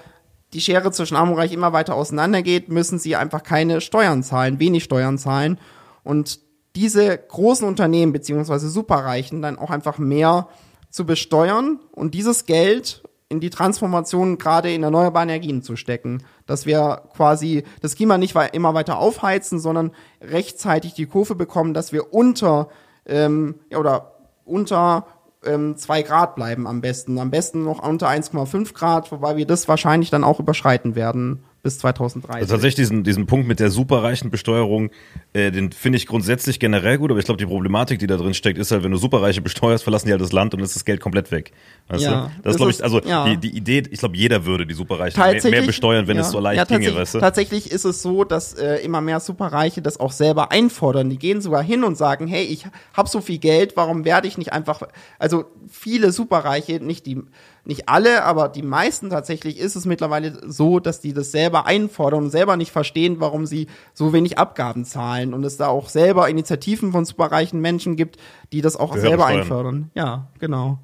die 0.53 0.61
Schere 0.61 0.91
zwischen 0.91 1.15
Arm 1.15 1.31
und 1.31 1.37
Reich 1.37 1.53
immer 1.53 1.73
weiter 1.73 1.95
auseinandergeht, 1.95 2.69
müssen 2.69 2.97
sie 2.97 3.15
einfach 3.15 3.43
keine 3.43 3.81
Steuern 3.81 4.23
zahlen, 4.23 4.59
wenig 4.59 4.83
Steuern 4.83 5.17
zahlen. 5.17 5.59
Und 6.03 6.39
diese 6.75 7.17
großen 7.17 7.67
Unternehmen 7.67 8.13
beziehungsweise 8.13 8.69
Superreichen 8.69 9.41
dann 9.41 9.59
auch 9.59 9.69
einfach 9.69 9.97
mehr 9.97 10.47
zu 10.89 11.05
besteuern 11.05 11.79
und 11.91 12.15
dieses 12.15 12.45
Geld 12.45 13.03
in 13.29 13.39
die 13.39 13.51
Transformation 13.51 14.37
gerade 14.39 14.73
in 14.73 14.83
erneuerbare 14.83 15.23
Energien 15.23 15.61
zu 15.61 15.75
stecken, 15.75 16.23
dass 16.47 16.65
wir 16.65 17.03
quasi 17.15 17.63
das 17.81 17.95
Klima 17.95 18.17
nicht 18.17 18.35
immer 18.53 18.73
weiter 18.73 18.97
aufheizen, 18.97 19.59
sondern 19.59 19.91
rechtzeitig 20.19 20.95
die 20.95 21.05
Kurve 21.05 21.35
bekommen, 21.35 21.75
dass 21.75 21.93
wir 21.93 22.13
unter 22.13 22.69
ähm, 23.05 23.55
ja, 23.69 23.77
oder 23.77 24.15
unter 24.45 25.05
ähm, 25.45 25.77
2 25.77 26.01
Grad 26.01 26.35
bleiben 26.35 26.67
am 26.67 26.81
besten. 26.81 27.19
Am 27.19 27.31
besten 27.31 27.63
noch 27.63 27.87
unter 27.87 28.09
1,5 28.09 28.73
Grad, 28.73 29.11
wobei 29.11 29.37
wir 29.37 29.45
das 29.45 29.67
wahrscheinlich 29.67 30.09
dann 30.09 30.23
auch 30.23 30.39
überschreiten 30.39 30.95
werden 30.95 31.43
bis 31.61 31.77
2030. 31.79 32.41
Also 32.41 32.53
tatsächlich 32.53 32.75
diesen, 32.87 33.03
diesen 33.03 33.25
Punkt 33.25 33.47
mit 33.47 33.59
der 33.59 33.69
superreichen 33.69 34.29
Besteuerung, 34.31 34.91
äh, 35.33 35.51
den 35.51 35.71
finde 35.71 35.97
ich 35.97 36.07
grundsätzlich 36.07 36.59
generell 36.59 36.97
gut, 36.97 37.11
aber 37.11 37.19
ich 37.19 37.25
glaube, 37.25 37.37
die 37.37 37.45
Problematik, 37.45 37.99
die 37.99 38.07
da 38.07 38.15
drin 38.17 38.33
steckt, 38.33 38.57
ist 38.57 38.71
halt, 38.71 38.83
wenn 38.83 38.91
du 38.91 38.97
Superreiche 38.97 39.41
besteuerst, 39.41 39.83
verlassen 39.83 40.07
die 40.07 40.13
halt 40.13 40.21
das 40.21 40.31
Land 40.31 40.53
und 40.53 40.61
ist 40.61 40.75
das 40.75 40.85
Geld 40.85 41.01
komplett 41.01 41.31
weg. 41.31 41.51
Weißt 41.89 42.03
Ja, 42.03 42.31
du? 42.37 42.41
Das 42.43 42.55
glaube 42.55 42.71
ich, 42.71 42.81
also 42.83 43.01
ja. 43.01 43.25
die, 43.27 43.37
die 43.37 43.57
Idee, 43.57 43.83
ich 43.91 43.99
glaube, 43.99 44.15
jeder 44.15 44.45
würde 44.45 44.65
die 44.65 44.73
Superreichen 44.73 45.19
mehr, 45.21 45.41
mehr 45.51 45.61
besteuern, 45.63 46.07
wenn 46.07 46.15
ja, 46.15 46.23
es 46.23 46.31
so 46.31 46.39
leicht 46.39 46.57
ja, 46.57 46.63
ginge, 46.63 46.79
tatsächlich- 46.79 47.01
weißt 47.01 47.15
du? 47.15 47.19
Tatsächlich 47.19 47.71
ist 47.71 47.85
es 47.85 48.01
so, 48.01 48.23
dass 48.23 48.53
äh, 48.53 48.75
immer 48.77 49.01
mehr 49.01 49.19
Superreiche 49.19 49.81
das 49.81 49.99
auch 49.99 50.11
selber 50.13 50.51
einfordern. 50.51 51.09
Die 51.09 51.17
gehen 51.19 51.41
sogar 51.41 51.61
hin 51.63 51.83
und 51.83 51.97
sagen, 51.97 52.27
hey, 52.27 52.43
ich 52.45 52.65
habe 52.93 53.09
so 53.09 53.19
viel 53.21 53.37
Geld, 53.39 53.73
warum 53.75 54.05
werde 54.05 54.27
ich 54.27 54.37
nicht 54.37 54.53
einfach, 54.53 54.83
also 55.19 55.45
viele 55.67 56.11
Superreiche, 56.13 56.79
nicht 56.79 57.05
die, 57.05 57.21
nicht 57.65 57.89
alle, 57.89 58.23
aber 58.23 58.49
die 58.49 58.61
meisten 58.61 59.09
tatsächlich 59.09 59.59
ist 59.59 59.75
es 59.75 59.85
mittlerweile 59.85 60.39
so, 60.49 60.79
dass 60.79 61.01
die 61.01 61.13
das 61.13 61.31
selber 61.31 61.65
einfordern 61.65 62.23
und 62.23 62.29
selber 62.29 62.57
nicht 62.57 62.71
verstehen, 62.71 63.19
warum 63.19 63.45
sie 63.45 63.67
so 63.93 64.13
wenig 64.13 64.37
Abgaben 64.37 64.85
zahlen 64.85 65.33
und 65.33 65.43
es 65.43 65.57
da 65.57 65.67
auch 65.67 65.89
selber 65.89 66.29
Initiativen 66.29 66.91
von 66.91 67.05
superreichen 67.05 67.61
Menschen 67.61 67.95
gibt, 67.95 68.17
die 68.51 68.61
das 68.61 68.75
auch 68.75 68.95
selber 68.95 69.25
einfordern. 69.25 69.91
Ja, 69.93 70.27
genau. 70.39 70.79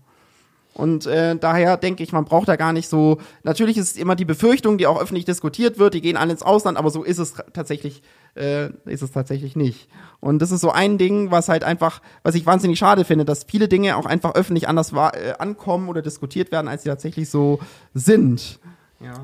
Und 0.76 1.06
äh, 1.06 1.38
daher 1.38 1.78
denke 1.78 2.04
ich, 2.04 2.12
man 2.12 2.26
braucht 2.26 2.50
da 2.50 2.58
gar 2.58 2.74
nicht 2.74 2.90
so. 2.90 3.20
Natürlich 3.44 3.78
ist 3.78 3.92
es 3.92 3.98
immer 3.98 4.16
die 4.16 4.26
Befürchtung, 4.26 4.78
die 4.78 4.88
auch 4.88 5.02
öffentlich 5.02 5.24
diskutiert 5.24 5.80
wird, 5.80 5.94
die 5.94 6.02
gehen 6.02 6.18
alle 6.18 6.34
ins 6.34 6.44
Ausland, 6.44 6.78
aber 6.78 6.90
so 6.90 7.04
ist 7.04 7.18
es 7.18 7.36
tatsächlich, 7.54 8.04
äh, 8.36 8.70
ist 8.86 9.02
es 9.02 9.12
tatsächlich 9.12 9.56
nicht. 9.56 9.88
Und 10.20 10.40
das 10.42 10.52
ist 10.52 10.62
so 10.62 10.72
ein 10.72 10.98
Ding, 10.98 11.32
was 11.32 11.50
halt 11.50 11.64
einfach, 11.64 12.02
was 12.24 12.36
ich 12.36 12.46
wahnsinnig 12.46 12.80
schade 12.80 13.06
finde, 13.06 13.26
dass 13.26 13.46
viele 13.48 13.68
Dinge 13.68 13.98
auch 13.98 14.06
einfach 14.06 14.36
öffentlich 14.36 14.68
anders 14.68 14.92
äh, 14.94 15.34
ankommen 15.40 15.90
oder 15.90 16.02
diskutiert 16.02 16.52
werden, 16.52 16.68
als 16.68 16.84
sie 16.84 16.90
tatsächlich 16.90 17.30
so 17.30 17.60
sind. 17.94 18.60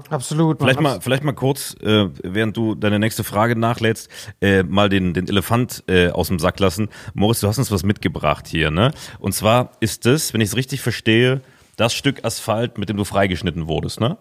Absolut. 0.09 0.59
Vielleicht 0.59 0.81
mal, 0.81 1.01
vielleicht 1.01 1.23
mal 1.23 1.31
kurz, 1.33 1.75
äh, 1.81 2.09
während 2.23 2.55
du 2.57 2.75
deine 2.75 2.99
nächste 2.99 3.23
Frage 3.23 3.55
nachlädst, 3.55 4.09
äh, 4.41 4.63
mal 4.63 4.89
den, 4.89 5.13
den 5.13 5.27
Elefant 5.27 5.83
äh, 5.87 6.09
aus 6.09 6.27
dem 6.27 6.39
Sack 6.39 6.59
lassen. 6.59 6.89
Moritz, 7.13 7.39
du 7.39 7.47
hast 7.47 7.57
uns 7.57 7.71
was 7.71 7.83
mitgebracht 7.83 8.47
hier, 8.47 8.69
ne? 8.69 8.91
Und 9.19 9.33
zwar 9.33 9.71
ist 9.79 10.05
das, 10.05 10.33
wenn 10.33 10.41
ich 10.41 10.49
es 10.49 10.55
richtig 10.55 10.81
verstehe, 10.81 11.41
das 11.77 11.93
Stück 11.93 12.23
Asphalt, 12.25 12.77
mit 12.77 12.89
dem 12.89 12.97
du 12.97 13.05
freigeschnitten 13.05 13.67
wurdest, 13.67 13.99
ne? 13.99 14.17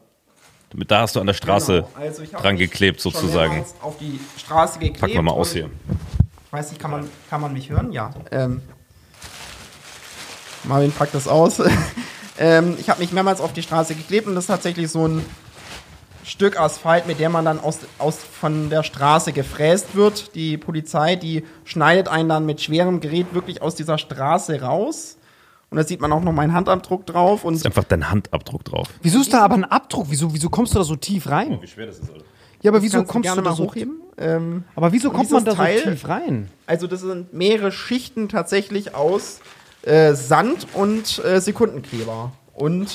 Mit 0.75 0.91
da 0.91 1.01
hast 1.03 1.17
du 1.17 1.21
an 1.21 1.27
der 1.27 1.35
Straße 1.35 1.83
Genau. 1.83 2.05
Also 2.05 2.23
dran 2.25 2.57
geklebt 2.57 3.01
sozusagen. 3.01 3.65
Auf 3.81 3.99
die 3.99 4.21
Straße 4.39 4.79
geklebt. 4.79 5.01
Packen 5.01 5.15
wir 5.15 5.23
mal 5.23 5.33
aus 5.33 5.53
hier. 5.53 5.69
Ich 6.47 6.53
weiß 6.53 6.71
nicht, 6.71 6.81
kann 6.81 6.91
man, 6.91 7.09
kann 7.29 7.41
man 7.41 7.53
mich 7.53 7.71
hören? 7.71 7.93
Ja. 7.93 8.13
Ähm, 8.31 8.63
Marvin 10.65 10.93
packt 10.93 11.15
das 11.15 11.27
aus. 11.27 11.61
ähm, 12.39 12.77
ich 12.79 12.89
habe 12.89 13.01
mich 13.01 13.13
mehrmals 13.13 13.41
auf 13.41 13.53
die 13.53 13.63
Straße 13.63 13.95
geklebt 13.95 14.27
und 14.27 14.35
das 14.35 14.45
ist 14.45 14.49
tatsächlich 14.49 14.91
so 14.91 15.07
ein 15.07 15.25
Stück 16.25 16.59
Asphalt, 16.61 17.07
mit 17.07 17.19
dem 17.19 17.33
man 17.33 17.45
dann 17.45 17.59
aus, 17.59 17.79
aus 17.99 18.19
von 18.19 18.71
der 18.71 18.83
Straße 18.83 19.33
gefräst 19.33 19.95
wird. 19.95 20.35
Die 20.35 20.59
Polizei, 20.59 21.17
die 21.17 21.45
schneidet 21.65 22.09
einen 22.09 22.29
dann 22.29 22.47
mit 22.47 22.61
schwerem 22.61 23.01
Gerät 23.01 23.35
wirklich 23.35 23.63
aus 23.63 23.75
dieser 23.75 23.99
Straße 23.99 24.61
raus. 24.61 25.17
Und 25.71 25.77
da 25.77 25.85
sieht 25.85 26.01
man 26.01 26.13
auch 26.13 26.23
noch 26.23 26.33
meinen 26.33 26.53
Handabdruck 26.53 27.07
drauf. 27.07 27.45
Und 27.45 27.55
Ist 27.55 27.65
einfach 27.67 27.85
dein 27.85 28.11
Handabdruck 28.11 28.65
drauf. 28.65 28.89
Wieso 29.03 29.21
ist 29.21 29.33
da 29.33 29.43
aber 29.43 29.55
ein 29.55 29.65
Abdruck? 29.65 30.07
Wieso, 30.11 30.35
wieso 30.35 30.49
kommst 30.51 30.75
du 30.75 30.79
da 30.79 30.85
so 30.85 30.97
tief 30.97 31.29
rein? 31.29 31.59
Wie 31.61 31.67
schwer 31.69 31.87
das 31.87 31.99
ist, 32.01 32.11
Alter. 32.11 32.25
Ja, 32.63 32.71
aber 32.73 32.83
wieso 32.83 33.03
kommst 33.05 33.31
du 33.31 33.35
da 33.37 33.41
mal 33.41 33.55
so 33.55 33.65
hochheben? 33.65 34.01
Ähm, 34.19 34.65
Aber 34.75 34.93
wieso 34.93 35.11
kommt 35.11 35.31
man 35.31 35.45
da 35.45 35.53
dieses 35.53 35.57
so 35.57 35.83
Teil- 35.85 35.93
tief 35.95 36.09
rein? 36.09 36.49
Also 36.67 36.87
das 36.87 37.01
sind 37.01 37.33
mehrere 37.33 37.73
Schichten 37.73 38.29
tatsächlich 38.29 38.95
aus 38.95 39.41
äh, 39.83 40.13
Sand 40.15 40.67
und 40.75 41.25
äh, 41.25 41.41
Sekundenkleber. 41.41 42.33
Und 42.53 42.89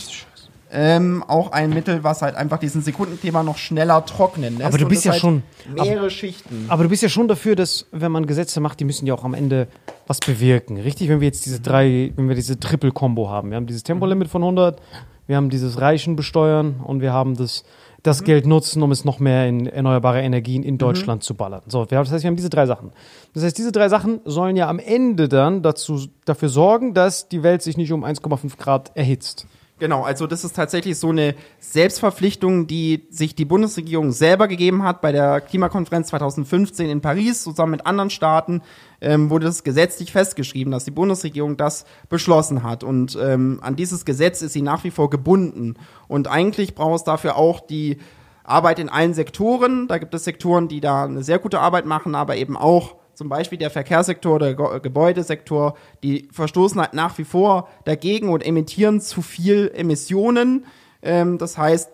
ähm, 0.72 1.24
auch 1.28 1.52
ein 1.52 1.70
Mittel, 1.70 2.04
was 2.04 2.22
halt 2.22 2.36
einfach 2.36 2.58
diesen 2.58 2.82
Sekundenthema 2.82 3.44
noch 3.44 3.58
schneller 3.58 4.06
trocknen 4.06 4.58
lässt. 4.58 4.68
Aber 4.68 4.78
du 4.78 4.88
bist 4.88 5.06
ja 5.06 5.14
schon- 5.14 5.44
Mehrere 5.74 6.10
Schichten. 6.10 6.66
Aber 6.68 6.84
du 6.84 6.90
bist 6.90 7.02
ja 7.04 7.10
schon 7.10 7.28
dafür, 7.28 7.56
dass, 7.56 7.86
wenn 7.92 8.12
man 8.12 8.26
Gesetze 8.26 8.60
macht, 8.60 8.80
die 8.80 8.86
müssen 8.86 9.06
ja 9.08 9.14
auch 9.14 9.24
am 9.24 9.34
Ende 9.34 9.68
was 10.08 10.20
bewirken. 10.20 10.78
Richtig? 10.78 11.10
Wenn 11.10 11.20
wir 11.22 11.28
jetzt 11.28 11.46
diese 11.46 11.60
drei, 11.60 12.12
wenn 12.16 12.28
wir 12.28 12.36
diese 12.36 12.60
Triple-Kombo 12.60 13.30
haben. 13.30 13.50
Wir 13.50 13.58
haben 13.58 13.68
dieses 13.68 13.84
Tempolimit 13.84 14.28
von 14.28 14.44
100, 14.44 14.80
wir 15.28 15.36
haben 15.38 15.50
dieses 15.50 15.80
Reichen 15.82 16.16
besteuern 16.16 16.82
und 16.86 17.02
wir 17.02 17.12
haben 17.14 17.36
das, 17.36 17.64
das 18.04 18.24
Geld 18.24 18.46
nutzen, 18.46 18.84
um 18.84 18.92
es 18.92 19.06
noch 19.06 19.20
mehr 19.20 19.48
in 19.48 19.66
erneuerbare 19.66 20.22
Energien 20.22 20.62
in 20.62 20.78
Deutschland 20.78 21.24
zu 21.24 21.34
ballern. 21.34 21.64
So, 21.66 21.86
das 21.86 22.12
heißt, 22.12 22.24
wir 22.24 22.28
haben 22.28 22.36
diese 22.36 22.52
drei 22.52 22.68
Sachen. 22.68 22.92
Das 23.34 23.44
heißt, 23.44 23.58
diese 23.58 23.72
drei 23.72 23.90
Sachen 23.90 24.20
sollen 24.26 24.56
ja 24.56 24.70
am 24.70 24.78
Ende 24.78 25.28
dann 25.28 25.64
dazu, 25.64 26.06
dafür 26.26 26.50
sorgen, 26.50 26.94
dass 26.94 27.28
die 27.28 27.42
Welt 27.42 27.64
sich 27.64 27.78
nicht 27.78 27.92
um 27.92 28.04
1,5 28.06 28.58
Grad 28.58 28.92
erhitzt. 28.96 29.48
Genau, 29.78 30.04
also 30.04 30.26
das 30.26 30.46
ist 30.46 30.56
tatsächlich 30.56 30.98
so 30.98 31.10
eine 31.10 31.36
Selbstverpflichtung, 31.60 32.66
die 32.66 33.08
sich 33.10 33.36
die 33.36 33.44
Bundesregierung 33.44 34.14
selber 34.14 34.48
gegeben 34.48 34.84
hat 34.84 35.02
bei 35.02 35.12
der 35.12 35.42
Klimakonferenz 35.42 36.08
2015 36.08 36.90
in 36.90 37.02
Paris, 37.02 37.44
zusammen 37.44 37.72
mit 37.72 37.86
anderen 37.86 38.10
Staaten, 38.10 38.62
ähm, 39.02 39.30
wurde 39.30 39.48
das 39.48 39.66
gesetzlich 39.66 40.14
festgeschrieben, 40.14 40.72
dass 40.72 40.86
die 40.86 40.92
Bundesregierung 40.92 41.58
das 41.58 41.86
beschlossen 42.08 42.64
hat. 42.64 42.86
Und 42.86 43.18
ähm, 43.22 43.60
an 43.62 43.76
dieses 43.76 44.06
Gesetz 44.06 44.42
ist 44.42 44.54
sie 44.54 44.62
nach 44.62 44.86
wie 44.86 44.92
vor 44.92 45.10
gebunden. 45.10 45.76
Und 46.08 46.30
eigentlich 46.30 46.74
braucht 46.74 47.00
es 47.00 47.04
dafür 47.04 47.36
auch 47.36 47.60
die 47.60 47.98
Arbeit 48.46 48.80
in 48.80 48.88
allen 48.88 49.14
Sektoren. 49.14 49.90
Da 49.90 49.98
gibt 49.98 50.14
es 50.14 50.24
Sektoren, 50.24 50.70
die 50.70 50.80
da 50.80 51.04
eine 51.04 51.22
sehr 51.22 51.40
gute 51.40 51.60
Arbeit 51.60 51.86
machen, 51.86 52.16
aber 52.16 52.38
eben 52.38 52.56
auch 52.56 52.96
zum 53.16 53.30
Beispiel 53.30 53.58
der 53.58 53.72
Verkehrssektor, 53.72 54.40
der 54.40 54.56
Ge 54.56 54.80
Gebäudesektor, 54.82 55.76
die 56.04 56.28
verstoßen 56.32 56.80
halt 56.80 56.94
nach 56.94 57.18
wie 57.18 57.24
vor 57.24 57.68
dagegen 57.86 58.30
und 58.30 58.46
emittieren 58.46 59.02
zu 59.02 59.22
viel 59.22 59.72
Emissionen. 59.74 60.66
Ähm, 61.02 61.38
das 61.38 61.58
heißt, 61.58 61.90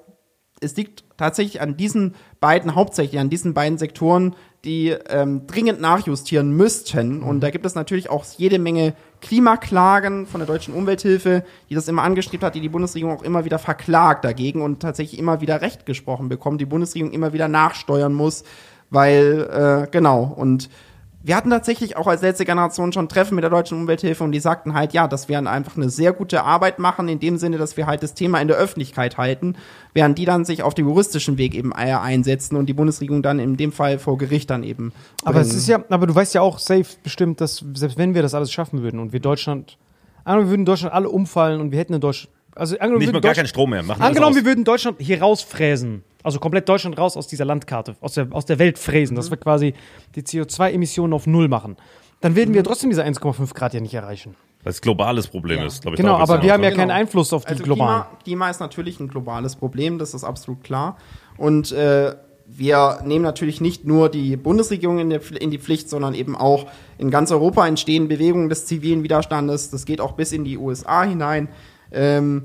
es 0.62 0.76
liegt 0.76 1.04
tatsächlich 1.18 1.60
an 1.60 1.76
diesen 1.76 2.16
beiden, 2.40 2.76
hauptsächlich 2.76 3.20
an 3.20 3.30
diesen 3.30 3.54
beiden 3.54 3.78
Sektoren, 3.78 4.36
die 4.64 4.90
ähm, 5.10 5.48
dringend 5.48 5.82
nachjustieren 5.82 6.56
müssten. 6.56 7.24
Und 7.24 7.42
da 7.42 7.50
gibt 7.50 7.66
es 7.66 7.74
natürlich 7.74 8.10
auch 8.12 8.24
jede 8.38 8.60
Menge 8.60 8.94
Klimaklagen 9.22 10.28
von 10.28 10.40
der 10.40 10.48
Deutschen 10.48 10.76
Umwelthilfe, 10.76 11.44
die 11.70 11.76
das 11.76 11.88
immer 11.88 12.04
angestrebt 12.04 12.44
hat, 12.44 12.54
die 12.54 12.62
die 12.62 12.70
Bundesregierung 12.70 13.18
auch 13.18 13.24
immer 13.24 13.44
wieder 13.44 13.58
verklagt 13.58 14.24
dagegen 14.24 14.62
und 14.62 14.82
tatsächlich 14.82 15.20
immer 15.20 15.42
wieder 15.42 15.62
Recht 15.62 15.88
gesprochen 15.88 16.30
bekommt, 16.30 16.62
die 16.62 16.66
Bundesregierung 16.66 17.12
immer 17.12 17.34
wieder 17.34 17.48
nachsteuern 17.48 18.14
muss, 18.14 18.44
weil, 18.92 19.50
äh, 19.52 19.88
genau, 19.90 20.24
und 20.24 20.70
wir 21.24 21.36
hatten 21.36 21.52
tatsächlich 21.52 21.98
auch 21.98 22.08
als 22.08 22.22
letzte 22.22 22.46
Generation 22.46 22.92
schon 22.94 23.08
Treffen 23.08 23.36
mit 23.36 23.44
der 23.44 23.52
Deutschen 23.52 23.78
Umwelthilfe 23.78 24.24
und 24.24 24.32
die 24.32 24.40
sagten 24.40 24.74
halt, 24.74 24.94
ja, 24.94 25.08
dass 25.08 25.30
wir 25.30 25.38
einfach 25.38 25.78
eine 25.78 25.90
sehr 25.90 26.14
gute 26.14 26.44
Arbeit 26.44 26.80
machen, 26.80 27.08
in 27.08 27.20
dem 27.20 27.38
Sinne, 27.38 27.58
dass 27.58 27.78
wir 27.78 27.86
halt 27.86 28.02
das 28.02 28.16
Thema 28.16 28.42
in 28.42 28.48
der 28.48 28.58
Öffentlichkeit 28.58 29.18
halten, 29.18 29.56
während 29.94 30.18
die 30.18 30.26
dann 30.26 30.46
sich 30.46 30.64
auf 30.64 30.74
dem 30.74 30.88
juristischen 30.88 31.38
Weg 31.38 31.54
eben 31.54 31.72
eher 31.72 32.02
einsetzen 32.02 32.56
und 32.56 32.66
die 32.68 32.74
Bundesregierung 32.74 33.22
dann 33.22 33.40
in 33.40 33.56
dem 33.56 33.72
Fall 33.72 34.00
vor 34.00 34.18
Gericht 34.18 34.50
dann 34.50 34.64
eben. 34.64 34.94
Aber 35.24 35.42
es 35.42 35.54
ist 35.54 35.68
ja, 35.68 35.84
aber 35.90 36.08
du 36.08 36.16
weißt 36.16 36.34
ja 36.34 36.42
auch 36.42 36.58
safe 36.58 36.88
bestimmt, 37.04 37.40
dass 37.40 37.64
selbst 37.76 37.98
wenn 37.98 38.16
wir 38.16 38.24
das 38.24 38.34
alles 38.34 38.52
schaffen 38.52 38.82
würden 38.82 39.00
und 39.00 39.14
wir 39.14 39.20
Deutschland, 39.20 39.78
angenommen, 40.24 40.48
wir 40.48 40.52
würden 40.54 40.66
Deutschland 40.66 40.94
alle 40.94 41.10
umfallen 41.10 41.62
und 41.62 41.72
wir 41.72 41.80
hätten 41.80 41.94
in 41.94 42.02
Deutschland, 42.02 42.34
also 42.56 42.76
angenommen, 42.76 43.00
Nicht 43.00 43.08
wir 43.08 43.14
mal 43.14 43.18
würden 43.18 43.24
gar 43.24 43.36
keinen 43.36 43.48
Strom 43.48 43.70
mehr. 43.70 43.84
Machen 43.84 44.02
Angenommen, 44.02 44.36
wir 44.36 44.46
würden 44.46 44.64
Deutschland 44.64 44.98
hier 45.00 45.22
rausfräsen. 45.22 46.04
Also 46.24 46.40
komplett 46.40 46.70
Deutschland 46.70 46.98
raus 46.98 47.18
aus 47.18 47.28
dieser 47.28 47.46
Landkarte, 47.46 47.96
aus 48.02 48.14
der, 48.14 48.28
aus 48.32 48.46
der 48.46 48.60
Welt 48.60 48.78
fräsen, 48.78 49.16
dass 49.16 49.32
wir 49.32 49.38
quasi 49.38 49.74
die 50.16 50.22
CO2-Emissionen 50.22 51.14
auf 51.14 51.26
Null 51.26 51.48
machen. 51.48 51.78
Dann 52.20 52.36
werden 52.36 52.54
wir 52.54 52.64
trotzdem 52.64 52.90
diese 52.92 53.04
1,5 53.04 53.54
Grad 53.56 53.74
ja 53.74 53.80
nicht 53.80 53.94
erreichen. 53.96 54.36
Weil 54.64 54.72
es 54.72 54.82
globales 54.82 55.28
Problem 55.28 55.66
ist, 55.66 55.82
glaube 55.82 55.96
ich. 55.96 56.02
Genau, 56.02 56.18
aber 56.18 56.44
wir 56.44 56.54
haben 56.54 56.62
ja 56.62 56.70
hinaus, 56.70 56.78
keinen 56.78 56.90
Genau. 56.90 57.00
Einfluss 57.00 57.34
auf 57.34 57.46
die 57.46 57.52
Also 57.52 57.64
globalen. 57.64 58.04
Klima, 58.04 58.18
Klima 58.24 58.50
ist 58.52 58.60
natürlich 58.60 59.00
ein 59.00 59.08
globales 59.08 59.56
Problem, 59.56 59.98
das 59.98 60.14
ist 60.14 60.24
absolut 60.24 60.64
klar. 60.64 60.98
Und 61.38 61.72
äh, 61.72 62.14
wir 62.46 63.00
nehmen 63.04 63.24
natürlich 63.24 63.62
nicht 63.62 63.86
nur 63.86 64.10
die 64.10 64.36
Bundesregierung 64.38 65.00
in, 65.00 65.10
der, 65.10 65.22
in 65.40 65.50
die 65.50 65.58
Pflicht, 65.58 65.90
sondern 65.90 66.14
eben 66.14 66.36
auch 66.36 66.68
in 67.00 67.10
ganz 67.10 67.32
Europa 67.32 67.68
entstehen 67.68 68.08
Bewegungen 68.08 68.50
des 68.50 68.68
zivilen 68.68 69.02
Widerstandes. 69.04 69.72
Das 69.72 69.86
geht 69.86 70.00
auch 70.00 70.12
bis 70.12 70.32
in 70.32 70.44
die 70.44 70.58
USA 70.58 71.04
hinein. 71.04 71.50
Ähm, 71.92 72.44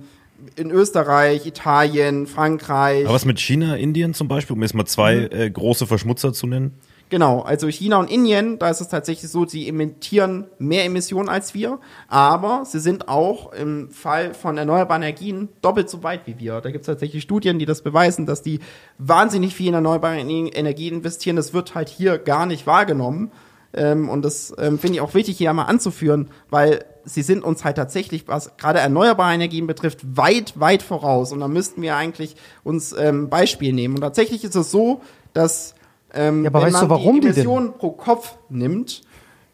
in 0.57 0.71
Österreich, 0.71 1.47
Italien, 1.47 2.27
Frankreich. 2.27 3.05
Aber 3.07 3.15
was 3.15 3.25
mit 3.25 3.41
China, 3.41 3.75
Indien 3.77 4.15
zum 4.15 4.29
Beispiel, 4.29 4.55
um 4.55 4.63
jetzt 4.63 4.75
mal 4.75 4.85
zwei 4.87 5.29
Mhm. 5.33 5.39
äh, 5.41 5.51
große 5.51 5.87
Verschmutzer 5.87 6.33
zu 6.33 6.47
nennen? 6.47 6.75
Genau, 7.09 7.41
also 7.43 7.69
China 7.69 7.99
und 7.99 8.11
Indien, 8.11 8.59
da 8.59 8.69
ist 8.69 8.81
es 8.81 8.89
tatsächlich 8.89 9.31
so, 9.31 9.47
sie 9.47 9.69
emittieren 9.69 10.47
mehr 10.59 10.85
Emissionen 10.85 11.29
als 11.29 11.55
wir, 11.55 11.79
aber 12.09 12.65
sie 12.67 12.81
sind 12.81 13.09
auch 13.09 13.53
im 13.53 13.91
Fall 13.91 14.35
von 14.35 14.59
erneuerbaren 14.59 15.03
Energien 15.03 15.49
doppelt 15.63 15.89
so 15.89 16.03
weit 16.03 16.27
wie 16.27 16.41
wir. 16.41 16.61
Da 16.61 16.71
gibt 16.73 16.83
es 16.83 16.87
tatsächlich 16.87 17.23
Studien, 17.23 17.61
die 17.61 17.65
das 17.65 17.83
beweisen, 17.83 18.27
dass 18.27 18.43
die 18.43 18.59
wahnsinnig 18.99 19.55
viel 19.55 19.69
in 19.69 19.75
erneuerbare 19.75 20.17
Ener- 20.17 20.53
Energie 20.55 20.89
investieren. 20.89 21.37
Das 21.37 21.55
wird 21.55 21.77
halt 21.77 21.89
hier 21.89 22.19
gar 22.19 22.45
nicht 22.45 22.67
wahrgenommen. 22.67 23.31
Ähm, 23.73 24.09
und 24.09 24.23
das 24.25 24.53
ähm, 24.59 24.79
finde 24.81 24.97
ich 24.97 25.01
auch 25.01 25.15
wichtig 25.15 25.39
hier 25.39 25.51
einmal 25.51 25.67
anzuführen, 25.67 26.29
weil 26.51 26.85
sie 27.07 27.23
sind 27.23 27.45
uns 27.45 27.65
halt 27.65 27.77
tatsächlich, 27.77 28.29
was 28.29 28.57
gerade 28.59 28.81
erneuerbare 28.81 29.33
Energien 29.33 29.67
betrifft, 29.67 30.01
weit, 30.17 30.59
weit 30.61 30.83
voraus. 30.83 31.33
Und 31.33 31.41
da 31.41 31.49
müssten 31.49 31.81
wir 31.81 31.97
eigentlich 31.97 32.37
uns 32.65 32.95
ähm, 32.99 33.31
Beispiel 33.31 33.73
nehmen. 33.73 33.95
Und 33.95 34.01
tatsächlich 34.03 34.45
ist 34.45 34.57
es 34.57 34.71
so, 34.71 35.01
dass 35.33 35.75
ähm, 36.13 36.45
Ja, 36.45 36.51
aber 36.51 36.61
wenn 36.61 36.67
weißt 36.67 36.83
du, 36.83 36.89
man 36.89 36.91
warum 36.91 37.21
die? 37.21 37.29
Emissionen 37.29 37.73
pro 37.75 37.93
Kopf 37.93 38.37
nimmt, 38.51 39.03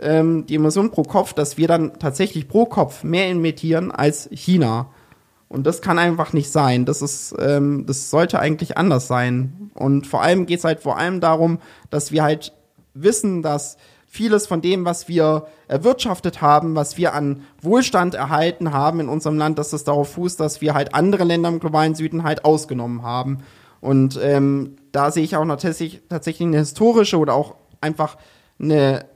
ähm, 0.00 0.46
die 0.46 0.56
Emissionen 0.56 0.90
pro 0.90 1.02
Kopf, 1.02 1.34
dass 1.34 1.58
wir 1.58 1.68
dann 1.68 1.98
tatsächlich 1.98 2.48
pro 2.48 2.64
Kopf 2.64 3.04
mehr 3.04 3.28
emittieren 3.28 3.92
als 3.92 4.28
China. 4.32 4.90
Und 5.48 5.66
das 5.66 5.82
kann 5.82 5.98
einfach 5.98 6.32
nicht 6.32 6.50
sein. 6.50 6.86
Das 6.86 7.02
ist, 7.02 7.34
ähm, 7.38 7.84
das 7.86 8.08
sollte 8.08 8.38
eigentlich 8.38 8.78
anders 8.78 9.06
sein. 9.06 9.70
Und 9.74 10.06
vor 10.06 10.22
allem 10.22 10.46
geht 10.46 10.60
es 10.60 10.64
halt 10.64 10.80
vor 10.80 10.96
allem 10.96 11.20
darum, 11.20 11.58
dass 11.90 12.10
wir 12.10 12.22
halt 12.22 12.54
wissen, 12.94 13.42
dass 13.42 13.76
vieles 14.12 14.46
von 14.46 14.60
dem, 14.60 14.84
was 14.84 15.08
wir 15.08 15.46
erwirtschaftet 15.68 16.42
haben, 16.42 16.74
was 16.74 16.98
wir 16.98 17.14
an 17.14 17.44
Wohlstand 17.62 18.14
erhalten 18.14 18.74
haben 18.74 19.00
in 19.00 19.08
unserem 19.08 19.38
Land, 19.38 19.58
dass 19.58 19.72
es 19.72 19.84
darauf 19.84 20.12
fußt, 20.12 20.38
dass 20.38 20.60
wir 20.60 20.74
halt 20.74 20.94
andere 20.94 21.24
Länder 21.24 21.48
im 21.48 21.60
globalen 21.60 21.94
Süden 21.94 22.22
halt 22.22 22.44
ausgenommen 22.44 23.02
haben. 23.02 23.38
Und 23.80 24.20
ähm, 24.22 24.76
da 24.92 25.10
sehe 25.10 25.24
ich 25.24 25.34
auch 25.34 25.46
tatsächlich, 25.46 26.02
tatsächlich 26.10 26.46
eine 26.46 26.58
historische 26.58 27.16
oder 27.16 27.32
auch 27.32 27.54
einfach 27.80 28.18
eine 28.60 29.06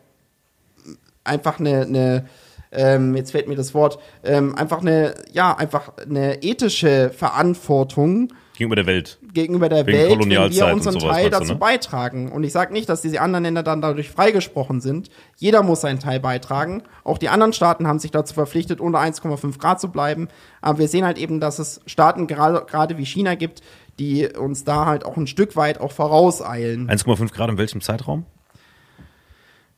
einfach 1.24 1.60
eine, 1.60 1.82
eine 1.82 2.26
ähm, 2.72 3.14
jetzt 3.16 3.32
fällt 3.32 3.48
mir 3.48 3.56
das 3.56 3.74
Wort, 3.74 3.98
ähm, 4.24 4.54
einfach 4.54 4.80
eine, 4.80 5.14
ja, 5.30 5.54
einfach 5.54 5.92
eine 5.98 6.42
ethische 6.42 7.10
Verantwortung 7.10 8.32
Gegenüber 8.56 8.76
der 8.76 8.86
Welt. 8.86 9.18
gegenüber 9.34 9.68
der 9.68 9.86
Wegen 9.86 9.98
Welt, 9.98 10.18
wenn 10.18 10.30
wir 10.30 10.72
unseren 10.72 10.98
sowas, 10.98 11.14
Teil 11.14 11.24
du, 11.24 11.30
dazu 11.30 11.52
ne? 11.52 11.58
beitragen. 11.58 12.32
Und 12.32 12.42
ich 12.42 12.52
sage 12.52 12.72
nicht, 12.72 12.88
dass 12.88 13.02
diese 13.02 13.20
anderen 13.20 13.44
Länder 13.44 13.62
dann 13.62 13.82
dadurch 13.82 14.08
freigesprochen 14.08 14.80
sind. 14.80 15.10
Jeder 15.36 15.62
muss 15.62 15.82
seinen 15.82 16.00
Teil 16.00 16.20
beitragen. 16.20 16.82
Auch 17.04 17.18
die 17.18 17.28
anderen 17.28 17.52
Staaten 17.52 17.86
haben 17.86 17.98
sich 17.98 18.10
dazu 18.10 18.32
verpflichtet, 18.32 18.80
unter 18.80 18.98
1,5 18.98 19.58
Grad 19.58 19.80
zu 19.80 19.88
bleiben. 19.88 20.28
Aber 20.62 20.78
wir 20.78 20.88
sehen 20.88 21.04
halt 21.04 21.18
eben, 21.18 21.38
dass 21.38 21.58
es 21.58 21.80
Staaten 21.86 22.26
gerade 22.26 22.64
gerade 22.64 22.96
wie 22.96 23.04
China 23.04 23.34
gibt, 23.34 23.62
die 23.98 24.26
uns 24.26 24.64
da 24.64 24.86
halt 24.86 25.04
auch 25.04 25.16
ein 25.16 25.26
Stück 25.26 25.56
weit 25.56 25.78
auch 25.80 25.92
vorauseilen. 25.92 26.88
1,5 26.88 27.32
Grad 27.32 27.50
in 27.50 27.58
welchem 27.58 27.80
Zeitraum? 27.82 28.24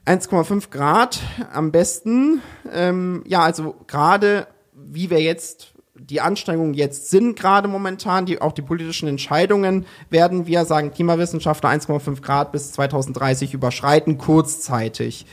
1,5 0.07 0.71
Grad 0.71 1.21
am 1.53 1.73
besten. 1.73 2.41
Ähm, 2.73 3.23
ja, 3.27 3.41
also 3.41 3.75
gerade 3.87 4.47
wie 4.73 5.11
wir 5.11 5.21
jetzt 5.21 5.75
die 6.11 6.21
Anstrengungen 6.21 6.75
jetzt 6.75 7.11
sind, 7.11 7.39
gerade 7.39 7.69
momentan, 7.69 8.25
die, 8.25 8.41
auch 8.41 8.53
die 8.53 8.63
politischen 8.63 9.09
Entscheidungen, 9.09 9.85
werden 10.11 10.47
wir, 10.47 10.65
sagen 10.65 10.93
Klimawissenschaftler, 10.93 11.71
1,5 11.71 12.23
Grad 12.23 12.53
bis 12.53 12.73
2030 12.73 13.53
überschreiten, 13.53 14.17
kurzzeitig. 14.17 15.27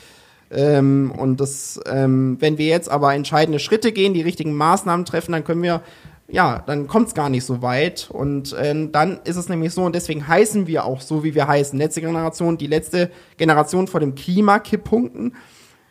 Ähm, 0.51 1.13
und 1.17 1.39
das, 1.39 1.79
ähm, 1.87 2.37
wenn 2.39 2.57
wir 2.57 2.67
jetzt 2.67 2.89
aber 2.89 3.13
entscheidende 3.13 3.59
Schritte 3.59 3.91
gehen, 3.91 4.13
die 4.13 4.21
richtigen 4.21 4.53
Maßnahmen 4.53 5.05
treffen, 5.05 5.31
dann 5.31 5.43
können 5.43 5.63
wir, 5.63 5.81
ja, 6.27 6.63
dann 6.65 6.87
kommt 6.87 7.07
es 7.07 7.13
gar 7.13 7.29
nicht 7.29 7.45
so 7.45 7.61
weit. 7.61 8.09
Und 8.11 8.55
ähm, 8.59 8.91
dann 8.91 9.19
ist 9.23 9.37
es 9.37 9.47
nämlich 9.47 9.73
so, 9.73 9.83
und 9.83 9.95
deswegen 9.95 10.27
heißen 10.27 10.67
wir 10.67 10.85
auch 10.85 10.99
so, 10.99 11.23
wie 11.23 11.35
wir 11.35 11.47
heißen. 11.47 11.79
Letzte 11.79 12.01
Generation, 12.01 12.57
die 12.57 12.67
letzte 12.67 13.11
Generation 13.37 13.87
vor 13.87 14.01
dem 14.01 14.13
Klimakipppunkten 14.13 15.33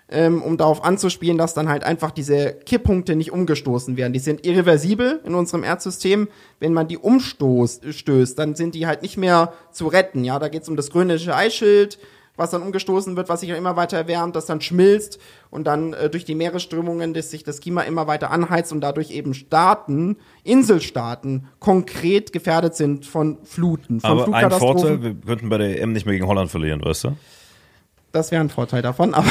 ähm, 0.08 0.42
um 0.42 0.56
darauf 0.56 0.84
anzuspielen, 0.84 1.38
dass 1.38 1.54
dann 1.54 1.68
halt 1.68 1.84
einfach 1.84 2.10
diese 2.10 2.52
Kipppunkte 2.52 3.16
nicht 3.16 3.32
umgestoßen 3.32 3.96
werden. 3.96 4.12
Die 4.12 4.18
sind 4.18 4.46
irreversibel 4.46 5.20
in 5.24 5.34
unserem 5.34 5.64
Erdsystem. 5.64 6.28
Wenn 6.60 6.72
man 6.72 6.88
die 6.88 6.98
umstößt, 6.98 7.92
stößt, 7.92 8.38
dann 8.38 8.54
sind 8.54 8.74
die 8.74 8.86
halt 8.86 9.02
nicht 9.02 9.16
mehr 9.16 9.52
zu 9.72 9.86
retten. 9.86 10.24
Ja, 10.24 10.38
da 10.38 10.48
geht 10.48 10.62
es 10.62 10.68
um 10.68 10.76
das 10.76 10.90
grönische 10.90 11.34
Eisschild, 11.34 11.98
was 12.36 12.50
dann 12.50 12.62
umgestoßen 12.62 13.16
wird, 13.16 13.28
was 13.28 13.40
sich 13.40 13.50
immer 13.50 13.76
weiter 13.76 13.96
erwärmt, 13.96 14.36
das 14.36 14.46
dann 14.46 14.60
schmilzt 14.60 15.20
und 15.50 15.66
dann 15.66 15.92
äh, 15.92 16.10
durch 16.10 16.24
die 16.24 16.34
Meeresströmungen, 16.34 17.14
dass 17.14 17.30
sich 17.30 17.44
das 17.44 17.60
Klima 17.60 17.82
immer 17.82 18.06
weiter 18.06 18.30
anheizt 18.30 18.72
und 18.72 18.80
dadurch 18.80 19.10
eben 19.10 19.34
Staaten, 19.34 20.16
Inselstaaten, 20.42 21.46
konkret 21.60 22.32
gefährdet 22.32 22.74
sind 22.74 23.06
von 23.06 23.38
Fluten, 23.44 24.00
von 24.00 24.10
Aber 24.10 24.34
ein. 24.34 24.50
Vorteil, 24.50 25.02
wir 25.02 25.14
könnten 25.14 25.48
bei 25.48 25.58
der 25.58 25.80
EM 25.80 25.92
nicht 25.92 26.06
mehr 26.06 26.14
gegen 26.14 26.26
Holland 26.26 26.50
verlieren, 26.50 26.84
weißt 26.84 27.04
du? 27.04 27.16
Das 28.10 28.30
wäre 28.30 28.40
ein 28.40 28.50
Vorteil 28.50 28.82
davon, 28.82 29.14
aber 29.14 29.30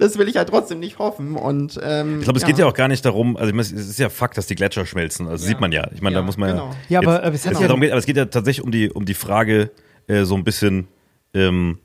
das 0.00 0.18
will 0.18 0.28
ich 0.28 0.36
halt 0.36 0.48
trotzdem 0.48 0.80
nicht 0.80 0.98
hoffen. 0.98 1.36
Und, 1.36 1.78
ähm, 1.82 2.18
Ich 2.18 2.24
glaube, 2.24 2.38
es 2.40 2.44
geht 2.44 2.58
ja 2.58 2.66
auch 2.66 2.74
gar 2.74 2.88
nicht 2.88 3.04
darum, 3.04 3.36
also 3.36 3.54
es 3.56 3.70
ist 3.72 3.98
ja 3.98 4.08
Fakt, 4.08 4.36
dass 4.38 4.46
die 4.46 4.54
Gletscher 4.56 4.86
schmelzen. 4.86 5.28
Also 5.28 5.46
sieht 5.46 5.60
man 5.60 5.70
ja. 5.72 5.88
Ich 5.94 6.00
meine, 6.02 6.14
Ja, 6.14 6.20
da 6.20 6.26
muss 6.26 6.36
man 6.36 6.50
genau. 6.50 6.70
Ja, 6.88 6.98
aber, 7.00 7.24
Jetzt- 7.32 7.46
es 7.46 7.60
ja 7.60 7.66
darum 7.68 7.80
geht, 7.80 7.90
aber 7.92 7.98
es 7.98 8.06
geht 8.06 8.16
ja 8.16 8.24
tatsächlich 8.24 8.64
um 8.64 8.72
die, 8.72 8.90
um 8.90 9.04
die 9.04 9.14
Frage, 9.14 9.70
äh, 10.08 10.24
so 10.24 10.34
ein 10.34 10.42
bisschen, 10.44 10.88
ähm, 11.34 11.78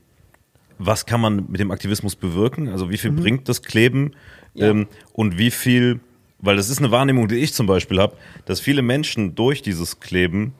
was 0.78 1.06
kann 1.06 1.20
man 1.20 1.46
mit 1.48 1.60
dem 1.60 1.70
Aktivismus 1.70 2.16
bewirken? 2.16 2.68
Also 2.68 2.90
wie 2.90 2.98
viel 2.98 3.12
Mhm. 3.12 3.16
bringt 3.16 3.48
das 3.48 3.62
Kleben? 3.62 4.12
Ähm, 4.56 4.86
und 5.12 5.38
wie 5.38 5.50
viel, 5.50 6.00
weil 6.38 6.56
das 6.56 6.68
ist 6.70 6.78
eine 6.78 6.90
Wahrnehmung, 6.90 7.28
die 7.28 7.36
ich 7.36 7.52
zum 7.54 7.66
Beispiel 7.66 7.98
habe, 8.00 8.16
dass 8.46 8.58
viele 8.60 8.82
Menschen 8.82 9.34
durch 9.34 9.62
dieses 9.62 10.00
Kleben 10.00 10.54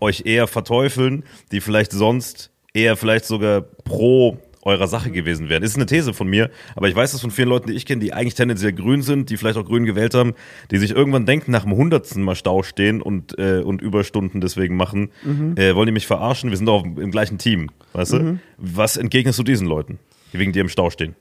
euch 0.00 0.22
eher 0.26 0.46
verteufeln, 0.46 1.24
die 1.52 1.60
vielleicht 1.60 1.92
sonst 1.92 2.50
eher 2.74 2.96
vielleicht 2.96 3.24
sogar 3.26 3.60
pro 3.62 4.38
eurer 4.64 4.86
Sache 4.86 5.10
gewesen 5.10 5.48
wären. 5.48 5.62
Ist 5.62 5.76
eine 5.76 5.86
These 5.86 6.14
von 6.14 6.28
mir, 6.28 6.50
aber 6.76 6.88
ich 6.88 6.96
weiß 6.96 7.12
das 7.12 7.20
von 7.20 7.30
vielen 7.30 7.48
Leuten, 7.48 7.68
die 7.68 7.74
ich 7.74 7.86
kenne, 7.86 8.00
die 8.00 8.12
eigentlich 8.12 8.34
tendenziell 8.34 8.72
grün 8.72 9.02
sind, 9.02 9.30
die 9.30 9.36
vielleicht 9.36 9.58
auch 9.58 9.64
grün 9.64 9.84
gewählt 9.84 10.14
haben, 10.14 10.34
die 10.70 10.78
sich 10.78 10.90
irgendwann 10.90 11.26
denken, 11.26 11.50
nach 11.50 11.64
dem 11.64 11.74
hundertsten 11.76 12.22
Mal 12.22 12.34
Stau 12.34 12.62
stehen 12.62 13.02
und, 13.02 13.38
äh, 13.38 13.60
und 13.60 13.82
Überstunden 13.82 14.40
deswegen 14.40 14.76
machen, 14.76 15.10
äh, 15.56 15.74
wollen 15.74 15.86
die 15.86 15.92
mich 15.92 16.06
verarschen? 16.06 16.50
Wir 16.50 16.56
sind 16.56 16.66
doch 16.66 16.84
im 16.84 17.10
gleichen 17.10 17.38
Team, 17.38 17.70
weißt 17.92 18.12
du? 18.12 18.38
Was 18.58 18.96
entgegnest 18.96 19.38
du 19.38 19.42
diesen 19.42 19.66
Leuten, 19.66 19.98
die 20.32 20.38
wegen 20.38 20.52
dir 20.52 20.60
im 20.60 20.68
Stau 20.68 20.90
stehen? 20.90 21.14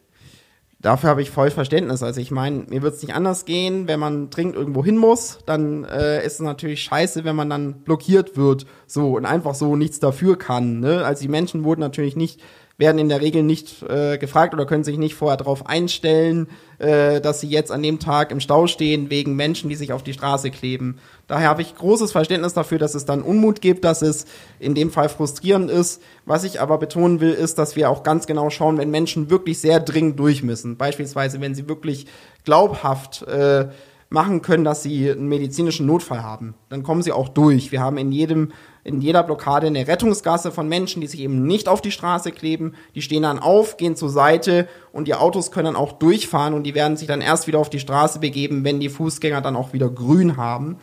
Dafür 0.83 1.09
habe 1.09 1.21
ich 1.21 1.31
voll 1.31 1.49
Verständnis. 1.49 2.03
Also 2.03 2.19
ich 2.19 2.29
meine, 2.29 2.65
mir 2.67 2.81
wird 2.81 2.95
es 2.95 3.01
nicht 3.01 3.15
anders 3.15 3.45
gehen, 3.45 3.87
wenn 3.87 4.01
man 4.01 4.29
dringend 4.29 4.55
irgendwo 4.55 4.83
hin 4.83 4.97
muss, 4.97 5.39
dann 5.45 5.85
äh, 5.85 6.25
ist 6.25 6.33
es 6.33 6.39
natürlich 6.41 6.83
scheiße, 6.83 7.23
wenn 7.23 7.37
man 7.37 7.49
dann 7.49 7.83
blockiert 7.83 8.35
wird, 8.35 8.65
so 8.85 9.15
und 9.15 9.25
einfach 9.25 9.55
so 9.55 9.77
nichts 9.77 10.01
dafür 10.01 10.37
kann. 10.37 10.81
Ne? 10.81 11.05
Also 11.05 11.21
die 11.21 11.29
Menschen 11.29 11.63
wurden 11.63 11.79
natürlich 11.79 12.17
nicht, 12.17 12.41
werden 12.77 12.97
in 12.97 13.09
der 13.09 13.21
Regel 13.21 13.43
nicht 13.43 13.83
äh, 13.83 14.17
gefragt 14.17 14.53
oder 14.53 14.65
können 14.65 14.83
sich 14.83 14.97
nicht 14.97 15.13
vorher 15.13 15.37
darauf 15.37 15.67
einstellen, 15.67 16.47
äh, 16.79 17.21
dass 17.21 17.39
sie 17.39 17.47
jetzt 17.47 17.71
an 17.71 17.83
dem 17.83 17.99
Tag 17.99 18.31
im 18.31 18.39
Stau 18.39 18.65
stehen 18.65 19.11
wegen 19.11 19.35
Menschen, 19.35 19.69
die 19.69 19.75
sich 19.75 19.93
auf 19.93 20.01
die 20.01 20.13
Straße 20.13 20.49
kleben. 20.49 20.97
Daher 21.27 21.49
habe 21.49 21.61
ich 21.61 21.75
großes 21.75 22.11
Verständnis 22.11 22.53
dafür, 22.53 22.79
dass 22.79 22.95
es 22.95 23.05
dann 23.05 23.21
Unmut 23.21 23.61
gibt, 23.61 23.85
dass 23.85 24.01
es 24.01 24.25
in 24.59 24.73
dem 24.73 24.89
Fall 24.89 25.07
frustrierend 25.07 25.69
ist. 25.69 26.01
Was 26.25 26.43
ich 26.43 26.61
aber 26.61 26.79
betonen 26.79 27.19
will, 27.19 27.33
ist, 27.33 27.59
dass 27.59 27.75
wir 27.75 27.91
auch 27.91 28.01
ganz 28.01 28.25
genau 28.25 28.49
schauen, 28.49 28.79
wenn 28.79 28.89
Menschen 28.89 29.29
wirklich 29.29 29.59
sehr 29.59 29.79
dringend 29.79 30.19
durch 30.19 30.41
müssen. 30.41 30.75
Beispielsweise, 30.75 31.39
wenn 31.41 31.53
sie 31.53 31.69
wirklich 31.69 32.07
glaubhaft 32.43 33.21
äh, 33.27 33.67
machen 34.09 34.41
können, 34.41 34.63
dass 34.63 34.83
sie 34.83 35.11
einen 35.11 35.27
medizinischen 35.27 35.85
Notfall 35.85 36.23
haben, 36.23 36.55
dann 36.69 36.83
kommen 36.83 37.01
sie 37.01 37.11
auch 37.11 37.29
durch. 37.29 37.71
Wir 37.71 37.81
haben 37.81 37.97
in 37.97 38.11
jedem 38.11 38.51
in 38.83 39.01
jeder 39.01 39.23
Blockade 39.23 39.67
eine 39.67 39.87
Rettungsgasse 39.87 40.51
von 40.51 40.67
Menschen, 40.67 41.01
die 41.01 41.07
sich 41.07 41.21
eben 41.21 41.45
nicht 41.45 41.67
auf 41.67 41.81
die 41.81 41.91
Straße 41.91 42.31
kleben. 42.31 42.73
Die 42.95 43.01
stehen 43.01 43.23
dann 43.23 43.39
auf, 43.39 43.77
gehen 43.77 43.95
zur 43.95 44.09
Seite 44.09 44.67
und 44.91 45.07
die 45.07 45.15
Autos 45.15 45.51
können 45.51 45.65
dann 45.65 45.75
auch 45.75 45.93
durchfahren 45.93 46.53
und 46.53 46.63
die 46.63 46.75
werden 46.75 46.97
sich 46.97 47.07
dann 47.07 47.21
erst 47.21 47.47
wieder 47.47 47.59
auf 47.59 47.69
die 47.69 47.79
Straße 47.79 48.19
begeben, 48.19 48.63
wenn 48.63 48.79
die 48.79 48.89
Fußgänger 48.89 49.41
dann 49.41 49.55
auch 49.55 49.73
wieder 49.73 49.89
grün 49.89 50.37
haben 50.37 50.77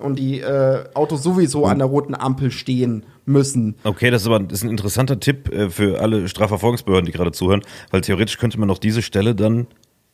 und 0.00 0.18
die 0.18 0.40
äh, 0.40 0.84
Autos 0.94 1.22
sowieso 1.22 1.66
an 1.66 1.78
der 1.78 1.86
roten 1.86 2.14
Ampel 2.14 2.50
stehen 2.50 3.04
müssen. 3.26 3.76
Okay, 3.84 4.10
das 4.10 4.22
ist 4.22 4.28
aber 4.28 4.40
das 4.40 4.58
ist 4.58 4.64
ein 4.64 4.70
interessanter 4.70 5.20
Tipp 5.20 5.52
äh, 5.52 5.70
für 5.70 6.00
alle 6.00 6.28
Strafverfolgungsbehörden, 6.28 7.06
die 7.06 7.12
gerade 7.12 7.32
zuhören, 7.32 7.62
weil 7.90 8.00
theoretisch 8.00 8.38
könnte 8.38 8.58
man 8.58 8.68
doch 8.68 8.78
diese 8.78 9.02
Stelle 9.02 9.34
dann 9.34 9.66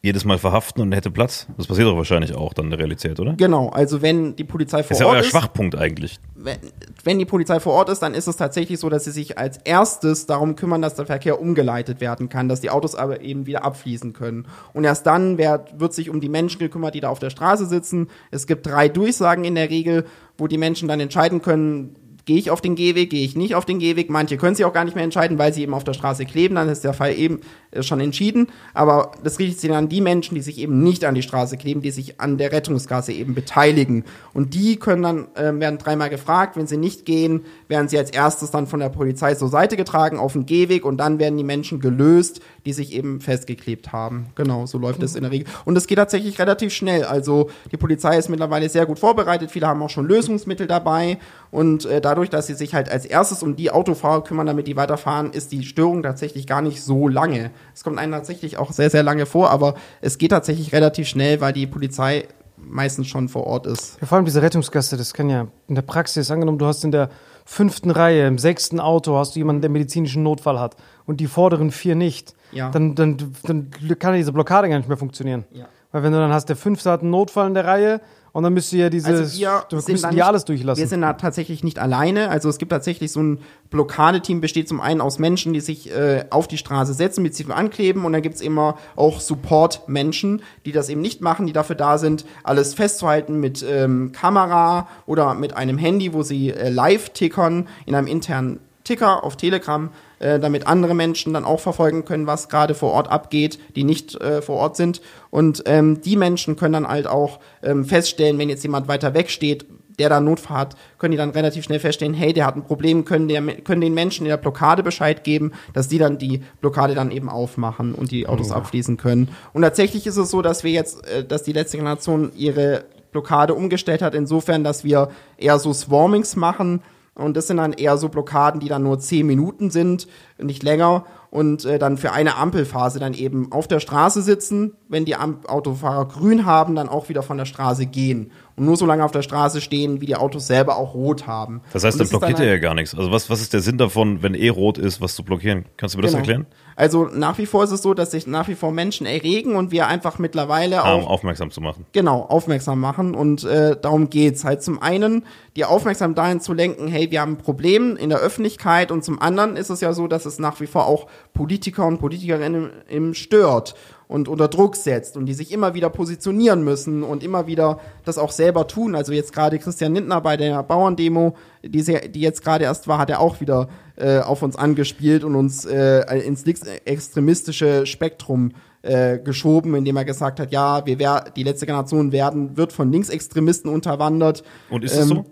jedes 0.07 0.25
Mal 0.25 0.39
verhaften 0.39 0.81
und 0.81 0.93
hätte 0.93 1.11
Platz. 1.11 1.47
Das 1.57 1.67
passiert 1.67 1.89
doch 1.89 1.97
wahrscheinlich 1.97 2.35
auch 2.35 2.55
dann 2.55 2.67
in 2.67 2.71
der 2.71 2.79
Realität, 2.79 3.19
oder? 3.21 3.35
Genau, 3.35 3.69
also 3.69 4.01
wenn 4.03 4.37
die 4.37 4.45
Polizei 4.45 4.83
vor 4.83 4.89
Das 4.91 4.99
ist 4.99 5.01
ja 5.01 5.07
Ort 5.07 5.17
euer 5.17 5.21
ist, 5.21 5.27
Schwachpunkt 5.27 5.77
eigentlich. 5.77 6.19
wenn, 6.37 6.59
wenn 7.05 7.19
die 7.19 7.25
Polizei 7.25 7.59
vor 7.61 7.75
Ort 7.75 7.89
ist, 7.91 8.01
dann 8.01 8.15
ist 8.15 8.29
es 8.29 8.37
tatsächlich 8.37 8.79
so, 8.79 8.89
dass 8.89 9.05
sie 9.05 9.11
sich 9.11 9.37
als 9.37 9.59
erstes 9.65 10.27
darum 10.27 10.55
kümmern, 10.55 10.81
dass 10.81 10.95
der 10.95 11.07
Verkehr 11.07 11.41
umgeleitet 11.41 12.01
werden 12.01 12.29
kann, 12.29 12.49
dass 12.49 12.61
die 12.61 12.71
Autos 12.71 12.95
aber 12.95 13.21
eben 13.21 13.47
wieder 13.47 13.65
abfließen 13.65 14.13
können. 14.13 14.47
Und 14.73 14.85
erst 14.85 15.07
dann 15.07 15.39
wird, 15.39 15.81
wird 15.81 15.93
sich 15.93 16.09
um 16.09 16.21
die 16.21 16.29
Menschen 16.29 16.61
gekümmert, 16.61 16.95
die 16.95 17.01
da 17.01 17.09
auf 17.09 17.19
der 17.19 17.31
Straße 17.31 17.67
sitzen. 17.67 18.09
Es 18.31 18.47
gibt 18.47 18.67
drei 18.67 18.89
Durchsagen 18.89 19.45
in 19.45 19.57
der 19.57 19.71
Regel, 19.71 20.07
wo 20.39 20.47
die 20.47 20.59
Menschen 20.59 20.87
dann 20.87 21.01
entscheiden 21.01 21.43
können, 21.43 21.97
gehe 22.27 22.37
ich 22.37 22.51
auf 22.51 22.61
den 22.61 22.75
Gehweg, 22.75 23.11
gehe 23.11 23.25
ich 23.25 23.37
nicht 23.37 23.55
auf 23.55 23.65
den 23.65 23.79
Gehweg. 23.79 24.11
Manche 24.11 24.37
können 24.37 24.57
sich 24.57 24.65
auch 24.65 24.73
gar 24.73 24.85
nicht 24.85 24.97
mehr 24.97 25.05
entscheiden, 25.05 25.39
weil 25.39 25.55
sie 25.55 25.63
eben 25.63 25.75
auf 25.75 25.85
der 25.85 25.95
Straße 25.95 26.27
kleben, 26.27 26.57
dann 26.57 26.69
ist 26.69 26.83
der 26.83 26.93
Fall 26.93 27.15
eben 27.15 27.41
äh, 27.71 27.85
schon 27.85 28.01
entschieden. 28.01 28.49
Aber 28.75 29.13
das 29.23 29.39
richtet 29.39 29.61
sich 29.61 29.71
dann 29.71 29.85
an 29.85 29.89
die 29.89 30.01
Menschen, 30.01 30.35
die 30.35 30.41
sich 30.41 30.59
eben 30.59 30.83
nicht 30.83 31.05
an 31.05 31.15
die 31.15 31.23
Straße 31.23 31.57
kleben, 31.57 31.83
die 31.83 31.93
sich 31.93 32.21
an 32.21 32.37
der 32.37 32.51
Rettungsgasse 32.51 33.13
eben 33.13 33.35
beteiligen. 33.35 34.05
Und 34.35 34.55
die 34.55 34.77
können 34.77 35.03
dann, 35.03 35.29
äh, 35.35 35.59
werden 35.61 35.79
dreimal 35.79 36.11
gefragt, 36.11 36.57
wenn 36.57 36.67
sie 36.67 36.77
nicht 36.77 37.07
gehen, 37.07 37.45
werden 37.69 37.89
sie 37.89 37.97
als 37.97 38.11
erstes 38.11 38.51
dann 38.51 38.67
von 38.67 38.81
der 38.81 38.89
Polizei 38.89 39.35
zur 39.37 39.49
Seite 39.49 39.77
getragen 39.77 40.19
auf 40.19 40.33
den 40.33 40.47
Gehweg 40.47 40.85
und 40.85 40.99
dann 40.99 41.21
werden 41.21 41.39
die 41.39 41.45
Menschen 41.45 41.79
gelöst, 41.79 42.41
die 42.65 42.73
sich 42.73 42.93
eben 42.93 43.21
festgeklebt 43.21 43.93
haben. 43.93 44.27
Genau, 44.35 44.67
so 44.67 44.79
läuft 44.79 45.01
es 45.05 45.15
in 45.15 45.23
der 45.23 45.31
Regel. 45.31 45.47
Und 45.65 45.79
es 45.79 45.87
geht 45.87 45.99
tatsächlich 45.99 46.41
relativ 46.41 46.73
schnell. 46.73 47.05
Also 47.05 47.51
die 47.71 47.77
Polizei 47.77 48.19
ist 48.19 48.29
mittlerweile 48.29 48.69
sehr 48.69 48.85
gut 48.85 48.99
vorbereitet, 48.99 49.53
viele 49.53 49.69
haben 49.69 49.81
auch 49.81 49.91
schon 49.91 50.09
Lösungsmittel 50.09 50.67
dabei 50.67 51.19
und 51.57 51.87
äh, 51.87 52.03
dadurch, 52.03 52.29
dass 52.29 52.47
sie 52.49 52.53
sich 52.55 52.75
halt 52.75 52.91
als 52.91 53.07
erstes 53.07 53.43
um 53.43 53.57
die 53.57 53.71
Autofahrer 53.71 54.23
kümmern, 54.23 54.47
damit 54.47 54.67
die 54.67 54.77
weiterfahren, 54.77 55.31
ist 55.33 55.53
die 55.53 55.63
Störung 55.65 56.03
tatsächlich 56.03 56.47
gar 56.47 56.61
nicht 56.61 56.83
so 56.83 57.09
lange. 57.09 57.51
Es 57.75 57.83
kommt 57.83 57.99
einem 57.99 58.13
tatsächlich 58.13 58.59
auch 58.59 58.73
sehr, 58.73 58.91
sehr 58.91 59.03
lange 59.03 59.25
vor, 59.25 59.49
aber 59.51 59.75
es 60.03 60.19
geht 60.19 60.33
tatsächlich 60.33 60.75
relativ 60.75 61.09
schnell, 61.09 61.41
weil 61.41 61.55
die 61.55 61.67
Polizei 61.67 62.29
meistens 62.59 63.07
schon 63.07 63.31
vor 63.31 63.47
Ort 63.47 63.67
ist. 63.67 63.97
Ja, 64.03 64.07
vor 64.07 64.17
allem 64.17 64.27
diese 64.27 64.43
Rettungsgasse, 64.43 64.99
das 64.99 65.15
kann 65.15 65.31
ja 65.31 65.47
in 65.67 65.75
der 65.75 65.83
Praxis, 65.83 66.31
angenommen, 66.31 66.59
du 66.59 66.67
hast 66.67 66.85
in 66.85 66.93
der 66.93 67.09
fünften 67.47 67.91
Reihe, 67.91 68.27
im 68.27 68.37
sechsten 68.37 68.79
Auto, 68.79 69.17
hast 69.17 69.35
du 69.35 69.39
jemanden, 69.39 69.63
der 69.63 69.71
medizinischen 69.71 70.23
Notfall 70.23 70.61
hat 70.61 70.77
und 71.07 71.21
die 71.21 71.27
vorderen 71.27 71.71
vier 71.71 71.95
nicht, 71.95 72.35
Ja. 72.53 72.71
dann, 72.71 72.95
dann, 72.95 73.17
dann 73.45 73.71
kann 73.99 74.13
ja 74.13 74.19
diese 74.19 74.33
Blockade 74.33 74.69
gar 74.69 74.77
nicht 74.77 74.89
mehr 74.89 74.99
funktionieren. 74.99 75.45
Ja. 75.53 75.67
Weil 75.93 76.03
wenn 76.03 76.13
du 76.13 76.19
dann 76.19 76.33
hast, 76.33 76.51
der 76.51 76.57
fünfte 76.57 76.91
hat 76.91 77.01
einen 77.01 77.11
Notfall 77.11 77.47
in 77.47 77.55
der 77.55 77.65
Reihe 77.65 78.01
und 78.37 78.43
dann 78.43 78.53
müsst 78.53 78.71
ihr 78.75 78.81
ja 78.81 78.91
dieses, 78.91 79.09
Also 79.09 79.39
wir 79.41 79.65
du 79.71 79.77
müsst 79.77 79.89
nicht- 79.89 80.23
alles 80.23 80.45
durchlassen. 80.45 80.79
Wir 80.79 80.87
sind 80.89 81.01
da 81.01 81.15
tatsächlich 81.15 81.65
nicht 81.65 81.79
alleine. 81.79 82.29
Also 82.29 82.51
es 82.51 82.59
gibt 82.59 82.71
tatsächlich 82.71 83.11
so 83.11 83.21
ein 83.23 83.39
Blockadeteam, 83.71 84.43
besteht 84.43 84.69
zum 84.69 84.81
einen 84.83 85.01
aus 85.01 85.19
Menschen, 85.19 85.55
die 85.55 85.61
sich 85.61 85.91
äh, 85.91 86.27
auf 86.29 86.47
die 86.47 86.59
Straße 86.59 86.93
setzen, 86.93 87.25
beziehungsweise 87.25 87.59
ankleben 87.59 88.05
und 88.05 88.13
dann 88.13 88.21
gibt's 88.21 88.43
immer 88.43 88.77
auch 88.95 89.21
Support-Menschen, 89.21 90.43
die 90.67 90.73
das 90.73 90.89
eben 90.89 91.01
nicht 91.01 91.21
machen, 91.23 91.47
die 91.47 91.53
dafür 91.55 91.77
da 91.77 91.97
sind, 91.99 92.25
alles 92.45 92.75
festzuhalten 92.75 93.41
mit 93.41 93.65
ähm, 93.69 94.13
Kamera 94.13 94.89
oder 95.07 95.35
mit 95.35 95.57
einem 95.57 95.79
Handy, 95.79 96.13
wo 96.13 96.23
sie 96.23 96.51
äh, 96.51 96.69
live 96.69 97.11
tickern 97.11 97.67
in 97.87 97.95
einem 97.95 98.07
internen 98.07 98.61
Ticker 98.85 99.25
auf 99.25 99.37
Telegram, 99.37 99.91
äh, 100.19 100.39
damit 100.39 100.67
andere 100.67 100.95
Menschen 100.95 101.35
dann 101.35 101.45
auch 101.45 101.61
verfolgen 101.61 102.05
können, 102.05 102.27
was 102.27 102.49
gerade 102.49 102.75
vor 102.75 102.93
Ort 102.93 103.11
abgeht, 103.11 103.59
die 103.75 103.85
nicht 103.85 104.21
äh, 104.21 104.43
vor 104.43 104.57
Ort 104.57 104.77
sind. 104.77 105.01
Und 105.31 105.63
ähm, 105.67 106.01
die 106.01 106.17
Menschen 106.17 106.57
können 106.57 106.73
dann 106.73 106.89
halt 106.89 107.07
auch 107.07 107.41
ähm, 107.63 107.85
feststellen, 107.85 108.39
wenn 108.39 108.49
jetzt 108.49 108.63
jemand 108.63 108.89
weiter 108.89 109.15
weg 109.15 109.31
steht, 109.31 109.67
der 109.99 110.09
da 110.09 110.21
Notfall 110.21 110.57
hat, 110.59 110.77
können 110.99 111.13
die 111.13 111.17
dann 111.17 111.31
relativ 111.31 111.65
schnell 111.65 111.81
feststellen, 111.81 112.15
hey, 112.15 112.33
der 112.33 112.47
hat 112.47 112.57
ein 112.57 112.65
Problem, 112.65 113.05
können, 113.05 113.29
der, 113.29 113.43
können 113.43 113.81
den 113.81 113.95
Menschen 113.95 114.27
in 114.27 114.31
der 114.31 114.37
Blockade 114.37 114.83
Bescheid 114.83 115.25
geben, 115.25 115.53
dass 115.73 115.89
die 115.89 115.99
dann 115.99 116.19
die 116.19 116.43
Blockade 116.61 116.95
dann 116.95 117.11
eben 117.11 117.29
aufmachen 117.29 117.95
und 117.95 118.11
die 118.11 118.27
Autos 118.27 118.53
abschließen 118.53 118.97
können. 118.97 119.29
Und 119.53 119.63
tatsächlich 119.63 120.07
ist 120.07 120.17
es 120.17 120.31
so, 120.31 120.43
dass 120.43 120.65
wir 120.65 120.71
jetzt, 120.71 121.07
äh, 121.07 121.25
dass 121.25 121.43
die 121.43 121.53
letzte 121.53 121.79
Generation 121.79 122.33
ihre 122.37 122.85
Blockade 123.13 123.55
umgestellt 123.55 124.03
hat, 124.03 124.15
insofern, 124.15 124.65
dass 124.65 124.85
wir 124.85 125.11
eher 125.39 125.59
so 125.59 125.73
Swarmings 125.73 126.37
machen, 126.37 126.83
und 127.17 127.37
das 127.37 127.47
sind 127.47 127.57
dann 127.57 127.73
eher 127.73 127.97
so 127.97 128.09
Blockaden, 128.09 128.61
die 128.61 128.69
dann 128.69 128.83
nur 128.83 128.99
10 128.99 129.27
Minuten 129.27 129.71
sind, 129.71 130.07
nicht 130.39 130.63
länger. 130.63 131.05
Und 131.31 131.65
äh, 131.65 131.79
dann 131.79 131.97
für 131.99 132.13
eine 132.13 132.37
Ampelphase 132.37 132.99
dann 132.99 133.13
eben 133.13 133.53
auf 133.53 133.67
der 133.69 133.81
Straße 133.81 134.23
sitzen, 134.23 134.73
wenn 134.89 135.05
die 135.05 135.17
Am 135.17 135.41
Autofahrer 135.47 136.07
grün 136.09 136.47
haben, 136.47 136.75
dann 136.75 136.89
auch 136.89 137.09
wieder 137.09 137.23
von 137.23 137.37
der 137.37 137.45
Straße 137.45 137.87
gehen. 137.87 138.31
Und 138.55 138.65
nur 138.65 138.77
so 138.77 138.87
lange 138.87 139.05
auf 139.05 139.11
der 139.11 139.23
Straße 139.23 139.61
stehen, 139.61 140.01
wie 140.01 140.07
die 140.07 140.17
Autos 140.17 140.47
selber 140.47 140.77
auch 140.77 140.95
rot 140.95 141.27
haben. 141.27 141.63
Das 141.73 141.85
heißt, 141.85 142.01
Und 142.01 142.11
dann 142.13 142.19
blockiert 142.21 142.41
ihr 142.41 142.47
ja 142.47 142.59
gar 142.59 142.75
nichts. 142.75 142.95
Also 142.95 143.11
was, 143.11 143.29
was 143.29 143.41
ist 143.41 143.53
der 143.53 143.61
Sinn 143.61 143.77
davon, 143.77 144.23
wenn 144.23 144.35
eh 144.35 144.49
rot 144.49 144.79
ist, 144.79 145.01
was 145.01 145.15
zu 145.15 145.25
blockieren? 145.25 145.65
Kannst 145.77 145.95
du 145.95 145.99
mir 145.99 146.03
das 146.03 146.13
Genau. 146.13 146.21
erklären? 146.21 146.47
Also 146.77 147.07
nach 147.07 147.39
wie 147.39 147.47
vor 147.47 147.65
ist 147.65 147.71
es 147.71 147.81
so, 147.83 147.95
dass 147.95 148.11
sich 148.11 148.27
nach 148.27 148.49
wie 148.49 148.55
vor 148.55 148.71
Menschen 148.71 149.07
erregen 149.07 149.57
und 149.57 149.71
wir 149.71 149.87
einfach 149.87 150.19
mittlerweile 150.19 150.83
Ah, 150.83 150.95
um 150.95 151.05
auch 151.05 151.11
aufmerksam 151.11 151.51
zu 151.51 151.63
machen. 151.63 151.87
Genau, 151.93 152.21
aufmerksam 152.21 152.81
machen 152.81 153.15
und 153.15 153.45
äh, 153.45 153.77
darum 153.81 154.11
geht's 154.11 154.45
halt 154.45 154.63
zum 154.63 154.83
einen, 154.83 155.25
die 155.57 155.65
Aufmerksamkeit 155.65 156.19
dahin 156.19 156.41
zu 156.41 156.53
lenken, 156.53 156.89
hey, 156.89 157.11
wir 157.11 157.23
haben 157.23 157.33
ein 157.33 157.39
Problem 157.39 157.97
in 157.97 158.11
der 158.11 158.19
Öffentlichkeit 158.19 158.93
und 158.93 159.05
zum 159.05 159.21
anderen 159.21 159.57
ist 159.57 159.71
es 159.71 159.81
ja 159.81 159.93
so, 159.93 160.07
dass 160.07 160.27
es 160.27 160.39
nach 160.39 160.61
wie 160.61 160.67
vor 160.67 160.87
auch 160.87 161.07
Politiker 161.33 161.87
und 161.87 161.99
Politikerinnen 161.99 162.71
im 162.89 163.15
stört 163.15 163.75
und 164.09 164.29
unter 164.29 164.49
Druck 164.49 164.77
setzt 164.77 165.17
und 165.17 165.27
die 165.27 165.35
sich 165.35 165.53
immer 165.53 165.75
wieder 165.75 165.91
positionieren 165.91 166.63
müssen 166.63 167.03
und 167.03 167.25
immer 167.25 167.47
wieder 167.47 167.81
das 168.05 168.19
auch 168.19 168.31
selber 168.31 168.67
tun. 168.69 168.95
Also 168.95 169.13
jetzt 169.13 169.33
gerade 169.33 169.59
Christian 169.59 169.95
Lindner 169.95 170.21
bei 170.21 170.37
der 170.37 170.63
Bauerndemo, 170.63 171.35
die, 171.65 171.83
die 171.83 172.21
jetzt 172.21 172.45
gerade 172.45 172.65
erst 172.65 172.87
war, 172.87 172.99
hat 172.99 173.11
er 173.11 173.21
auch 173.21 173.41
wieder 173.41 173.69
äh, 173.97 174.19
auf 174.19 174.43
uns 174.43 174.57
angespielt 174.57 175.25
und 175.25 175.35
uns 175.35 175.65
äh, 175.65 176.03
ins 176.19 176.45
linksextremistische 176.45 177.87
Spektrum 177.87 178.53
äh, 178.83 179.19
geschoben, 179.19 179.75
indem 179.75 179.97
er 179.97 180.05
gesagt 180.05 180.39
hat, 180.41 180.53
ja, 180.53 180.87
wir 180.87 180.99
wär, 180.99 181.25
die 181.35 181.43
letzte 181.43 181.67
Generation 181.67 182.13
werden, 182.13 182.57
wird 182.57 182.73
von 182.73 182.93
Linksextremisten 182.93 183.71
unterwandert. 183.71 184.45
Und 184.71 184.85
ist 184.85 184.93
es 184.93 185.11
Ähm, 185.11 185.25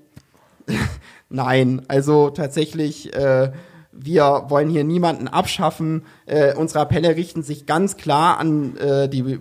so? 0.67 0.75
Nein, 1.29 1.83
also 1.89 2.31
tatsächlich 2.31 3.15
äh, 3.15 3.53
wir 3.97 4.47
wollen 4.49 4.71
hier 4.71 4.85
niemanden 4.85 5.29
abschaffen. 5.29 6.05
Äh, 6.27 6.55
unsere 6.55 6.81
Appelle 6.81 7.17
richten 7.17 7.43
sich 7.43 7.67
ganz 7.67 7.97
klar 7.97 8.39
an 8.39 8.77
äh, 8.77 9.09
die 9.09 9.39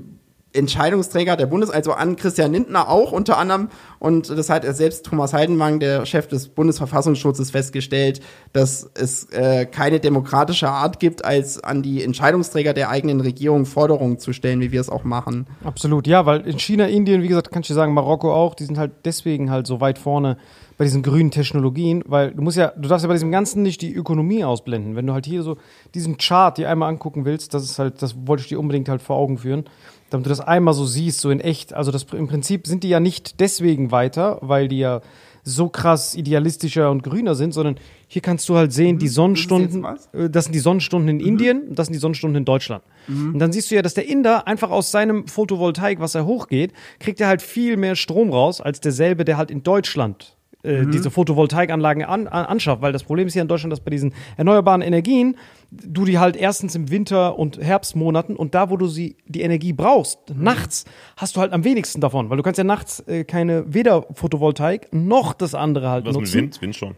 Entscheidungsträger 0.53 1.35
der 1.35 1.47
Bundes, 1.47 1.69
also 1.69 1.93
an 1.93 2.15
Christian 2.15 2.53
Lindner 2.53 2.89
auch 2.89 3.11
unter 3.11 3.37
anderem. 3.37 3.69
Und 3.99 4.29
das 4.29 4.49
hat 4.49 4.65
er 4.65 4.73
selbst 4.73 5.05
Thomas 5.05 5.33
Heidenwang, 5.33 5.79
der 5.79 6.05
Chef 6.05 6.27
des 6.27 6.49
Bundesverfassungsschutzes, 6.49 7.51
festgestellt, 7.51 8.21
dass 8.51 8.89
es 8.93 9.25
äh, 9.31 9.65
keine 9.65 9.99
demokratische 9.99 10.69
Art 10.69 10.99
gibt, 10.99 11.25
als 11.25 11.63
an 11.63 11.81
die 11.81 12.03
Entscheidungsträger 12.03 12.73
der 12.73 12.89
eigenen 12.89 13.21
Regierung 13.21 13.65
Forderungen 13.65 14.19
zu 14.19 14.33
stellen, 14.33 14.61
wie 14.61 14.71
wir 14.71 14.81
es 14.81 14.89
auch 14.89 15.03
machen. 15.03 15.47
Absolut, 15.63 16.07
ja, 16.07 16.25
weil 16.25 16.41
in 16.41 16.59
China, 16.59 16.87
Indien, 16.87 17.21
wie 17.21 17.27
gesagt, 17.27 17.51
kann 17.51 17.61
ich 17.61 17.67
dir 17.67 17.73
sagen, 17.73 17.93
Marokko 17.93 18.33
auch, 18.33 18.55
die 18.55 18.65
sind 18.65 18.77
halt 18.77 18.91
deswegen 19.05 19.49
halt 19.49 19.67
so 19.67 19.81
weit 19.81 19.97
vorne 19.97 20.37
bei 20.77 20.85
diesen 20.85 21.03
grünen 21.03 21.31
Technologien, 21.31 22.03
weil 22.07 22.31
du 22.31 22.41
musst 22.41 22.57
ja, 22.57 22.73
du 22.75 22.89
darfst 22.89 23.03
ja 23.03 23.07
bei 23.07 23.13
diesem 23.13 23.31
Ganzen 23.31 23.63
nicht 23.63 23.81
die 23.81 23.93
Ökonomie 23.93 24.43
ausblenden. 24.43 24.95
Wenn 24.95 25.05
du 25.05 25.13
halt 25.13 25.25
hier 25.25 25.43
so 25.43 25.57
diesen 25.93 26.17
Chart 26.17 26.57
dir 26.57 26.69
einmal 26.69 26.89
angucken 26.89 27.25
willst, 27.25 27.53
das 27.53 27.63
ist 27.63 27.79
halt, 27.79 28.01
das 28.01 28.15
wollte 28.27 28.41
ich 28.41 28.49
dir 28.49 28.59
unbedingt 28.59 28.89
halt 28.89 29.01
vor 29.01 29.15
Augen 29.15 29.37
führen, 29.37 29.65
damit 30.13 30.27
du 30.27 30.29
das 30.29 30.39
einmal 30.39 30.73
so 30.73 30.85
siehst, 30.85 31.19
so 31.19 31.31
in 31.31 31.39
echt. 31.39 31.73
Also 31.73 31.91
das 31.91 32.03
im 32.13 32.27
Prinzip 32.27 32.67
sind 32.67 32.83
die 32.83 32.89
ja 32.89 32.99
nicht 32.99 33.39
deswegen 33.39 33.91
weiter, 33.91 34.37
weil 34.41 34.67
die 34.67 34.79
ja 34.79 35.01
so 35.43 35.67
krass 35.67 36.15
idealistischer 36.15 36.89
und 36.89 37.03
grüner 37.03 37.35
sind, 37.35 37.53
sondern 37.53 37.75
hier 38.07 38.21
kannst 38.21 38.47
du 38.47 38.55
halt 38.55 38.71
sehen, 38.71 38.97
die 38.97 39.09
Sonnenstunden, 39.09 39.81
Das 39.81 40.07
äh, 40.13 40.29
das 40.29 40.45
sind 40.45 40.53
die 40.53 40.59
Sonnenstunden 40.59 41.09
in 41.09 41.19
Indien 41.19 41.67
und 41.69 41.79
das 41.79 41.87
sind 41.87 41.93
die 41.93 41.99
Sonnenstunden 41.99 42.37
in 42.37 42.45
Deutschland. 42.45 42.83
Und 43.07 43.39
dann 43.39 43.51
siehst 43.51 43.69
du 43.69 43.75
ja, 43.75 43.81
dass 43.81 43.95
der 43.95 44.07
Inder 44.07 44.47
einfach 44.47 44.69
aus 44.69 44.91
seinem 44.91 45.27
Photovoltaik, 45.27 45.99
was 45.99 46.15
er 46.15 46.25
hochgeht, 46.25 46.71
kriegt 46.99 47.19
er 47.19 47.27
halt 47.27 47.41
viel 47.41 47.75
mehr 47.75 47.95
Strom 47.95 48.29
raus, 48.29 48.61
als 48.61 48.79
derselbe, 48.79 49.25
der 49.25 49.37
halt 49.37 49.51
in 49.51 49.63
Deutschland 49.63 50.37
äh, 50.63 50.85
diese 50.87 51.11
Photovoltaikanlagen 51.11 52.03
an, 52.03 52.27
an, 52.27 52.45
anschafft. 52.45 52.81
Weil 52.81 52.93
das 52.93 53.03
Problem 53.03 53.27
ist 53.27 53.33
hier 53.33 53.41
in 53.41 53.47
Deutschland, 53.47 53.71
dass 53.71 53.81
bei 53.81 53.91
diesen 53.91 54.13
erneuerbaren 54.37 54.81
Energien 54.81 55.35
du 55.71 56.05
die 56.05 56.19
halt 56.19 56.35
erstens 56.35 56.75
im 56.75 56.89
Winter- 56.91 57.37
und 57.37 57.59
Herbstmonaten 57.59 58.35
und 58.35 58.53
da, 58.53 58.69
wo 58.69 58.77
du 58.77 58.87
sie 58.87 59.17
die 59.25 59.41
Energie 59.41 59.73
brauchst, 59.73 60.19
nachts, 60.35 60.85
hast 61.17 61.35
du 61.35 61.41
halt 61.41 61.51
am 61.51 61.63
wenigsten 61.63 61.99
davon. 61.99 62.29
Weil 62.29 62.37
du 62.37 62.43
kannst 62.43 62.57
ja 62.57 62.63
nachts 62.63 62.99
äh, 63.01 63.23
keine 63.23 63.73
weder 63.73 64.03
Photovoltaik 64.13 64.89
noch 64.91 65.33
das 65.33 65.55
andere 65.55 65.89
halt 65.89 66.05
Was 66.05 66.15
nutzen. 66.15 66.35
mit 66.35 66.61
Wind? 66.61 66.61
Wind 66.61 66.75
schon. 66.75 66.95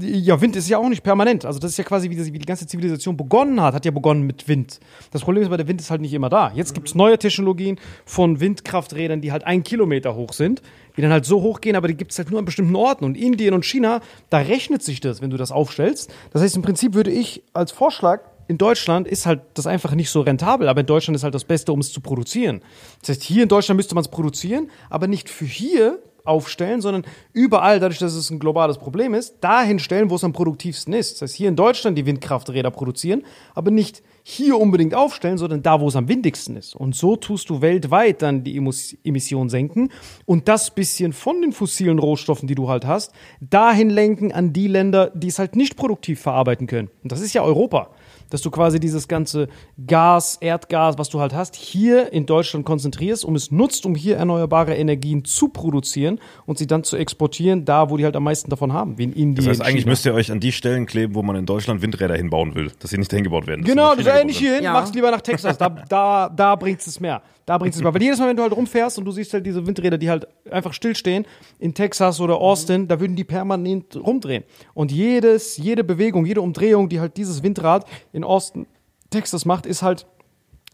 Ja, 0.00 0.40
Wind 0.40 0.56
ist 0.56 0.68
ja 0.68 0.78
auch 0.78 0.88
nicht 0.88 1.02
permanent. 1.02 1.44
Also 1.44 1.58
das 1.58 1.72
ist 1.72 1.76
ja 1.76 1.84
quasi, 1.84 2.10
wie, 2.10 2.16
das, 2.16 2.32
wie 2.32 2.38
die 2.38 2.46
ganze 2.46 2.66
Zivilisation 2.66 3.16
begonnen 3.16 3.60
hat, 3.60 3.74
hat 3.74 3.84
ja 3.84 3.90
begonnen 3.90 4.22
mit 4.22 4.48
Wind. 4.48 4.80
Das 5.10 5.22
Problem 5.22 5.42
ist, 5.42 5.48
bei 5.48 5.56
der 5.56 5.68
Wind 5.68 5.80
ist 5.80 5.90
halt 5.90 6.00
nicht 6.00 6.14
immer 6.14 6.28
da. 6.28 6.52
Jetzt 6.54 6.74
gibt's 6.74 6.94
neue 6.94 7.18
Technologien 7.18 7.78
von 8.04 8.40
Windkrafträdern, 8.40 9.20
die 9.20 9.32
halt 9.32 9.44
ein 9.44 9.62
Kilometer 9.62 10.14
hoch 10.14 10.32
sind, 10.32 10.62
die 10.96 11.02
dann 11.02 11.12
halt 11.12 11.24
so 11.24 11.42
hoch 11.42 11.60
gehen, 11.60 11.76
aber 11.76 11.88
die 11.88 11.96
gibt's 11.96 12.18
halt 12.18 12.30
nur 12.30 12.38
an 12.38 12.44
bestimmten 12.44 12.76
Orten. 12.76 13.04
Und 13.04 13.16
Indien 13.16 13.54
und 13.54 13.64
China, 13.64 14.00
da 14.30 14.38
rechnet 14.38 14.82
sich 14.82 15.00
das, 15.00 15.20
wenn 15.20 15.30
du 15.30 15.36
das 15.36 15.52
aufstellst. 15.52 16.12
Das 16.32 16.42
heißt, 16.42 16.56
im 16.56 16.62
Prinzip 16.62 16.94
würde 16.94 17.10
ich 17.10 17.42
als 17.52 17.72
Vorschlag, 17.72 18.20
in 18.46 18.58
Deutschland 18.58 19.08
ist 19.08 19.26
halt 19.26 19.40
das 19.54 19.66
einfach 19.66 19.94
nicht 19.94 20.10
so 20.10 20.20
rentabel, 20.20 20.68
aber 20.68 20.80
in 20.80 20.86
Deutschland 20.86 21.16
ist 21.16 21.24
halt 21.24 21.34
das 21.34 21.44
Beste, 21.44 21.72
um 21.72 21.80
es 21.80 21.92
zu 21.92 22.00
produzieren. 22.00 22.60
Das 23.00 23.10
heißt, 23.10 23.22
hier 23.22 23.42
in 23.42 23.48
Deutschland 23.48 23.76
müsste 23.78 23.94
man 23.94 24.02
es 24.02 24.08
produzieren, 24.08 24.70
aber 24.90 25.06
nicht 25.06 25.30
für 25.30 25.46
hier 25.46 25.98
aufstellen, 26.24 26.80
sondern 26.80 27.04
überall, 27.32 27.80
dadurch, 27.80 27.98
dass 27.98 28.14
es 28.14 28.30
ein 28.30 28.38
globales 28.38 28.78
Problem 28.78 29.14
ist, 29.14 29.36
dahin 29.40 29.78
stellen, 29.78 30.10
wo 30.10 30.16
es 30.16 30.24
am 30.24 30.32
produktivsten 30.32 30.94
ist. 30.94 31.14
Das 31.14 31.22
heißt, 31.22 31.36
hier 31.36 31.48
in 31.48 31.56
Deutschland 31.56 31.98
die 31.98 32.06
Windkrafträder 32.06 32.70
produzieren, 32.70 33.24
aber 33.54 33.70
nicht 33.70 34.02
hier 34.26 34.58
unbedingt 34.58 34.94
aufstellen, 34.94 35.36
sondern 35.36 35.62
da, 35.62 35.82
wo 35.82 35.86
es 35.86 35.96
am 35.96 36.08
windigsten 36.08 36.56
ist. 36.56 36.74
Und 36.74 36.96
so 36.96 37.14
tust 37.14 37.50
du 37.50 37.60
weltweit 37.60 38.22
dann 38.22 38.42
die 38.42 38.56
Emissionen 39.04 39.50
senken 39.50 39.90
und 40.24 40.48
das 40.48 40.70
bisschen 40.70 41.12
von 41.12 41.42
den 41.42 41.52
fossilen 41.52 41.98
Rohstoffen, 41.98 42.48
die 42.48 42.54
du 42.54 42.70
halt 42.70 42.86
hast, 42.86 43.12
dahin 43.40 43.90
lenken 43.90 44.32
an 44.32 44.54
die 44.54 44.66
Länder, 44.66 45.10
die 45.14 45.28
es 45.28 45.38
halt 45.38 45.56
nicht 45.56 45.76
produktiv 45.76 46.22
verarbeiten 46.22 46.66
können. 46.66 46.88
Und 47.02 47.12
das 47.12 47.20
ist 47.20 47.34
ja 47.34 47.42
Europa 47.42 47.90
dass 48.34 48.42
du 48.42 48.50
quasi 48.50 48.80
dieses 48.80 49.06
ganze 49.06 49.46
Gas, 49.86 50.38
Erdgas, 50.40 50.98
was 50.98 51.08
du 51.08 51.20
halt 51.20 51.32
hast, 51.32 51.54
hier 51.54 52.12
in 52.12 52.26
Deutschland 52.26 52.66
konzentrierst, 52.66 53.24
um 53.24 53.36
es 53.36 53.52
nutzt, 53.52 53.86
um 53.86 53.94
hier 53.94 54.16
erneuerbare 54.16 54.74
Energien 54.74 55.24
zu 55.24 55.50
produzieren 55.50 56.18
und 56.44 56.58
sie 56.58 56.66
dann 56.66 56.82
zu 56.82 56.96
exportieren, 56.96 57.64
da 57.64 57.90
wo 57.90 57.96
die 57.96 58.04
halt 58.04 58.16
am 58.16 58.24
meisten 58.24 58.50
davon 58.50 58.72
haben, 58.72 58.98
wie 58.98 59.04
in 59.04 59.12
Indien. 59.12 59.36
Das 59.36 59.46
heißt, 59.46 59.60
eigentlich 59.62 59.82
China. 59.84 59.90
müsst 59.92 60.04
ihr 60.06 60.14
euch 60.14 60.32
an 60.32 60.40
die 60.40 60.50
Stellen 60.50 60.86
kleben, 60.86 61.14
wo 61.14 61.22
man 61.22 61.36
in 61.36 61.46
Deutschland 61.46 61.80
Windräder 61.80 62.16
hinbauen 62.16 62.56
will, 62.56 62.72
dass 62.80 62.90
sie 62.90 62.98
nicht 62.98 63.12
dahin 63.12 63.22
gebaut 63.22 63.46
werden. 63.46 63.64
Genau, 63.64 63.94
du 63.94 64.02
sei 64.02 64.24
nicht 64.24 64.38
hier 64.40 64.56
hin, 64.56 64.64
Ja. 64.64 64.72
mach's 64.72 64.92
lieber 64.92 65.12
nach 65.12 65.20
Texas. 65.20 65.56
Da, 65.56 65.68
da, 65.68 66.28
da 66.28 66.56
bringt's 66.56 66.88
es 66.88 66.98
mehr. 66.98 67.22
Da 67.46 67.58
bringt's 67.58 67.76
es 67.76 67.82
mehr. 67.82 67.92
Weil 67.92 68.02
jedes 68.02 68.18
Mal, 68.18 68.28
wenn 68.28 68.36
du 68.36 68.42
halt 68.42 68.56
rumfährst 68.56 68.98
und 68.98 69.04
du 69.04 69.10
siehst 69.10 69.32
halt 69.34 69.44
diese 69.44 69.66
Windräder, 69.66 69.98
die 69.98 70.08
halt 70.08 70.26
einfach 70.50 70.72
stillstehen, 70.72 71.26
in 71.58 71.74
Texas 71.74 72.20
oder 72.20 72.38
Austin, 72.38 72.88
da 72.88 73.00
würden 73.00 73.16
die 73.16 73.24
permanent 73.24 73.96
rumdrehen. 73.96 74.44
Und 74.72 74.92
jedes, 74.92 75.56
jede 75.56 75.84
Bewegung, 75.84 76.24
jede 76.24 76.40
Umdrehung, 76.40 76.88
die 76.88 77.00
halt 77.00 77.16
dieses 77.16 77.42
Windrad 77.42 77.86
in 78.12 78.24
Austin, 78.24 78.66
Texas 79.10 79.44
macht, 79.44 79.66
ist 79.66 79.82
halt 79.82 80.06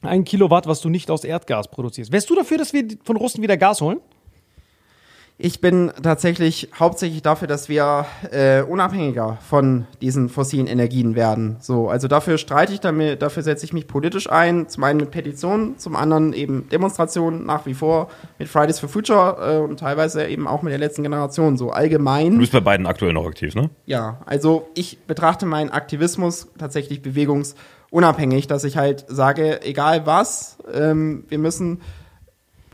ein 0.03 0.25
Kilowatt, 0.25 0.67
was 0.67 0.81
du 0.81 0.89
nicht 0.89 1.11
aus 1.11 1.25
Erdgas 1.25 1.69
produzierst. 1.69 2.13
Wärst 2.13 2.31
du 2.31 2.35
dafür, 2.35 2.59
dass 2.59 2.73
wir 2.73 2.87
von 3.03 3.17
Russen 3.17 3.43
wieder 3.43 3.57
Gas 3.57 3.81
holen? 3.81 4.01
Ich 5.43 5.63
bin 5.63 5.91
tatsächlich 6.03 6.69
hauptsächlich 6.79 7.23
dafür, 7.23 7.49
dass 7.49 7.71
wir 7.71 8.05
äh, 8.31 8.61
unabhängiger 8.61 9.39
von 9.41 9.87
diesen 10.03 10.29
fossilen 10.29 10.67
Energien 10.67 11.15
werden. 11.15 11.57
So, 11.61 11.89
also 11.89 12.09
dafür 12.09 12.37
streite 12.37 12.75
ich 12.75 12.81
damit, 12.81 13.23
dafür 13.23 13.43
setze 13.43 13.65
ich 13.65 13.73
mich 13.73 13.87
politisch 13.87 14.31
ein. 14.31 14.69
Zum 14.69 14.85
einen 14.85 15.01
mit 15.01 15.11
Petitionen, 15.11 15.79
zum 15.79 15.97
anderen 15.97 16.35
eben 16.35 16.69
Demonstrationen 16.69 17.47
nach 17.47 17.65
wie 17.65 17.73
vor 17.73 18.11
mit 18.39 18.49
Fridays 18.49 18.81
for 18.81 18.91
Future 18.91 19.39
äh, 19.41 19.59
und 19.61 19.81
teilweise 19.81 20.27
eben 20.27 20.47
auch 20.47 20.61
mit 20.61 20.73
der 20.73 20.79
letzten 20.79 21.05
Generation. 21.05 21.57
So 21.57 21.71
allgemein. 21.71 22.33
Du 22.33 22.41
bist 22.41 22.53
bei 22.53 22.61
beiden 22.61 22.85
aktuell 22.85 23.15
noch 23.15 23.25
aktiv, 23.25 23.55
ne? 23.55 23.71
Ja, 23.87 24.21
also 24.27 24.69
ich 24.75 24.99
betrachte 25.07 25.47
meinen 25.47 25.71
Aktivismus 25.71 26.49
tatsächlich 26.59 27.01
bewegungsunabhängig, 27.01 28.47
dass 28.47 28.65
ich 28.65 28.77
halt 28.77 29.07
sage, 29.09 29.63
egal 29.63 30.05
was, 30.05 30.59
ähm, 30.71 31.25
wir 31.29 31.39
müssen, 31.39 31.81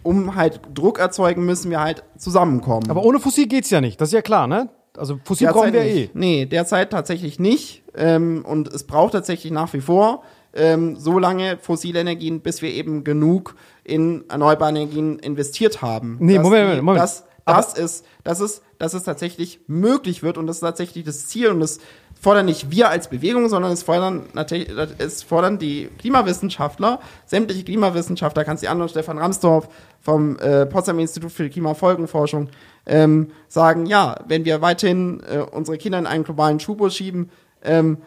um 0.06 0.36
halt 0.36 0.60
Druck 0.72 0.98
erzeugen, 0.98 1.44
müssen 1.44 1.70
wir 1.70 1.80
halt 1.80 2.04
zusammenkommen. 2.16 2.90
Aber 2.90 3.04
ohne 3.04 3.18
Fossil 3.18 3.46
geht's 3.46 3.70
ja 3.70 3.80
nicht. 3.80 4.00
Das 4.00 4.10
ist 4.10 4.14
ja 4.14 4.22
klar, 4.22 4.46
ne? 4.46 4.68
Also 4.96 5.18
Fossil 5.24 5.48
brauchen 5.48 5.72
wir 5.72 5.82
eh. 5.82 5.94
nicht. 5.94 6.14
Nee, 6.14 6.46
derzeit 6.46 6.90
tatsächlich 6.90 7.38
nicht. 7.38 7.82
Ähm, 7.94 8.44
und 8.46 8.68
es 8.68 8.84
braucht 8.84 9.12
tatsächlich 9.12 9.52
nach 9.52 9.72
wie 9.74 9.80
vor 9.80 10.22
ähm, 10.54 10.96
so 10.96 11.18
lange 11.18 11.58
fossile 11.58 12.00
Energien, 12.00 12.40
bis 12.40 12.62
wir 12.62 12.70
eben 12.70 13.04
genug 13.04 13.56
in 13.84 14.24
erneuerbare 14.28 14.70
Energien 14.70 15.18
investiert 15.18 15.82
haben. 15.82 16.16
Nee, 16.20 16.38
Moment, 16.38 16.64
Moment, 16.64 16.82
Moment. 16.82 17.02
Das, 17.02 17.24
das 17.44 17.74
ist, 17.74 18.04
das 18.24 18.40
ist, 18.40 18.62
dass 18.78 18.94
es 18.94 19.04
tatsächlich 19.04 19.60
möglich 19.66 20.22
wird 20.22 20.38
und 20.38 20.46
das 20.46 20.56
ist 20.56 20.60
tatsächlich 20.60 21.04
das 21.04 21.28
Ziel 21.28 21.48
und 21.48 21.60
das 21.60 21.78
fordern 22.20 22.46
nicht 22.46 22.70
wir 22.70 22.88
als 22.88 23.08
Bewegung, 23.08 23.48
sondern 23.48 23.72
es 23.72 23.82
fordern 23.82 24.24
natürlich, 24.32 24.68
es 24.98 25.22
fordern 25.22 25.58
die 25.58 25.88
Klimawissenschaftler, 25.98 27.00
sämtliche 27.26 27.64
Klimawissenschaftler, 27.64 28.44
kannst 28.44 28.62
die 28.62 28.68
anderen, 28.68 28.88
Stefan 28.88 29.18
Ramsdorf 29.18 29.68
vom 30.00 30.38
äh, 30.38 30.66
Potsdam 30.66 30.98
Institut 30.98 31.32
für 31.32 31.48
Klimafolgenforschung, 31.48 32.48
ähm, 32.86 33.30
sagen, 33.48 33.86
ja, 33.86 34.16
wenn 34.26 34.44
wir 34.44 34.60
weiterhin 34.62 35.22
äh, 35.28 35.38
unsere 35.38 35.78
Kinder 35.78 35.98
in 35.98 36.06
einen 36.06 36.24
globalen 36.24 36.60
Schulbus 36.60 36.96
schieben, 36.96 37.30
ähm, 37.62 37.98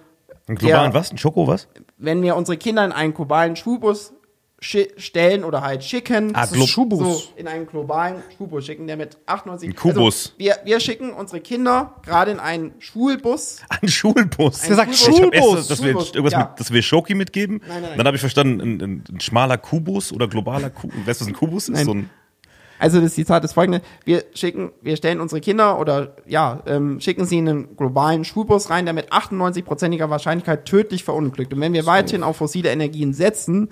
Einen 0.47 0.57
globalen 0.57 0.91
Ja. 0.91 0.99
was? 0.99 1.11
Ein 1.11 1.17
Schoko 1.17 1.47
was? 1.47 1.67
wenn 1.99 2.21
wir 2.23 2.35
unsere 2.35 2.57
Kinder 2.57 2.83
in 2.85 2.91
einen 2.91 3.13
globalen 3.13 3.55
Schulbus 3.55 4.07
schi 4.07 4.18
stellen 4.61 5.43
oder 5.43 5.61
halt 5.61 5.83
schicken, 5.83 6.35
Ah, 6.35 6.45
Schubus. 6.47 6.99
so 6.99 7.23
in 7.37 7.47
einen 7.47 7.65
globalen 7.65 8.21
Schulbus 8.37 8.65
schicken, 8.65 8.87
der 8.87 8.97
mit 8.97 9.17
98 9.25 9.69
Ein 9.69 9.75
Kubus. 9.75 10.25
Also, 10.25 10.31
wir, 10.37 10.57
wir 10.65 10.79
schicken 10.79 11.13
unsere 11.13 11.39
Kinder 11.39 11.95
gerade 12.03 12.31
in 12.31 12.39
einen 12.39 12.73
Schulbus. 12.79 13.59
Ein 13.69 13.87
Schulbus. 13.87 14.61
Der 14.61 14.75
sagt 14.75 14.95
Schulbus. 14.95 15.29
Ich 15.33 15.41
hab 15.41 15.55
erst, 15.55 15.71
dass 15.71 15.81
wir, 15.81 15.91
Schulbus, 15.91 16.09
irgendwas 16.11 16.33
ja. 16.33 16.39
mit, 16.39 16.59
dass 16.59 16.73
wir 16.73 16.81
Schoki 16.81 17.15
mitgeben. 17.15 17.61
Nein, 17.61 17.69
nein, 17.69 17.81
nein. 17.83 17.97
Dann 17.97 18.07
habe 18.07 18.15
ich 18.15 18.21
verstanden, 18.21 18.59
ein, 18.61 18.81
ein, 18.81 19.03
ein 19.09 19.19
schmaler 19.21 19.57
Kubus 19.57 20.11
oder 20.11 20.27
globaler 20.27 20.69
Kubus. 20.69 20.97
Weißt 21.05 21.21
du, 21.21 21.25
was 21.25 21.27
ein 21.29 21.33
Kubus 21.35 21.69
ist? 21.69 21.85
So 21.85 21.93
ein, 21.93 22.09
Also 22.79 22.99
das 22.99 23.13
Zitat 23.13 23.43
ist 23.45 23.53
folgende: 23.53 23.81
Wir 24.03 24.25
schicken, 24.33 24.71
wir 24.81 24.97
stellen 24.97 25.21
unsere 25.21 25.39
Kinder 25.41 25.79
oder 25.79 26.15
ja 26.27 26.61
ähm, 26.65 26.99
schicken 26.99 27.25
sie 27.25 27.37
in 27.37 27.47
einen 27.47 27.77
globalen 27.77 28.25
Schulbus 28.25 28.69
rein, 28.69 28.85
der 28.85 28.93
mit 28.93 29.11
98-prozentiger 29.13 30.09
Wahrscheinlichkeit 30.09 30.65
tödlich 30.65 31.03
verunglückt. 31.05 31.53
Und 31.53 31.61
wenn 31.61 31.73
wir 31.73 31.85
weiterhin 31.85 32.23
auf 32.23 32.37
fossile 32.37 32.69
Energien 32.69 33.13
setzen, 33.13 33.69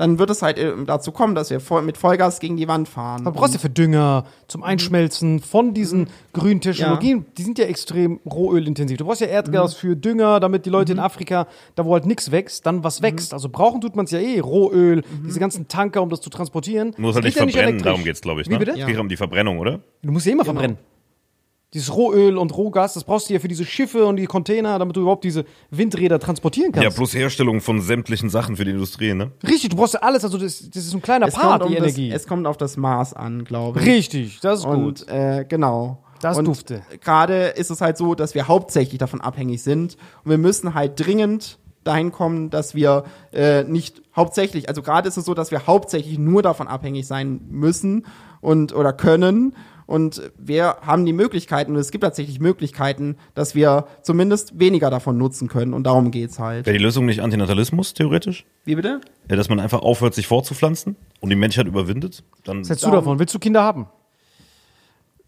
dann 0.00 0.18
wird 0.18 0.30
es 0.30 0.40
halt 0.40 0.58
äh, 0.58 0.72
dazu 0.86 1.12
kommen, 1.12 1.34
dass 1.34 1.50
wir 1.50 1.60
voll, 1.60 1.82
mit 1.82 1.98
Vollgas 1.98 2.40
gegen 2.40 2.56
die 2.56 2.66
Wand 2.66 2.88
fahren. 2.88 3.22
Man 3.22 3.34
brauchst 3.34 3.52
ja 3.52 3.60
für 3.60 3.68
Dünger, 3.68 4.24
zum 4.48 4.62
Einschmelzen 4.62 5.40
von 5.40 5.74
diesen 5.74 6.08
grünen 6.32 6.62
Technologien. 6.62 7.26
Die 7.36 7.42
sind 7.42 7.58
ja 7.58 7.66
extrem 7.66 8.18
rohölintensiv. 8.24 8.96
Du 8.96 9.04
brauchst 9.04 9.20
ja 9.20 9.26
Erdgas 9.26 9.74
für 9.74 9.96
Dünger, 9.96 10.40
damit 10.40 10.64
die 10.64 10.70
Leute 10.70 10.92
in 10.92 10.98
Afrika, 10.98 11.46
da 11.74 11.84
wo 11.84 11.92
halt 11.92 12.06
nichts 12.06 12.30
wächst, 12.30 12.64
dann 12.64 12.82
was 12.82 13.02
wächst. 13.02 13.34
Also 13.34 13.50
brauchen 13.50 13.82
tut 13.82 13.94
man 13.94 14.06
es 14.06 14.10
ja 14.10 14.20
eh. 14.20 14.40
Rohöl, 14.40 15.02
diese 15.26 15.38
ganzen 15.38 15.68
Tanker, 15.68 16.00
um 16.00 16.08
das 16.08 16.22
zu 16.22 16.30
transportieren. 16.30 16.94
muss 16.96 17.14
halt 17.14 17.26
nicht 17.26 17.34
geht 17.34 17.42
ja 17.42 17.46
verbrennen, 17.48 17.68
elektrisch. 17.68 17.84
darum 17.84 18.04
geht's, 18.04 18.20
glaube 18.22 18.40
ich. 18.40 18.48
Wie 18.48 18.52
Ne? 18.54 18.58
bitte? 18.58 18.78
Es 18.78 18.86
geht 18.86 18.98
um 18.98 19.08
die 19.08 19.18
Verbrennung, 19.18 19.58
oder? 19.58 19.80
Du 20.02 20.12
musst 20.12 20.24
ja 20.24 20.32
immer 20.32 20.46
verbrennen. 20.46 20.78
Dieses 21.72 21.94
Rohöl 21.94 22.36
und 22.36 22.56
Rohgas, 22.56 22.94
das 22.94 23.04
brauchst 23.04 23.28
du 23.28 23.34
ja 23.34 23.38
für 23.38 23.46
diese 23.46 23.64
Schiffe 23.64 24.04
und 24.04 24.16
die 24.16 24.26
Container, 24.26 24.78
damit 24.78 24.96
du 24.96 25.02
überhaupt 25.02 25.22
diese 25.22 25.44
Windräder 25.70 26.18
transportieren 26.18 26.72
kannst. 26.72 26.84
Ja, 26.84 26.90
plus 26.90 27.14
Herstellung 27.14 27.60
von 27.60 27.80
sämtlichen 27.80 28.28
Sachen 28.28 28.56
für 28.56 28.64
die 28.64 28.72
Industrie, 28.72 29.14
ne? 29.14 29.30
Richtig, 29.46 29.70
du 29.70 29.76
brauchst 29.76 29.94
ja 29.94 30.00
alles. 30.00 30.24
Also 30.24 30.36
das, 30.36 30.68
das 30.68 30.84
ist 30.84 30.94
ein 30.94 31.02
kleiner 31.02 31.28
es 31.28 31.34
Part, 31.34 31.60
kommt, 31.60 31.64
um 31.64 31.68
die 31.68 31.76
das, 31.76 31.96
Energie. 31.96 32.10
es 32.10 32.26
kommt 32.26 32.48
auf 32.48 32.56
das 32.56 32.76
Maß 32.76 33.14
an, 33.14 33.44
glaube 33.44 33.78
ich. 33.80 33.86
Richtig, 33.86 34.40
das 34.40 34.60
ist 34.60 34.64
gut. 34.64 35.02
Und 35.02 35.08
äh, 35.08 35.44
genau. 35.48 36.02
Das 36.20 36.36
und 36.36 36.46
dufte. 36.46 36.82
Gerade 37.00 37.46
ist 37.48 37.70
es 37.70 37.80
halt 37.80 37.96
so, 37.96 38.14
dass 38.14 38.34
wir 38.34 38.48
hauptsächlich 38.48 38.98
davon 38.98 39.20
abhängig 39.20 39.62
sind. 39.62 39.96
Und 40.24 40.30
wir 40.30 40.38
müssen 40.38 40.74
halt 40.74 40.98
dringend 41.04 41.58
dahin 41.84 42.12
kommen, 42.12 42.50
dass 42.50 42.74
wir 42.74 43.04
äh, 43.32 43.64
nicht 43.64 44.02
hauptsächlich, 44.14 44.68
also 44.68 44.82
gerade 44.82 45.08
ist 45.08 45.16
es 45.16 45.24
so, 45.24 45.34
dass 45.34 45.50
wir 45.50 45.66
hauptsächlich 45.66 46.18
nur 46.18 46.42
davon 46.42 46.68
abhängig 46.68 47.06
sein 47.06 47.40
müssen 47.48 48.06
und 48.40 48.74
oder 48.74 48.92
können. 48.92 49.54
Und 49.90 50.30
wir 50.38 50.76
haben 50.82 51.04
die 51.04 51.12
Möglichkeiten, 51.12 51.72
und 51.72 51.78
es 51.78 51.90
gibt 51.90 52.04
tatsächlich 52.04 52.38
Möglichkeiten, 52.38 53.16
dass 53.34 53.56
wir 53.56 53.86
zumindest 54.02 54.56
weniger 54.56 54.88
davon 54.88 55.18
nutzen 55.18 55.48
können. 55.48 55.74
Und 55.74 55.82
darum 55.82 56.12
geht's 56.12 56.38
halt. 56.38 56.64
Wäre 56.64 56.78
die 56.78 56.82
Lösung 56.82 57.06
nicht 57.06 57.20
Antinatalismus, 57.20 57.92
theoretisch? 57.92 58.46
Wie 58.64 58.76
bitte? 58.76 59.00
Ja, 59.28 59.34
dass 59.34 59.48
man 59.48 59.58
einfach 59.58 59.82
aufhört, 59.82 60.14
sich 60.14 60.28
fortzupflanzen 60.28 60.94
und 61.18 61.30
die 61.30 61.34
Menschheit 61.34 61.66
überwindet? 61.66 62.22
Dann 62.44 62.60
Was 62.60 62.68
hältst 62.68 62.86
du 62.86 62.92
davon? 62.92 63.18
Willst 63.18 63.34
du 63.34 63.40
Kinder 63.40 63.64
haben? 63.64 63.88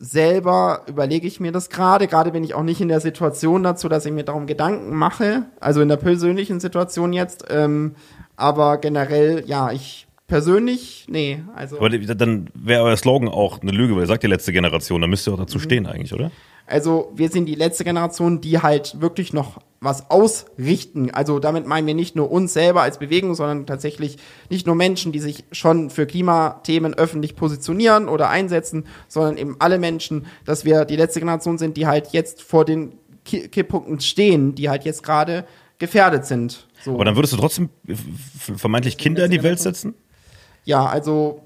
selber 0.05 0.83
überlege 0.89 1.29
ich 1.29 1.39
mir 1.39 1.53
das 1.53 1.71
gerade. 1.71 2.09
Gerade 2.09 2.33
bin 2.33 2.43
ich 2.43 2.55
auch 2.55 2.65
nicht 2.65 2.81
in 2.81 2.89
der 2.89 3.01
Situation 3.01 3.63
dazu, 3.63 3.89
dass 3.89 4.05
ich 4.05 4.13
mir 4.13 4.25
darum 4.25 4.47
Gedanken 4.47 4.97
mache. 4.97 5.45
Also 5.61 5.81
in 5.81 5.89
der 5.89 5.97
persönlichen 5.97 6.59
Situation 6.59 7.13
jetzt. 7.13 7.45
Ähm, 7.51 7.95
aber 8.37 8.79
generell, 8.79 9.45
ja, 9.47 9.71
ich 9.71 10.09
persönlich, 10.27 11.07
nee. 11.09 11.43
Also, 11.55 11.79
Aber 11.79 11.91
dann 11.91 12.49
wäre 12.55 12.83
euer 12.83 12.97
Slogan 12.97 13.29
auch 13.29 13.61
eine 13.61 13.73
Lüge, 13.73 13.95
weil 13.95 14.03
ihr 14.03 14.07
sagt 14.07 14.23
die 14.23 14.29
letzte 14.29 14.53
Generation, 14.53 15.01
da 15.01 15.07
müsst 15.07 15.27
ihr 15.29 15.35
auch 15.35 15.39
dazu 15.39 15.59
stehen 15.59 15.87
eigentlich, 15.87 16.13
oder? 16.13 16.31
also 16.67 17.13
wir 17.15 17.29
sind 17.29 17.47
die 17.47 17.55
letzte 17.55 17.85
Generation, 17.85 18.41
die 18.41 18.61
halt 18.61 19.01
wirklich 19.01 19.33
noch 19.33 19.61
was 19.81 20.11
ausrichten. 20.11 21.11
Also 21.11 21.39
damit 21.39 21.67
meinen 21.67 21.87
wir 21.87 21.95
nicht 21.95 22.15
nur 22.17 22.31
uns 22.31 22.53
selber 22.55 22.83
als 22.83 22.99
Bewegung, 22.99 23.35
sondern 23.35 23.67
tatsächlich 23.67 24.17
nicht 24.49 24.67
nur 24.67 24.77
Menschen, 24.77 25.13
die 25.13 25.19
sich 25.19 25.45
schon 25.53 25.91
für 25.91 26.07
Klimathemen 26.07 26.95
öffentlich 26.95 27.35
positionieren 27.37 28.09
oder 28.09 28.31
einsetzen, 28.31 28.85
sondern 29.09 29.37
eben 29.37 29.57
alle 29.59 29.79
Menschen, 29.79 30.25
dass 30.45 30.65
wir 30.65 30.85
die 30.85 30.97
letzte 30.97 31.19
Generation 31.19 31.59
sind, 31.59 31.77
die 31.77 31.87
halt 31.87 32.13
jetzt 32.13 32.41
vor 32.43 32.65
den 32.65 32.95
Ki- 33.25 33.49
Kipppunkten 33.49 34.01
stehen, 34.01 34.55
die 34.55 34.71
halt 34.71 34.85
jetzt 34.85 35.03
gerade 35.03 35.45
gefährdet 35.79 36.25
sind. 36.25 36.69
So. 36.85 36.95
Aber 36.95 37.05
dann 37.05 37.17
würdest 37.17 37.33
du 37.35 37.37
trotzdem 37.37 37.69
vermeintlich 38.57 38.97
Kinder 38.97 39.25
in 39.25 39.31
die 39.33 39.43
Welt 39.43 39.59
setzen? 39.59 39.95
Ja, 40.65 40.87
also 40.87 41.43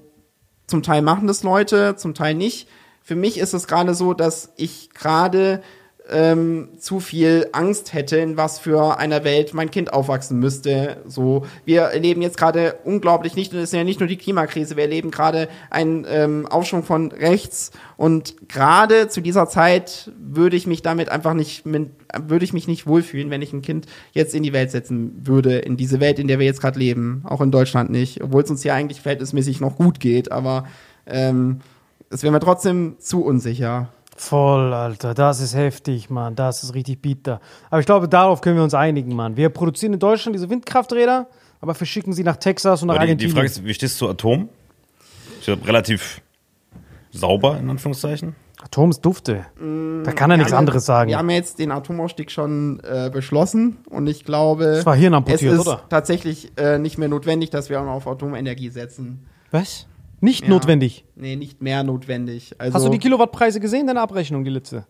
zum 0.67 0.83
Teil 0.83 1.01
machen 1.01 1.27
das 1.27 1.43
Leute, 1.43 1.95
zum 1.95 2.13
Teil 2.13 2.35
nicht. 2.35 2.67
Für 3.01 3.15
mich 3.15 3.37
ist 3.37 3.53
es 3.53 3.67
gerade 3.67 3.93
so, 3.95 4.13
dass 4.13 4.51
ich 4.57 4.89
gerade 4.91 5.63
ähm, 6.09 6.69
zu 6.79 6.99
viel 6.99 7.47
Angst 7.51 7.93
hätte, 7.93 8.17
in 8.17 8.37
was 8.37 8.59
für 8.59 8.97
einer 8.97 9.23
Welt 9.23 9.53
mein 9.53 9.71
Kind 9.71 9.91
aufwachsen 9.91 10.39
müsste. 10.39 10.97
So, 11.05 11.45
wir 11.65 11.81
erleben 11.81 12.21
jetzt 12.21 12.37
gerade 12.37 12.75
unglaublich 12.83 13.35
nicht, 13.35 13.53
und 13.53 13.59
es 13.59 13.65
ist 13.65 13.73
ja 13.73 13.83
nicht 13.83 13.99
nur 13.99 14.07
die 14.07 14.17
Klimakrise, 14.17 14.75
wir 14.75 14.83
erleben 14.83 15.11
gerade 15.11 15.49
einen 15.69 16.05
ähm, 16.09 16.45
Aufschwung 16.47 16.83
von 16.83 17.11
rechts 17.11 17.71
und 17.97 18.47
gerade 18.47 19.09
zu 19.09 19.21
dieser 19.21 19.49
Zeit 19.49 20.11
würde 20.19 20.55
ich 20.55 20.67
mich 20.67 20.81
damit 20.81 21.09
einfach 21.09 21.33
nicht, 21.33 21.63
würde 21.65 22.45
ich 22.45 22.53
mich 22.53 22.67
nicht 22.67 22.87
wohlfühlen, 22.87 23.29
wenn 23.29 23.41
ich 23.41 23.53
ein 23.53 23.61
Kind 23.61 23.87
jetzt 24.13 24.33
in 24.33 24.43
die 24.43 24.53
Welt 24.53 24.71
setzen 24.71 25.21
würde, 25.23 25.57
in 25.59 25.77
diese 25.77 25.99
Welt, 25.99 26.19
in 26.19 26.27
der 26.27 26.39
wir 26.39 26.45
jetzt 26.45 26.61
gerade 26.61 26.79
leben, 26.79 27.23
auch 27.25 27.41
in 27.41 27.51
Deutschland 27.51 27.89
nicht, 27.89 28.23
obwohl 28.23 28.43
es 28.43 28.49
uns 28.49 28.61
hier 28.61 28.73
eigentlich 28.73 29.01
verhältnismäßig 29.01 29.59
noch 29.59 29.75
gut 29.75 29.99
geht, 29.99 30.31
aber 30.31 30.67
ähm, 31.05 31.59
es 32.09 32.23
wäre 32.23 32.31
mir 32.31 32.39
trotzdem 32.39 32.95
zu 32.99 33.23
unsicher. 33.23 33.89
Voll, 34.17 34.73
Alter, 34.73 35.13
das 35.13 35.39
ist 35.41 35.55
heftig, 35.55 36.09
Mann. 36.09 36.35
Das 36.35 36.63
ist 36.63 36.73
richtig 36.73 37.01
bitter. 37.01 37.39
Aber 37.69 37.79
ich 37.79 37.85
glaube, 37.85 38.09
darauf 38.09 38.41
können 38.41 38.55
wir 38.57 38.63
uns 38.63 38.73
einigen, 38.73 39.15
Mann. 39.15 39.37
Wir 39.37 39.49
produzieren 39.49 39.93
in 39.93 39.99
Deutschland 39.99 40.35
diese 40.35 40.49
Windkrafträder, 40.49 41.27
aber 41.61 41.75
verschicken 41.75 42.13
sie 42.13 42.23
nach 42.23 42.37
Texas 42.37 42.81
und 42.81 42.87
nach 42.87 42.95
Aber 42.95 43.05
die, 43.05 43.15
die 43.15 43.25
Argentinien. 43.25 43.35
Frage 43.35 43.45
ist, 43.47 43.63
wie 43.65 43.73
stehst 43.73 44.01
du 44.01 44.05
zu 44.05 44.11
Atom? 44.11 44.49
Ist 45.39 45.47
ja 45.47 45.53
relativ 45.65 46.21
sauber, 47.11 47.57
in 47.59 47.69
Anführungszeichen. 47.69 48.35
Atom 48.59 48.89
ist 48.89 49.01
dufte. 49.01 49.45
Da 50.03 50.11
kann 50.13 50.31
er 50.31 50.37
nichts 50.37 50.51
haben- 50.51 50.59
anderes 50.59 50.85
sagen. 50.85 51.09
Wir 51.11 51.19
haben 51.19 51.29
jetzt 51.29 51.59
den 51.59 51.71
Atomausstieg 51.71 52.31
schon 52.31 52.79
äh, 52.83 53.11
beschlossen 53.13 53.77
und 53.89 54.07
ich 54.07 54.25
glaube, 54.25 54.65
Das 54.77 54.85
war 54.85 54.95
hirnamputiert, 54.95 55.53
es 55.53 55.59
ist 55.61 55.67
oder? 55.67 55.83
tatsächlich 55.89 56.51
äh, 56.57 56.79
nicht 56.79 56.97
mehr 56.97 57.07
notwendig, 57.07 57.51
dass 57.51 57.69
wir 57.69 57.79
auch 57.79 57.85
noch 57.85 57.91
auf 57.93 58.07
Atomenergie 58.07 58.69
setzen. 58.69 59.25
Was? 59.51 59.85
Nicht 60.19 60.43
Ja. 60.43 60.49
notwendig. 60.49 61.05
Nee, 61.15 61.35
nicht 61.35 61.61
mehr 61.61 61.83
notwendig. 61.83 62.55
Also, 62.57 62.75
Hast 62.75 62.85
du 62.85 62.89
die 62.89 62.99
Kilowattpreise 62.99 63.59
gesehen, 63.59 63.87
deine 63.87 64.01
Abrechnung, 64.01 64.43
die 64.43 64.49
letzte? 64.49 64.85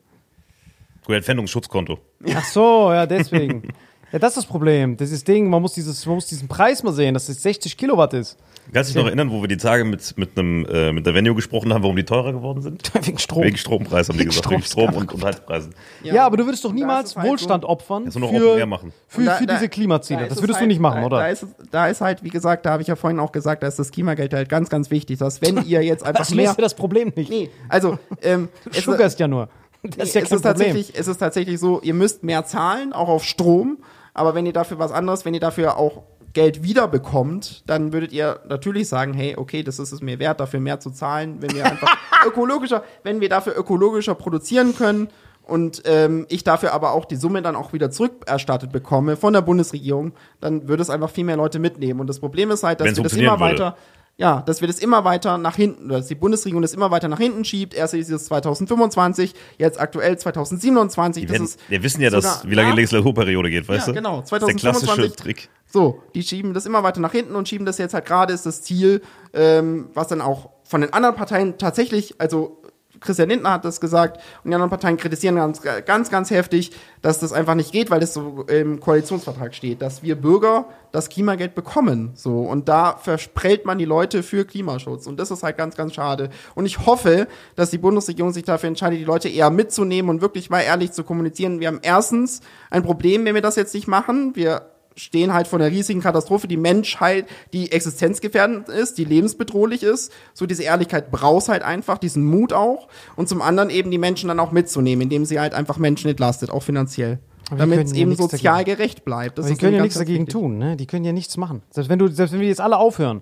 Gut, 1.05 1.15
Entfernungsschutzkonto. 1.15 1.99
Ach 2.34 2.45
so, 2.45 2.91
ja, 2.93 3.05
deswegen. 3.05 3.63
ja, 4.12 4.20
das 4.20 4.30
ist 4.32 4.38
das 4.38 4.45
Problem. 4.45 4.97
Das 4.97 5.12
ist 5.12 5.28
das 5.28 5.34
Ding, 5.34 5.49
man 5.49 5.62
muss, 5.62 5.74
dieses, 5.74 6.05
man 6.05 6.16
muss 6.16 6.28
diesen 6.28 6.47
Preis 6.47 6.84
mal 6.84 6.93
sehen, 6.93 7.14
dass 7.14 7.28
es 7.30 7.41
60 7.43 7.76
Kilowatt 7.78 8.14
ist. 8.14 8.38
Kannst 8.74 8.89
du 8.89 8.93
dich 8.95 9.01
noch 9.01 9.08
erinnern, 9.08 9.32
wo 9.32 9.39
wir 9.41 9.47
die 9.47 9.55
Tage 9.55 9.86
mit, 9.86 10.18
mit, 10.18 10.38
einem, 10.38 10.66
äh, 10.66 10.91
mit 10.91 11.05
der 11.05 11.14
Venue 11.14 11.34
gesprochen 11.36 11.74
haben, 11.74 11.84
warum 11.84 11.95
die 11.95 12.03
teurer 12.03 12.34
geworden 12.34 12.62
sind? 12.62 12.91
Wegen 13.08 13.18
Strom. 13.18 13.43
Wegen 13.43 13.55
Strompreis, 13.55 14.10
haben 14.10 14.18
die 14.18 14.26
gesagt. 14.26 14.39
Strom. 14.45 14.53
Wegen 14.58 14.64
Strom 14.64 14.93
und, 14.93 15.14
und 15.14 15.24
Heizpreisen. 15.24 15.74
ja. 16.03 16.26
aber 16.26 16.36
du 16.36 16.45
würdest 16.45 16.66
doch 16.66 16.74
niemals 16.74 17.05
ist 17.05 17.12
es 17.12 17.16
halt 17.18 17.30
Wohlstand 17.30 17.64
so- 17.64 17.70
opfern 17.70 18.10
du 18.10 18.20
noch 18.20 18.30
für, 18.30 18.66
machen. 18.66 18.91
für, 19.08 19.24
da- 19.24 19.36
für 19.36 19.45
da- 19.45 19.53
diese 19.53 19.70
Klimaziele. 19.70 20.20
da 20.22 20.26
Das 20.28 20.38
ist 20.38 20.43
würdest 20.43 20.58
es 20.60 20.64
du 20.64 20.68
nicht 20.68 20.82
machen, 20.82 21.03
oder? 21.05 21.18
Da 21.20 21.28
ist, 21.30 21.43
es- 21.43 21.49
da 21.72 21.88
ist 21.88 22.01
halt, 22.01 22.24
wie 22.24 22.30
gesagt, 22.30 22.66
da 22.66 22.72
habe 22.72 22.82
ich 22.82 22.89
ja 22.89 22.97
vorhin 22.97 23.20
auch 23.22 23.32
gesagt, 23.32 23.64
da 23.64 23.68
ist 23.68 23.80
das 23.80 23.89
Klimageld 23.91 24.34
halt 24.34 24.49
ganz, 24.49 24.70
ganz 24.70 24.91
wichtig, 24.91 25.20
dass 25.20 25.41
wenn 25.41 25.64
ihr 25.66 25.82
jetzt 25.84 26.03
einfach 26.05 26.20
das 26.20 26.32
mehr... 26.34 26.47
löst 26.47 26.58
ja 26.58 26.62
das 26.64 26.74
Problem 26.76 27.14
nicht. 27.16 27.30
Nee, 27.30 27.49
also, 27.70 27.97
ähm, 28.22 28.49
Du 28.66 28.70
es- 28.72 28.84
schuggerst 28.84 29.18
ja 29.20 29.28
nur. 29.30 29.47
Das 29.84 30.10
ist 30.10 30.16
ja 30.16 30.22
es, 30.24 30.28
kein 30.30 30.38
ist 30.38 30.43
Problem. 30.43 30.43
tatsächlich, 30.43 30.93
es 30.99 31.08
ist 31.08 31.18
tatsächlich 31.20 31.60
so, 31.60 31.80
ihr 31.82 31.93
müsst 31.93 32.24
mehr 32.24 32.43
zahlen, 32.45 32.91
auch 32.91 33.08
auf 33.08 33.24
Strom, 33.24 33.78
aber 34.18 34.36
wenn 34.36 34.45
ihr 34.45 34.53
dafür 34.53 34.80
was 34.80 34.91
anderes, 34.91 35.26
wenn 35.26 35.34
ihr 35.34 35.39
dafür 35.39 35.78
auch 35.78 36.03
Geld 36.34 36.63
wiederbekommt, 36.63 37.63
dann 37.68 37.93
würdet 37.93 38.11
ihr 38.11 38.39
natürlich 38.47 38.88
sagen, 38.88 39.13
hey, 39.13 39.36
okay, 39.38 39.63
das 39.63 39.80
ist 39.80 39.91
es 39.91 40.01
mir 40.01 40.20
wert, 40.20 40.39
dafür 40.39 40.59
mehr 40.59 40.80
zu 40.80 40.91
zahlen, 40.91 41.38
wenn 41.41 41.53
wir 41.53 41.65
einfach 41.65 41.97
ökologischer, 42.28 42.84
wenn 43.03 43.22
wir 43.22 43.30
dafür 43.30 43.57
ökologischer 43.57 44.15
produzieren 44.15 44.76
können 44.76 45.09
und 45.43 45.84
ähm, 45.86 46.26
ich 46.30 46.43
dafür 46.43 46.74
aber 46.74 46.91
auch 46.91 47.05
die 47.05 47.15
Summe 47.15 47.41
dann 47.41 47.55
auch 47.55 47.74
wieder 47.74 47.89
zurückerstattet 47.89 48.72
bekomme 48.72 49.15
von 49.15 49.34
der 49.34 49.41
Bundesregierung, 49.41 50.11
dann 50.41 50.68
würde 50.68 50.84
es 50.84 50.89
einfach 50.89 51.09
viel 51.09 51.24
mehr 51.24 51.38
Leute 51.38 51.59
mitnehmen. 51.59 52.01
Und 52.01 52.07
das 52.07 52.20
Problem 52.20 52.51
ist 52.51 52.63
halt, 52.63 52.82
dass 52.82 52.88
Wenn's 52.88 52.97
wir 52.97 53.03
das 53.03 53.13
immer 53.13 53.39
würde. 53.39 53.41
weiter 53.41 53.78
ja, 54.18 54.41
dass 54.41 54.61
wir 54.61 54.68
das 54.68 54.80
immer 54.80 55.03
weiter 55.05 55.38
nach 55.38 55.55
hinten, 55.55 55.89
dass 55.89 56.07
die 56.07 56.15
Bundesregierung 56.15 56.61
das 56.63 56.74
immer 56.74 56.89
weiter 56.91 57.07
nach 57.07 57.20
hinten 57.20 57.45
schiebt. 57.45 57.74
Erst 57.76 57.93
ist 57.93 58.09
es 58.09 58.26
2025, 58.26 59.34
jetzt 59.57 59.80
aktuell 59.80 60.18
2027. 60.18 61.22
Die 61.22 61.28
das 61.28 61.34
werden, 61.34 61.43
ist 61.45 61.59
wir 61.70 61.84
wissen 61.84 62.01
ja, 62.01 62.09
dass, 62.09 62.24
sogar- 62.39 62.49
wie 62.49 62.55
lange 62.55 62.70
Ja. 62.70 62.74
die 62.74 62.82
Legislaturperiode 62.82 63.49
geht, 63.49 63.68
weißt 63.70 63.88
Ja, 63.88 63.93
du? 63.93 63.97
genau. 63.99 64.22
Das 64.22 64.32
ist 64.32 64.47
der 64.47 64.55
klassische 64.55 64.86
2025. 64.88 65.15
Trick. 65.15 65.49
So, 65.68 66.01
die 66.15 66.24
schieben 66.24 66.53
das 66.53 66.65
immer 66.65 66.82
weiter 66.84 66.99
nach 67.01 67.11
hinten 67.11 67.36
und 67.36 67.47
schieben 67.47 67.65
das 67.65 67.78
jetzt 67.78 67.93
halt 67.93 68.05
gerade 68.05 68.34
ist 68.34 68.45
das 68.45 68.63
Ziel, 68.63 69.01
ähm, 69.34 69.89
was 69.93 70.07
dann 70.07 70.22
auch 70.22 70.49
von 70.63 70.82
den 70.82 70.91
anderen 70.93 71.15
Parteien 71.15 71.57
tatsächlich, 71.57 72.15
also 72.20 72.57
Christian 72.99 73.29
Lindner 73.29 73.51
hat 73.51 73.65
das 73.65 73.81
gesagt 73.81 74.17
und 74.43 74.49
die 74.49 74.55
anderen 74.55 74.69
Parteien 74.69 74.97
kritisieren 74.97 75.35
ganz, 75.35 75.61
ganz, 75.61 76.09
ganz 76.09 76.31
heftig, 76.31 76.71
dass 77.01 77.19
das 77.19 77.33
einfach 77.33 77.55
nicht 77.55 77.71
geht, 77.71 77.89
weil 77.89 77.99
das 77.99 78.13
so 78.13 78.43
im 78.47 78.79
Koalitionsvertrag 78.79 79.53
steht, 79.53 79.81
dass 79.81 80.03
wir 80.03 80.15
Bürger 80.15 80.65
das 80.91 81.09
Klimageld 81.09 81.55
bekommen. 81.55 82.11
So 82.15 82.39
und 82.39 82.69
da 82.69 82.97
versprellt 82.97 83.65
man 83.65 83.77
die 83.77 83.85
Leute 83.85 84.23
für 84.23 84.45
Klimaschutz 84.45 85.07
und 85.07 85.19
das 85.19 85.31
ist 85.31 85.43
halt 85.43 85.57
ganz, 85.57 85.75
ganz 85.75 85.93
schade. 85.93 86.29
Und 86.55 86.65
ich 86.65 86.85
hoffe, 86.85 87.27
dass 87.55 87.69
die 87.69 87.77
Bundesregierung 87.77 88.31
sich 88.31 88.43
dafür 88.43 88.69
entscheidet, 88.69 88.99
die 88.99 89.05
Leute 89.05 89.29
eher 89.29 89.49
mitzunehmen 89.49 90.09
und 90.09 90.21
wirklich 90.21 90.49
mal 90.49 90.61
ehrlich 90.61 90.91
zu 90.91 91.03
kommunizieren. 91.03 91.59
Wir 91.59 91.67
haben 91.67 91.79
erstens 91.81 92.41
ein 92.69 92.83
Problem, 92.83 93.25
wenn 93.25 93.35
wir 93.35 93.41
das 93.41 93.55
jetzt 93.55 93.73
nicht 93.73 93.87
machen. 93.87 94.35
Wir 94.35 94.63
stehen 94.97 95.33
halt 95.33 95.47
vor 95.47 95.59
einer 95.59 95.71
riesigen 95.71 96.01
Katastrophe, 96.01 96.47
die 96.47 96.57
Menschheit, 96.57 97.27
die 97.53 97.71
existenzgefährdend 97.71 98.67
ist, 98.67 98.97
die 98.97 99.05
lebensbedrohlich 99.05 99.83
ist. 99.83 100.11
So 100.33 100.45
diese 100.45 100.63
Ehrlichkeit 100.63 101.11
braucht 101.11 101.47
halt 101.49 101.61
einfach, 101.61 101.97
diesen 101.97 102.25
Mut 102.25 102.51
auch. 102.51 102.87
Und 103.15 103.29
zum 103.29 103.41
anderen 103.41 103.69
eben 103.69 103.91
die 103.91 103.97
Menschen 103.99 104.27
dann 104.27 104.39
auch 104.39 104.51
mitzunehmen, 104.51 105.03
indem 105.03 105.23
sie 105.25 105.39
halt 105.39 105.53
einfach 105.53 105.77
Menschen 105.77 106.09
entlastet, 106.09 106.49
auch 106.49 106.63
finanziell. 106.63 107.19
Aber 107.49 107.59
Damit 107.59 107.85
es 107.85 107.93
eben 107.93 108.13
sozial 108.15 108.57
dagegen. 108.57 108.77
gerecht 108.77 109.05
bleibt. 109.05 109.37
Das 109.37 109.45
Aber 109.45 109.53
die 109.55 109.59
können 109.59 109.75
ja 109.75 109.81
nichts 109.81 109.97
dagegen 109.97 110.25
wichtig. 110.27 110.33
tun, 110.33 110.57
ne? 110.57 110.75
Die 110.75 110.85
können 110.85 111.05
ja 111.05 111.13
nichts 111.13 111.37
machen. 111.37 111.61
Selbst 111.69 111.89
wenn 111.89 111.99
du, 111.99 112.07
selbst 112.07 112.33
wenn 112.33 112.41
wir 112.41 112.47
jetzt 112.47 112.59
alle 112.59 112.77
aufhören, 112.77 113.21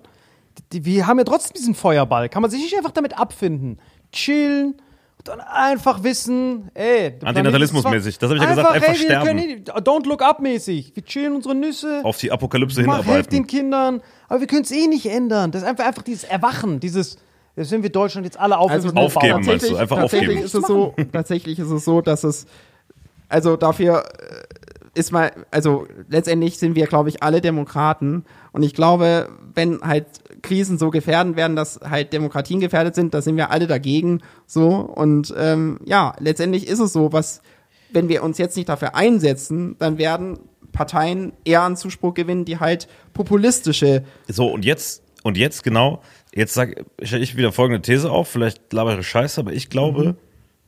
die, 0.72 0.84
wir 0.84 1.06
haben 1.06 1.18
ja 1.18 1.24
trotzdem 1.24 1.54
diesen 1.56 1.74
Feuerball. 1.74 2.28
Kann 2.28 2.42
man 2.42 2.50
sich 2.50 2.60
nicht 2.60 2.76
einfach 2.76 2.90
damit 2.90 3.18
abfinden, 3.18 3.78
chillen 4.12 4.74
und 5.28 5.38
dann 5.38 5.46
einfach 5.46 6.02
wissen, 6.02 6.70
ey, 6.74 7.14
Antinatalismusmäßig. 7.24 8.18
Das 8.18 8.30
hab 8.30 8.36
ich 8.36 8.42
ja 8.42 8.48
gesagt, 8.50 8.70
einfach 8.70 8.88
ey, 8.88 8.94
wir 8.98 9.04
sterben. 9.04 9.26
können 9.26 9.64
Don't 9.84 10.06
look 10.08 10.22
up 10.22 10.40
mäßig. 10.40 10.92
Wir 10.94 11.04
chillen 11.04 11.34
unsere 11.34 11.54
Nüsse. 11.54 12.00
Auf 12.04 12.18
die 12.18 12.30
Apokalypse 12.32 12.82
Mach, 12.82 13.04
helft 13.04 13.32
den 13.32 13.44
hinarbeiten. 13.44 13.46
Kindern. 13.46 14.00
Aber 14.28 14.40
wir 14.40 14.46
können 14.46 14.62
es 14.62 14.70
eh 14.70 14.86
nicht 14.86 15.06
ändern. 15.06 15.50
Das 15.50 15.62
ist 15.62 15.68
einfach, 15.68 15.84
einfach 15.86 16.02
dieses 16.02 16.24
Erwachen, 16.24 16.80
dieses, 16.80 17.16
selbst 17.54 17.72
wenn 17.72 17.82
wir 17.82 17.90
Deutschland 17.90 18.24
jetzt 18.26 18.38
alle 18.38 18.58
aufhören, 18.58 18.76
Also 18.76 18.88
sind 18.88 18.98
aufgeben, 18.98 19.32
meinst 19.34 19.48
du? 19.48 19.52
Tatsächlich- 19.52 19.78
Einfach 19.80 19.96
tatsächlich 19.98 20.28
aufgeben. 20.28 20.44
Ist 20.46 20.54
es 20.54 20.66
so, 20.66 20.94
tatsächlich 21.12 21.58
ist 21.58 21.70
es 21.70 21.84
so, 21.84 22.00
dass 22.00 22.24
es, 22.24 22.46
also 23.28 23.56
dafür 23.56 24.04
äh, 24.04 24.98
ist 24.98 25.12
mal, 25.12 25.30
also 25.50 25.86
letztendlich 26.08 26.58
sind 26.58 26.74
wir, 26.74 26.86
glaube 26.86 27.08
ich, 27.10 27.22
alle 27.22 27.40
Demokraten. 27.40 28.24
Und 28.56 28.62
ich 28.62 28.72
glaube, 28.72 29.28
wenn 29.52 29.82
halt 29.82 30.06
Krisen 30.40 30.78
so 30.78 30.88
gefährden 30.88 31.36
werden, 31.36 31.56
dass 31.56 31.78
halt 31.84 32.14
Demokratien 32.14 32.58
gefährdet 32.58 32.94
sind, 32.94 33.12
da 33.12 33.20
sind 33.20 33.36
wir 33.36 33.50
alle 33.50 33.66
dagegen. 33.66 34.22
So. 34.46 34.68
Und 34.68 35.34
ähm, 35.36 35.78
ja, 35.84 36.14
letztendlich 36.20 36.66
ist 36.66 36.78
es 36.78 36.94
so, 36.94 37.12
was, 37.12 37.42
wenn 37.92 38.08
wir 38.08 38.22
uns 38.22 38.38
jetzt 38.38 38.56
nicht 38.56 38.70
dafür 38.70 38.94
einsetzen, 38.94 39.76
dann 39.78 39.98
werden 39.98 40.38
Parteien 40.72 41.34
eher 41.44 41.60
an 41.60 41.76
Zuspruch 41.76 42.14
gewinnen, 42.14 42.46
die 42.46 42.58
halt 42.58 42.88
populistische 43.12 44.04
So, 44.26 44.46
und 44.46 44.64
jetzt, 44.64 45.02
und 45.22 45.36
jetzt 45.36 45.62
genau, 45.62 46.00
jetzt 46.34 46.54
sag, 46.54 46.82
stelle 47.02 47.22
ich 47.22 47.36
wieder 47.36 47.52
folgende 47.52 47.82
These 47.82 48.10
auf, 48.10 48.26
vielleicht 48.26 48.72
labere 48.72 49.00
ich 49.00 49.06
Scheiße, 49.06 49.38
aber 49.38 49.52
ich 49.52 49.68
glaube, 49.68 50.16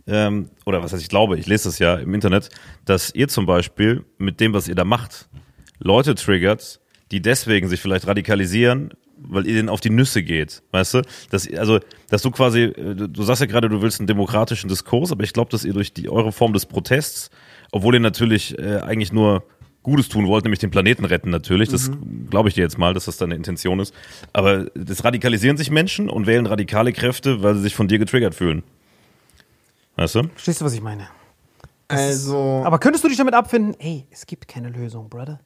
ähm, 0.06 0.50
oder 0.66 0.82
was 0.82 0.92
heißt 0.92 1.02
ich 1.02 1.08
glaube, 1.08 1.38
ich 1.38 1.46
lese 1.46 1.70
das 1.70 1.78
ja 1.78 1.94
im 1.94 2.12
Internet, 2.12 2.50
dass 2.84 3.14
ihr 3.14 3.28
zum 3.28 3.46
Beispiel 3.46 4.04
mit 4.18 4.40
dem, 4.40 4.52
was 4.52 4.68
ihr 4.68 4.74
da 4.74 4.84
macht, 4.84 5.30
Leute 5.78 6.14
triggert, 6.16 6.80
die 7.10 7.22
deswegen 7.22 7.68
sich 7.68 7.80
vielleicht 7.80 8.06
radikalisieren, 8.06 8.90
weil 9.16 9.46
ihr 9.46 9.54
denen 9.54 9.68
auf 9.68 9.80
die 9.80 9.90
Nüsse 9.90 10.22
geht, 10.22 10.62
weißt 10.70 10.94
du? 10.94 11.02
Dass, 11.30 11.52
also, 11.54 11.80
dass 12.08 12.22
du 12.22 12.30
quasi, 12.30 12.62
äh, 12.62 12.94
du, 12.94 13.22
sagst 13.22 13.40
ja 13.40 13.46
gerade, 13.46 13.68
du 13.68 13.82
willst 13.82 14.00
einen 14.00 14.06
demokratischen 14.06 14.68
Diskurs, 14.68 15.12
aber 15.12 15.24
ich 15.24 15.32
glaube, 15.32 15.50
dass 15.50 15.64
ihr 15.64 15.72
durch 15.72 15.92
die 15.92 16.08
eure 16.08 16.32
Form 16.32 16.52
des 16.52 16.66
Protests, 16.66 17.30
obwohl 17.72 17.94
ihr 17.94 18.00
natürlich 18.00 18.58
äh, 18.58 18.80
eigentlich 18.80 19.12
nur 19.12 19.44
Gutes 19.82 20.08
tun 20.08 20.26
wollt, 20.26 20.44
nämlich 20.44 20.58
den 20.58 20.70
Planeten 20.70 21.04
retten 21.04 21.30
natürlich. 21.30 21.70
Das 21.70 21.90
glaube 22.28 22.48
ich 22.48 22.54
dir 22.54 22.62
jetzt 22.62 22.78
mal, 22.78 22.94
dass 22.94 23.06
das 23.06 23.16
deine 23.16 23.34
Intention 23.34 23.80
ist. 23.80 23.94
Aber 24.32 24.66
das 24.74 25.04
radikalisieren 25.04 25.56
sich 25.56 25.70
Menschen 25.70 26.10
und 26.10 26.26
wählen 26.26 26.46
radikale 26.46 26.92
Kräfte, 26.92 27.42
weil 27.42 27.54
sie 27.54 27.62
sich 27.62 27.74
von 27.74 27.88
dir 27.88 27.98
getriggert 27.98 28.34
fühlen. 28.34 28.64
Weißt 29.96 30.16
du? 30.16 30.22
Verstehst 30.34 30.60
du, 30.60 30.64
was 30.64 30.74
ich 30.74 30.82
meine? 30.82 31.08
Also, 31.88 32.62
Aber 32.66 32.78
könntest 32.78 33.02
du 33.02 33.08
dich 33.08 33.16
damit 33.16 33.32
abfinden? 33.34 33.74
Ey, 33.78 34.06
es 34.10 34.26
gibt 34.26 34.46
keine 34.46 34.68
Lösung, 34.68 35.08
Brother. 35.08 35.40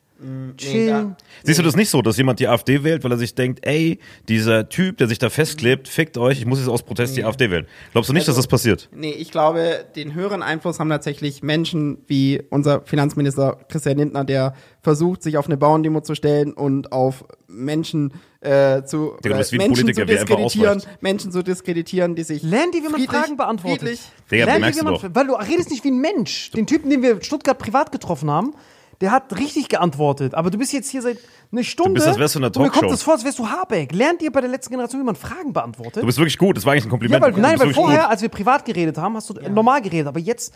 Chillen. 0.56 1.16
Siehst 1.42 1.58
du 1.58 1.62
das 1.62 1.76
nicht 1.76 1.90
so, 1.90 2.02
dass 2.02 2.16
jemand 2.16 2.40
die 2.40 2.48
AfD 2.48 2.84
wählt, 2.84 3.02
weil 3.04 3.10
er 3.12 3.18
sich 3.18 3.34
denkt, 3.34 3.60
ey, 3.66 3.98
dieser 4.28 4.68
Typ, 4.68 4.96
der 4.98 5.08
sich 5.08 5.18
da 5.18 5.30
festklebt, 5.30 5.88
fickt 5.88 6.16
euch, 6.18 6.38
ich 6.38 6.46
muss 6.46 6.58
jetzt 6.58 6.68
aus 6.68 6.82
Protest 6.82 7.16
die 7.16 7.24
AfD 7.24 7.50
wählen. 7.50 7.66
Glaubst 7.92 8.08
du 8.10 8.14
nicht, 8.14 8.26
dass 8.28 8.36
Also- 8.36 8.42
das 8.42 8.48
passiert? 8.48 8.88
nee, 8.94 9.10
ich 9.12 9.30
glaube, 9.30 9.84
den 9.96 10.14
höheren 10.14 10.42
Einfluss 10.42 10.78
haben 10.80 10.90
tatsächlich 10.90 11.42
Menschen 11.42 11.98
wie 12.06 12.42
unser 12.50 12.82
Finanzminister 12.82 13.58
Christian 13.68 13.98
Lindner, 13.98 14.24
der 14.24 14.54
versucht, 14.82 15.22
sich 15.22 15.36
auf 15.38 15.46
eine 15.46 15.56
Bauerndemo 15.56 16.00
zu 16.00 16.14
stellen 16.14 16.52
und 16.52 16.92
auf 16.92 17.24
Menschen 17.48 18.12
äh, 18.40 18.82
zu, 18.84 19.12
Digga, 19.24 19.36
ein 19.36 19.44
Menschen 19.52 19.58
Politiker, 19.84 20.06
zu 20.06 20.12
er 20.12 20.18
diskreditieren. 20.24 20.82
Menschen 21.00 21.30
zu 21.30 21.42
diskreditieren, 21.44 22.16
die 22.16 22.24
sich 22.24 22.42
Lern 22.42 22.72
dir, 22.72 22.82
wie 22.82 22.88
man 22.88 23.00
Fragen 23.02 23.36
beantwortet. 23.36 24.00
Digga, 24.30 24.46
Lern 24.46 24.54
dir, 24.56 24.60
merkst 24.60 24.80
wie 24.80 24.84
man, 24.84 24.94
doch. 24.94 25.04
weil 25.12 25.26
du 25.28 25.34
redest 25.34 25.70
nicht 25.70 25.84
wie 25.84 25.90
ein 25.92 26.00
Mensch. 26.00 26.50
Den 26.50 26.66
Typen, 26.66 26.90
den 26.90 27.02
wir 27.02 27.12
in 27.12 27.22
Stuttgart 27.22 27.56
privat 27.58 27.92
getroffen 27.92 28.30
haben, 28.30 28.54
der 29.02 29.10
hat 29.10 29.36
richtig 29.36 29.68
geantwortet. 29.68 30.34
Aber 30.34 30.50
du 30.50 30.56
bist 30.56 30.72
jetzt 30.72 30.88
hier 30.88 31.02
seit 31.02 31.18
einer 31.50 31.64
Stunde. 31.64 31.94
bist, 31.94 32.06
als 32.06 32.18
wärst 32.18 32.36
du 32.36 32.38
in 32.38 32.44
einer 32.44 32.56
Und 32.56 32.62
mir 32.62 32.68
kommt 32.68 32.82
Talkshow. 32.82 32.90
das 32.94 33.02
vor, 33.02 33.14
als 33.14 33.24
wärst 33.24 33.38
du 33.38 33.48
Habeck. 33.48 33.92
Lernt 33.92 34.22
ihr 34.22 34.30
bei 34.32 34.40
der 34.40 34.48
letzten 34.48 34.70
Generation, 34.70 35.00
wie 35.00 35.04
man 35.04 35.16
Fragen 35.16 35.52
beantwortet? 35.52 36.02
Du 36.02 36.06
bist 36.06 36.18
wirklich 36.18 36.38
gut, 36.38 36.56
das 36.56 36.64
war 36.64 36.72
eigentlich 36.72 36.84
ein 36.84 36.86
ja, 36.86 36.90
Kompliment. 36.90 37.22
weil, 37.22 37.32
Du 37.32 37.40
nein, 37.40 37.58
weil 37.60 37.74
vorher, 37.74 38.02
gut. 38.02 38.10
als 38.10 38.22
wir 38.22 38.28
privat 38.28 38.64
geredet 38.64 38.96
haben, 38.96 39.16
hast 39.16 39.28
du 39.28 39.34
normal 39.50 39.82
geredet. 39.82 40.06
Aber 40.06 40.20
jetzt 40.20 40.54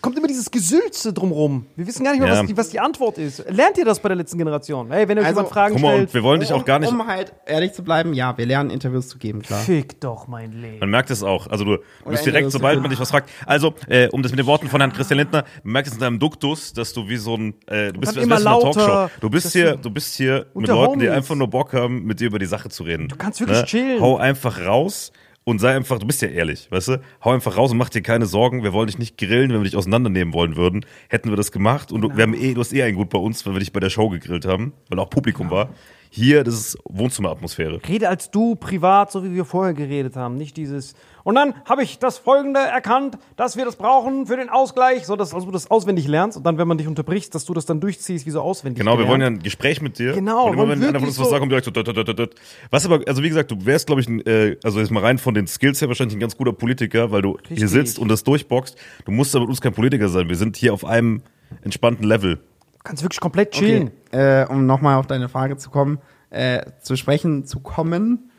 kommt 0.00 0.16
immer 0.18 0.26
dieses 0.26 0.50
Gesülze 0.50 1.12
drumrum. 1.12 1.66
Wir 1.76 1.86
wissen 1.86 2.04
gar 2.04 2.12
nicht 2.12 2.20
mehr, 2.20 2.32
Ja. 2.32 2.40
was, 2.40 2.46
die, 2.46 2.56
was 2.56 2.68
die 2.70 2.80
Antwort 2.80 3.18
ist. 3.18 3.44
Lernt 3.50 3.78
ihr 3.78 3.84
das 3.84 4.00
bei 4.00 4.08
der 4.08 4.16
letzten 4.16 4.38
Generation? 4.38 4.90
Hey, 4.90 5.08
wenn 5.08 5.18
euch 5.18 5.24
Also, 5.26 5.38
jemand 5.40 5.52
Fragen 5.52 5.74
Guck 5.74 5.82
mal, 5.82 5.88
stellt, 5.94 6.08
und 6.08 6.14
wir 6.14 6.22
wollen 6.22 6.40
dich 6.40 6.52
auch 6.52 6.64
gar 6.64 6.78
nicht. 6.78 6.90
Um 6.92 7.06
halt 7.06 7.32
ehrlich 7.46 7.72
zu 7.72 7.82
bleiben, 7.82 8.14
ja, 8.14 8.36
wir 8.36 8.46
lernen 8.46 8.70
Interviews 8.70 9.08
zu 9.08 9.18
geben, 9.18 9.42
klar. 9.42 9.60
fick 9.60 10.00
doch 10.00 10.28
mein 10.28 10.52
Leben. 10.52 10.78
Man 10.80 10.90
merkt 10.90 11.10
es 11.10 11.22
auch. 11.22 11.46
Also 11.46 11.64
du, 11.64 11.76
du 12.04 12.10
bist 12.10 12.24
direkt, 12.26 12.50
sobald 12.50 12.80
man 12.80 12.90
dich 12.90 12.98
was 13.00 13.10
fragt. 13.10 13.30
Also, 13.46 13.74
äh, 13.88 14.08
um 14.08 14.22
das 14.22 14.32
mit 14.32 14.38
den 14.38 14.46
Worten 14.46 14.68
von 14.68 14.80
Herrn 14.80 14.92
Christian 14.92 15.18
Lindner, 15.18 15.44
man 15.62 15.72
merkt 15.74 15.88
es 15.88 15.94
in 15.94 16.00
deinem 16.00 16.18
Duktus, 16.18 16.72
dass 16.72 16.92
du 16.92 17.08
wie 17.08 17.16
so 17.16 17.36
ein, 17.36 17.54
äh, 17.66 17.92
du 17.92 18.00
bist, 18.00 18.16
immer 18.16 18.36
du 18.36 18.42
lauter, 18.42 18.72
Talkshow. 18.86 19.10
Du 19.20 19.30
bist 19.30 19.52
hier, 19.52 19.72
du- 19.72 19.82
du 19.82 19.90
bist 19.90 20.14
hier 20.16 20.46
mit 20.54 20.68
Leuten, 20.68 20.98
die 21.00 21.06
Homies. 21.06 21.16
einfach 21.18 21.34
nur 21.34 21.48
Bock 21.48 21.72
haben, 21.72 22.04
mit 22.04 22.20
dir 22.20 22.26
über 22.28 22.38
die 22.38 22.46
Sache 22.46 22.68
zu 22.68 22.82
reden. 22.82 23.08
Du 23.08 23.16
kannst 23.16 23.40
wirklich 23.40 23.62
chillen. 23.64 24.00
Hau 24.00 24.16
einfach 24.16 24.64
raus. 24.64 25.12
Und 25.46 25.58
sei 25.58 25.76
einfach, 25.76 25.98
du 25.98 26.06
bist 26.06 26.22
ja 26.22 26.28
ehrlich, 26.28 26.68
weißt 26.70 26.88
du? 26.88 27.02
Hau 27.22 27.32
einfach 27.32 27.58
raus 27.58 27.70
und 27.70 27.76
mach 27.76 27.90
dir 27.90 28.00
keine 28.00 28.24
Sorgen. 28.24 28.62
Wir 28.62 28.72
wollen 28.72 28.86
dich 28.86 28.98
nicht 28.98 29.18
grillen, 29.18 29.50
wenn 29.50 29.60
wir 29.60 29.64
dich 29.64 29.76
auseinandernehmen 29.76 30.32
wollen 30.32 30.56
würden. 30.56 30.86
Hätten 31.08 31.28
wir 31.28 31.36
das 31.36 31.52
gemacht. 31.52 31.92
Und 31.92 32.00
du, 32.00 32.16
wir 32.16 32.22
haben 32.22 32.32
eh, 32.32 32.54
du 32.54 32.60
hast 32.60 32.72
eh 32.72 32.82
einen 32.82 32.96
gut 32.96 33.10
bei 33.10 33.18
uns, 33.18 33.44
weil 33.44 33.52
wir 33.52 33.60
dich 33.60 33.72
bei 33.72 33.80
der 33.80 33.90
Show 33.90 34.08
gegrillt 34.08 34.46
haben, 34.46 34.72
weil 34.88 34.98
auch 34.98 35.10
Publikum 35.10 35.50
war. 35.50 35.68
Hier, 36.16 36.44
das 36.44 36.54
ist 36.54 36.78
Wohnzimmeratmosphäre. 36.84 37.80
Rede 37.88 38.08
als 38.08 38.30
du 38.30 38.54
privat, 38.54 39.10
so 39.10 39.24
wie 39.24 39.34
wir 39.34 39.44
vorher 39.44 39.74
geredet 39.74 40.14
haben. 40.14 40.36
Nicht 40.36 40.56
dieses. 40.56 40.94
Und 41.24 41.34
dann 41.34 41.54
habe 41.64 41.82
ich 41.82 41.98
das 41.98 42.18
Folgende 42.18 42.60
erkannt, 42.60 43.18
dass 43.34 43.56
wir 43.56 43.64
das 43.64 43.74
brauchen 43.74 44.28
für 44.28 44.36
den 44.36 44.48
Ausgleich, 44.48 45.06
so 45.06 45.16
dass 45.16 45.34
also 45.34 45.46
du 45.46 45.50
das 45.50 45.72
auswendig 45.72 46.06
lernst 46.06 46.36
und 46.36 46.46
dann, 46.46 46.56
wenn 46.56 46.68
man 46.68 46.78
dich 46.78 46.86
unterbricht, 46.86 47.34
dass 47.34 47.46
du 47.46 47.52
das 47.52 47.66
dann 47.66 47.80
durchziehst, 47.80 48.26
wie 48.26 48.30
so 48.30 48.42
auswendig. 48.42 48.78
Genau, 48.78 48.92
wir 48.92 48.98
gelernt. 48.98 49.10
wollen 49.10 49.20
ja 49.22 49.26
ein 49.26 49.42
Gespräch 49.42 49.82
mit 49.82 49.98
dir. 49.98 50.12
Genau, 50.12 50.46
Und 50.46 50.52
immer 50.52 50.68
wenn 50.68 50.84
einer 50.84 51.00
von 51.00 51.08
uns 51.08 51.18
was 51.18 51.30
sagt, 51.30 51.40
kommt 51.40 51.50
direkt 51.50 51.64
so. 51.64 51.72
dut, 51.72 51.88
dut, 51.88 51.96
dut, 51.96 52.16
dut. 52.16 52.34
Was 52.70 52.86
aber, 52.86 53.00
also 53.08 53.20
wie 53.24 53.28
gesagt, 53.28 53.50
du 53.50 53.66
wärst, 53.66 53.88
glaube 53.88 54.00
ich, 54.00 54.06
ein, 54.08 54.24
äh, 54.24 54.56
also 54.62 54.78
jetzt 54.78 54.92
mal 54.92 55.00
rein 55.02 55.18
von 55.18 55.34
den 55.34 55.48
Skills 55.48 55.80
her 55.80 55.88
wahrscheinlich 55.88 56.16
ein 56.16 56.20
ganz 56.20 56.36
guter 56.36 56.52
Politiker, 56.52 57.10
weil 57.10 57.22
du 57.22 57.38
hier 57.48 57.56
Richtig. 57.56 57.70
sitzt 57.70 57.98
und 57.98 58.06
das 58.06 58.22
durchboxt. 58.22 58.76
Du 59.04 59.10
musst 59.10 59.34
aber 59.34 59.46
mit 59.46 59.50
uns 59.50 59.60
kein 59.60 59.72
Politiker 59.72 60.08
sein. 60.08 60.28
Wir 60.28 60.36
sind 60.36 60.56
hier 60.56 60.72
auf 60.74 60.84
einem 60.84 61.22
entspannten 61.62 62.06
Level. 62.06 62.38
Kannst 62.84 63.02
wirklich 63.02 63.20
komplett 63.20 63.52
chillen. 63.52 63.90
Okay, 64.08 64.42
äh, 64.42 64.46
um 64.46 64.66
nochmal 64.66 64.96
auf 64.96 65.06
deine 65.06 65.28
Frage 65.28 65.56
zu 65.56 65.70
kommen, 65.70 65.98
äh, 66.30 66.62
zu 66.80 66.96
sprechen 66.96 67.46
zu 67.46 67.60
kommen. 67.60 68.30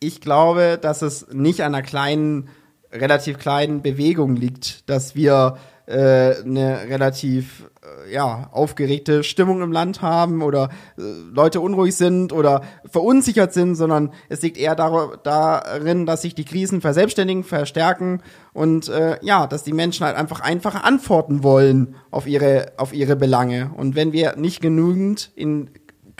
Ich 0.00 0.20
glaube, 0.20 0.78
dass 0.80 1.02
es 1.02 1.28
nicht 1.32 1.62
an 1.62 1.74
einer 1.74 1.82
kleinen, 1.82 2.48
relativ 2.92 3.38
kleinen 3.38 3.80
Bewegung 3.80 4.34
liegt, 4.34 4.88
dass 4.90 5.14
wir 5.14 5.56
eine 5.92 6.88
relativ 6.88 7.70
äh, 7.82 8.12
ja, 8.12 8.48
aufgeregte 8.52 9.24
Stimmung 9.24 9.62
im 9.62 9.72
Land 9.72 10.02
haben 10.02 10.42
oder 10.42 10.68
äh, 10.98 11.02
Leute 11.32 11.60
unruhig 11.60 11.96
sind 11.96 12.32
oder 12.32 12.62
verunsichert 12.84 13.52
sind, 13.52 13.74
sondern 13.74 14.12
es 14.28 14.42
liegt 14.42 14.58
eher 14.58 14.74
dar 14.74 15.18
darin, 15.22 16.06
dass 16.06 16.22
sich 16.22 16.34
die 16.34 16.44
Krisen 16.44 16.80
verselbstständigen, 16.80 17.44
verstärken 17.44 18.22
und 18.52 18.88
äh, 18.88 19.16
ja, 19.22 19.46
dass 19.46 19.64
die 19.64 19.72
Menschen 19.72 20.06
halt 20.06 20.16
einfach 20.16 20.40
einfache 20.40 20.84
Antworten 20.84 21.42
wollen 21.42 21.96
auf 22.10 22.26
ihre, 22.26 22.72
auf 22.76 22.92
ihre 22.92 23.16
Belange. 23.16 23.70
Und 23.76 23.96
wenn 23.96 24.12
wir 24.12 24.36
nicht 24.36 24.60
genügend 24.60 25.30
in 25.34 25.70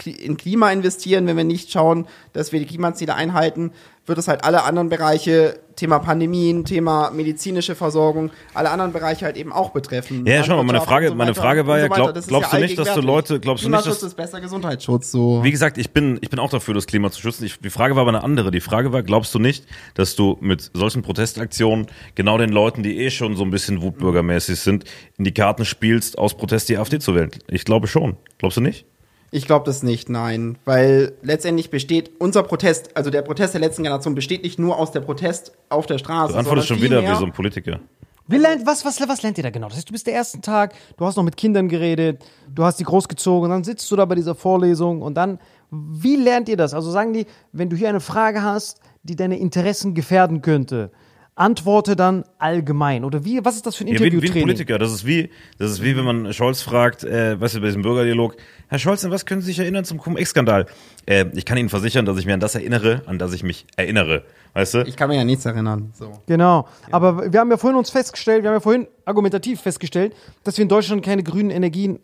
in 0.06 0.36
Klima 0.36 0.70
investieren, 0.70 1.26
wenn 1.26 1.36
wir 1.36 1.44
nicht 1.44 1.70
schauen, 1.70 2.06
dass 2.32 2.52
wir 2.52 2.60
die 2.60 2.66
Klimaziele 2.66 3.14
einhalten, 3.14 3.72
wird 4.10 4.18
es 4.18 4.28
halt 4.28 4.44
alle 4.44 4.64
anderen 4.64 4.90
Bereiche, 4.90 5.58
Thema 5.76 5.98
Pandemien, 6.00 6.66
Thema 6.66 7.10
medizinische 7.10 7.74
Versorgung, 7.74 8.30
alle 8.52 8.68
anderen 8.68 8.92
Bereiche 8.92 9.24
halt 9.24 9.38
eben 9.38 9.50
auch 9.50 9.70
betreffen. 9.70 10.26
Ja, 10.26 10.44
schau 10.44 10.56
mal, 10.58 10.64
meine 10.64 10.82
Frage- 10.82 11.08
so 11.08 11.14
meine 11.14 11.34
Frage 11.34 11.66
war 11.66 11.78
ja, 11.78 11.84
so 11.86 11.90
weiter. 11.92 12.12
glaub- 12.12 12.26
glaubst 12.26 12.52
du 12.52 12.58
nicht, 12.58 12.78
dass 12.78 12.92
du. 12.92 13.00
Leute- 13.00 13.40
glaubst 13.40 13.64
du 13.64 13.68
nicht, 13.70 13.78
Klimaschutz 13.78 14.00
dass- 14.00 14.08
ist 14.10 14.16
besser 14.16 14.42
Gesundheitsschutz, 14.42 15.10
so. 15.10 15.42
Wie 15.42 15.50
gesagt, 15.50 15.78
ich 15.78 15.92
bin, 15.92 16.18
ich 16.20 16.28
bin 16.28 16.38
auch 16.38 16.50
dafür, 16.50 16.74
das 16.74 16.86
Klima 16.86 17.10
zu 17.10 17.22
schützen. 17.22 17.44
Ich, 17.46 17.58
die 17.60 17.70
Frage 17.70 17.94
war 17.94 18.02
aber 18.02 18.10
eine 18.10 18.22
andere. 18.22 18.50
Die 18.50 18.60
Frage 18.60 18.92
war, 18.92 19.02
glaubst 19.02 19.34
du 19.34 19.38
nicht, 19.38 19.64
dass 19.94 20.16
du 20.16 20.36
mit 20.42 20.70
solchen 20.74 21.00
Protestaktionen 21.00 21.86
genau 22.14 22.36
den 22.36 22.50
Leuten, 22.50 22.82
die 22.82 22.98
eh 22.98 23.10
schon 23.10 23.34
so 23.36 23.44
ein 23.44 23.50
bisschen 23.50 23.80
wutbürgermäßig 23.80 24.60
sind, 24.60 24.84
in 25.16 25.24
die 25.24 25.32
Karten 25.32 25.64
spielst, 25.64 26.18
aus 26.18 26.36
Protest 26.36 26.68
die 26.68 26.76
AfD 26.76 26.98
zu 26.98 27.14
wählen? 27.14 27.30
Ich 27.48 27.64
glaube 27.64 27.86
schon. 27.86 28.16
Glaubst 28.36 28.58
du 28.58 28.60
nicht? 28.60 28.84
Ich 29.30 29.46
glaube 29.46 29.64
das 29.64 29.82
nicht, 29.82 30.08
nein. 30.08 30.58
Weil 30.64 31.12
letztendlich 31.22 31.70
besteht 31.70 32.10
unser 32.18 32.42
Protest, 32.42 32.96
also 32.96 33.10
der 33.10 33.22
Protest 33.22 33.54
der 33.54 33.60
letzten 33.60 33.84
Generation 33.84 34.14
besteht 34.14 34.42
nicht 34.42 34.58
nur 34.58 34.78
aus 34.78 34.90
der 34.90 35.00
Protest 35.00 35.52
auf 35.68 35.86
der 35.86 35.98
Straße. 35.98 36.32
Du 36.32 36.38
antwortest 36.38 36.68
schon 36.68 36.82
wieder 36.82 37.02
wie 37.02 37.14
so 37.14 37.24
ein 37.24 37.32
Politiker. 37.32 37.80
Wie 38.26 38.36
lernt, 38.36 38.64
was, 38.64 38.84
was, 38.84 39.00
was 39.08 39.22
lernt 39.22 39.38
ihr 39.38 39.44
da 39.44 39.50
genau? 39.50 39.66
Das 39.68 39.76
heißt, 39.76 39.88
du 39.88 39.92
bist 39.92 40.06
der 40.06 40.14
ersten 40.14 40.40
Tag, 40.40 40.74
du 40.96 41.04
hast 41.04 41.16
noch 41.16 41.24
mit 41.24 41.36
Kindern 41.36 41.68
geredet, 41.68 42.24
du 42.54 42.64
hast 42.64 42.78
die 42.78 42.84
großgezogen 42.84 43.44
und 43.44 43.50
dann 43.50 43.64
sitzt 43.64 43.90
du 43.90 43.96
da 43.96 44.04
bei 44.04 44.14
dieser 44.14 44.36
Vorlesung 44.36 45.02
und 45.02 45.14
dann, 45.14 45.40
wie 45.70 46.14
lernt 46.14 46.48
ihr 46.48 46.56
das? 46.56 46.72
Also 46.72 46.92
sagen 46.92 47.12
die, 47.12 47.26
wenn 47.52 47.70
du 47.70 47.76
hier 47.76 47.88
eine 47.88 47.98
Frage 47.98 48.42
hast, 48.42 48.80
die 49.02 49.16
deine 49.16 49.36
Interessen 49.38 49.94
gefährden 49.94 50.42
könnte, 50.42 50.92
antworte 51.34 51.96
dann 51.96 52.24
allgemein. 52.38 53.04
Oder 53.04 53.24
wie, 53.24 53.44
was 53.44 53.56
ist 53.56 53.66
das 53.66 53.76
für 53.76 53.84
ein 53.84 53.88
Ja, 53.88 54.00
wie, 54.00 54.20
wie 54.20 54.30
ein? 54.30 54.42
Politiker. 54.42 54.78
Das 54.78 54.92
ist 54.92 55.06
wie, 55.06 55.30
das 55.58 55.70
ist 55.70 55.82
wie, 55.82 55.96
wenn 55.96 56.04
man 56.04 56.32
Scholz 56.32 56.62
fragt, 56.62 57.04
äh, 57.04 57.40
weißt 57.40 57.56
du, 57.56 57.60
bei 57.60 57.66
diesem 57.66 57.82
Bürgerdialog, 57.82 58.36
Herr 58.68 58.78
Scholz, 58.78 59.04
an 59.04 59.10
was 59.10 59.24
können 59.26 59.40
Sie 59.40 59.48
sich 59.48 59.58
erinnern 59.58 59.84
zum 59.84 59.98
Cum-Ex-Skandal? 59.98 60.66
Äh, 61.06 61.26
ich 61.34 61.44
kann 61.44 61.56
Ihnen 61.56 61.68
versichern, 61.68 62.04
dass 62.04 62.18
ich 62.18 62.26
mir 62.26 62.34
an 62.34 62.40
das 62.40 62.54
erinnere, 62.54 63.02
an 63.06 63.18
das 63.18 63.32
ich 63.32 63.42
mich 63.42 63.66
erinnere. 63.76 64.24
Weißt 64.52 64.74
du? 64.74 64.78
Ich 64.82 64.96
kann 64.96 65.08
mich 65.08 65.16
ja 65.16 65.24
nichts 65.24 65.46
erinnern. 65.46 65.92
So. 65.94 66.12
Genau. 66.26 66.66
Aber 66.90 67.32
wir 67.32 67.40
haben 67.40 67.50
ja 67.50 67.56
vorhin 67.56 67.78
uns 67.78 67.90
festgestellt, 67.90 68.42
wir 68.42 68.50
haben 68.50 68.56
ja 68.56 68.60
vorhin 68.60 68.88
argumentativ 69.04 69.60
festgestellt, 69.60 70.14
dass 70.44 70.56
wir 70.58 70.62
in 70.62 70.68
Deutschland 70.68 71.04
keine 71.04 71.22
grünen 71.22 71.50
Energien 71.50 72.00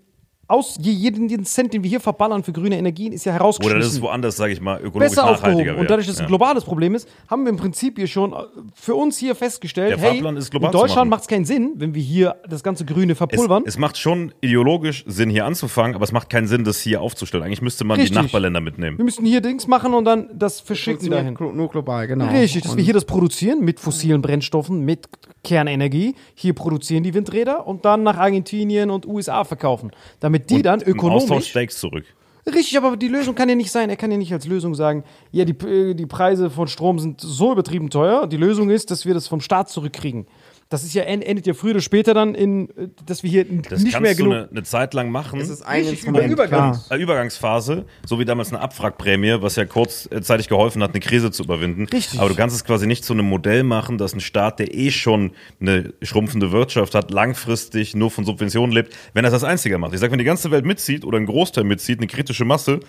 aus, 0.49 0.77
je- 0.81 0.93
jeden, 0.93 1.45
Cent, 1.45 1.73
den 1.75 1.83
wir 1.83 1.91
hier 1.91 2.01
verballern 2.01 2.43
für 2.45 2.53
grüne 2.53 2.79
Energien, 2.79 3.13
ist 3.13 3.25
ja 3.25 3.33
herausgeschmissen. 3.33 3.77
Oder 3.77 3.85
das 3.85 3.93
ist 3.95 4.01
woanders, 4.03 4.37
sage 4.37 4.53
ich 4.53 4.61
mal, 4.61 4.77
ökologisch 4.81 5.11
besser 5.11 5.27
nachhaltiger 5.31 5.73
wäre. 5.73 5.77
Und 5.81 5.91
dadurch, 5.91 6.07
dass 6.07 6.15
es 6.15 6.21
Ja. 6.21 6.27
ein 6.27 6.29
globales 6.29 6.65
Problem 6.65 6.95
ist, 6.95 7.09
haben 7.29 7.45
wir 7.45 7.51
im 7.51 7.57
Prinzip 7.57 7.97
hier 7.99 8.07
schon 8.07 8.33
äh, 8.33 8.37
für 8.75 8.95
uns 8.95 9.19
hier 9.19 9.35
festgestellt, 9.35 9.91
Der 9.91 9.99
hey, 9.99 10.11
Fahrplan 10.15 10.37
ist 10.37 10.51
global 10.51 10.71
in. 10.73 10.79
Deutschland 10.79 11.11
macht 11.11 11.23
es 11.23 11.29
keinen 11.29 11.45
Sinn, 11.45 11.73
wenn 11.77 11.95
wir 11.95 12.03
hier 12.03 12.37
das 12.49 12.63
ganze 12.63 12.85
Grüne 12.85 13.13
Es, 13.13 13.19
verpulvern. 13.19 13.65
es 13.67 13.77
macht 13.79 13.99
schon 13.99 14.33
ideologisch 14.41 15.05
Sinn, 15.07 15.31
hier 15.31 15.47
anzufangen, 15.47 15.95
aber 15.97 16.05
es 16.05 16.13
macht 16.13 16.31
keinen 16.31 16.47
Sinn, 16.47 16.65
das 16.65 16.81
hier 16.81 17.01
aufzustellen. 17.03 17.43
Eigentlich 17.45 17.63
müsste 17.63 17.85
man 17.85 17.99
Richtig. 17.99 18.17
die 18.17 18.23
Nachbarländer 18.23 18.61
wir 18.61 18.65
mitnehmen. 18.65 18.97
müssen 19.03 19.25
hier 19.27 19.41
Dings 19.41 19.67
machen 19.67 19.95
und 19.95 20.05
dann 20.05 20.29
das 20.33 20.61
verschicken 20.61 21.11
dahin. 21.11 21.35
nur 21.39 21.69
global, 21.69 22.07
genau. 22.07 22.27
Richtig, 22.29 22.63
dass 22.63 22.73
Und 22.73 22.79
wir 22.79 22.85
hier 22.85 22.95
das 22.95 23.05
produzieren 23.05 23.61
mit 23.65 23.81
fossilen 23.81 24.23
Brennstoffen, 24.23 24.81
mit 24.85 25.09
Kernenergie, 25.45 26.15
hier 26.35 26.55
produzieren 26.55 27.03
die 27.05 27.15
Windräder 27.15 27.67
und 27.67 27.85
dann 27.85 28.03
nach 28.03 28.17
Argentinien 28.17 28.91
und 28.91 29.07
USA 29.07 29.45
verkaufen, 29.45 29.91
damit 30.21 30.36
die 30.39 30.63
dann 30.63 30.81
Im 30.81 30.99
Austausch 30.99 31.25
ökonomisch 31.25 31.49
Steaks 31.49 31.79
zurück. 31.79 32.05
Richtig, 32.47 32.77
aber 32.79 32.97
die 32.97 33.09
Lösung 33.09 33.35
kann 33.35 33.49
ja 33.49 33.57
nicht 33.57 33.73
sein. 33.73 33.91
Er 33.91 33.97
kann 33.97 34.11
ja 34.13 34.17
nicht 34.17 34.33
als 34.33 34.47
Lösung 34.47 34.77
sagen, 34.77 35.03
ja, 35.33 35.45
die, 35.45 35.67
äh, 35.67 35.95
die 35.95 36.07
Preise 36.07 36.49
von 36.49 36.69
Strom 36.69 37.01
sind 37.01 37.21
so 37.21 37.51
übertrieben 37.51 37.91
teuer. 37.91 38.29
Die 38.29 38.37
Lösung 38.37 38.71
ist, 38.71 38.91
dass 38.93 39.05
wir 39.05 39.15
das 39.15 39.27
vom 39.27 39.41
Staat 39.41 39.69
zurückkriegen. 39.69 40.27
Das 40.69 40.83
ist 40.83 40.95
ja 40.95 41.05
en- 41.05 41.23
endet 41.23 41.47
ja 41.47 41.55
früher 41.55 41.71
oder 41.73 41.81
später 41.81 42.13
dann 42.13 42.35
in, 42.35 42.69
dass 43.07 43.23
wir 43.23 43.31
hier 43.31 43.45
Das 43.45 43.83
nicht 43.85 43.93
kannst 43.93 44.01
mehr 44.01 44.15
du 44.15 44.25
genug. 44.25 44.33
eine, 44.33 44.49
eine 44.51 44.63
Zeit 44.65 44.95
lang 44.95 45.11
machen. 45.11 45.41
Es 45.41 45.49
ist 45.49 45.63
ein 45.63 45.77
Richtig, 45.83 45.93
Instrument, 46.05 46.25
über 46.33 46.45
Übergang. 46.45 46.81
Eine 46.89 47.03
Übergangsphase, 47.03 47.85
so 48.05 48.19
wie 48.19 48.25
damals 48.25 48.49
eine 48.53 48.61
Abwrackprämie, 48.61 49.37
was 49.43 49.55
ja 49.55 49.65
kurzzeitig 49.65 50.49
geholfen 50.49 50.83
hat, 50.83 50.91
eine 50.91 50.99
Krise 50.99 51.31
zu 51.31 51.45
überwinden. 51.45 51.87
Richtig. 51.93 52.19
Aber 52.19 52.29
du 52.29 52.35
kannst 52.35 52.57
es 52.57 52.65
quasi 52.65 52.89
nicht 52.89 53.05
zu 53.05 53.13
einem 53.13 53.27
Modell 53.27 53.63
machen, 53.63 53.97
dass 53.97 54.13
ein 54.13 54.19
Staat, 54.21 54.59
der 54.59 54.75
eh 54.75 54.91
schon 54.91 55.31
eine 55.61 55.95
schrumpfende 56.03 56.51
Wirtschaft 56.51 56.97
hat, 56.97 57.13
langfristig 57.13 57.95
nur 57.95 58.11
von 58.11 58.25
Subventionen 58.25 58.73
lebt, 58.73 58.93
wenn 59.15 59.25
er 59.25 59.31
das 59.31 59.45
als 59.45 59.45
einziger 59.45 59.79
macht. 59.79 59.95
Ich 59.95 60.01
sag, 60.01 60.11
wenn 60.11 60.19
die 60.19 60.25
ganze 60.25 60.51
Welt 60.51 60.65
mitzieht 60.67 61.05
oder 61.05 61.19
ein 61.19 61.27
Großteil 61.27 61.63
mitzieht, 61.63 61.99
eine 62.01 62.09
kritische 62.09 62.45
Masse, 62.45 62.81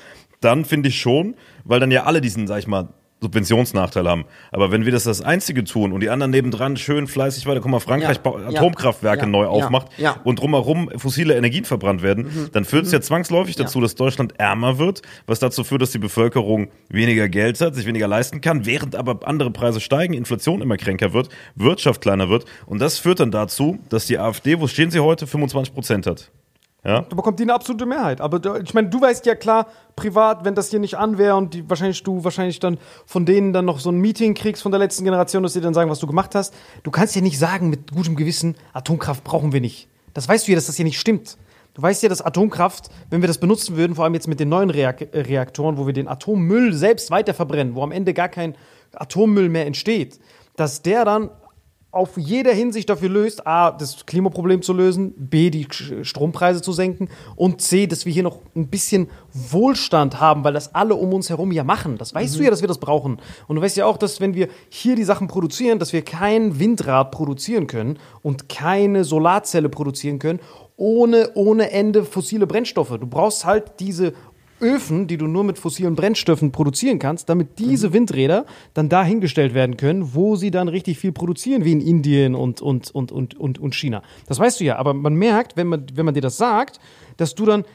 dann 0.41 0.65
finde 0.65 0.89
ich 0.89 0.99
schon, 0.99 1.35
weil 1.63 1.79
dann 1.79 1.91
ja 1.91 2.05
alle 2.05 2.21
diesen, 2.21 2.47
sag 2.47 2.57
ich 2.57 2.67
mal, 2.67 2.89
Subventionsnachteil 3.21 4.07
haben. 4.07 4.25
Aber 4.51 4.71
wenn 4.71 4.85
wir 4.85 4.91
das 4.91 5.07
als 5.07 5.21
Einzige 5.21 5.63
tun 5.63 5.91
und 5.91 6.01
die 6.01 6.09
anderen 6.09 6.31
nebendran 6.31 6.77
schön 6.77 7.07
fleißig 7.07 7.47
weiter, 7.47 7.61
guck 7.61 7.71
mal, 7.71 7.79
Frankreich 7.79 8.19
Ja, 8.23 8.31
Atomkraftwerke 8.31 9.21
ja, 9.21 9.27
neu 9.27 9.43
ja, 9.43 9.49
aufmacht. 9.49 9.87
Mhm. 9.97 10.07
und 10.23 10.39
drumherum 10.39 10.89
fossile 10.97 11.35
Energien 11.35 11.65
verbrannt 11.65 12.03
werden, 12.03 12.49
dann 12.51 12.65
führt 12.65 12.85
es 12.85 12.91
ja 12.91 13.01
zwangsläufig 13.01 13.55
dazu, 13.55 13.81
dass 13.81 13.95
Deutschland 13.95 14.39
ärmer 14.39 14.77
wird, 14.77 15.01
was 15.25 15.39
dazu 15.39 15.63
führt, 15.63 15.81
dass 15.81 15.91
die 15.91 15.97
Bevölkerung 15.97 16.67
weniger 16.89 17.27
Geld 17.27 17.59
hat, 17.59 17.73
sich 17.75 17.85
weniger 17.85 18.07
leisten 18.07 18.41
kann, 18.41 18.65
während 18.65 18.95
aber 18.95 19.27
andere 19.27 19.51
Preise 19.51 19.79
steigen, 19.79 20.13
Inflation 20.13 20.61
immer 20.61 20.77
kränker 20.77 21.13
wird, 21.13 21.29
Wirtschaft 21.55 22.01
kleiner 22.01 22.29
wird. 22.29 22.45
Und 22.65 22.79
das 22.79 22.99
führt 22.99 23.19
dann 23.19 23.31
dazu, 23.31 23.79
dass 23.89 24.05
die 24.05 24.19
AfD, 24.19 24.59
wo 24.59 24.67
stehen 24.67 24.91
sie 24.91 24.99
heute, 24.99 25.25
25 25.25 25.73
Prozent 25.73 26.05
hat. 26.05 26.31
Ja? 26.83 27.01
Da 27.01 27.15
bekommt 27.15 27.39
die 27.39 27.43
eine 27.43 27.53
absolute 27.53 27.85
Mehrheit. 27.85 28.21
Aber 28.21 28.61
ich 28.61 28.73
meine, 28.73 28.89
du 28.89 29.01
weißt 29.01 29.25
ja 29.25 29.35
klar, 29.35 29.67
privat, 29.95 30.45
wenn 30.45 30.55
das 30.55 30.69
hier 30.69 30.79
nicht 30.79 30.95
an 30.95 31.17
wäre 31.17 31.35
und 31.35 31.53
die, 31.53 31.69
wahrscheinlich 31.69 32.01
du 32.03 32.23
wahrscheinlich 32.23 32.59
dann 32.59 32.77
von 33.05 33.25
denen 33.25 33.53
dann 33.53 33.65
noch 33.65 33.79
so 33.79 33.91
ein 33.91 33.97
Meeting 33.97 34.33
kriegst 34.33 34.63
von 34.63 34.71
der 34.71 34.79
letzten 34.79 35.03
Generation, 35.03 35.43
dass 35.43 35.53
sie 35.53 35.61
dann 35.61 35.73
sagen, 35.73 35.89
was 35.89 35.99
du 35.99 36.07
gemacht 36.07 36.35
hast. 36.35 36.53
Du 36.83 36.91
kannst 36.91 37.15
ja 37.15 37.21
nicht 37.21 37.39
sagen 37.39 37.69
mit 37.69 37.91
gutem 37.91 38.15
Gewissen, 38.15 38.55
Atomkraft 38.73 39.23
brauchen 39.23 39.51
wir 39.51 39.61
nicht. 39.61 39.89
Das 40.13 40.27
weißt 40.27 40.47
du 40.47 40.51
ja, 40.51 40.55
dass 40.55 40.67
das 40.67 40.75
hier 40.75 40.85
nicht 40.85 40.99
stimmt. 40.99 41.37
Du 41.73 41.81
weißt 41.81 42.01
ja, 42.01 42.09
dass 42.09 42.23
Atomkraft, 42.23 42.89
wenn 43.11 43.21
wir 43.21 43.27
das 43.27 43.37
benutzen 43.37 43.77
würden, 43.77 43.95
vor 43.95 44.03
allem 44.03 44.15
jetzt 44.15 44.27
mit 44.27 44.39
den 44.39 44.49
neuen 44.49 44.71
Reak 44.71 45.13
äh, 45.13 45.19
Reaktoren, 45.19 45.77
wo 45.77 45.85
wir 45.85 45.93
den 45.93 46.07
Atommüll 46.07 46.73
selbst 46.73 47.11
weiter 47.11 47.35
verbrennen, 47.35 47.75
wo 47.75 47.83
am 47.83 47.91
Ende 47.91 48.13
gar 48.13 48.29
kein 48.29 48.55
Atommüll 48.93 49.49
mehr 49.49 49.67
entsteht, 49.67 50.19
dass 50.55 50.81
der 50.81 51.05
dann 51.05 51.29
auf 51.97 52.17
jeder 52.17 52.53
Hinsicht 52.53 52.89
dafür 52.89 53.09
löst, 53.09 53.45
A, 53.47 53.71
das 53.71 54.05
Klimaproblem 54.05 54.61
zu 54.61 54.71
lösen, 54.71 55.13
B, 55.17 55.49
die 55.49 55.67
Strompreise 56.03 56.61
zu 56.61 56.71
senken 56.71 57.09
und 57.35 57.61
C, 57.61 57.87
dass 57.87 58.05
wir 58.05 58.13
hier 58.13 58.23
noch 58.23 58.39
ein 58.55 58.67
bisschen 58.67 59.09
Wohlstand 59.33 60.19
haben, 60.19 60.43
weil 60.43 60.53
das 60.53 60.75
alle 60.75 60.95
um 60.95 61.11
uns 61.13 61.29
herum 61.29 61.51
ja 61.51 61.63
machen. 61.63 61.97
Das 61.97 62.13
weißt 62.13 62.37
du 62.37 62.43
ja, 62.43 62.51
dass 62.51 62.61
wir 62.61 62.67
das 62.67 62.77
brauchen. 62.77 63.19
Und 63.47 63.55
du 63.55 63.61
weißt 63.61 63.77
ja 63.77 63.85
auch, 63.85 63.97
dass 63.97 64.21
wenn 64.21 64.35
wir 64.35 64.47
hier 64.69 64.95
die 64.95 65.03
Sachen 65.03 65.27
produzieren, 65.27 65.79
dass 65.79 65.91
wir 65.91 66.03
kein 66.03 66.59
Windrad 66.59 67.11
produzieren 67.11 67.65
können 67.65 67.97
und 68.21 68.47
keine 68.47 69.03
Solarzelle 69.03 69.69
produzieren 69.69 70.19
können, 70.19 70.39
ohne, 70.77 71.31
ohne 71.33 71.71
Ende 71.71 72.03
fossile 72.03 72.45
Brennstoffe. 72.45 72.95
Du 72.99 73.07
brauchst 73.07 73.45
halt 73.45 73.79
diese 73.79 74.13
Öfen, 74.59 75.07
die 75.07 75.17
du 75.17 75.27
nur 75.27 75.43
mit 75.43 75.59
fossilen 75.59 75.95
Brennstoffen 75.95 76.51
produzieren 76.51 76.99
kannst, 76.99 77.29
damit 77.29 77.59
diese 77.59 77.93
Windräder 77.93 78.45
dann 78.73 78.89
da 78.89 79.03
hingestellt 79.03 79.53
werden 79.53 79.77
können, 79.77 80.15
wo 80.15 80.35
sie 80.35 80.51
dann 80.51 80.67
richtig 80.67 80.97
viel 80.97 81.11
produzieren, 81.11 81.63
wie 81.63 81.71
in 81.73 81.81
Indien 81.81 82.35
und, 82.35 82.61
und, 82.61 82.89
und, 82.91 83.11
und, 83.11 83.35
und, 83.39 83.59
und 83.59 83.75
China. 83.75 84.01
Das 84.27 84.39
weißt 84.39 84.59
du 84.59 84.63
ja, 84.65 84.77
aber 84.77 84.93
man 84.93 85.13
merkt, 85.13 85.57
wenn 85.57 85.67
man, 85.67 85.85
wenn 85.93 86.05
man 86.05 86.13
dir 86.13 86.21
das 86.21 86.37
sagt, 86.37 86.79
dass 87.17 87.35
du 87.35 87.45
dann 87.45 87.65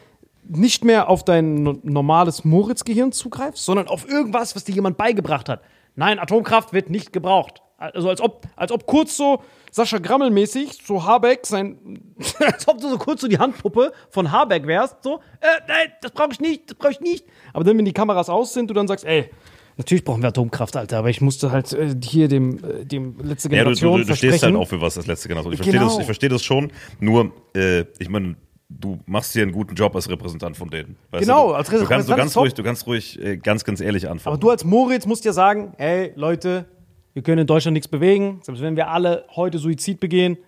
nicht 0.49 0.85
mehr 0.85 1.09
auf 1.09 1.25
dein 1.25 1.63
no- 1.63 1.79
normales 1.83 2.45
Moritz-Gehirn 2.45 3.13
zugreifst, 3.13 3.65
sondern 3.65 3.87
auf 3.87 4.09
irgendwas, 4.09 4.57
was 4.57 4.65
dir 4.65 4.75
jemand 4.75 4.97
beigebracht 4.97 5.49
hat. 5.49 5.63
Nein, 5.95 6.19
Atomkraft 6.19 6.73
wird 6.73 6.91
nicht 6.91 7.13
gebraucht. 7.13 7.63
Also 7.79 8.09
als 8.09 8.21
ob, 8.21 8.47
als 8.57 8.73
ob 8.73 8.87
kurz 8.87 9.17
so 9.17 9.43
Sascha 9.75 9.99
Grammel-mäßig, 9.99 10.81
so 10.87 11.03
Habeck, 11.05 11.47
sein, 11.47 11.99
als 12.41 12.69
ob 12.69 12.79
du 12.81 12.89
so 12.91 12.99
kurz 12.99 13.23
so 13.23 13.27
die 13.29 13.39
Handpuppe 13.39 13.93
von 14.11 14.31
Habeck 14.31 14.67
wärst, 14.67 15.03
so, 15.03 15.17
äh, 15.41 15.47
nein, 15.67 15.89
das 16.03 16.13
brauche 16.13 16.29
ich 16.33 16.41
nicht, 16.41 16.71
das 16.71 16.77
brauche 16.77 16.93
ich 16.93 17.01
nicht. 17.01 17.25
Aber 17.55 17.65
dann, 17.65 17.77
wenn 17.79 17.85
die 17.87 17.93
Kameras 17.95 18.29
aus 18.29 18.53
sind, 18.53 18.69
du 18.69 18.75
dann 18.75 18.87
sagst, 18.87 19.05
ey, 19.07 19.31
natürlich 19.79 20.05
brauchen 20.05 20.21
wir 20.23 20.29
Atomkraft, 20.29 20.77
Alter, 20.77 20.99
aber 20.99 21.09
ich 21.09 21.23
musste 21.23 21.51
halt 21.51 21.73
äh, 21.73 21.95
hier 22.05 22.29
dem, 22.29 22.63
äh, 22.63 22.85
dem 22.85 23.17
letzte 23.23 23.49
Ja, 23.49 23.65
du, 23.65 23.71
Generation 23.73 24.01
du, 24.03 24.07
du 24.07 24.15
stehst 24.15 24.23
halt 24.23 24.31
versprechen. 24.41 24.57
auch 24.57 24.69
für 24.69 24.81
was 24.83 24.95
das 24.95 25.07
letzte 25.07 25.29
Generation. 25.29 25.55
Ich 25.55 25.59
verstehe 25.59 25.79
Genau. 25.81 25.91
das, 25.91 25.99
ich 26.01 26.05
verstehe 26.05 26.29
das 26.29 26.45
schon. 26.45 26.71
Nur, 27.01 27.33
äh, 27.57 27.87
ich 27.99 28.11
meine, 28.11 28.37
du 28.69 28.99
machst 29.07 29.33
hier 29.33 29.43
einen 29.43 29.53
guten 29.53 29.75
Job 29.75 29.95
als 29.97 30.09
Repräsentant 30.11 30.55
von 30.57 30.69
denen. 30.69 30.97
Weißt 31.11 31.23
Genau, 31.27 31.49
du? 31.49 31.55
als 31.55 31.69
du 31.71 31.73
kannst, 31.87 32.09
du 32.09 32.13
Repräsentant 32.13 32.19
kannst 32.19 32.31
ist 32.31 32.35
top. 32.35 32.43
ruhig, 32.43 32.55
du 32.55 32.63
kannst 32.63 32.87
ruhig 32.87 33.23
äh, 33.25 33.37
ganz, 33.39 33.65
ganz 33.65 33.81
ehrlich 33.81 34.07
antworten. 34.09 34.29
Aber 34.37 34.39
du 34.39 34.51
als 34.51 34.65
Moritz 34.65 35.07
musst 35.07 35.25
ja 35.25 35.33
sagen, 35.33 35.73
ey, 35.79 36.13
Leute, 36.15 36.67
wir 37.15 37.23
können 37.23 37.43
in 37.43 37.47
Deutschland 37.47 37.75
nichts 37.75 37.89
bewegen. 37.89 38.41
Selbst 38.43 38.63
wenn 38.63 38.77
wir 38.77 38.89
alle 38.89 39.25
heute 39.35 39.59
Suizid 39.59 40.01
begehen, 40.01 40.39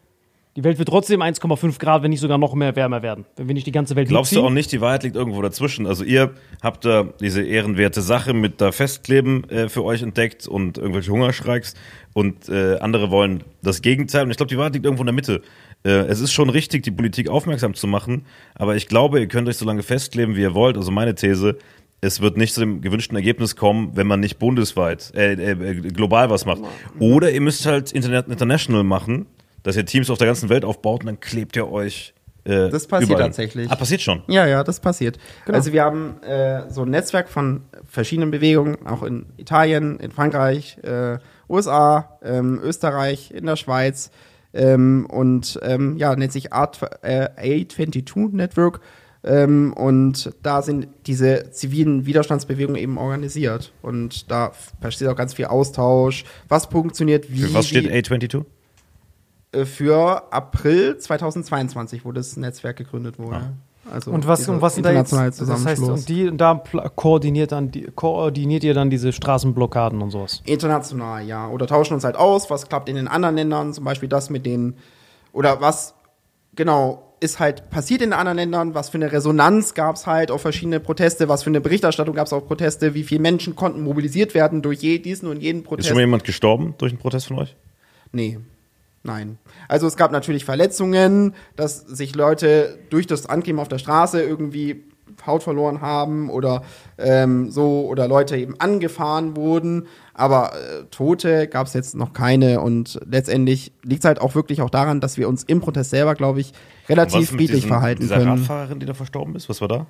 die 0.57 0.63
Welt 0.63 0.79
wird 0.79 0.89
trotzdem 0.89 1.21
1,5 1.21 1.81
Grad, 1.81 2.05
wenn 2.05 2.11
nicht 2.11 2.21
sogar 2.21 2.39
noch 2.39 2.55
mehr 2.55 2.77
wärmer 2.77 3.03
werden. 3.03 3.25
Wenn 3.37 3.49
wir 3.49 3.55
nicht 3.55 3.67
die 3.67 3.73
ganze 3.73 3.97
Welt 3.97 4.09
Glaubst 4.09 4.31
du 4.31 4.37
mitziehen. 4.37 4.47
auch 4.47 4.55
nicht, 4.55 4.71
die 4.71 4.81
Wahrheit 4.81 5.03
liegt 5.03 5.17
irgendwo 5.17 5.43
dazwischen? 5.43 5.85
Also 5.87 6.05
ihr 6.05 6.33
habt 6.63 6.85
da 6.85 7.09
diese 7.19 7.43
ehrenwerte 7.43 8.03
Sache 8.03 8.35
mit 8.35 8.61
da 8.61 8.71
Festkleben 8.71 9.51
äh, 9.51 9.69
für 9.69 9.83
euch 9.83 10.03
entdeckt 10.03 10.47
und 10.47 10.79
irgendwelche 10.79 11.11
Hungerstreiks 11.11 11.75
und 12.13 12.49
äh, 12.49 12.77
andere 12.79 13.11
wollen 13.11 13.43
das 13.63 13.83
Gegenteil. 13.83 14.23
Und 14.25 14.31
ich 14.31 14.37
glaube, 14.37 14.49
die 14.49 14.57
Wahrheit 14.57 14.75
liegt 14.75 14.85
irgendwo 14.85 15.03
in 15.03 15.07
der 15.07 15.15
Mitte. 15.15 15.43
Äh, 15.85 15.91
es 15.91 16.21
ist 16.21 16.33
schon 16.33 16.51
richtig, 16.51 16.85
die 16.85 16.93
Politik 16.93 17.29
aufmerksam 17.29 17.75
zu 17.75 17.89
machen, 17.89 18.25
aber 18.55 18.77
ich 18.77 18.87
glaube, 18.87 19.19
ihr 19.19 19.27
könnt 19.27 19.49
euch 19.49 19.57
so 19.57 19.65
lange 19.65 19.83
festkleben, 19.83 20.37
wie 20.37 20.43
ihr 20.43 20.55
wollt. 20.55 20.77
Also 20.77 20.93
meine 20.93 21.17
These, 21.17 21.59
es 22.05 22.21
wird 22.21 22.37
nicht 22.37 22.55
zu 22.55 22.61
dem 22.61 22.81
gewünschten 22.81 23.17
Ergebnis 23.17 23.57
kommen, 23.57 23.93
wenn 23.95 24.07
man 24.07 24.21
nicht 24.21 24.39
bundesweit, 24.39 25.13
äh, 25.15 25.33
äh, 25.33 25.75
global 25.91 26.31
was 26.31 26.45
macht. 26.45 26.61
Oder 26.99 27.31
ihr 27.31 27.41
müsst 27.41 27.65
halt 27.67 27.93
internet 27.93 28.29
international 28.29 28.85
machen, 28.85 29.27
dass 29.63 29.77
ihr 29.77 29.87
Teams 29.87 30.11
auf 30.11 30.19
der 30.19 30.27
ganzen 30.27 30.49
Welt 30.49 30.65
aufbaut 30.65 31.01
und 31.01 31.07
dann 31.07 31.21
klebt 31.21 31.57
ihr 31.57 31.71
euch. 31.71 32.13
Äh, 32.45 32.69
Das 32.69 32.87
passiert 32.87 33.11
überall. 33.11 33.27
tatsächlich. 33.29 33.71
Ah, 33.71 33.77
passiert 33.77 34.03
schon. 34.03 34.23
Ja, 34.27 34.47
ja, 34.47 34.63
das 34.63 34.81
passiert. 34.81 35.19
Genau. 35.47 35.57
Also 35.57 35.73
wir 35.73 35.83
haben 35.83 36.23
äh, 36.23 36.71
so 36.71 36.83
ein 36.83 36.91
Netzwerk 36.91 37.31
von 37.31 37.63
verschiedenen 37.89 38.31
Bewegungen, 38.31 38.87
auch 38.87 39.03
in 39.03 39.25
Italien, 39.39 39.99
in 39.99 40.11
Frankreich, 40.11 40.77
äh, 40.83 41.19
USA, 41.49 42.19
ähm, 42.23 42.61
Österreich, 42.63 43.31
in 43.31 43.47
der 43.47 43.57
Schweiz 43.57 44.11
ähm, 44.53 45.07
und 45.11 45.59
ähm, 45.63 45.97
ja, 45.97 46.15
nennt 46.17 46.33
sich 46.33 46.53
Art, 46.53 46.81
äh, 47.03 47.29
A22 47.39 48.35
Network. 48.37 48.81
Ähm, 49.25 49.73
und 49.73 50.33
da 50.43 50.61
sind 50.61 50.89
diese 51.07 51.51
zivilen 51.51 52.05
Widerstandsbewegungen 52.05 52.81
eben 52.81 52.99
organisiert. 52.99 53.73
Und 53.81 54.31
da 54.31 54.53
passiert 54.81 55.11
auch 55.11 55.17
ganz 55.17 55.35
viel 55.35 55.47
Austausch. 55.47 56.25
Was 56.49 56.67
funktioniert 56.67 57.33
wie? 57.33 57.41
Für 57.41 57.55
was 57.55 57.69
steht 57.69 57.85
wie, 57.85 57.91
A22? 57.91 58.45
äh, 59.53 59.65
Für 59.65 60.31
April 60.33 60.99
2022, 60.99 62.05
wo 62.05 62.13
das 62.13 62.37
Netzwerk 62.37 62.77
gegründet 62.77 63.19
wurde. 63.19 63.55
Also 63.91 64.11
und 64.11 64.27
was, 64.27 64.49
und 64.49 64.63
was 64.63 64.77
sind 64.77 64.85
da 64.85 64.93
jetzt? 64.93 65.13
Das 65.13 65.65
heißt, 65.65 65.83
und 65.83 66.09
die, 66.09 66.29
und 66.29 66.39
da 66.39 66.63
koordiniert, 66.97 67.53
dann 67.53 67.71
die, 67.71 67.87
koordiniert 67.95 68.65
ihr 68.65 68.73
dann 68.73 68.89
diese 68.89 69.13
Straßenblockaden 69.13 70.01
und 70.01 70.11
sowas. 70.11 70.43
International, 70.47 71.23
ja. 71.23 71.49
Oder 71.49 71.67
tauschen 71.67 71.95
uns 71.95 72.05
halt 72.05 72.17
aus, 72.17 72.49
was 72.49 72.69
klappt 72.69 72.89
in 72.89 72.97
den 72.97 73.09
anderen 73.09 73.37
Ländern, 73.37 73.75
zum 73.75 73.85
Beispiel 73.85 74.09
das 74.09 74.31
mit 74.31 74.47
den, 74.47 74.75
oder 75.33 75.61
was, 75.61 75.95
genau, 76.57 77.15
ist 77.21 77.39
halt 77.39 77.71
passiert 77.71 78.03
in 78.03 78.13
anderen 78.13 78.37
Ländern, 78.37 78.75
was 78.75 78.91
für 78.91 78.99
eine 78.99 79.11
Resonanz 79.11 79.75
gab 79.75 79.97
es 79.97 80.07
halt 80.07 80.31
auf 80.31 80.43
verschiedene 80.43 80.81
Proteste, 80.81 81.29
was 81.29 81.43
für 81.43 81.51
eine 81.51 81.61
Berichterstattung 81.61 82.15
gab 82.15 82.27
es 82.27 82.33
auf 82.33 82.47
Proteste, 82.47 82.95
wie 82.95 83.03
viele 83.03 83.21
Menschen 83.21 83.57
konnten 83.57 83.83
mobilisiert 83.83 84.35
werden 84.35 84.63
durch 84.63 84.81
je, 84.81 84.99
diesen 84.99 85.29
und 85.29 85.41
jeden 85.41 85.61
Ist 85.61 85.67
Protest. 85.67 85.89
schon 85.89 85.97
mal 85.97 86.03
jemand 86.03 86.25
gestorben 86.25 86.75
durch 86.79 86.93
einen 86.93 87.01
Protest 87.01 87.29
von 87.29 87.39
euch? 87.39 87.57
Nee. 88.13 88.39
Nein. 89.03 89.39
Also 89.69 89.87
es 89.87 89.97
gab 89.97 90.13
natürlich 90.13 90.45
Verletzungen, 90.47 91.35
dass 91.57 91.81
sich 91.81 92.15
Leute 92.15 92.79
durch 92.89 93.07
das 93.07 93.27
Ankleben 93.27 93.61
auf 93.61 93.69
der 93.69 93.79
Straße 93.79 94.23
irgendwie 94.23 94.85
Haut 95.27 95.43
verloren 95.43 95.81
haben 95.81 96.31
oder 96.31 96.63
ähm, 96.99 97.51
so 97.51 97.87
oder 97.87 98.09
Leute 98.09 98.37
eben 98.37 98.59
angefahren 98.61 99.37
wurden. 99.37 99.87
Aber 100.13 100.53
äh, 100.55 100.85
Tote 100.91 101.49
gab 101.49 101.67
es 101.67 101.73
jetzt 101.75 101.95
noch 101.95 102.13
keine 102.13 102.61
und 102.61 103.01
letztendlich 103.09 103.73
liegt 103.83 104.01
es 104.05 104.07
halt 104.07 104.21
auch 104.21 104.35
wirklich 104.35 104.63
auch 104.63 104.71
daran, 104.71 105.01
dass 105.01 105.17
wir 105.19 105.29
uns 105.29 105.43
im 105.45 105.61
Protest 105.61 105.91
selber, 105.91 106.15
glaube 106.15 106.41
ich, 106.41 106.53
relativ 106.89 107.31
friedlich 107.31 107.51
diesen- 107.51 107.69
verhalten 107.69 108.03
dieser 108.03 108.17
können. 108.19 108.29
Radfahrerin, 108.31 108.81
die 108.81 108.87
da 108.87 108.95
verstorben 108.95 109.35
ist, 109.35 109.49
was 109.49 109.61
war 109.61 109.69
da? 109.69 109.87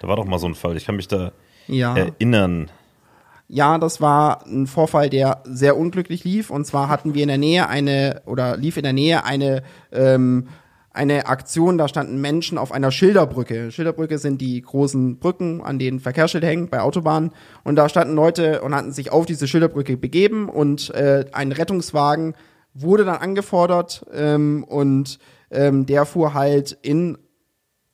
Da 0.00 0.08
war 0.08 0.16
doch 0.16 0.24
mal 0.26 0.38
so 0.38 0.46
ein 0.46 0.54
Fall. 0.54 0.76
Ich 0.76 0.86
kann 0.86 0.96
mich 0.96 1.08
da 1.08 1.32
Ja. 1.66 1.96
erinnern. 1.96 2.70
Ja, 3.50 3.78
das 3.78 4.00
war 4.02 4.44
ein 4.46 4.66
Vorfall, 4.66 5.08
der 5.08 5.40
sehr 5.44 5.76
unglücklich 5.78 6.22
lief. 6.22 6.50
Und 6.50 6.66
zwar 6.66 6.88
hatten 6.88 7.14
wir 7.14 7.22
in 7.22 7.28
der 7.28 7.38
Nähe 7.38 7.66
eine, 7.68 8.20
oder 8.26 8.58
lief 8.58 8.76
in 8.76 8.82
der 8.82 8.92
Nähe 8.92 9.24
eine, 9.24 9.62
ähm, 9.90 10.48
eine 10.98 11.26
Aktion, 11.26 11.78
da 11.78 11.86
standen 11.86 12.20
Menschen 12.20 12.58
auf 12.58 12.72
einer 12.72 12.90
Schilderbrücke. 12.90 13.70
Schilderbrücke 13.70 14.18
sind 14.18 14.40
die 14.40 14.60
großen 14.60 15.18
Brücken, 15.20 15.62
an 15.62 15.78
denen 15.78 16.00
Verkehrsschilder 16.00 16.48
hängen 16.48 16.68
bei 16.68 16.80
Autobahnen. 16.80 17.30
Und 17.62 17.76
da 17.76 17.88
standen 17.88 18.16
Leute 18.16 18.62
und 18.62 18.74
hatten 18.74 18.92
sich 18.92 19.12
auf 19.12 19.24
diese 19.24 19.46
Schilderbrücke 19.46 19.96
begeben 19.96 20.48
und 20.48 20.90
äh, 20.90 21.26
ein 21.32 21.52
Rettungswagen 21.52 22.34
wurde 22.74 23.04
dann 23.04 23.18
angefordert 23.18 24.04
ähm, 24.12 24.64
und 24.64 25.20
ähm, 25.50 25.86
der 25.86 26.04
fuhr 26.04 26.34
halt 26.34 26.76
in 26.82 27.16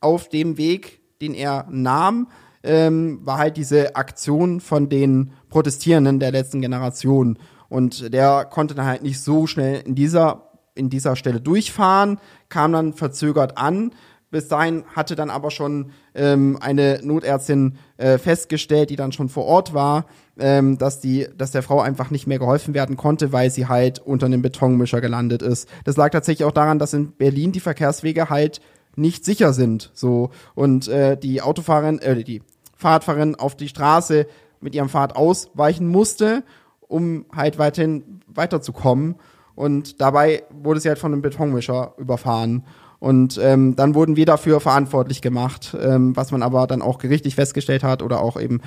auf 0.01 0.29
dem 0.31 0.57
Weg, 0.57 1.01
den 1.21 1.35
er 1.35 1.67
nahm, 1.71 2.29
ähm, 2.63 3.21
war 3.23 3.37
halt 3.37 3.59
diese 3.59 3.97
Aktion 3.97 4.61
von 4.61 4.89
den 4.89 5.33
Protestierenden 5.51 6.21
der 6.21 6.33
letzten 6.33 6.63
Generation. 6.63 7.39
Und 7.69 8.13
der 8.15 8.47
konnte 8.47 8.75
dann 8.75 8.87
halt 8.87 9.03
nicht 9.03 9.21
so 9.21 9.47
schnell 9.47 9.83
in 9.85 9.95
dieser 9.95 10.44
in 10.75 10.91
dieser 10.91 11.17
Stelle 11.17 11.41
durchfahren, 11.41 12.19
kam 12.49 12.73
dann 12.73 12.93
verzögert 12.93 13.59
an. 13.59 13.93
Bis 14.31 14.49
dahin 14.49 14.85
hatte 14.97 15.15
dann 15.15 15.31
aber 15.31 15.53
schon 15.53 15.93
ähm, 16.15 16.59
eine 16.61 17.01
Notärztin 17.05 17.77
äh, 17.99 18.19
festgestellt, 18.19 18.91
die 18.91 18.97
dann 18.97 19.13
schon 19.13 19.29
vor 19.29 19.45
Ort 19.45 19.75
war, 19.75 20.07
ähm, 20.39 20.77
dass 20.77 20.99
die, 20.99 21.29
dass 21.39 21.53
der 21.53 21.63
Frau 21.63 21.81
einfach 21.81 22.11
nicht 22.11 22.27
mehr 22.27 22.41
geholfen 22.41 22.75
werden 22.75 22.97
konnte, 22.97 23.33
weil 23.33 23.51
sie 23.51 23.69
halt 23.69 24.01
unter 24.01 24.27
einem 24.27 24.43
Betonmischer 24.43 25.01
gelandet 25.01 25.43
ist. 25.43 25.69
Das 25.85 25.97
lag 25.97 26.11
tatsächlich 26.11 26.45
auch 26.45 26.53
daran, 26.53 26.81
dass 26.81 26.93
in 26.95 27.13
Berlin 27.13 27.53
die 27.53 27.61
Verkehrswege 27.61 28.29
halt 28.29 28.61
nicht 28.97 29.25
sicher 29.25 29.53
sind. 29.53 29.93
So 29.95 30.31
und 30.57 30.89
äh, 30.89 31.17
die 31.17 31.41
Autofahrerin, 31.41 32.01
äh, 32.01 32.25
die 32.25 32.43
Fahrradfahrerin 32.77 33.37
auf 33.37 33.57
die 33.57 33.69
Straße 33.69 34.27
mit 34.61 34.75
ihrem 34.75 34.89
Fahrrad 34.89 35.15
ausweichen 35.15 35.87
musste, 35.87 36.43
um 36.81 37.27
halt 37.35 37.59
weiterhin 37.59 38.21
weiterzukommen. 38.27 39.15
Und 39.55 40.01
dabei 40.01 40.45
wurde 40.51 40.81
sie 40.81 40.89
halt 40.89 40.99
von 40.99 41.13
einem 41.13 41.23
Betonmischer 41.23 41.95
überfahren. 41.97 42.65
Und 42.99 43.39
ähm, 43.43 43.77
dann 43.77 43.95
wurden 43.95 44.17
wir 44.17 44.27
dafür 44.27 44.61
verantwortlich 44.61 45.21
gemacht, 45.21 45.77
ähm, 45.81 46.17
was 46.17 46.33
man 46.33 46.43
aber 46.43 46.67
dann 46.67 46.83
auch 46.83 46.99
gerichtlich 46.99 47.35
festgestellt 47.35 47.83
hat 47.83 48.03
oder 48.03 48.21
auch 48.21 48.41
eben 48.41 48.61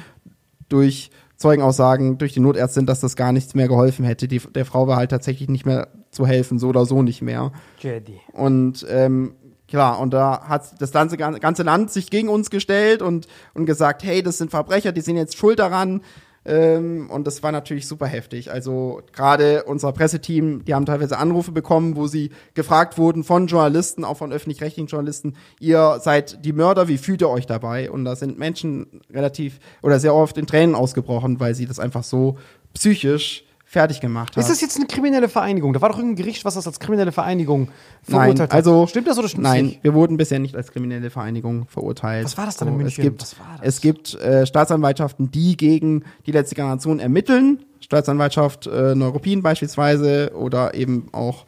durch 0.70 1.10
Zeugenaussagen 1.38 2.18
durch 2.18 2.34
die 2.34 2.40
Notärztin, 2.40 2.86
dass 2.86 3.00
das 3.00 3.16
gar 3.16 3.32
nichts 3.32 3.54
mehr 3.54 3.68
geholfen 3.68 4.04
hätte. 4.04 4.28
Die, 4.28 4.40
der 4.40 4.66
Frau 4.66 4.88
war 4.88 4.98
halt 4.98 5.12
tatsächlich 5.12 5.50
nicht 5.50 5.66
mehr 5.66 5.88
zu 6.10 6.26
helfen, 6.26 6.58
so 6.58 6.70
oder 6.70 6.86
so 6.86 7.04
nicht 7.04 7.22
mehr. 7.22 7.52
Jedi. 7.80 8.20
Und 8.34 8.86
ähm, 8.90 9.36
klar, 9.68 10.00
und 10.00 10.14
da 10.14 10.48
hat 10.48 10.82
das 10.82 10.92
ganze, 10.92 11.16
ganze 11.18 11.64
Land 11.64 11.92
sich 11.92 12.10
gegen 12.10 12.30
uns 12.30 12.50
gestellt 12.50 13.04
und, 13.04 13.28
und 13.54 13.68
gesagt, 13.68 14.04
hey, 14.04 14.24
das 14.24 14.40
sind 14.40 14.50
Verbrecher, 14.50 14.92
die 14.92 15.02
sind 15.02 15.16
jetzt 15.16 15.38
schuld 15.38 15.60
daran. 15.60 16.02
Ähm, 16.48 17.10
und 17.10 17.28
das 17.28 17.44
war 17.44 17.52
natürlich 17.52 17.88
super 17.88 18.08
heftig. 18.08 18.52
Also 18.52 19.02
gerade 19.12 19.66
unser 19.66 19.92
Presseteam, 19.92 20.64
die 20.64 20.74
haben 20.74 20.86
teilweise 20.86 21.18
Anrufe 21.18 21.52
bekommen, 21.52 21.98
wo 21.98 22.08
sie 22.08 22.32
gefragt 22.54 22.98
wurden 22.98 23.26
von 23.26 23.48
Journalisten, 23.48 24.06
auch 24.06 24.16
von 24.16 24.32
öffentlich-rechtlichen 24.32 24.88
Journalisten, 24.88 25.36
ihr 25.60 26.00
seid 26.02 26.46
die 26.46 26.54
Mörder, 26.54 26.88
wie 26.88 26.98
fühlt 26.98 27.22
ihr 27.22 27.30
euch 27.30 27.48
dabei? 27.48 27.92
Und 27.92 28.06
da 28.06 28.16
sind 28.16 28.40
Menschen 28.40 29.02
relativ 29.12 29.60
oder 29.84 30.00
sehr 30.00 30.16
oft 30.16 30.38
in 30.38 30.48
Tränen 30.48 30.74
ausgebrochen, 30.74 31.42
weil 31.42 31.54
sie 31.54 31.66
das 31.66 31.80
einfach 31.80 32.06
so 32.06 32.38
psychisch 32.74 33.44
fertig 33.70 34.00
gemacht 34.00 34.36
hat. 34.36 34.42
Ist 34.42 34.50
das 34.50 34.62
jetzt 34.62 34.78
eine 34.78 34.88
kriminelle 34.88 35.28
Vereinigung? 35.28 35.74
Da 35.74 35.82
war 35.82 35.90
doch 35.90 35.98
irgendein 35.98 36.24
Gericht, 36.24 36.46
was 36.46 36.56
das 36.56 36.66
als 36.66 36.80
kriminelle 36.80 37.12
Vereinigung 37.12 37.68
Nein, 38.08 38.22
verurteilt 38.22 38.52
also 38.54 38.84
hat. 38.84 38.90
Stimmt 38.90 39.08
das 39.08 39.20
oder 39.20 39.28
stimmt 39.28 39.46
das 39.46 39.54
Nein, 39.54 39.66
nicht? 39.66 39.84
wir 39.84 39.94
wurden 39.94 40.16
bisher 40.16 40.40
nicht 40.40 40.56
als 40.56 40.72
kriminelle 40.72 41.10
Vereinigung 41.10 41.68
verurteilt. 41.68 42.24
Was 42.24 42.38
war 42.38 42.46
das 42.46 42.56
dann 42.56 42.70
in 42.70 42.78
München? 42.78 43.02
Es 43.02 43.04
gibt, 43.04 43.22
das? 43.22 43.36
Es 43.62 43.82
gibt 43.82 44.14
äh, 44.16 44.46
Staatsanwaltschaften, 44.46 45.32
die 45.32 45.58
gegen 45.58 46.06
die 46.26 46.32
letzte 46.32 46.56
Generation 46.56 47.02
ermitteln. 47.02 47.66
Staatsanwaltschaft 47.82 48.68
äh, 48.68 48.96
Neuruppin 48.96 49.44
beispielsweise 49.44 50.32
oder 50.34 50.74
eben 50.74 51.10
auch 51.12 51.46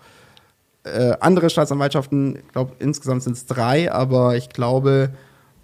äh, 0.83 1.13
andere 1.21 1.49
Staatsanwaltschaften. 1.49 2.35
Ich 2.35 2.51
glaube, 2.51 2.73
insgesamt 2.79 3.23
sind 3.23 3.37
es 3.37 3.45
drei, 3.45 3.91
aber 3.91 4.35
ich 4.35 4.49
glaube, 4.49 5.11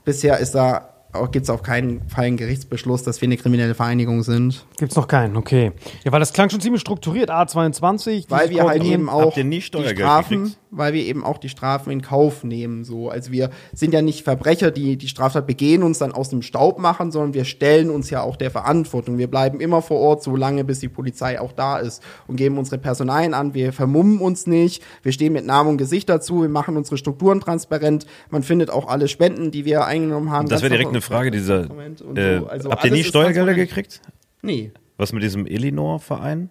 bisher 0.06 0.40
ist 0.40 0.56
da 0.56 0.95
gibt 1.32 1.44
es 1.44 1.50
auf 1.50 1.64
keinen 1.64 2.08
Fall 2.10 2.26
einen 2.26 2.38
Gerichtsbeschluss, 2.38 3.04
dass 3.04 3.22
wir 3.22 3.28
eine 3.28 3.38
kriminelle 3.38 3.76
Vereinigung 3.76 4.24
sind. 4.24 4.66
Gibt's 4.78 4.96
noch 4.96 5.08
keinen, 5.08 5.38
okay. 5.38 5.72
Ja, 6.04 6.12
weil 6.12 6.20
das 6.20 6.34
klang 6.34 6.50
schon 6.50 6.62
ziemlich 6.62 6.82
strukturiert, 6.82 7.32
A22. 7.32 8.26
Weil 8.30 8.50
wir 8.50 8.64
halt 8.66 8.84
eben 8.84 9.10
auch 9.10 9.28
Habt 9.28 9.38
ihr 9.38 9.44
nie 9.44 9.58
die 9.58 9.62
Steuergeld 9.62 10.00
Strafen, 10.00 10.44
gekriegt? 10.44 10.60
Weil 10.78 10.94
wir 10.94 11.04
eben 11.04 11.24
auch 11.24 11.38
die 11.38 11.50
Strafen 11.50 11.92
in 11.92 12.02
Kauf 12.02 12.44
nehmen. 12.44 12.84
So, 12.84 13.10
also 13.10 13.32
wir 13.32 13.50
sind 13.74 13.94
ja 13.94 14.02
nicht 14.02 14.24
Verbrecher, 14.24 14.72
die 14.72 14.98
die 14.98 15.08
Straftat 15.08 15.48
begehen, 15.48 15.84
uns 15.84 16.00
dann 16.00 16.12
aus 16.12 16.30
dem 16.30 16.42
Staub 16.42 16.80
machen, 16.80 17.12
sondern 17.12 17.34
wir 17.34 17.46
stellen 17.46 17.90
uns 17.90 18.10
ja 18.10 18.22
auch 18.22 18.36
der 18.36 18.52
Verantwortung. 18.52 19.18
Wir 19.18 19.28
bleiben 19.28 19.60
immer 19.60 19.82
vor 19.82 20.00
Ort, 20.00 20.24
so 20.24 20.36
lange 20.36 20.64
bis 20.64 20.80
die 20.80 20.90
Polizei 20.90 21.40
auch 21.40 21.52
da 21.52 21.78
ist 21.78 22.04
und 22.28 22.36
geben 22.36 22.58
unsere 22.58 22.78
Personalien 22.78 23.34
an. 23.34 23.54
Wir 23.54 23.74
vermummen 23.74 24.20
uns 24.20 24.48
nicht. 24.48 24.84
Wir 25.04 25.12
stehen 25.12 25.34
mit 25.34 25.46
Namen 25.46 25.72
und 25.72 25.78
Gesicht 25.78 26.10
dazu. 26.10 26.42
Wir 26.42 26.50
machen 26.50 26.78
unsere 26.78 26.98
Strukturen 26.98 27.40
transparent. 27.40 28.06
Man 28.30 28.44
findet 28.44 28.70
auch 28.70 28.88
alle 28.88 29.08
Spenden, 29.08 29.52
die 29.52 29.66
wir 29.66 29.86
eingenommen 29.86 30.32
haben. 30.32 30.48
Das 30.50 30.62
wäre 30.62 30.72
direkt 30.72 30.90
eine 30.90 31.02
Frage 31.02 31.32
dieser. 31.32 31.70
Und 31.70 32.18
Äh, 32.18 32.40
so. 32.40 32.48
Also 32.48 32.72
habt 32.72 32.84
ihr 32.84 32.92
nie 32.92 33.04
Steuergelder 33.04 33.54
gekriegt? 33.54 34.02
Nee. 34.42 34.72
Was 34.98 35.12
mit 35.12 35.24
diesem 35.24 35.46
Elinor-Verein? 35.46 36.50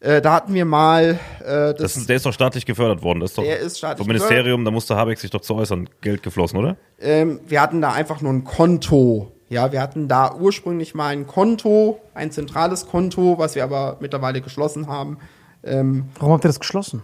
Äh, 0.00 0.22
da 0.22 0.32
hatten 0.32 0.54
wir 0.54 0.64
mal 0.64 1.18
äh, 1.40 1.44
Das, 1.44 1.76
das, 1.76 1.96
ist- 1.98 2.08
der 2.08 2.16
ist 2.16 2.24
doch 2.26 2.32
staatlich 2.32 2.64
gefördert 2.64 3.02
worden. 3.02 3.20
Das 3.20 3.30
ist 3.32 3.38
doch 3.38 3.42
Der 3.44 3.58
ist 3.58 3.78
staatlich 3.78 3.98
vom 3.98 4.06
Ministerium, 4.06 4.64
da 4.64 4.70
musste 4.70 4.96
Habeck 4.96 5.18
sich 5.18 5.30
doch 5.30 5.42
zu 5.42 5.54
äußern, 5.54 5.88
Geld 6.00 6.22
geflossen, 6.22 6.58
oder? 6.58 6.76
ähm, 7.00 7.40
wir 7.46 7.60
hatten 7.60 7.80
da 7.82 7.92
einfach 7.92 8.20
nur 8.22 8.32
ein 8.32 8.44
Konto. 8.44 9.32
Ja, 9.50 9.72
wir 9.72 9.82
hatten 9.82 10.06
da 10.08 10.34
ursprünglich 10.34 10.94
mal 10.94 11.08
ein 11.08 11.26
Konto, 11.26 12.00
ein 12.14 12.30
zentrales 12.30 12.86
Konto, 12.86 13.36
was 13.36 13.56
wir 13.56 13.64
aber 13.64 13.96
mittlerweile 14.00 14.40
geschlossen 14.40 14.86
haben. 14.86 15.18
Ähm, 15.64 16.04
Warum 16.18 16.32
habt 16.34 16.44
ihr 16.44 16.48
das 16.48 16.60
geschlossen? 16.60 17.02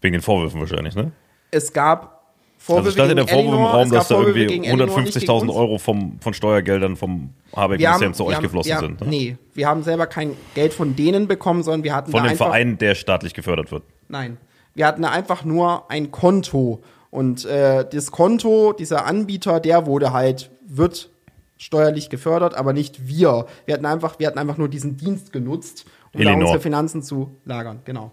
Wegen 0.00 0.12
den 0.12 0.22
Vorwürfen 0.22 0.60
wahrscheinlich, 0.60 0.94
ne? 0.94 1.12
es 1.50 1.72
gab 1.72 2.17
Vorwürfe 2.68 2.88
Also 2.88 2.90
stand 2.90 3.10
in 3.10 3.16
der 3.16 3.26
Vorwurf 3.26 3.46
im 3.46 3.52
Elinor, 3.52 3.70
Raum, 3.70 3.82
es 3.82 3.90
gab 3.90 3.98
dass 4.00 4.08
da 4.08 4.14
irgendwie 4.20 4.46
gegen 4.46 4.64
Elinor, 4.64 4.86
nicht 4.86 5.14
gegen 5.14 5.30
150.000 5.30 5.40
uns. 5.40 5.50
Euro 5.54 5.78
vom, 5.78 6.20
von 6.20 6.34
Steuergeldern 6.34 6.96
vom 6.96 7.30
Habeck-Ministerium 7.56 8.02
haben, 8.02 8.14
zu 8.14 8.26
euch 8.26 8.36
haben, 8.36 8.42
geflossen 8.42 8.70
wir, 8.70 8.78
sind. 8.78 9.00
Ne? 9.00 9.06
Nee, 9.08 9.36
wir 9.54 9.66
haben 9.66 9.82
selber 9.82 10.06
kein 10.06 10.36
Geld 10.54 10.74
von 10.74 10.94
denen 10.94 11.28
bekommen, 11.28 11.62
sondern 11.62 11.82
wir 11.82 11.94
hatten 11.94 12.10
Von 12.10 12.20
da 12.22 12.26
dem 12.28 12.32
einfach, 12.32 12.46
Verein, 12.46 12.76
der 12.76 12.94
staatlich 12.94 13.32
gefördert 13.32 13.72
wird. 13.72 13.84
Nein, 14.08 14.36
wir 14.74 14.86
hatten 14.86 15.00
da 15.00 15.10
einfach 15.10 15.44
nur 15.44 15.90
ein 15.90 16.10
Konto 16.10 16.82
und 17.10 17.46
äh, 17.46 17.88
das 17.90 18.10
Konto 18.10 18.74
dieser 18.74 19.06
Anbieter, 19.06 19.60
der 19.60 19.86
wurde 19.86 20.12
halt 20.12 20.50
wird 20.66 21.08
steuerlich 21.56 22.10
gefördert, 22.10 22.54
aber 22.54 22.74
nicht 22.74 23.08
wir. 23.08 23.46
Wir 23.64 23.74
hatten 23.74 23.86
einfach, 23.86 24.18
wir 24.18 24.26
hatten 24.26 24.38
einfach 24.38 24.58
nur 24.58 24.68
diesen 24.68 24.96
Dienst 24.98 25.32
genutzt, 25.32 25.86
um 26.12 26.22
da 26.22 26.30
Elinor. 26.30 26.48
unsere 26.48 26.60
Finanzen 26.60 27.02
zu 27.02 27.36
lagern. 27.44 27.80
Genau. 27.84 28.12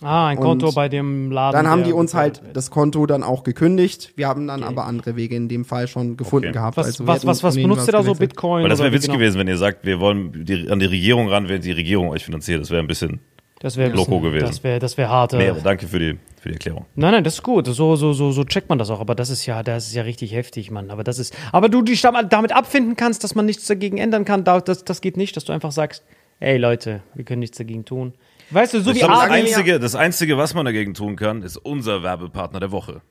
Ah, 0.00 0.28
ein 0.28 0.38
Konto 0.38 0.68
Und 0.68 0.74
bei 0.76 0.88
dem 0.88 1.32
Laden. 1.32 1.56
Dann 1.56 1.66
haben 1.68 1.82
die 1.82 1.92
uns 1.92 2.14
halt 2.14 2.42
wird. 2.42 2.56
das 2.56 2.70
Konto 2.70 3.04
dann 3.06 3.24
auch 3.24 3.42
gekündigt. 3.42 4.12
Wir 4.14 4.28
haben 4.28 4.46
dann 4.46 4.62
aber 4.62 4.84
andere 4.86 5.16
Wege 5.16 5.34
in 5.34 5.48
dem 5.48 5.64
Fall 5.64 5.88
schon 5.88 6.16
gefunden 6.16 6.48
Okay. 6.48 6.52
gehabt. 6.54 6.76
Was, 6.76 6.86
Also 6.86 7.06
was, 7.06 7.26
was, 7.26 7.42
was 7.42 7.56
benutzt 7.56 7.88
ihr 7.88 7.92
da 7.92 8.02
so? 8.04 8.14
Bitcoin? 8.14 8.62
Weil 8.62 8.70
das 8.70 8.78
wäre 8.78 8.92
witzig 8.92 9.08
genau? 9.08 9.18
gewesen, 9.18 9.38
wenn 9.40 9.48
ihr 9.48 9.56
sagt, 9.58 9.84
wir 9.84 9.98
wollen 9.98 10.44
die, 10.44 10.70
an 10.70 10.78
die 10.78 10.86
Regierung 10.86 11.28
ran, 11.28 11.48
wenn 11.48 11.60
die 11.62 11.72
Regierung 11.72 12.10
euch 12.10 12.24
finanziert. 12.24 12.60
Das 12.60 12.70
wäre 12.70 12.80
ein 12.80 12.86
bisschen. 12.86 13.18
Das 13.60 13.76
wäre 13.76 13.90
Loco 13.90 14.20
gewesen. 14.20 14.46
Das 14.46 14.62
wäre 14.62 14.78
das 14.78 14.96
wär 14.96 15.08
hart. 15.08 15.32
Nee, 15.32 15.50
danke 15.64 15.88
für 15.88 15.98
die, 15.98 16.16
für 16.40 16.50
die 16.50 16.54
Erklärung. 16.54 16.86
Nein, 16.94 17.10
nein, 17.10 17.24
das 17.24 17.34
ist 17.34 17.42
gut. 17.42 17.66
So, 17.66 17.96
so, 17.96 18.12
so, 18.12 18.30
so 18.30 18.44
checkt 18.44 18.68
man 18.68 18.78
das 18.78 18.88
auch. 18.90 19.00
Aber 19.00 19.16
das 19.16 19.30
ist 19.30 19.46
ja, 19.46 19.64
das 19.64 19.88
ist 19.88 19.94
ja 19.94 20.02
richtig 20.02 20.32
heftig, 20.32 20.70
Mann. 20.70 20.92
Aber 20.92 21.02
das 21.02 21.18
ist, 21.18 21.36
aber 21.50 21.68
du 21.68 21.82
dich 21.82 22.00
damit 22.02 22.32
damit 22.32 22.52
abfinden 22.54 22.94
kannst, 22.94 23.24
dass 23.24 23.34
man 23.34 23.46
nichts 23.46 23.66
dagegen 23.66 23.98
ändern 23.98 24.24
kann, 24.24 24.44
da- 24.44 24.60
das, 24.60 24.84
das 24.84 25.00
geht 25.00 25.16
nicht, 25.16 25.36
dass 25.36 25.44
du 25.44 25.52
einfach 25.52 25.72
sagst, 25.72 26.04
ey 26.38 26.56
Leute, 26.56 27.00
wir 27.14 27.24
können 27.24 27.40
nichts 27.40 27.58
dagegen 27.58 27.84
tun. 27.84 28.12
Weißt 28.50 28.74
du, 28.74 28.80
so 28.80 28.90
Ich 28.90 28.96
wie 28.96 29.00
glaube, 29.00 29.14
das, 29.14 29.30
Einzige, 29.30 29.78
das 29.78 29.94
Einzige, 29.94 30.38
was 30.38 30.54
man 30.54 30.64
dagegen 30.64 30.94
tun 30.94 31.16
kann, 31.16 31.42
ist 31.42 31.56
unser 31.56 32.02
Werbepartner 32.02 32.60
der 32.60 32.70
Woche. 32.70 33.02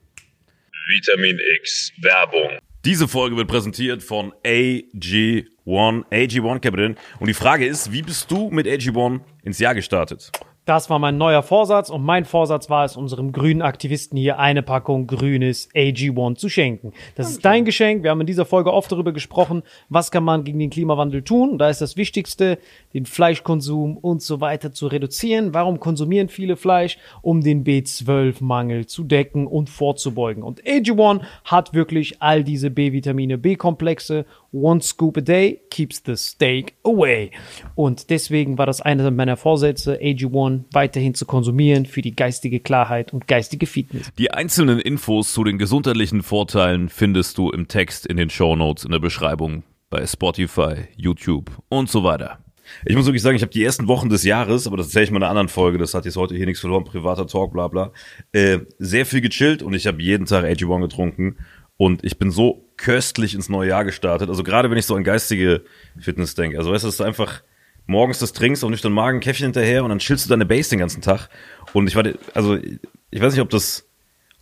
Vitamin 0.88 1.38
X 1.60 1.92
Werbung. 2.00 2.58
Diese 2.84 3.06
Folge 3.08 3.36
wird 3.36 3.48
präsentiert 3.48 4.02
von 4.02 4.32
AG1, 4.44 5.46
AG1 5.66 6.60
Capital. 6.60 6.94
Und 7.20 7.26
die 7.26 7.34
Frage 7.34 7.66
ist, 7.66 7.92
wie 7.92 8.02
bist 8.02 8.30
du 8.30 8.50
mit 8.50 8.66
AG1 8.66 9.20
ins 9.44 9.58
Jahr 9.58 9.74
gestartet? 9.74 10.32
Das 10.68 10.90
war 10.90 10.98
mein 10.98 11.16
neuer 11.16 11.42
Vorsatz 11.42 11.88
und 11.88 12.04
mein 12.04 12.26
Vorsatz 12.26 12.68
war 12.68 12.84
es, 12.84 12.94
unserem 12.94 13.32
grünen 13.32 13.62
Aktivisten 13.62 14.18
hier 14.18 14.38
eine 14.38 14.62
Packung 14.62 15.06
grünes 15.06 15.70
AG1 15.74 16.34
zu 16.34 16.50
schenken. 16.50 16.92
Das 17.14 17.30
ist 17.30 17.42
dein 17.42 17.64
Geschenk. 17.64 18.02
Wir 18.02 18.10
haben 18.10 18.20
in 18.20 18.26
dieser 18.26 18.44
Folge 18.44 18.70
oft 18.70 18.92
darüber 18.92 19.12
gesprochen, 19.12 19.62
was 19.88 20.10
kann 20.10 20.24
man 20.24 20.44
gegen 20.44 20.58
den 20.58 20.68
Klimawandel 20.68 21.22
tun. 21.22 21.56
Da 21.56 21.70
ist 21.70 21.80
das 21.80 21.96
Wichtigste, 21.96 22.58
den 22.92 23.06
Fleischkonsum 23.06 23.96
und 23.96 24.20
so 24.20 24.42
weiter 24.42 24.70
zu 24.70 24.88
reduzieren. 24.88 25.54
Warum 25.54 25.80
konsumieren 25.80 26.28
viele 26.28 26.58
Fleisch? 26.58 26.98
Um 27.22 27.40
den 27.40 27.64
B12-Mangel 27.64 28.84
zu 28.84 29.04
decken 29.04 29.46
und 29.46 29.70
vorzubeugen. 29.70 30.42
Und 30.42 30.62
AG1 30.64 31.22
hat 31.44 31.72
wirklich 31.72 32.20
all 32.20 32.44
diese 32.44 32.70
B-Vitamine, 32.70 33.38
B-Komplexe. 33.38 34.26
One 34.52 34.80
scoop 34.80 35.18
a 35.18 35.20
day 35.20 35.60
keeps 35.70 36.02
the 36.06 36.16
steak 36.16 36.74
away. 36.82 37.30
Und 37.74 38.08
deswegen 38.08 38.56
war 38.56 38.64
das 38.64 38.80
einer 38.80 39.10
meiner 39.10 39.36
Vorsätze, 39.36 40.00
AG1 40.00 40.64
weiterhin 40.72 41.14
zu 41.14 41.26
konsumieren 41.26 41.84
für 41.84 42.00
die 42.00 42.16
geistige 42.16 42.60
Klarheit 42.60 43.12
und 43.12 43.28
geistige 43.28 43.66
Fitness. 43.66 44.10
Die 44.16 44.30
einzelnen 44.30 44.78
Infos 44.78 45.34
zu 45.34 45.44
den 45.44 45.58
gesundheitlichen 45.58 46.22
Vorteilen 46.22 46.88
findest 46.88 47.36
du 47.36 47.50
im 47.50 47.68
Text 47.68 48.06
in 48.06 48.16
den 48.16 48.30
Shownotes 48.30 48.84
in 48.84 48.90
der 48.90 49.00
Beschreibung 49.00 49.64
bei 49.90 50.06
Spotify, 50.06 50.88
YouTube 50.96 51.50
und 51.68 51.90
so 51.90 52.02
weiter. 52.02 52.38
Ich 52.84 52.96
muss 52.96 53.06
wirklich 53.06 53.22
sagen, 53.22 53.36
ich 53.36 53.42
habe 53.42 53.52
die 53.52 53.64
ersten 53.64 53.88
Wochen 53.88 54.08
des 54.08 54.24
Jahres, 54.24 54.66
aber 54.66 54.76
das 54.76 54.86
erzähle 54.86 55.04
ich 55.04 55.10
mal 55.10 55.18
in 55.18 55.22
einer 55.24 55.30
anderen 55.30 55.48
Folge, 55.48 55.78
das 55.78 55.94
hat 55.94 56.04
jetzt 56.04 56.16
heute 56.16 56.34
hier 56.34 56.46
nichts 56.46 56.60
verloren, 56.60 56.84
privater 56.84 57.26
Talk, 57.26 57.52
bla 57.52 57.68
bla, 57.68 57.92
äh, 58.32 58.60
sehr 58.78 59.06
viel 59.06 59.20
gechillt 59.20 59.62
und 59.62 59.74
ich 59.74 59.86
habe 59.86 60.02
jeden 60.02 60.26
Tag 60.26 60.44
AG1 60.44 60.80
getrunken 60.80 61.36
und 61.76 62.04
ich 62.04 62.18
bin 62.18 62.30
so 62.30 62.67
köstlich 62.78 63.34
ins 63.34 63.50
neue 63.50 63.68
Jahr 63.68 63.84
gestartet. 63.84 64.30
Also 64.30 64.42
gerade 64.42 64.70
wenn 64.70 64.78
ich 64.78 64.86
so 64.86 64.94
an 64.94 65.04
geistige 65.04 65.64
Fitness 65.98 66.34
denke. 66.34 66.56
Also 66.56 66.72
weißt 66.72 66.84
du, 66.84 66.88
dass 66.88 66.96
du 66.96 67.04
einfach 67.04 67.42
morgens 67.86 68.18
das 68.20 68.32
trinkst 68.32 68.64
auf 68.64 68.70
nüchtern 68.70 68.92
Magen, 68.92 69.20
Käffchen 69.20 69.46
hinterher 69.46 69.82
und 69.82 69.90
dann 69.90 69.98
chillst 69.98 70.24
du 70.24 70.30
deine 70.30 70.46
Base 70.46 70.70
den 70.70 70.78
ganzen 70.78 71.02
Tag. 71.02 71.28
Und 71.74 71.88
ich 71.88 71.96
war, 71.96 72.04
also 72.34 72.56
ich 72.56 73.20
weiß 73.20 73.34
nicht, 73.34 73.42
ob 73.42 73.50
das, 73.50 73.86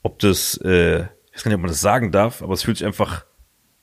ob 0.02 0.18
das, 0.20 0.58
äh, 0.58 1.00
ich 1.00 1.34
weiß 1.34 1.44
gar 1.44 1.50
nicht, 1.50 1.56
ob 1.56 1.62
man 1.62 1.70
das 1.70 1.80
sagen 1.80 2.12
darf, 2.12 2.42
aber 2.42 2.54
es 2.54 2.62
fühlt 2.62 2.76
sich 2.76 2.86
einfach 2.86 3.24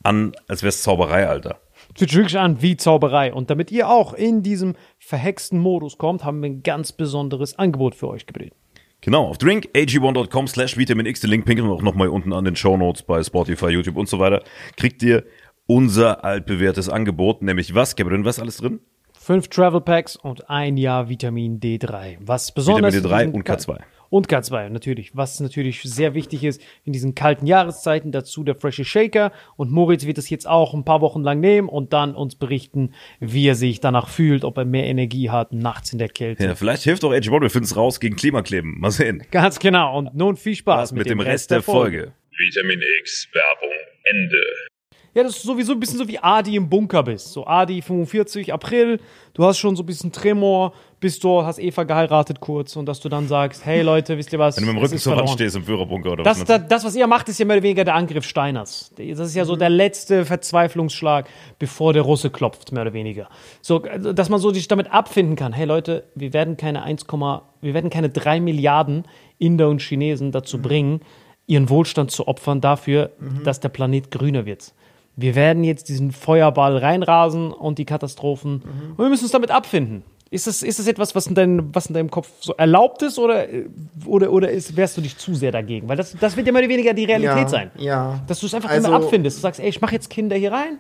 an, 0.04 0.34
als 0.48 0.62
wäre 0.62 0.70
es 0.70 0.84
Zauberei, 0.84 1.28
Alter. 1.28 1.60
Fühlt 1.96 2.12
sich 2.12 2.18
wirklich 2.18 2.38
an 2.38 2.62
wie 2.62 2.78
Zauberei. 2.78 3.34
Und 3.34 3.50
damit 3.50 3.72
ihr 3.72 3.90
auch 3.90 4.14
in 4.14 4.44
diesem 4.44 4.76
verhexten 5.00 5.60
Modus 5.60 5.98
kommt, 5.98 6.24
haben 6.24 6.42
wir 6.42 6.50
ein 6.50 6.64
ganz 6.64 6.92
besonderes 6.92 7.58
Angebot 7.58 7.96
für 7.96 8.08
euch 8.08 8.26
gebildet. 8.26 8.58
Genau, 9.04 9.28
auf 9.28 9.38
drinkag1.com 9.38 10.48
slash 10.48 10.78
Vitamin 10.78 11.06
X, 11.06 11.20
den 11.20 11.30
Link 11.30 11.46
pinkeln 11.46 11.68
wir 11.68 11.74
auch 11.74 11.82
nochmal 11.82 12.08
unten 12.08 12.32
an 12.32 12.46
den 12.46 12.56
Show 12.56 12.78
Notes 12.78 13.04
bei 13.04 13.22
Spotify, 13.22 13.68
YouTube 13.68 13.98
und 13.98 14.08
so 14.08 14.18
weiter, 14.18 14.44
kriegt 14.78 15.04
ihr 15.04 15.26
unser 15.68 16.24
altbewährtes 16.24 16.88
Angebot, 16.88 17.42
nämlich 17.42 17.76
was, 17.76 17.98
Kevin, 17.98 18.24
was 18.24 18.40
alles 18.40 18.58
drin? 18.58 18.80
Fünf 19.12 19.50
Travel 19.50 19.82
Packs 19.82 20.16
und 20.16 20.50
ein 20.50 20.78
Jahr 20.78 21.10
Vitamin 21.10 21.60
D3. 21.60 22.18
Was 22.22 22.54
besonders. 22.54 22.94
Vitamin 22.94 23.12
D3 23.12 23.24
in 23.24 23.34
diesen 23.34 23.42
und 23.42 23.50
K2. 23.50 23.80
Und 24.14 24.28
K2, 24.28 24.70
natürlich. 24.70 25.18
Was 25.18 25.40
natürlich 25.40 25.82
sehr 25.82 26.14
wichtig 26.14 26.44
ist 26.44 26.62
in 26.86 26.94
diesen 26.94 27.16
kalten 27.16 27.48
Jahreszeiten, 27.48 28.12
dazu 28.12 28.44
der 28.44 28.54
frische 28.54 28.86
Shaker. 28.86 29.32
Und 29.56 29.72
Moritz 29.72 30.06
wird 30.06 30.20
es 30.20 30.30
jetzt 30.30 30.48
auch 30.48 30.76
ein 30.76 30.86
paar 30.86 31.02
Wochen 31.02 31.24
lang 31.24 31.40
nehmen 31.40 31.68
und 31.68 31.94
dann 31.94 32.14
uns 32.14 32.36
berichten, 32.36 32.94
wie 33.20 33.48
er 33.48 33.56
sich 33.56 33.80
danach 33.80 34.10
fühlt, 34.10 34.44
ob 34.44 34.60
er 34.60 34.66
mehr 34.66 34.86
Energie 34.86 35.32
hat 35.32 35.52
nachts 35.52 35.94
in 35.94 35.98
der 35.98 36.10
Kälte. 36.10 36.44
Ja, 36.44 36.54
vielleicht 36.54 36.84
hilft 36.84 37.04
auch 37.04 37.12
Edge 37.12 37.32
wir 37.32 37.50
finden 37.50 37.66
es 37.66 37.76
raus 37.76 38.00
gegen 38.00 38.16
Klimakleben. 38.16 38.80
Mal 38.80 38.92
sehen. 38.92 39.24
Ganz 39.32 39.58
genau. 39.58 39.98
Und 39.98 40.14
nun 40.14 40.38
viel 40.38 40.58
Spaß 40.58 40.92
mit, 40.92 41.10
dem 41.10 41.20
Rest 41.20 41.50
der 41.50 41.64
Folge. 41.64 42.14
Vitamin 42.38 42.82
X 43.00 43.28
Werbung 43.34 43.76
Ende. 44.04 44.73
Ja, 45.16 45.22
das 45.22 45.36
ist 45.38 45.44
sowieso 45.44 45.74
ein 45.74 45.80
bisschen 45.80 46.00
so 46.00 46.08
wie 46.08 46.18
Adi 46.18 46.56
im 46.56 46.68
Bunker 46.68 47.04
bist. 47.04 47.34
So 47.34 47.46
Adi 47.46 47.82
45 47.84 48.52
April, 48.52 49.00
du 49.36 49.46
hast 49.46 49.60
schon 49.60 49.76
so 49.76 49.84
ein 49.84 49.86
bisschen 49.86 50.12
Tremor, 50.12 50.74
bist 51.00 51.24
du, 51.24 51.44
hast 51.44 51.60
Eva 51.60 51.84
geheiratet 51.84 52.40
kurz 52.40 52.76
und 52.76 52.88
dass 52.88 53.00
du 53.00 53.10
dann 53.10 53.28
sagst, 53.28 53.64
hey 53.64 53.84
Leute, 53.84 54.18
wisst 54.18 54.34
ihr 54.34 54.40
was? 54.40 54.58
Wenn 54.58 54.64
du 54.64 54.74
mit 54.74 54.82
dem 54.82 54.84
Rücken 54.86 54.98
zur 54.98 55.16
Wand 55.16 55.30
stehst 55.30 55.56
im 55.56 55.64
Führerbunker 55.64 56.14
oder 56.14 56.24
Das, 56.24 56.40
was? 56.40 56.46
das, 56.46 56.62
das, 56.68 56.86
was 56.86 56.96
ihr 56.96 57.06
macht, 57.06 57.30
ist 57.30 57.38
ja 57.38 57.46
mehr 57.46 57.58
oder 57.58 57.64
weniger 57.64 57.84
der 57.84 57.94
Angriff 57.94 58.26
Steiners. 58.26 58.92
Das 58.98 59.28
ist 59.28 59.36
ja 59.36 59.46
so 59.46 59.56
der 59.56 59.70
letzte 59.70 60.26
Verzweiflungsschlag, 60.26 61.30
bevor 61.60 61.94
der 61.94 62.02
Russe 62.02 62.32
klopft, 62.32 62.72
mehr 62.72 62.82
oder 62.82 62.94
weniger. 62.94 63.30
So, 63.62 63.84
also, 63.84 64.14
dass 64.14 64.30
man 64.30 64.40
so 64.40 64.52
sich 64.52 64.68
damit 64.68 64.92
abfinden 64.92 65.36
kann. 65.36 65.54
Hey 65.54 65.66
Leute, 65.66 66.06
wir 66.16 66.34
werden 66.34 66.58
keine 66.58 66.82
1, 66.82 67.06
wir 67.62 67.74
werden 67.74 67.92
keine 67.92 68.10
3 68.10 68.40
Milliarden 68.40 69.04
Inder 69.38 69.70
und 69.70 69.82
Chinesen 69.82 70.32
dazu 70.32 70.60
bringen, 70.60 71.02
ihren 71.46 71.70
Wohlstand 71.70 72.10
zu 72.10 72.28
opfern 72.28 72.62
dafür, 72.62 73.12
dass 73.44 73.60
der 73.60 73.70
Planet 73.70 74.10
grüner 74.10 74.46
wird. 74.46 74.74
Wir 75.16 75.36
werden 75.36 75.64
jetzt 75.64 75.90
diesen 75.90 76.12
Feuerball 76.12 76.78
reinrasen 76.78 77.52
und 77.52 77.78
die 77.78 77.86
Katastrophen. 77.86 78.64
Und 78.98 78.98
wir 79.06 79.10
müssen 79.10 79.24
uns 79.26 79.32
damit 79.32 79.52
abfinden. 79.52 80.04
Ist 80.32 80.48
das, 80.48 80.64
ist 80.64 80.80
das 80.80 80.88
etwas, 80.88 81.14
was 81.14 81.28
in, 81.28 81.36
deinem, 81.36 81.70
was 81.76 81.86
in 81.86 81.94
deinem 81.94 82.10
Kopf 82.10 82.28
so 82.40 82.54
erlaubt 82.56 83.04
ist 83.04 83.20
oder, 83.20 83.46
oder, 84.08 84.32
oder 84.32 84.50
ist, 84.50 84.76
wärst 84.76 84.98
du 84.98 85.02
dich 85.02 85.16
zu 85.16 85.36
sehr 85.36 85.52
dagegen? 85.52 85.88
Weil 85.88 85.96
das, 85.98 86.18
das 86.20 86.36
wird 86.36 86.48
ja 86.48 86.54
mehr 86.54 86.64
oder 86.64 86.70
weniger 86.70 86.92
die 86.96 87.06
Realität 87.06 87.38
ja, 87.44 87.48
sein. 87.48 87.72
Ja. 87.78 88.20
Dass 88.26 88.40
du 88.40 88.48
es 88.48 88.54
einfach 88.56 88.72
Also- 88.72 88.88
immer 88.88 88.98
abfindest. 88.98 89.38
Du 89.38 89.42
sagst, 89.42 89.60
ey, 89.60 89.70
ich 89.70 89.80
mache 89.80 89.94
jetzt 89.94 90.10
Kinder 90.10 90.36
hier 90.36 90.52
rein, 90.52 90.80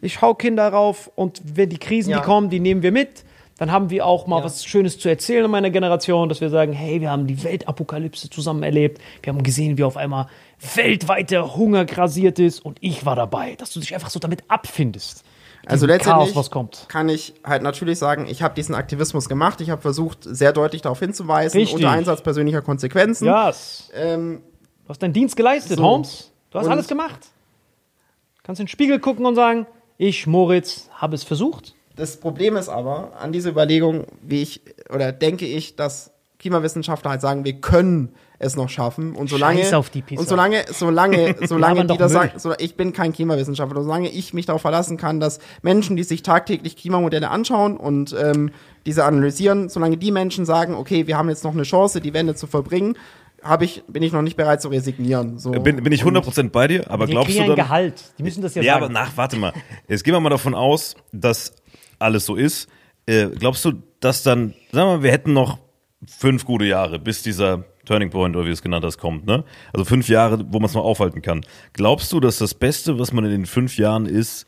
ich 0.00 0.22
hau 0.22 0.32
Kinder 0.32 0.66
rauf 0.68 1.10
und 1.16 1.42
wenn 1.44 1.68
die 1.68 1.76
Krisen, 1.76 2.10
Ja. 2.10 2.20
die 2.20 2.24
kommen, 2.24 2.48
die 2.48 2.60
nehmen 2.60 2.80
wir 2.82 2.92
mit. 2.92 3.24
Dann 3.58 3.70
haben 3.72 3.90
wir 3.90 4.06
auch 4.06 4.26
mal 4.26 4.38
Ja. 4.38 4.44
was 4.44 4.64
Schönes 4.64 4.98
zu 4.98 5.08
erzählen 5.08 5.44
in 5.44 5.50
meiner 5.50 5.70
Generation, 5.70 6.28
dass 6.28 6.40
wir 6.40 6.48
sagen, 6.48 6.72
hey, 6.72 7.00
wir 7.00 7.10
haben 7.10 7.26
die 7.26 7.42
Weltapokalypse 7.42 8.30
zusammen 8.30 8.62
erlebt. 8.62 9.00
Wir 9.22 9.32
haben 9.32 9.42
gesehen, 9.42 9.76
wie 9.78 9.84
auf 9.84 9.96
einmal 9.96 10.28
weltweiter 10.74 11.56
Hunger 11.56 11.84
grasiert 11.84 12.38
ist 12.38 12.64
und 12.64 12.78
ich 12.80 13.04
war 13.04 13.16
dabei. 13.16 13.56
Dass 13.56 13.72
du 13.72 13.80
dich 13.80 13.94
einfach 13.94 14.10
so 14.10 14.18
damit 14.20 14.44
abfindest. 14.48 15.24
Also 15.66 15.86
letztendlich 15.86 16.26
Chaos, 16.28 16.36
was 16.36 16.50
kommt. 16.50 16.86
kann 16.88 17.08
ich 17.08 17.34
halt 17.44 17.62
natürlich 17.62 17.98
sagen, 17.98 18.26
ich 18.28 18.42
habe 18.42 18.54
diesen 18.54 18.74
Aktivismus 18.76 19.28
gemacht. 19.28 19.60
Ich 19.60 19.70
habe 19.70 19.82
versucht, 19.82 20.20
sehr 20.22 20.52
deutlich 20.52 20.82
darauf 20.82 21.00
hinzuweisen, 21.00 21.58
Richtig. 21.58 21.74
unter 21.76 21.90
Einsatz 21.90 22.22
persönlicher 22.22 22.62
Konsequenzen. 22.62 23.26
Ja, 23.26 23.52
Ähm, 23.94 24.40
du 24.84 24.88
hast 24.88 25.02
deinen 25.02 25.12
Dienst 25.12 25.36
geleistet, 25.36 25.78
So. 25.78 25.82
Holmes. 25.84 26.32
Du 26.52 26.58
hast 26.58 26.66
Und- 26.66 26.72
alles 26.72 26.86
gemacht. 26.88 27.18
Kannst 28.44 28.60
in 28.60 28.64
den 28.66 28.70
Spiegel 28.70 28.98
gucken 29.00 29.26
und 29.26 29.34
sagen, 29.34 29.66
ich, 29.98 30.26
Moritz, 30.26 30.88
habe 30.94 31.16
es 31.16 31.24
versucht. 31.24 31.74
Das 31.98 32.16
Problem 32.16 32.56
ist 32.56 32.68
aber 32.68 33.12
an 33.20 33.32
dieser 33.32 33.50
Überlegung, 33.50 34.06
wie 34.22 34.42
ich 34.42 34.62
oder 34.94 35.12
denke 35.12 35.44
ich, 35.44 35.76
dass 35.76 36.12
Klimawissenschaftler 36.38 37.10
halt 37.10 37.20
sagen, 37.20 37.44
wir 37.44 37.54
können 37.54 38.14
es 38.38 38.54
noch 38.54 38.68
schaffen 38.68 39.16
und 39.16 39.28
solange 39.28 39.58
Scheiß 39.58 39.74
auf 39.74 39.90
die 39.90 40.04
und 40.16 40.28
solange 40.28 40.64
solange 40.70 41.34
solange 41.46 41.84
die 41.84 41.96
das 41.96 42.12
sagen, 42.12 42.38
so, 42.38 42.54
ich 42.56 42.76
bin 42.76 42.92
kein 42.92 43.12
Klimawissenschaftler, 43.12 43.82
solange 43.82 44.08
ich 44.08 44.32
mich 44.32 44.46
darauf 44.46 44.62
verlassen 44.62 44.96
kann, 44.96 45.18
dass 45.18 45.40
Menschen, 45.62 45.96
die 45.96 46.04
sich 46.04 46.22
tagtäglich 46.22 46.76
Klimamodelle 46.76 47.28
anschauen 47.30 47.76
und 47.76 48.14
ähm, 48.16 48.52
diese 48.86 49.04
analysieren, 49.04 49.68
solange 49.68 49.96
die 49.96 50.12
Menschen 50.12 50.46
sagen, 50.46 50.74
okay, 50.74 51.08
wir 51.08 51.18
haben 51.18 51.28
jetzt 51.28 51.42
noch 51.42 51.52
eine 51.52 51.64
Chance, 51.64 52.00
die 52.00 52.14
Wende 52.14 52.36
zu 52.36 52.46
vollbringen, 52.46 52.96
habe 53.42 53.64
ich 53.64 53.82
bin 53.88 54.04
ich 54.04 54.12
noch 54.12 54.22
nicht 54.22 54.36
bereit 54.36 54.62
zu 54.62 54.68
resignieren. 54.68 55.38
So. 55.38 55.50
bin, 55.50 55.82
bin 55.82 55.92
ich 55.92 56.04
100% 56.04 56.50
bei 56.50 56.68
dir, 56.68 56.88
aber 56.88 57.06
Die 57.06 57.12
glaubst 57.12 57.36
du 57.36 57.44
dann... 57.44 57.56
Gehalt. 57.56 58.04
Die 58.18 58.22
müssen 58.22 58.42
das 58.42 58.54
ja, 58.54 58.62
Ja, 58.62 58.74
sagen. 58.74 58.84
aber 58.84 58.92
nach, 58.92 59.16
warte 59.16 59.36
mal. 59.36 59.52
Jetzt 59.88 60.04
gehen 60.04 60.14
wir 60.14 60.20
mal 60.20 60.30
davon 60.30 60.54
aus, 60.54 60.94
dass 61.12 61.54
alles 61.98 62.26
so 62.26 62.36
ist. 62.36 62.68
Äh, 63.06 63.28
glaubst 63.38 63.64
du, 63.64 63.72
dass 64.00 64.22
dann, 64.22 64.50
sagen 64.72 64.88
wir 64.90 64.96
mal, 64.98 65.02
wir 65.02 65.10
hätten 65.12 65.32
noch 65.32 65.58
fünf 66.06 66.44
gute 66.44 66.64
Jahre, 66.66 66.98
bis 66.98 67.22
dieser 67.22 67.64
Turning 67.84 68.10
Point 68.10 68.36
oder 68.36 68.46
wie 68.46 68.50
es 68.50 68.62
genannt 68.62 68.84
hast, 68.84 68.98
kommt, 68.98 69.26
ne? 69.26 69.44
Also 69.72 69.84
fünf 69.84 70.08
Jahre, 70.08 70.44
wo 70.50 70.58
man 70.58 70.66
es 70.66 70.74
noch 70.74 70.84
aufhalten 70.84 71.22
kann. 71.22 71.44
Glaubst 71.72 72.12
du, 72.12 72.20
dass 72.20 72.38
das 72.38 72.54
Beste, 72.54 72.98
was 72.98 73.12
man 73.12 73.24
in 73.24 73.30
den 73.30 73.46
fünf 73.46 73.78
Jahren 73.78 74.06
ist, 74.06 74.46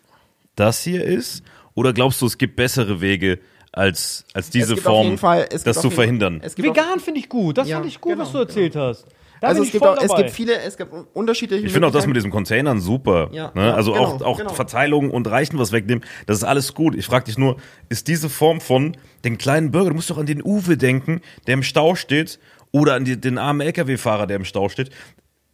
das 0.56 0.82
hier 0.84 1.02
ist? 1.04 1.42
Oder 1.74 1.92
glaubst 1.92 2.20
du, 2.20 2.26
es 2.26 2.36
gibt 2.38 2.56
bessere 2.56 3.00
Wege, 3.00 3.40
als, 3.72 4.24
als 4.34 4.50
diese 4.50 4.76
Form, 4.76 5.16
Fall- 5.16 5.48
das 5.64 5.80
zu 5.80 5.90
verhindern? 5.90 6.40
Es 6.42 6.54
gibt 6.54 6.68
auch- 6.68 6.74
Vegan 6.74 7.00
finde 7.00 7.20
ich 7.20 7.28
gut. 7.28 7.56
Das 7.56 7.68
Ja, 7.68 7.76
fand 7.78 7.88
ich 7.88 8.00
gut, 8.00 8.12
genau, 8.12 8.24
was 8.24 8.32
du 8.32 8.38
erzählt 8.38 8.76
hast. 8.76 9.06
Da 9.40 9.48
also 9.48 9.60
bin 9.60 9.62
es 9.62 9.68
ich 9.68 9.72
gibt, 9.72 9.84
voll 9.84 9.98
auch, 9.98 10.02
es 10.02 10.14
gibt 10.14 10.30
viele, 10.30 10.58
es 10.60 10.76
gibt 10.76 10.92
unterschiedliche 11.14 11.66
Ich 11.66 11.72
finde 11.72 11.88
auch 11.88 11.92
das 11.92 12.06
mit 12.06 12.16
diesem 12.16 12.30
Containern 12.30 12.80
super. 12.80 13.30
Ja, 13.32 13.52
ne? 13.54 13.74
Also 13.74 13.92
genau, 13.92 14.04
auch, 14.04 14.22
auch 14.22 14.38
genau. 14.38 14.52
Verteilung 14.52 15.10
und 15.10 15.26
Reichen 15.28 15.58
was 15.58 15.72
wegnehmen, 15.72 16.04
das 16.26 16.38
ist 16.38 16.44
alles 16.44 16.74
gut. 16.74 16.94
Ich 16.94 17.06
frage 17.06 17.24
dich 17.24 17.38
nur, 17.38 17.56
ist 17.88 18.08
diese 18.08 18.28
Form 18.28 18.60
von 18.60 18.96
den 19.24 19.38
kleinen 19.38 19.70
Bürger, 19.70 19.90
du 19.90 19.96
musst 19.96 20.10
doch 20.10 20.18
an 20.18 20.26
den 20.26 20.42
Uwe 20.42 20.76
denken, 20.76 21.20
der 21.46 21.54
im 21.54 21.62
Stau 21.62 21.94
steht, 21.94 22.38
oder 22.72 22.94
an 22.94 23.04
die, 23.04 23.20
den 23.20 23.38
armen 23.38 23.60
LKW-Fahrer, 23.60 24.26
der 24.26 24.36
im 24.36 24.44
Stau 24.44 24.68
steht. 24.68 24.90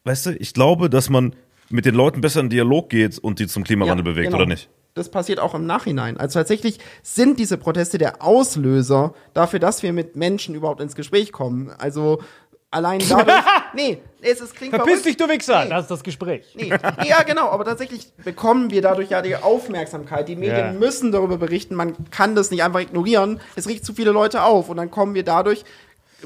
Weißt 0.05 0.27
du, 0.27 0.31
ich 0.33 0.53
glaube, 0.53 0.91
dass 0.91 1.09
man 1.09 1.35
mit 1.71 1.85
den 1.85 1.95
Leuten 1.95 2.21
besser 2.21 2.41
in 2.41 2.51
Dialog 2.51 2.91
geht 2.91 3.19
und 3.19 3.39
die 3.39 3.47
zum 3.47 3.65
Klimawandel 3.65 4.07
Ja, 4.07 4.13
bewegt, 4.13 4.27
genau. 4.29 4.39
oder 4.39 4.47
nicht? 4.47 4.69
Das 4.95 5.11
passiert 5.11 5.41
auch 5.41 5.55
im 5.55 5.67
Nachhinein. 5.67 6.17
Also 6.17 6.39
tatsächlich 6.39 6.79
sind 7.03 7.39
diese 7.39 7.59
Proteste 7.59 7.99
der 7.99 8.23
Auslöser 8.23 9.15
dafür, 9.35 9.59
dass 9.59 9.83
wir 9.83 9.93
mit 9.93 10.17
Menschen 10.17 10.55
überhaupt 10.55 10.81
ins 10.81 10.95
Gespräch 10.95 11.33
kommen. 11.33 11.71
Also 11.77 12.23
allein 12.71 13.01
dadurch. 13.09 13.37
Nee, 13.77 13.99
es 14.23 14.41
ist 14.41 14.57
klingt 14.57 14.75
Verpiss 14.75 15.01
verrückt. 15.03 15.07
dich, 15.07 15.17
du 15.17 15.29
Wichser! 15.29 15.65
Nee. 15.65 15.71
Das 15.71 15.83
ist 15.83 15.91
das 15.91 16.03
Gespräch. 16.03 16.45
Nee, 16.57 16.73
nee, 17.01 17.09
ja, 17.09 17.23
genau, 17.23 17.49
aber 17.51 17.65
tatsächlich 17.65 18.09
bekommen 18.25 18.71
wir 18.73 18.83
dadurch 18.83 19.11
ja 19.11 19.23
die 19.23 19.37
Aufmerksamkeit. 19.37 20.29
Die 20.29 20.35
Medien 20.37 20.57
Ja. 20.59 20.73
müssen 20.73 21.13
darüber 21.13 21.37
berichten, 21.37 21.75
man 21.77 21.95
kann 22.11 22.35
das 22.35 22.51
nicht 22.51 22.63
einfach 22.65 22.81
ignorieren. 22.81 23.41
Es 23.55 23.69
regt 23.69 23.85
zu 23.87 23.95
viele 23.95 24.11
Leute 24.11 24.43
auf 24.43 24.69
und 24.69 24.79
dann 24.79 24.91
kommen 24.91 25.15
wir 25.15 25.23
dadurch 25.23 25.65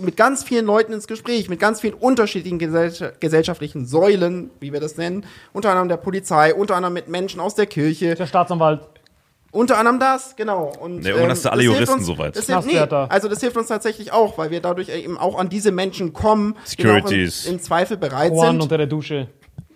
mit 0.00 0.16
ganz 0.16 0.44
vielen 0.44 0.66
Leuten 0.66 0.92
ins 0.92 1.08
Gespräch, 1.08 1.48
mit 1.50 1.58
ganz 1.58 1.80
vielen 1.80 1.94
unterschiedlichen 1.94 2.58
gesell 2.60 3.12
gesellschaftlichen 3.18 3.86
Säulen, 3.86 4.50
wie 4.60 4.72
wir 4.72 4.78
das 4.80 4.96
nennen, 4.96 5.26
unter 5.52 5.70
anderem 5.70 5.88
der 5.88 5.96
Polizei, 5.96 6.54
unter 6.54 6.76
anderem 6.76 6.94
mit 6.94 7.08
Menschen 7.08 7.40
aus 7.40 7.56
der 7.56 7.66
Kirche, 7.66 8.14
Der 8.14 8.26
Staatsanwalt. 8.26 8.80
Unter 9.52 9.78
anderem 9.78 9.98
das, 9.98 10.36
genau. 10.36 10.72
Und, 10.80 11.02
Ja, 11.02 11.10
irgendwann 11.10 11.30
hast 11.30 11.44
du 11.44 11.50
alle 11.50 11.64
das 11.64 11.66
hilft 11.66 11.78
Juristen 11.80 11.98
uns, 11.98 12.06
soweit. 12.06 12.36
Das 12.36 12.46
hilft, 12.46 12.66
nee, 12.66 12.78
also 12.78 13.28
das 13.28 13.40
hilft 13.40 13.56
uns 13.56 13.66
tatsächlich 13.68 14.12
auch, 14.12 14.38
weil 14.38 14.50
wir 14.50 14.60
dadurch 14.60 14.88
eben 14.90 15.18
auch 15.18 15.38
an 15.38 15.48
diese 15.48 15.72
Menschen 15.72 16.12
kommen, 16.12 16.54
die 16.54 16.86
auch 16.86 16.88
im, 16.88 17.02
Securities. 17.06 17.46
im 17.46 17.60
Zweifel 17.60 17.96
bereit 17.96 18.32
Juan 18.32 18.52
sind 18.52 18.62
unter 18.62 18.78
der 18.78 18.86
Dusche. 18.86 19.28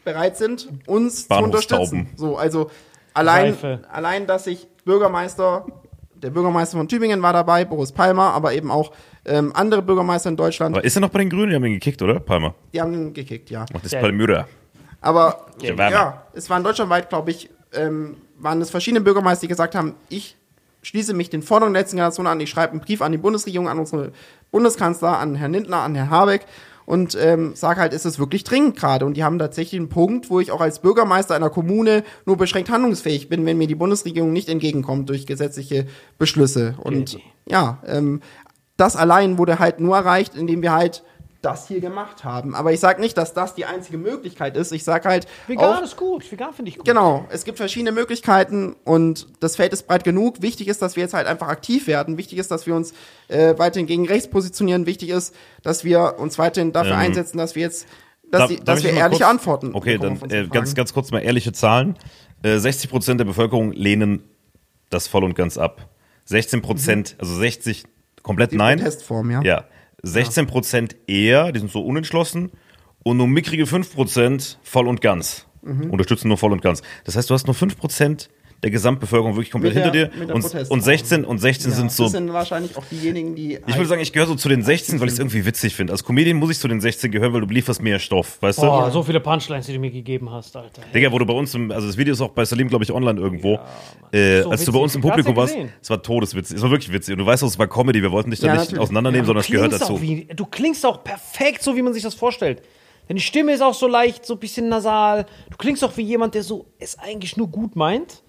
bereit 0.04 0.36
sind, 0.36 0.68
uns 0.86 1.26
zu 1.26 1.34
unterstützen. 1.34 2.08
So, 2.16 2.36
also 2.36 2.70
allein, 3.14 3.56
allein, 3.90 4.26
dass 4.26 4.44
sich 4.44 4.68
Bürgermeister, 4.84 5.66
der 6.14 6.30
Bürgermeister 6.30 6.76
von 6.78 6.88
Tübingen 6.88 7.20
war 7.22 7.32
dabei, 7.32 7.64
Boris 7.64 7.90
Palmer, 7.90 8.32
aber 8.32 8.52
eben 8.54 8.70
auch 8.70 8.92
ähm, 9.24 9.52
andere 9.54 9.82
Bürgermeister 9.82 10.28
in 10.28 10.36
Deutschland, 10.36 10.76
Aber 10.76 10.84
ist 10.84 10.96
er 10.96 11.00
noch 11.00 11.08
bei 11.10 11.18
den 11.20 11.30
Grünen? 11.30 11.50
Die 11.50 11.56
haben 11.56 11.64
ihn 11.64 11.74
gekickt, 11.74 12.00
oder? 12.02 12.20
Palmer. 12.20 12.54
die 12.72 12.80
haben 12.80 12.92
ihn 12.92 13.12
gekickt, 13.14 13.50
ja. 13.50 13.64
Ach, 13.68 13.80
das 13.80 13.92
ist 13.92 14.00
Palmyra. 14.00 14.46
Aber 15.00 15.46
ja, 15.60 16.22
es 16.32 16.48
waren 16.48 16.62
deutschlandweit, 16.64 17.08
glaube 17.10 17.30
ich, 17.30 17.50
ähm, 17.76 18.16
waren 18.38 18.60
es 18.60 18.70
verschiedene 18.70 19.00
Bürgermeister, 19.00 19.42
die 19.42 19.48
gesagt 19.48 19.74
haben, 19.74 19.94
ich 20.08 20.36
schließe 20.82 21.14
mich 21.14 21.30
den 21.30 21.42
Forderungen 21.42 21.74
der 21.74 21.82
letzten 21.82 21.96
Generation 21.96 22.26
an, 22.26 22.40
ich 22.40 22.50
schreibe 22.50 22.72
einen 22.72 22.80
Brief 22.80 23.00
an 23.00 23.12
die 23.12 23.18
Bundesregierung, 23.18 23.68
an 23.68 23.78
unsere 23.78 24.12
Bundeskanzler, 24.50 25.18
an 25.18 25.34
Herrn 25.34 25.52
Lindner, 25.52 25.78
an 25.78 25.94
Herrn 25.94 26.10
Habeck 26.10 26.46
und 26.86 27.16
ähm, 27.18 27.54
sage 27.54 27.80
halt, 27.80 27.94
ist 27.94 28.04
es 28.04 28.18
wirklich 28.18 28.44
dringend 28.44 28.76
gerade. 28.76 29.06
Und 29.06 29.16
die 29.16 29.24
haben 29.24 29.38
tatsächlich 29.38 29.80
einen 29.80 29.88
Punkt, 29.88 30.28
wo 30.28 30.40
ich 30.40 30.52
auch 30.52 30.60
als 30.60 30.80
Bürgermeister 30.80 31.34
einer 31.34 31.48
Kommune 31.48 32.04
nur 32.26 32.36
beschränkt 32.36 32.70
handlungsfähig 32.70 33.30
bin, 33.30 33.46
wenn 33.46 33.56
mir 33.56 33.66
die 33.66 33.74
Bundesregierung 33.74 34.32
nicht 34.32 34.50
entgegenkommt 34.50 35.08
durch 35.08 35.26
gesetzliche 35.26 35.86
Beschlüsse. 36.18 36.74
Und 36.78 37.14
Okay. 37.14 37.24
ja, 37.46 37.78
ähm, 37.86 38.20
das 38.76 38.96
allein 38.96 39.38
wurde 39.38 39.58
halt 39.58 39.80
nur 39.80 39.96
erreicht, 39.96 40.34
indem 40.34 40.60
wir 40.60 40.72
halt 40.72 41.02
das 41.44 41.68
hier 41.68 41.80
gemacht 41.80 42.24
haben. 42.24 42.54
Aber 42.54 42.72
ich 42.72 42.80
sage 42.80 43.00
nicht, 43.00 43.16
dass 43.18 43.34
das 43.34 43.54
die 43.54 43.64
einzige 43.64 43.98
Möglichkeit 43.98 44.56
ist. 44.56 44.72
Ich 44.72 44.84
sage 44.84 45.08
halt, 45.08 45.26
Vegan 45.46 45.78
auch, 45.78 45.82
ist 45.82 45.96
gut. 45.96 46.30
Vegan 46.30 46.52
finde 46.54 46.70
ich 46.70 46.76
gut. 46.78 46.86
Genau, 46.86 47.26
es 47.30 47.44
gibt 47.44 47.58
verschiedene 47.58 47.92
Möglichkeiten 47.92 48.76
und 48.84 49.26
das 49.40 49.56
Feld 49.56 49.72
ist 49.72 49.86
breit 49.86 50.04
genug. 50.04 50.42
Wichtig 50.42 50.68
ist, 50.68 50.80
dass 50.82 50.96
wir 50.96 51.02
jetzt 51.02 51.14
halt 51.14 51.26
einfach 51.26 51.48
aktiv 51.48 51.86
werden. 51.86 52.16
Wichtig 52.16 52.38
ist, 52.38 52.50
dass 52.50 52.66
wir 52.66 52.74
uns 52.74 52.92
äh, 53.28 53.54
weiterhin 53.58 53.86
gegen 53.86 54.06
rechts 54.08 54.28
positionieren. 54.28 54.86
Wichtig 54.86 55.10
ist, 55.10 55.34
dass 55.62 55.84
wir 55.84 56.16
uns 56.18 56.38
weiterhin 56.38 56.72
dafür 56.72 56.92
Ähm, 56.92 56.98
einsetzen, 56.98 57.38
dass 57.38 57.54
wir 57.54 57.62
jetzt, 57.62 57.86
dass, 58.30 58.40
Darf- 58.40 58.48
die, 58.50 58.56
dass 58.64 58.82
wir 58.82 58.92
mal 58.92 58.98
ehrliche 59.00 59.20
kurz- 59.24 59.30
Antworten 59.30 59.74
Okay, 59.74 59.98
bekommen 59.98 60.20
dann 60.20 60.30
äh, 60.30 60.46
ganz, 60.48 60.74
ganz 60.74 60.92
kurz 60.94 61.10
mal 61.10 61.20
ehrliche 61.20 61.52
Zahlen. 61.52 61.96
Äh, 62.42 62.58
60 62.58 62.90
Prozent 62.90 63.20
der 63.20 63.24
Bevölkerung 63.24 63.72
lehnen 63.72 64.22
das 64.90 65.08
voll 65.08 65.24
und 65.24 65.34
ganz 65.34 65.58
ab. 65.58 65.88
16 66.26 66.62
Prozent, 66.62 67.16
also 67.18 67.34
60 67.34 67.84
komplett 68.22 68.52
Die 68.52 68.56
nein. 68.56 68.78
Protestform, 68.78 69.30
ja. 69.30 69.42
Ja. 69.42 69.64
16% 70.04 70.96
eher, 71.06 71.52
die 71.52 71.60
sind 71.60 71.70
so 71.70 71.84
unentschlossen, 71.84 72.52
und 73.02 73.18
nur 73.18 73.28
mickrige 73.28 73.64
5% 73.64 74.56
voll 74.62 74.88
und 74.88 75.00
ganz. 75.00 75.46
Mhm. 75.62 75.90
Unterstützen 75.90 76.28
nur 76.28 76.38
voll 76.38 76.52
und 76.52 76.62
ganz. 76.62 76.82
Das 77.04 77.16
heißt, 77.16 77.30
du 77.30 77.34
hast 77.34 77.46
nur 77.46 77.56
5% 77.56 78.28
der 78.64 78.70
Gesamtbevölkerung 78.70 79.34
wirklich 79.36 79.50
komplett 79.50 79.76
der- 79.76 79.92
hinter 79.92 80.08
dir 80.08 80.34
und, 80.34 80.70
und 80.70 80.80
16 80.82 81.24
und 81.24 81.38
16 81.38 81.70
Ja, 81.70 81.76
sind 81.76 81.92
so 81.92 82.04
Das 82.04 82.12
sind 82.12 82.32
wahrscheinlich 82.32 82.76
auch 82.76 82.84
diejenigen, 82.90 83.34
die. 83.34 83.58
ich 83.66 83.76
würde 83.76 83.86
sagen, 83.86 84.00
ich 84.00 84.12
gehöre 84.12 84.26
so 84.26 84.34
zu 84.34 84.48
den 84.48 84.62
16, 84.62 84.98
weil 85.00 85.08
ich 85.08 85.12
es 85.14 85.18
irgendwie 85.20 85.44
witzig 85.44 85.76
finde. 85.76 85.92
Als 85.92 86.02
Comedian 86.02 86.38
muss 86.38 86.50
ich 86.50 86.58
zu 86.58 86.66
den 86.66 86.80
16 86.80 87.10
gehören, 87.12 87.32
weil 87.34 87.42
du 87.42 87.46
lieferst 87.46 87.82
mir 87.82 87.98
Stoff, 87.98 88.38
weißt 88.40 88.58
du? 88.58 88.62
Boah, 88.62 88.90
so 88.90 89.02
viele 89.02 89.20
Punchlines, 89.20 89.66
die 89.66 89.74
du 89.74 89.78
mir 89.78 89.90
gegeben 89.90 90.30
hast, 90.30 90.56
Alter. 90.56 90.80
Digga, 90.94 91.12
wo 91.12 91.18
du 91.18 91.26
bei 91.26 91.34
uns, 91.34 91.54
im, 91.54 91.70
also 91.70 91.86
das 91.86 91.96
Video 91.98 92.14
ist 92.14 92.20
auch 92.22 92.30
bei 92.30 92.44
Salim, 92.46 92.68
glaube 92.68 92.84
ich, 92.84 92.90
online 92.90 93.20
irgendwo. 93.20 93.58
äh, 94.10 94.40
So 94.42 94.50
als 94.50 94.64
du 94.64 94.72
bei 94.72 94.78
witzig. 94.78 94.82
uns 94.82 94.94
im 94.94 95.00
Publikum 95.02 95.32
ja 95.34 95.36
warst, 95.42 95.56
es 95.82 95.90
war 95.90 96.02
todeswitzig. 96.02 96.56
Es 96.56 96.62
war 96.62 96.70
wirklich 96.70 96.92
witzig. 96.92 97.12
Und 97.12 97.18
du 97.18 97.26
weißt 97.26 97.42
auch, 97.44 97.48
es 97.48 97.58
war 97.58 97.66
Comedy. 97.68 98.00
Wir 98.02 98.10
wollten 98.12 98.30
dich 98.30 98.40
da 98.40 98.46
Ja, 98.46 98.60
nicht 98.60 98.78
auseinandernehmen, 98.78 99.26
sondern 99.26 99.42
es 99.42 99.48
gehört 99.50 99.72
dazu. 99.74 100.00
Wie, 100.00 100.26
du 100.34 100.46
klingst 100.46 100.86
auch 100.86 101.04
perfekt, 101.04 101.62
so 101.62 101.76
wie 101.76 101.82
man 101.82 101.92
sich 101.92 102.02
das 102.02 102.14
vorstellt. 102.14 102.62
Deine 103.06 103.20
Stimme 103.20 103.52
ist 103.52 103.60
auch 103.60 103.74
so 103.74 103.86
leicht, 103.86 104.24
so 104.24 104.32
ein 104.32 104.40
bisschen 104.40 104.70
nasal. 104.70 105.26
Du 105.50 105.58
klingst 105.58 105.84
auch 105.84 105.94
wie 105.98 106.02
jemand, 106.02 106.34
der 106.34 106.42
so 106.42 106.64
es 106.78 106.98
eigentlich 106.98 107.36
nur 107.36 107.48
gut 107.48 107.76
meint. 107.76 108.22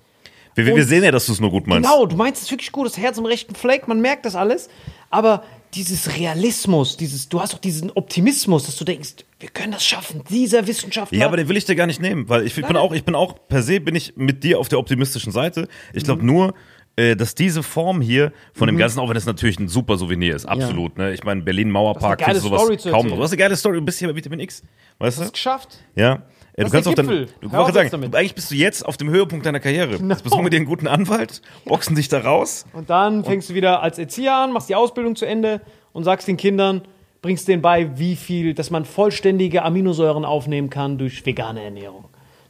Wir, 0.56 0.66
wir 0.76 0.86
sehen 0.86 1.04
ja, 1.04 1.12
dass 1.12 1.26
du 1.26 1.34
es 1.34 1.40
nur 1.40 1.52
gut 1.52 1.68
meinst. 1.68 1.90
Genau, 1.90 2.06
du 2.06 2.16
meinst 2.16 2.44
es 2.44 2.50
wirklich 2.52 2.72
gut, 2.72 2.86
das 2.88 2.98
Herz 2.98 3.18
im 3.18 3.26
rechten 3.26 3.54
Fleck, 3.56 3.88
man 3.88 4.02
merkt 4.02 4.26
das 4.26 4.36
alles. 4.36 4.70
Aber 5.10 5.44
dieses 5.74 6.16
Realismus, 6.18 6.96
dieses, 6.98 7.28
du 7.28 7.42
hast 7.42 7.54
auch 7.54 7.60
diesen 7.60 7.92
Optimismus, 7.92 8.66
dass 8.66 8.78
du 8.78 8.86
denkst, 8.86 9.26
wir 9.40 9.50
können 9.50 9.74
das 9.74 9.86
schaffen. 9.86 10.22
Dieser 10.30 10.66
Wissenschaftler. 10.68 11.18
Ja, 11.20 11.26
aber 11.28 11.38
den 11.38 11.50
will 11.50 11.58
ich 11.58 11.66
dir 11.66 11.76
gar 11.76 11.88
nicht 11.88 12.02
nehmen, 12.02 12.30
weil 12.30 12.46
ich, 12.46 12.58
ich 12.58 12.66
bin 12.66 12.78
auch, 12.78 12.94
ich 12.94 13.04
bin 13.04 13.16
auch, 13.16 13.36
per 13.50 13.62
se 13.62 13.82
bin 13.82 13.96
ich 13.96 14.14
mit 14.16 14.44
dir 14.44 14.60
auf 14.60 14.70
der 14.70 14.80
optimistischen 14.80 15.32
Seite. 15.34 15.68
Ich 15.94 16.04
glaube 16.06 16.22
Mhm. 16.22 16.28
nur, 16.28 16.54
äh, 16.96 17.18
dass 17.18 17.36
diese 17.36 17.62
Form 17.62 18.00
hier 18.00 18.32
von 18.54 18.68
dem 18.68 18.78
Ganzen, 18.78 19.00
auch 19.00 19.10
wenn 19.10 19.18
es 19.18 19.26
natürlich 19.26 19.60
ein 19.60 19.68
super 19.68 19.98
Souvenir 19.98 20.34
ist, 20.34 20.46
absolut. 20.46 20.98
Ne? 20.98 21.14
Ich 21.14 21.26
meine, 21.26 21.42
Berlin 21.42 21.70
Mauerpark, 21.70 22.24
findest 22.24 22.46
du 22.46 22.50
sowas 22.50 22.62
Story 22.62 22.78
kaum 22.78 23.08
noch. 23.08 23.18
Du 23.18 23.24
hast 23.24 23.32
eine 23.32 23.38
geile 23.38 23.58
Story, 23.58 23.76
du 23.78 23.84
bist 23.84 24.00
hier 24.00 24.08
bei 24.08 24.16
Vitamin 24.16 24.40
X. 24.40 24.64
Weißt 25.00 25.20
du? 25.20 25.24
es 25.24 25.34
geschafft. 25.34 25.80
Ja. 25.96 26.24
Du 26.58 26.70
kannst 26.70 26.88
auch 26.88 26.94
dann, 26.94 27.08
du 27.08 27.72
sagen, 27.74 27.90
damit. 27.92 28.16
eigentlich 28.16 28.36
bist 28.36 28.50
du 28.50 28.56
jetzt 28.56 28.86
auf 28.86 28.96
dem 28.96 29.10
Höhepunkt 29.10 29.46
deiner 29.46 29.60
Karriere. 29.60 29.98
Genau. 29.98 30.14
Jetzt 30.14 30.24
besuchen 30.24 30.44
wir 30.46 30.50
dir 30.50 30.58
einen 30.58 30.66
guten 30.66 30.88
Anwalt, 30.88 31.42
boxen 31.66 31.96
dich 31.96 32.08
da 32.08 32.20
raus. 32.20 32.66
Und 32.72 32.90
dann 32.90 33.26
fängst 33.26 33.50
du 33.50 33.54
wieder 33.56 33.82
als 33.84 34.00
Erzieher 34.00 34.36
an, 34.36 34.54
machst 34.54 34.70
die 34.70 34.76
Ausbildung 34.76 35.16
zu 35.18 35.26
Ende 35.26 35.60
und 35.92 36.06
sagst 36.06 36.28
den 36.30 36.38
Kindern, 36.38 36.84
bringst 37.22 37.48
denen 37.50 37.62
bei, 37.62 37.98
wie 38.00 38.16
viel, 38.16 38.54
dass 38.54 38.70
man 38.72 38.86
vollständige 38.86 39.64
Aminosäuren 39.64 40.24
aufnehmen 40.24 40.70
kann 40.70 40.98
durch 40.98 41.26
vegane 41.26 41.62
Ernährung. 41.62 42.06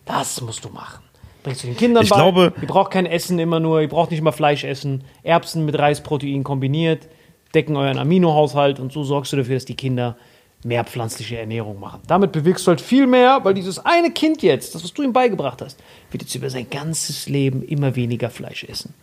Das 0.05 0.39
musst 0.41 0.63
du 0.65 0.69
machen. 0.69 1.03
Bringst 1.41 1.63
du 1.63 1.67
den 1.67 1.77
Kindern 1.77 2.03
Ich 2.03 2.09
bei. 2.11 2.15
glaube- 2.17 2.53
ihr 2.61 2.67
braucht 2.67 2.91
kein 2.91 3.05
Essen 3.07 3.39
immer 3.39 3.59
nur, 3.59 3.81
ihr 3.81 3.87
braucht 3.89 4.11
nicht 4.11 4.19
immer 4.19 4.33
Fleisch 4.33 4.63
essen. 4.65 5.03
Erbsen 5.23 5.65
mit 5.65 5.77
Reisprotein 5.79 6.43
kombiniert, 6.43 7.07
decken 7.55 7.75
euren 7.75 7.97
Aminohaushalt 7.97 8.79
und 8.79 8.91
so 8.91 9.03
sorgst 9.03 9.31
du 9.33 9.37
dafür, 9.37 9.55
dass 9.55 9.65
die 9.65 9.75
Kinder 9.75 10.17
mehr 10.65 10.83
pflanzliche 10.83 11.37
Ernährung 11.37 11.79
machen. 11.79 12.01
Damit 12.07 12.31
bewirkst 12.31 12.65
du 12.65 12.69
halt 12.69 12.81
viel 12.81 13.07
mehr, 13.07 13.39
weil 13.43 13.53
dieses 13.53 13.85
eine 13.85 14.11
Kind 14.11 14.41
jetzt, 14.41 14.73
das, 14.73 14.83
was 14.83 14.93
du 14.93 15.03
ihm 15.03 15.13
beigebracht 15.13 15.61
hast, 15.61 15.79
wird 16.11 16.23
jetzt 16.23 16.33
über 16.35 16.49
sein 16.49 16.69
ganzes 16.69 17.29
Leben 17.29 17.61
immer 17.61 17.95
weniger 17.95 18.29
Fleisch 18.29 18.63
essen. 18.63 18.93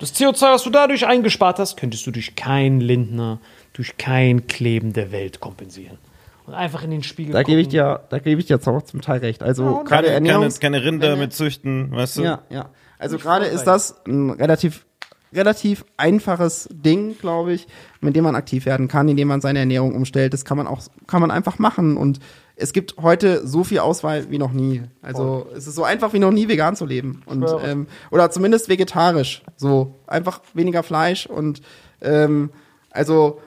Das 0.00 0.14
CO2, 0.14 0.54
was 0.54 0.64
du 0.64 0.70
dadurch 0.70 1.06
eingespart 1.06 1.58
hast, 1.58 1.76
könntest 1.76 2.06
du 2.06 2.10
durch 2.10 2.34
keinen 2.34 2.80
Lindner, 2.80 3.38
durch 3.72 3.96
kein 3.96 4.48
Kleben 4.48 4.92
der 4.92 5.12
Welt 5.12 5.40
kompensieren. 5.40 5.98
Und 6.44 6.54
einfach 6.54 6.82
in 6.82 6.90
den 6.90 7.04
Spiegel 7.04 7.32
Da 7.32 7.44
gebe 7.44 7.60
ich 7.60 7.68
dir, 7.68 8.00
da 8.10 8.18
gebe 8.18 8.40
ich 8.40 8.46
dir 8.46 8.56
jetzt 8.56 8.66
auch 8.66 8.82
zum 8.82 9.00
Teil 9.00 9.20
recht. 9.20 9.44
Also 9.44 9.64
und 9.64 9.84
gerade 9.84 9.88
Keine, 9.88 10.02
keine, 10.06 10.14
Ernährungs 10.14 10.58
keine 10.58 10.82
Rinder 10.82 11.14
mit 11.14 11.32
züchten, 11.32 11.92
weißt 11.92 12.18
du? 12.18 12.22
Ja, 12.22 12.42
ja. 12.50 12.70
Also 12.98 13.18
gerade 13.18 13.46
ist 13.46 13.64
das 13.64 14.04
ein 14.06 14.30
relativ 14.30 14.86
relativ 15.34 15.84
einfaches 15.96 16.68
Ding, 16.70 17.16
glaube 17.18 17.52
ich, 17.52 17.66
mit 18.00 18.16
dem 18.16 18.24
man 18.24 18.34
aktiv 18.34 18.66
werden 18.66 18.88
kann, 18.88 19.08
indem 19.08 19.28
man 19.28 19.40
seine 19.40 19.60
Ernährung 19.60 19.94
umstellt. 19.94 20.32
Das 20.32 20.44
kann 20.44 20.56
man 20.56 20.66
auch 20.66 20.80
kann 21.06 21.20
man 21.20 21.30
einfach 21.30 21.58
machen 21.58 21.96
und 21.96 22.20
es 22.56 22.72
gibt 22.72 22.96
heute 22.98 23.46
so 23.46 23.64
viel 23.64 23.78
Auswahl 23.78 24.30
wie 24.30 24.38
noch 24.38 24.52
nie. 24.52 24.82
Also 25.00 25.46
es 25.56 25.66
ist 25.66 25.74
so 25.74 25.84
einfach 25.84 26.12
wie 26.12 26.18
noch 26.18 26.30
nie 26.30 26.48
vegan 26.48 26.76
zu 26.76 26.86
leben 26.86 27.22
und 27.26 27.44
ähm, 27.64 27.86
oder 28.10 28.30
zumindest 28.30 28.68
vegetarisch. 28.68 29.42
So 29.56 29.94
einfach 30.06 30.40
weniger 30.54 30.82
Fleisch 30.82 31.26
und 31.26 31.62
ähm, 32.00 32.50
also 32.90 33.40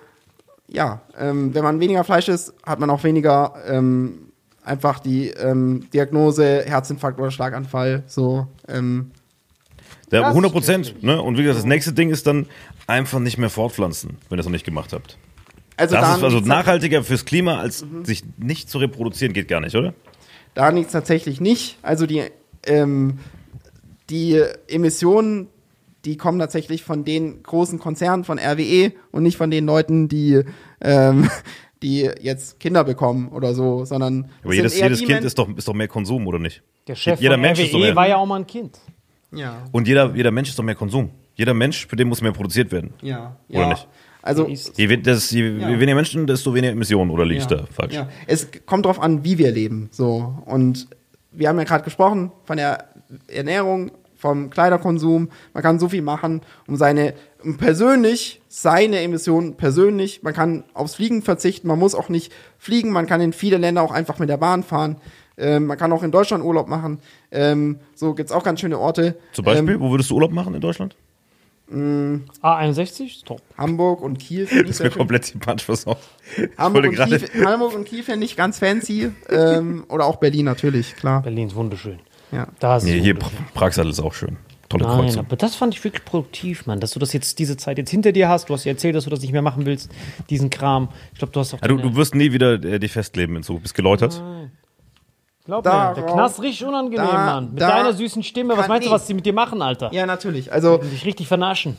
ja, 0.67 1.01
ähm, 1.17 1.53
wenn 1.53 1.63
man 1.63 1.79
weniger 1.79 2.03
Fleisch 2.03 2.27
isst, 2.27 2.53
hat 2.65 2.79
man 2.79 2.89
auch 2.89 3.03
weniger 3.03 3.53
ähm, 3.67 4.31
einfach 4.63 4.99
die 4.99 5.29
ähm, 5.29 5.87
Diagnose 5.93 6.63
Herzinfarkt 6.65 7.19
oder 7.19 7.31
Schlaganfall. 7.31 8.03
So 8.07 8.47
ähm, 8.67 9.11
Ja, 10.11 10.21
Das 10.21 10.29
100 10.29 10.51
Prozent. 10.51 11.03
Ne? 11.03 11.21
Und 11.21 11.37
wie 11.37 11.41
gesagt, 11.43 11.59
das 11.59 11.65
nächste 11.65 11.93
Ding 11.93 12.09
ist 12.11 12.27
dann 12.27 12.47
einfach 12.87 13.19
nicht 13.19 13.37
mehr 13.37 13.49
fortpflanzen, 13.49 14.17
wenn 14.29 14.37
ihr 14.37 14.41
es 14.41 14.45
noch 14.45 14.51
nicht 14.53 14.65
gemacht 14.65 14.93
habt. 14.93 15.17
also 15.77 15.95
Das 15.95 16.03
da 16.05 16.15
ist 16.17 16.23
also 16.23 16.39
nachhaltiger 16.39 17.03
fürs 17.03 17.25
Klima, 17.25 17.57
als 17.59 17.83
Mhm. 17.83 18.05
sich 18.05 18.23
nicht 18.37 18.69
zu 18.69 18.77
reproduzieren, 18.77 19.33
geht 19.33 19.47
gar 19.47 19.61
nicht, 19.61 19.75
oder? 19.75 19.93
Da 20.53 20.69
liegt 20.69 20.87
es 20.87 20.91
tatsächlich 20.93 21.41
nicht. 21.41 21.77
Also 21.81 22.05
die, 22.05 22.23
ähm, 22.65 23.19
die 24.09 24.41
Emissionen, 24.67 25.47
die 26.05 26.17
kommen 26.17 26.37
tatsächlich 26.39 26.83
von 26.83 27.03
den 27.03 27.41
großen 27.43 27.79
Konzernen 27.79 28.23
von 28.23 28.37
RWE 28.39 28.93
und 29.11 29.23
nicht 29.23 29.37
von 29.37 29.49
den 29.49 29.65
Leuten, 29.65 30.07
die, 30.07 30.43
ähm, 30.81 31.29
die 31.83 32.09
jetzt 32.21 32.59
Kinder 32.59 32.83
bekommen 32.83 33.29
oder 33.29 33.53
so, 33.55 33.85
sondern 33.85 34.29
Aber 34.43 34.51
es 34.51 34.57
jedes, 34.57 34.79
jedes 34.79 35.03
Kind 35.03 35.23
ist 35.23 35.37
doch, 35.39 35.49
ist 35.57 35.67
doch 35.67 35.73
mehr 35.73 35.87
Konsum, 35.87 36.25
oder 36.27 36.39
nicht? 36.39 36.61
Der 36.87 36.95
Chef 36.95 37.19
Jeder 37.19 37.33
von 37.33 37.41
Mensch 37.41 37.59
ist 37.59 37.71
so 37.71 37.77
RWE 37.77 37.85
mehr- 37.87 37.95
war 37.95 38.07
ja 38.07 38.17
auch 38.17 38.25
mal 38.27 38.37
ein 38.39 38.47
Kind. 38.47 38.79
Ja, 39.35 39.63
Und 39.71 39.87
jeder, 39.87 40.13
jeder 40.15 40.31
Mensch 40.31 40.49
ist 40.49 40.59
doch 40.59 40.63
mehr 40.63 40.75
Konsum. 40.75 41.11
Jeder 41.35 41.53
Mensch, 41.53 41.85
für 41.87 41.95
den 41.95 42.07
muss 42.07 42.21
mehr 42.21 42.31
produziert 42.31 42.71
werden. 42.71 42.93
ja, 43.01 43.35
Oder 43.49 43.59
ja. 43.59 43.69
nicht? 43.69 43.87
Also 44.21 44.47
Je, 44.47 44.97
das, 44.97 45.29
je, 45.29 45.43
je 45.43 45.79
weniger 45.79 45.93
Menschen, 45.93 46.25
desto 46.25 46.51
weniger 46.53 46.73
Emissionen, 46.73 47.11
oder 47.11 47.25
liege 47.25 47.41
ich 47.41 47.45
da 47.45 47.65
falsch? 47.71 47.93
Ja. 47.93 48.09
Es 48.25 48.47
kommt 48.65 48.87
drauf 48.87 48.99
an, 48.99 49.23
wie 49.23 49.37
wir 49.37 49.51
leben. 49.51 49.87
So. 49.91 50.33
Und 50.45 50.87
wir 51.31 51.47
haben 51.47 51.59
ja 51.59 51.63
gerade 51.63 51.83
gesprochen 51.83 52.31
von 52.43 52.57
der 52.57 52.85
Ernährung, 53.27 53.91
vom 54.15 54.49
Kleiderkonsum. 54.49 55.29
Man 55.53 55.61
kann 55.61 55.77
so 55.77 55.89
viel 55.89 56.01
machen, 56.01 56.41
um 56.65 56.75
seine 56.75 57.13
um 57.43 57.57
persönlich 57.57 58.41
seine 58.47 59.01
Emissionen 59.01 59.55
persönlich. 59.55 60.23
Man 60.23 60.33
kann 60.33 60.63
aufs 60.73 60.95
Fliegen 60.95 61.21
verzichten. 61.21 61.67
Man 61.67 61.77
muss 61.77 61.93
auch 61.93 62.09
nicht 62.09 62.33
fliegen. 62.57 62.91
Man 62.91 63.05
kann 63.05 63.21
in 63.21 63.33
viele 63.33 63.57
Länder 63.57 63.83
auch 63.83 63.91
einfach 63.91 64.17
mit 64.17 64.29
der 64.29 64.37
Bahn 64.37 64.63
fahren. 64.63 64.95
Ähm, 65.37 65.65
man 65.65 65.77
kann 65.77 65.91
auch 65.91 66.03
in 66.03 66.11
Deutschland 66.11 66.43
Urlaub 66.43 66.67
machen. 66.67 66.99
Ähm, 67.31 67.79
so 67.95 68.13
gibt's 68.13 68.31
auch 68.31 68.43
ganz 68.43 68.61
schöne 68.61 68.79
Orte. 68.79 69.15
Zum 69.33 69.43
Beispiel, 69.45 69.75
Ähm, 69.75 69.79
wo 69.81 69.91
würdest 69.91 70.09
du 70.09 70.15
Urlaub 70.15 70.31
machen 70.31 70.53
in 70.55 70.61
Deutschland? 70.61 70.95
A61, 72.41 73.25
top. 73.25 73.41
Hamburg 73.57 74.01
und 74.01 74.17
Kiel. 74.19 74.45
finde 74.47 74.65
ich 74.65 74.77
Das 74.77 74.77
schön. 74.77 74.91
komplett 74.91 75.33
die 75.33 75.37
Punch 75.37 75.61
versaut. 75.63 75.97
Hamburg 76.57 76.85
und, 76.85 76.95
Kiel, 76.95 77.27
Hamburg 77.45 77.75
und 77.75 77.85
Kiel 77.85 78.03
finde 78.03 78.25
ich 78.25 78.35
ganz 78.35 78.59
fancy. 78.59 79.11
ähm, 79.29 79.83
oder 79.89 80.05
auch 80.05 80.17
Berlin 80.17 80.45
natürlich, 80.45 80.95
klar. 80.95 81.21
Berlin 81.23 81.47
ist 81.47 81.55
wunderschön. 81.55 81.99
Ja. 82.31 82.47
Da 82.59 82.77
ist 82.77 82.83
es 82.83 82.89
Nee, 82.89 82.99
hier 83.01 83.15
wunderschön. 83.15 83.37
Pra- 83.39 83.53
Pragsattel 83.59 83.91
ist 83.91 83.99
auch 83.99 84.13
schön. 84.13 84.37
Tolle 84.69 84.83
Nein, 84.85 84.99
Kreuzung. 85.01 85.25
aber 85.25 85.35
das 85.35 85.55
fand 85.55 85.75
ich 85.75 85.83
wirklich 85.83 86.03
produktiv, 86.05 86.65
Mann, 86.65 86.79
dass 86.79 86.91
du 86.91 86.99
das 86.99 87.13
jetzt 87.13 87.37
diese 87.37 87.55
Zeit 87.55 87.77
jetzt 87.77 87.91
hinter 87.91 88.11
dir 88.11 88.29
hast. 88.29 88.49
Du 88.49 88.53
hast 88.53 88.63
ja 88.65 88.71
erzählt, 88.71 88.95
dass 88.95 89.03
du 89.03 89.11
das 89.11 89.21
nicht 89.21 89.31
mehr 89.31 89.43
machen 89.43 89.65
willst, 89.67 89.91
diesen 90.31 90.49
Kram. 90.49 90.89
Ich 91.13 91.19
glaube, 91.19 91.31
du 91.33 91.39
hast 91.39 91.53
auch. 91.53 91.61
Ja, 91.61 91.67
du, 91.67 91.77
du 91.77 91.95
wirst 91.95 92.15
nie 92.15 92.31
wieder 92.31 92.53
äh, 92.63 92.79
dich 92.79 92.91
festleben 92.91 93.35
in 93.35 93.43
Zukunft. 93.43 93.63
Bist 93.63 93.75
geläutert. 93.75 94.21
Glaub 95.45 95.63
mir, 95.63 95.71
Darauf- 95.71 95.95
der 95.95 96.03
Knast 96.05 96.41
richtig 96.41 96.65
unangenehm, 96.67 97.05
da- 97.05 97.13
Mann. 97.25 97.51
Mit 97.53 97.61
da 97.61 97.69
deiner 97.69 97.93
süßen 97.93 98.23
Stimme. 98.23 98.57
Was 98.57 98.67
meinst 98.67 98.87
du, 98.87 98.91
was 98.91 99.05
die 99.05 99.13
mit 99.13 99.25
dir 99.25 99.33
machen, 99.33 99.61
Alter? 99.61 99.91
Ja, 99.93 100.05
natürlich. 100.05 100.51
Also, 100.51 100.77
Die 100.77 100.87
dich 100.89 101.05
richtig 101.05 101.27
vernaschen. 101.27 101.77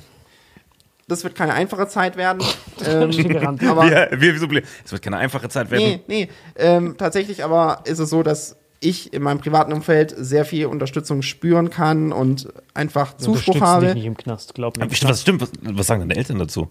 das 1.09 1.25
wird 1.25 1.35
keine 1.35 1.53
einfache 1.55 1.89
Zeit 1.89 2.17
werden. 2.17 2.43
ähm, 2.87 3.11
Ich 3.11 3.17
bin 3.17 3.29
gerannt. 3.29 3.63
aber 3.65 3.85
wie, 4.13 4.35
wie 4.35 4.39
so, 4.39 4.47
es 4.85 4.93
wird 4.93 5.03
keine 5.03 5.17
einfache 5.17 5.49
Zeit 5.49 5.71
werden. 5.71 5.83
nee, 5.85 6.01
nee. 6.07 6.29
Ähm, 6.57 6.95
tatsächlich 6.97 7.43
aber 7.45 7.81
ist 7.85 7.99
es 7.99 8.09
so, 8.11 8.23
dass 8.23 8.57
ich 8.79 9.13
in 9.13 9.23
meinem 9.23 9.39
privaten 9.41 9.73
Umfeld 9.73 10.15
sehr 10.17 10.45
viel 10.45 10.67
Unterstützung 10.67 11.23
spüren 11.23 11.71
kann 11.71 12.13
und 12.13 12.49
einfach 12.75 13.17
Zuspruch 13.17 13.61
habe. 13.61 13.87
dich 13.87 13.95
nicht 13.95 14.05
im 14.05 14.17
Knast, 14.17 14.55
glaub 14.55 14.77
mir. 14.77 14.89
Was 14.91 15.21
stimmt? 15.23 15.41
Was, 15.43 15.51
was 15.63 15.87
sagen 15.87 16.03
deine 16.03 16.15
Eltern 16.17 16.39
dazu? 16.39 16.69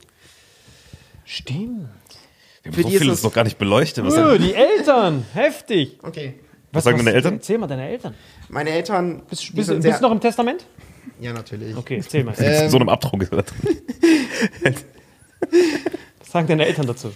Stimmt. 1.25 1.89
Wir 2.63 2.71
Für 2.73 2.77
haben 2.77 2.83
so 2.83 2.89
die 2.89 2.95
ist 2.95 3.01
viel 3.01 3.11
es- 3.11 3.17
das 3.17 3.23
noch 3.23 3.33
gar 3.33 3.43
nicht 3.43 3.57
beleuchtet. 3.57 4.05
Was 4.05 4.15
sagen, 4.15 4.41
die 4.41 4.53
Eltern, 4.53 5.25
heftig. 5.33 5.97
Okay. 6.03 6.35
Was 6.75 6.83
sagen 6.83 6.97
deine 6.97 7.13
Eltern? 7.13 7.35
Erzähl 7.35 7.57
mal 7.57 7.67
deine 7.67 7.87
Eltern. 7.87 8.13
Meine 8.49 8.69
Eltern. 8.71 9.21
Bist, 9.29 9.55
bist, 9.55 9.81
bist 9.81 9.99
du 9.99 10.03
noch 10.03 10.11
im 10.11 10.19
Testament? 10.19 10.65
Ja, 11.19 11.33
natürlich. 11.33 11.75
Okay, 11.75 11.97
erzähl 11.97 12.23
mal. 12.23 12.35
Ähm, 12.37 12.69
so 12.69 12.77
einem 12.77 12.89
Abdruck 12.89 13.19
gesagt. 13.19 13.53
Was 16.19 16.31
sagen 16.31 16.47
deine 16.47 16.65
Eltern 16.65 16.87
dazu? 16.87 17.11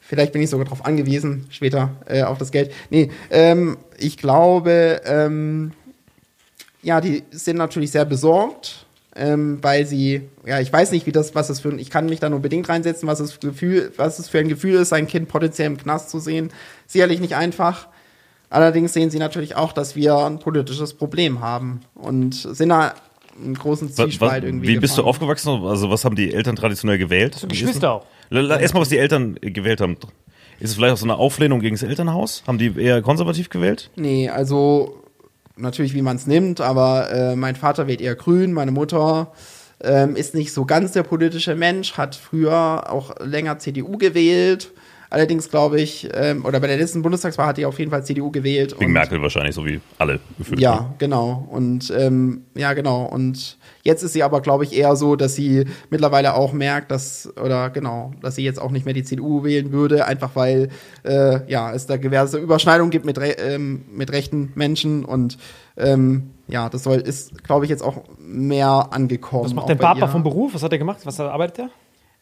Vielleicht 0.00 0.32
bin 0.32 0.40
ich 0.40 0.48
sogar 0.48 0.64
darauf 0.64 0.86
angewiesen, 0.86 1.46
später 1.50 1.96
äh, 2.06 2.22
auf 2.22 2.38
das 2.38 2.50
Geld. 2.50 2.72
Nee, 2.88 3.10
ähm, 3.30 3.76
ich 3.98 4.16
glaube, 4.16 5.02
ähm, 5.04 5.72
ja, 6.82 7.00
die 7.00 7.24
sind 7.30 7.58
natürlich 7.58 7.90
sehr 7.90 8.06
besorgt, 8.06 8.86
ähm, 9.14 9.58
weil 9.60 9.84
sie, 9.84 10.22
ja, 10.46 10.60
ich 10.60 10.72
weiß 10.72 10.92
nicht, 10.92 11.04
wie 11.04 11.12
das, 11.12 11.34
was 11.34 11.50
es 11.50 11.60
für 11.60 11.68
ein, 11.68 11.78
ich 11.78 11.90
kann 11.90 12.06
mich 12.06 12.20
da 12.20 12.30
nur 12.30 12.40
bedingt 12.40 12.68
reinsetzen, 12.70 13.06
was 13.06 13.20
es, 13.20 13.38
Gefühl, 13.40 13.92
was 13.96 14.18
es 14.18 14.28
für 14.28 14.38
ein 14.38 14.48
Gefühl 14.48 14.76
ist, 14.76 14.90
sein 14.90 15.06
Kind 15.06 15.28
potenziell 15.28 15.66
im 15.66 15.76
Knast 15.76 16.08
zu 16.08 16.20
sehen. 16.20 16.50
Sicherlich 16.86 17.20
nicht 17.20 17.36
einfach. 17.36 17.88
Allerdings 18.50 18.92
sehen 18.92 19.10
sie 19.10 19.18
natürlich 19.18 19.56
auch, 19.56 19.72
dass 19.72 19.94
wir 19.94 20.16
ein 20.16 20.38
politisches 20.38 20.94
Problem 20.94 21.40
haben 21.40 21.80
und 21.94 22.34
sind 22.34 22.70
da 22.70 22.94
einen 23.40 23.54
großen 23.54 23.92
Zwiespalt 23.92 24.42
was, 24.42 24.48
irgendwie. 24.48 24.68
wie 24.68 24.78
bist 24.78 24.96
du 24.98 25.02
aufgewachsen? 25.02 25.62
Also, 25.64 25.90
was 25.90 26.04
haben 26.04 26.16
die 26.16 26.32
Eltern 26.32 26.56
traditionell 26.56 26.98
gewählt? 26.98 27.36
Ist 27.36 27.48
Geschwister 27.48 27.92
auch? 27.92 28.06
Erstmal, 28.30 28.82
was 28.82 28.88
die 28.88 28.98
Eltern 28.98 29.36
äh, 29.40 29.50
gewählt 29.50 29.80
haben. 29.80 29.96
Ist 30.60 30.70
es 30.70 30.76
vielleicht 30.76 30.94
auch 30.94 30.98
so 30.98 31.06
eine 31.06 31.16
Auflehnung 31.16 31.60
gegen 31.60 31.76
das 31.76 31.84
Elternhaus? 31.84 32.42
Haben 32.46 32.58
die 32.58 32.74
eher 32.76 33.00
konservativ 33.00 33.48
gewählt? 33.48 33.90
Nee, 33.94 34.28
also 34.28 35.02
natürlich, 35.56 35.94
wie 35.94 36.02
man 36.02 36.16
es 36.16 36.26
nimmt, 36.26 36.60
aber 36.60 37.10
äh, 37.12 37.36
mein 37.36 37.54
Vater 37.54 37.86
wählt 37.86 38.00
eher 38.00 38.16
grün, 38.16 38.52
meine 38.52 38.72
Mutter 38.72 39.32
ähm, 39.80 40.16
ist 40.16 40.34
nicht 40.34 40.52
so 40.52 40.64
ganz 40.64 40.92
der 40.92 41.04
politische 41.04 41.54
Mensch, 41.54 41.96
hat 41.96 42.16
früher 42.16 42.90
auch 42.90 43.20
länger 43.20 43.58
CDU 43.58 43.98
gewählt. 43.98 44.72
Allerdings 45.10 45.48
glaube 45.48 45.80
ich, 45.80 46.08
ähm, 46.12 46.44
oder 46.44 46.60
bei 46.60 46.66
der 46.66 46.76
letzten 46.76 47.02
Bundestagswahl 47.02 47.46
hat 47.46 47.56
die 47.56 47.64
auf 47.66 47.78
jeden 47.78 47.90
Fall 47.90 48.04
CDU 48.04 48.30
gewählt. 48.30 48.74
Wegen 48.74 48.86
und- 48.86 48.92
Merkel 48.92 49.22
wahrscheinlich, 49.22 49.54
so 49.54 49.64
wie 49.64 49.80
alle 49.98 50.20
gefühlt. 50.36 50.58
ne? 50.58 50.64
Ja, 50.64 50.94
genau. 50.98 51.48
Und 51.50 51.90
ähm, 51.96 52.42
ja, 52.54 52.72
genau. 52.74 53.04
Und 53.04 53.56
jetzt 53.82 54.02
ist 54.02 54.12
sie 54.12 54.22
aber, 54.22 54.40
glaube 54.40 54.64
ich, 54.64 54.76
eher 54.76 54.96
so, 54.96 55.16
dass 55.16 55.34
sie 55.34 55.64
mittlerweile 55.90 56.34
auch 56.34 56.52
merkt, 56.52 56.90
dass, 56.90 57.32
oder 57.42 57.70
genau, 57.70 58.12
dass 58.20 58.34
sie 58.34 58.44
jetzt 58.44 58.60
auch 58.60 58.70
nicht 58.70 58.84
mehr 58.84 58.94
die 58.94 59.04
CDU 59.04 59.44
wählen 59.44 59.72
würde, 59.72 60.04
einfach 60.06 60.30
weil 60.34 60.68
äh, 61.04 61.40
ja, 61.50 61.72
es 61.72 61.86
da 61.86 61.96
diverse 61.96 62.38
Überschneidungen 62.38 62.90
gibt 62.90 63.06
mit, 63.06 63.18
re 63.18 63.30
ähm, 63.38 63.84
mit 63.90 64.12
rechten 64.12 64.52
Menschen 64.54 65.04
und 65.04 65.38
ähm, 65.76 66.30
ja, 66.48 66.68
das 66.68 66.82
soll, 66.82 66.96
ist, 66.96 67.44
glaube 67.44 67.64
ich, 67.66 67.70
jetzt 67.70 67.82
auch 67.82 68.02
mehr 68.18 68.88
angekommen. 68.90 69.44
Was 69.44 69.54
macht 69.54 69.66
bei 69.68 69.74
Papa 69.74 70.00
ihr. 70.00 70.08
vom 70.08 70.22
Beruf? 70.22 70.54
Was 70.54 70.62
hat 70.62 70.72
er 70.72 70.78
gemacht? 70.78 71.00
Was 71.04 71.20
arbeitet 71.20 71.58
er? 71.58 71.70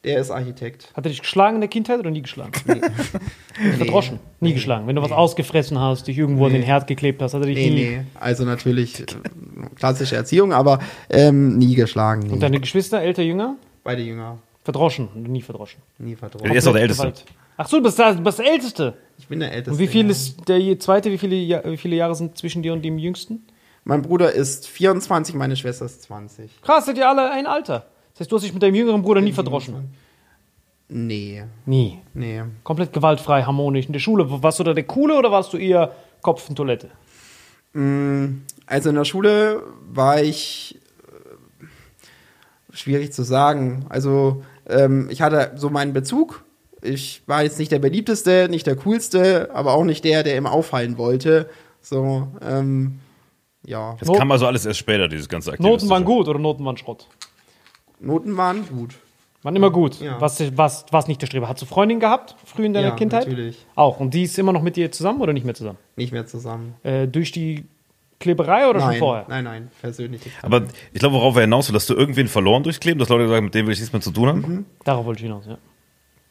Der 0.07 0.19
ist 0.21 0.31
Architekt. 0.31 0.93
Hat 0.95 1.05
er 1.05 1.11
dich 1.11 1.21
geschlagen 1.21 1.57
in 1.57 1.61
der 1.61 1.69
Kindheit 1.69 1.99
oder 1.99 2.11
nie 2.11 2.23
geschlagen? 2.23 2.53
Nee. 3.59 3.73
Verdroschen? 3.79 4.19
Nie 4.41 4.53
geschlagen. 4.53 4.87
Wenn 4.87 4.97
du 4.97 5.03
was 5.03 5.13
ausgefressen 5.13 5.81
hast, 5.81 6.07
dich 6.09 6.19
irgendwo 6.19 6.47
in 6.47 6.53
den 6.53 6.63
Herd 6.63 6.87
geklebt 6.87 7.23
hast, 7.23 7.33
hat 7.33 7.41
er 7.41 7.47
dich 7.47 7.57
Nee, 7.57 7.71
nie. 7.71 7.75
nee. 7.97 8.01
Also 8.21 8.45
natürlich 8.45 9.01
äh, 9.01 9.07
klassische 9.77 10.15
Erziehung, 10.15 10.53
aber 10.53 10.79
ähm, 11.09 11.57
nie 11.57 11.75
geschlagen. 11.75 12.25
Nee. 12.27 12.33
Und 12.35 12.41
deine 12.41 12.61
Geschwister, 12.61 13.01
älter, 13.01 13.23
jünger? 13.23 13.57
Beide 13.83 14.03
Jünger. 14.03 14.37
Verdroschen. 14.63 15.09
Nie 15.15 15.41
verdroschen. 15.41 15.81
Nie 15.99 16.13
Er 16.13 16.19
verdroschen. 16.19 16.55
ist 16.55 16.67
auch 16.69 16.73
der 16.75 16.83
Älteste. 16.83 17.03
Gewalt. 17.05 17.25
Ach 17.57 17.67
so, 17.67 17.79
du 17.79 17.85
bist, 17.85 17.99
der- 17.99 18.15
du 18.15 18.23
bist 18.23 18.39
der 18.39 18.53
Älteste. 18.53 18.95
Ich 19.19 19.27
bin 19.27 19.41
der 19.41 19.51
Älteste. 19.53 19.71
Und 19.73 19.79
wie 19.79 19.87
viel 19.87 20.05
ja. 20.05 20.11
ist 20.11 20.47
der 20.49 20.79
zweite? 20.79 21.11
Wie 21.11 21.17
viele, 21.19 21.63
wie 21.65 21.77
viele 21.79 21.97
Jahre 21.97 22.15
sind 22.15 22.37
zwischen 22.37 22.63
dir 22.63 22.75
und 22.75 22.85
dem 22.85 22.99
Jüngsten? 22.99 23.47
Mein 23.85 24.03
Bruder 24.03 24.33
ist 24.33 24.69
24, 24.69 25.35
meine 25.35 25.57
Schwester 25.57 25.87
ist 25.87 26.03
20. 26.03 26.61
Krass, 26.61 26.85
seid 26.85 26.99
ihr 26.99 27.09
alle 27.09 27.31
ein 27.31 27.47
Alter. 27.47 27.87
Das 28.17 28.21
heißt, 28.21 28.33
du 28.33 28.37
hast 28.37 28.45
dich 28.45 28.55
mit 28.55 28.63
deinem 28.63 28.75
jüngeren 28.75 29.03
Bruder 29.03 29.21
nie 29.21 29.33
verdroschen. 29.33 29.91
Nee, 30.89 31.45
Nie. 31.67 31.99
nee. 32.15 32.43
Komplett 32.63 32.93
gewaltfrei, 32.95 33.43
harmonisch. 33.43 33.87
In 33.87 33.93
der 33.93 34.01
Schule, 34.01 34.25
warst 34.43 34.59
du 34.59 34.65
da 34.65 34.73
der 34.73 34.85
Coole 34.85 35.19
oder 35.19 35.31
warst 35.31 35.53
du 35.53 35.59
eher 35.59 35.93
Kopf 36.23 36.49
in 36.49 36.55
Toilette? 36.57 36.89
Also 37.75 38.89
in 38.89 38.95
der 38.95 39.05
Schule 39.05 39.63
war 39.93 40.23
ich 40.23 40.79
äh, 41.61 41.67
schwierig 42.75 43.13
zu 43.13 43.23
sagen. 43.23 43.85
Also 43.91 44.43
ähm, 44.67 45.09
ich 45.11 45.21
hatte 45.21 45.53
so 45.57 45.69
meinen 45.69 45.93
Bezug. 45.93 46.43
Ich 46.81 47.23
war 47.27 47.43
jetzt 47.43 47.59
nicht 47.59 47.71
der 47.73 47.81
beliebteste, 47.81 48.47
nicht 48.49 48.67
der 48.67 48.77
coolste, 48.77 49.51
aber 49.53 49.75
auch 49.75 49.85
nicht 49.85 50.05
der, 50.05 50.23
der 50.23 50.37
immer 50.37 50.53
auffallen 50.53 50.97
wollte. 50.97 51.51
So, 51.83 52.29
ähm, 52.41 53.01
ja. 53.67 53.95
Das 53.99 54.09
Not- 54.09 54.19
kam 54.19 54.31
also 54.31 54.47
alles 54.47 54.65
erst 54.65 54.79
später, 54.79 55.07
dieses 55.09 55.29
ganze 55.29 55.53
Noten 55.59 55.89
waren 55.91 56.05
gut 56.05 56.29
oder 56.29 56.39
Noten 56.39 56.65
waren 56.65 56.77
Schrott? 56.79 57.09
Noten 58.01 58.37
waren 58.37 58.67
gut. 58.69 58.95
Waren 59.43 59.55
immer 59.57 59.71
gut. 59.71 60.01
Ja. 60.01 60.21
Was, 60.21 60.43
was, 60.57 60.87
was 60.91 61.07
nicht 61.07 61.23
der 61.23 61.27
Streber. 61.27 61.49
Hast 61.49 61.63
du 61.63 61.67
Freundin 61.67 62.01
gehabt, 62.01 62.35
früh 62.45 62.65
in 62.67 62.75
deiner 62.75 62.89
Ja, 62.89 62.95
Kindheit? 62.97 63.27
natürlich. 63.29 63.65
Auch. 63.77 64.01
Und 64.01 64.13
die 64.13 64.25
ist 64.25 64.39
immer 64.39 64.53
noch 64.53 64.63
mit 64.63 64.77
dir 64.77 64.91
zusammen 64.91 65.21
oder 65.21 65.33
nicht 65.33 65.45
mehr 65.45 65.55
zusammen? 65.55 65.79
Nicht 65.95 66.13
mehr 66.13 66.27
zusammen. 66.27 66.75
Äh, 66.83 67.07
durch 67.07 67.31
die 67.33 67.65
Kleberei 68.19 68.67
oder 68.69 68.81
schon 68.81 68.89
Nein, 68.91 68.99
vorher? 68.99 69.27
nein, 69.29 69.45
nein, 69.45 69.71
persönlich. 69.81 70.23
Aber 70.43 70.63
ich 70.93 70.99
glaube, 71.01 71.15
worauf 71.17 71.37
er 71.37 71.43
hinaus 71.43 71.69
will, 71.69 71.75
dass 71.75 71.87
du 71.87 71.95
irgendwen 71.95 72.29
verloren 72.29 72.63
durchkleben, 72.63 72.99
dass 72.99 73.09
Leute 73.11 73.29
sagen, 73.29 73.45
mit 73.45 73.55
dem 73.55 73.67
will 73.67 73.75
ich 73.75 73.79
nichts 73.79 73.93
mehr 73.93 74.01
zu 74.03 74.11
tun 74.11 74.29
haben. 74.29 74.41
Mhm. 74.41 74.65
Darauf 74.85 75.05
wollte 75.05 75.19
ich 75.21 75.25
hinaus, 75.27 75.45
ja. 75.47 75.59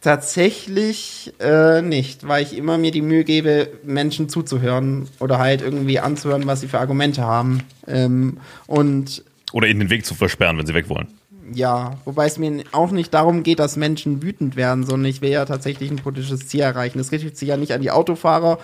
Tatsächlich 0.02 1.34
äh, 1.40 1.82
nicht, 1.82 2.28
weil 2.28 2.44
ich 2.44 2.58
immer 2.58 2.78
mir 2.78 2.92
die 2.92 3.02
Mühe 3.02 3.24
gebe, 3.24 3.70
Menschen 3.84 4.30
zuzuhören 4.30 5.08
oder 5.20 5.40
halt 5.40 5.62
irgendwie 5.62 6.00
anzuhören, 6.00 6.48
was 6.48 6.62
sie 6.62 6.68
für 6.68 6.80
Argumente 6.80 7.24
haben. 7.24 7.62
Ähm, 7.88 8.38
und 8.68 9.24
Oder 9.52 9.68
ihnen 9.68 9.80
den 9.82 9.90
Weg 9.90 10.06
zu 10.06 10.16
versperren, 10.16 10.58
wenn 10.58 10.66
sie 10.66 10.74
weg 10.74 10.90
wollen. 10.90 11.08
Ja, 11.54 11.94
wobei 12.06 12.26
es 12.26 12.38
mir 12.38 12.64
auch 12.72 12.92
nicht 12.92 13.14
darum 13.14 13.44
geht, 13.44 13.60
dass 13.60 13.78
Menschen 13.78 14.22
wütend 14.22 14.56
werden, 14.56 14.86
sondern 14.86 15.10
ich 15.10 15.22
will 15.22 15.30
ja 15.30 15.46
tatsächlich 15.46 15.92
ein 15.92 15.98
politisches 15.98 16.48
Ziel 16.48 16.62
erreichen. 16.62 16.98
Das 16.98 17.12
richtet 17.12 17.38
sich 17.38 17.50
ja 17.50 17.58
nicht 17.58 17.74
an 17.74 17.82
die 17.82 17.92
Autofahrer. 17.92 18.58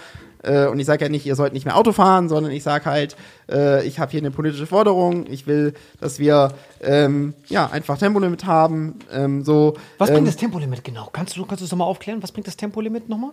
Äh, 0.43 0.65
und 0.67 0.79
ich 0.79 0.87
sage 0.87 1.05
ja 1.05 1.09
nicht, 1.09 1.25
ihr 1.25 1.35
sollt 1.35 1.53
nicht 1.53 1.65
mehr 1.65 1.77
Auto 1.77 1.91
fahren, 1.91 2.27
sondern 2.27 2.51
ich 2.51 2.63
sage 2.63 2.85
halt, 2.85 3.15
äh, 3.49 3.85
ich 3.85 3.99
habe 3.99 4.11
hier 4.11 4.21
eine 4.21 4.31
politische 4.31 4.65
Forderung. 4.65 5.27
Ich 5.27 5.45
will, 5.45 5.73
dass 5.99 6.17
wir 6.17 6.53
ähm, 6.81 7.35
ja 7.47 7.67
einfach 7.67 7.99
Tempolimit 7.99 8.45
haben. 8.45 8.95
Ähm, 9.11 9.43
so, 9.43 9.75
Was 9.99 10.09
ähm, 10.09 10.15
bringt 10.15 10.27
das 10.27 10.37
Tempolimit 10.37 10.83
genau? 10.83 11.09
Kannst 11.13 11.37
du, 11.37 11.45
kannst 11.45 11.61
du 11.61 11.65
das 11.65 11.71
nochmal 11.71 11.87
aufklären? 11.87 12.23
Was 12.23 12.31
bringt 12.31 12.47
das 12.47 12.57
Tempolimit 12.57 13.07
nochmal? 13.07 13.31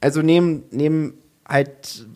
also 0.00 0.22
nehmen, 0.22 0.64
nehmen 0.70 1.14
halt, 1.48 2.06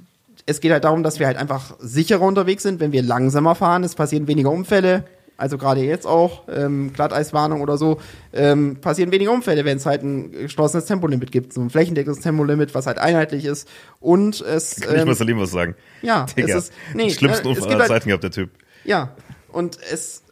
es 0.46 0.60
geht 0.60 0.72
halt 0.72 0.84
darum, 0.84 1.02
dass 1.02 1.18
wir 1.18 1.26
halt 1.26 1.36
einfach 1.36 1.76
sicherer 1.78 2.22
unterwegs 2.22 2.62
sind, 2.62 2.80
wenn 2.80 2.92
wir 2.92 3.02
langsamer 3.02 3.54
fahren. 3.54 3.84
Es 3.84 3.94
passieren 3.94 4.26
weniger 4.26 4.50
Unfälle. 4.50 5.04
Also 5.40 5.58
gerade 5.58 5.80
jetzt 5.80 6.06
auch, 6.06 6.42
ähm, 6.48 6.92
Glatteiswarnung 6.92 7.60
oder 7.62 7.76
so, 7.78 7.98
ähm, 8.32 8.76
passieren 8.80 9.10
weniger 9.10 9.32
Unfälle, 9.32 9.64
wenn 9.64 9.78
es 9.78 9.86
halt 9.86 10.02
ein 10.02 10.30
geschlossenes 10.32 10.84
Tempolimit 10.84 11.32
gibt. 11.32 11.52
So 11.52 11.60
ein 11.60 11.70
flächendeckendes 11.70 12.22
Tempolimit, 12.22 12.74
was 12.74 12.86
halt 12.86 12.98
einheitlich 12.98 13.44
ist. 13.46 13.66
Und 14.00 14.40
es, 14.42 14.76
Kann 14.80 14.94
ich 14.94 15.00
ähm, 15.00 15.08
mal 15.08 15.14
Salim 15.14 15.40
was 15.40 15.50
sagen? 15.50 15.74
ja, 16.02 16.26
Digga, 16.36 16.58
es 16.58 16.64
ist, 16.64 16.72
nee, 16.94 17.08
den 17.08 17.10
schlimmsten 17.14 17.48
äh, 17.48 17.50
es 17.52 17.56
Unfall 17.58 17.68
gibt 17.68 17.72
aller 17.72 17.80
halt, 17.80 17.88
Zeiten 17.88 18.08
gehabt, 18.08 18.22
der 18.24 18.30
Typ. 18.30 18.50
ja, 18.84 19.10
und 19.52 19.78
es, 19.92 20.22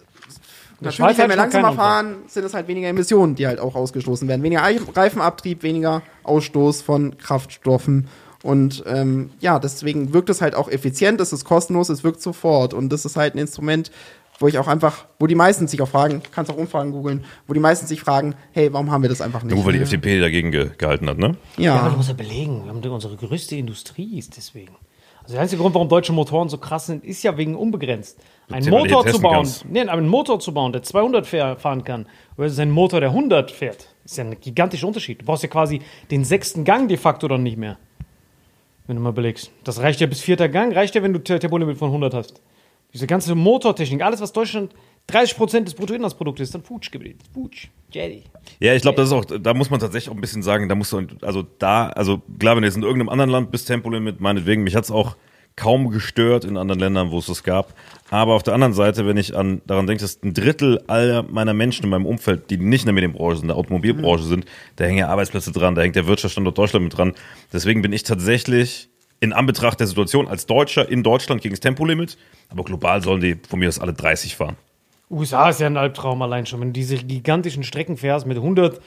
natürlich, 0.80 1.18
wenn 1.18 1.28
wir 1.30 1.36
langsamer 1.36 1.72
fahren, 1.72 2.16
sind 2.28 2.44
es 2.44 2.55
halt 2.55 2.68
weniger 2.68 2.89
Emissionen, 2.89 3.35
die 3.35 3.47
halt 3.47 3.59
auch 3.60 3.74
ausgestoßen 3.74 4.28
werden. 4.28 4.43
Weniger 4.43 4.62
Ei- 4.62 4.78
Reifenabtrieb, 4.94 5.62
weniger 5.62 6.02
Ausstoß 6.22 6.82
von 6.82 7.18
Kraftstoffen. 7.18 8.09
Und 8.44 8.85
ähm, 8.86 9.30
ja, 9.40 9.59
deswegen 9.59 10.12
wirkt 10.12 10.30
es 10.30 10.40
halt 10.40 10.55
auch 10.55 10.68
effizient, 10.70 11.20
es 11.20 11.32
ist 11.32 11.44
kostenlos, 11.44 11.89
es 11.89 12.05
wirkt 12.05 12.22
sofort. 12.22 12.72
Und 12.72 12.90
das 12.90 13.05
ist 13.05 13.16
halt 13.16 13.35
ein 13.35 13.39
Instrument, 13.39 13.90
wo 14.39 14.47
ich 14.47 14.59
auch 14.59 14.69
einfach, 14.69 15.06
wo 15.19 15.27
die 15.27 15.35
meisten 15.35 15.66
sich 15.66 15.82
auch 15.82 15.89
fragen, 15.89 16.23
kannst 16.32 16.51
auch 16.51 16.56
Umfragen 16.56 16.93
googeln, 16.93 17.24
wo 17.47 17.55
die 17.55 17.60
meisten 17.60 17.86
sich 17.86 18.01
fragen, 18.01 18.35
hey, 18.52 18.73
warum 18.73 18.90
haben 18.90 19.02
wir 19.02 19.09
das 19.09 19.20
einfach 19.20 19.43
nicht? 19.43 19.55
Nur 19.55 19.65
weil 19.65 19.73
die 19.74 19.81
FDP 19.81 20.20
dagegen 20.20 20.51
ge 20.52 20.70
gehalten 20.78 21.09
hat, 21.09 21.19
ne? 21.19 21.36
Ja, 21.56 21.74
aber 21.74 21.85
du 21.86 21.90
ja, 21.93 21.97
musst 21.97 22.09
ja 22.09 22.15
belegen, 22.15 22.65
wir 22.65 22.70
haben 22.73 22.82
unsere 22.93 23.16
größte 23.16 23.56
Industrie 23.56 24.19
ist 24.19 24.36
deswegen. 24.36 24.74
Also 25.23 25.35
der 25.35 25.43
einzige 25.43 25.60
Grund, 25.60 25.74
warum 25.74 25.89
deutsche 25.90 26.12
Motoren 26.15 26.48
so 26.48 26.56
krass 26.56 26.86
sind, 26.86 27.05
ist 27.05 27.23
ja 27.23 27.36
wegen 27.36 27.55
unbegrenzt. 27.55 28.19
Ein 28.51 28.65
Ja, 28.65 28.73
weil 28.73 28.89
du 28.89 28.94
Motor 28.94 29.06
zu 29.12 29.20
bauen, 29.20 29.35
kannst. 29.35 29.65
nee, 29.69 29.81
einen 29.82 30.09
Motor 30.09 30.40
zu 30.40 30.55
bauen, 30.55 30.73
der 30.73 30.82
200 30.82 31.27
fahr- 31.27 31.56
fahren 31.56 31.85
kann, 31.85 32.06
versus 32.36 32.59
ein 32.60 32.70
Motor, 32.70 33.01
der 33.01 33.10
100 33.10 33.51
fährt, 33.51 33.89
ist 34.06 34.16
ja 34.16 34.24
ein 34.24 34.40
gigantischer 34.40 34.86
Unterschied. 34.86 35.20
Du 35.20 35.27
brauchst 35.27 35.43
ja 35.43 35.51
quasi 35.51 35.82
den 36.10 36.24
sechsten 36.24 36.65
Gang 36.65 36.89
de 36.89 36.97
facto 36.97 37.28
dann 37.28 37.43
nicht 37.43 37.59
mehr. 37.59 37.77
Wenn 38.86 38.97
du 38.97 39.02
mal 39.02 39.12
belegst. 39.12 39.51
Das 39.65 39.81
reicht 39.81 40.01
ja 40.01 40.06
bis 40.06 40.20
vierter 40.20 40.48
Gang, 40.48 40.74
reicht 40.74 40.94
ja, 40.94 41.02
wenn 41.02 41.12
du 41.12 41.19
Te- 41.19 41.39
Tempolimit 41.39 41.77
von 41.77 41.89
100 41.89 42.15
hast. 42.15 42.40
Diese 42.93 43.06
ganze 43.06 43.35
Motortechnik, 43.35 44.02
alles, 44.02 44.20
was 44.20 44.32
Deutschland 44.32 44.74
30% 45.10 45.65
des 45.65 45.74
Bruttoinlandsprodukts 45.74 46.40
ist, 46.40 46.55
dann 46.55 46.62
Futsch 46.62 46.90
geblieben. 46.90 47.19
Futsch. 47.32 47.69
Jetty. 47.90 48.24
Ja, 48.60 48.74
ich 48.74 48.82
glaube, 48.82 48.97
das 48.97 49.09
ist 49.09 49.12
auch, 49.12 49.24
da 49.24 49.55
muss 49.55 49.70
man 49.70 49.81
tatsächlich 49.81 50.10
auch 50.10 50.15
ein 50.15 50.20
bisschen 50.20 50.43
sagen, 50.43 50.69
da 50.69 50.74
musst 50.74 50.93
du, 50.93 51.06
also 51.23 51.47
da, 51.59 51.89
also 51.89 52.20
klar, 52.39 52.56
wenn 52.56 52.62
du 52.62 52.69
jetzt 52.69 52.77
in 52.77 52.82
irgendeinem 52.82 53.09
anderen 53.09 53.31
Land 53.31 53.51
bist, 53.51 53.66
Tempolimit, 53.66 54.20
meinetwegen, 54.20 54.62
mich 54.62 54.77
hat's 54.77 54.90
auch 54.90 55.16
kaum 55.56 55.90
gestört 55.90 56.44
in 56.44 56.56
anderen 56.56 56.78
Ländern, 56.78 57.10
wo 57.10 57.19
es 57.19 57.27
das 57.27 57.43
gab. 57.43 57.74
Aber 58.10 58.35
auf 58.35 58.43
der 58.43 58.55
anderen 58.55 58.74
Seite, 58.74 59.06
wenn 59.06 59.16
ich 59.16 59.36
an, 59.36 59.60
daran 59.66 59.86
denke, 59.86 60.02
dass 60.02 60.23
ein 60.23 60.32
Drittel 60.32 60.82
aller 60.86 61.24
meiner 61.24 61.52
Menschen 61.52 61.85
in 61.85 61.90
meinem 61.90 62.06
Umfeld, 62.06 62.51
die 62.51 62.59
nicht 62.59 62.82
in 62.82 62.86
der 62.86 62.94
Medienbranche 62.94 63.36
sind, 63.36 63.44
in 63.44 63.48
der 63.48 63.56
Automobilbranche 63.56 64.24
sind, 64.24 64.44
da 64.77 64.85
hängen 64.85 64.98
ja 64.98 65.09
Arbeitsplätze 65.09 65.51
dran, 65.51 65.74
da 65.74 65.82
hängt 65.82 65.97
der 65.97 66.06
Wirtschaftsstandort 66.06 66.56
Deutschland 66.56 66.85
mit 66.85 66.97
dran. 66.97 67.15
Deswegen 67.52 67.82
bin 67.82 67.93
ich 67.93 68.05
tatsächlich 68.05 68.89
in 69.20 69.32
Anbetracht 69.32 69.80
der 69.80 69.86
Situation 69.86 70.28
als 70.28 70.46
Deutscher 70.46 70.88
in 70.88 71.02
Deutschland 71.02 71.42
gegen 71.42 71.54
das 71.54 71.60
Tempolimit, 71.60 72.16
aber 72.48 72.64
global 72.64 73.02
sollen 73.02 73.20
die 73.20 73.36
von 73.48 73.58
mir 73.58 73.68
aus 73.68 73.78
alle 73.78 73.92
30 73.92 74.36
fahren. 74.36 74.56
USA 75.10 75.48
ist 75.48 75.60
ja 75.60 75.66
ein 75.66 75.76
Albtraum 75.76 76.20
allein 76.22 76.46
schon. 76.46 76.60
Wenn 76.60 76.68
du 76.68 76.74
diese 76.74 76.96
gigantischen 76.96 77.64
Strecken 77.64 77.96
fährst 77.96 78.26
mit 78.26 78.36
100 78.36 78.80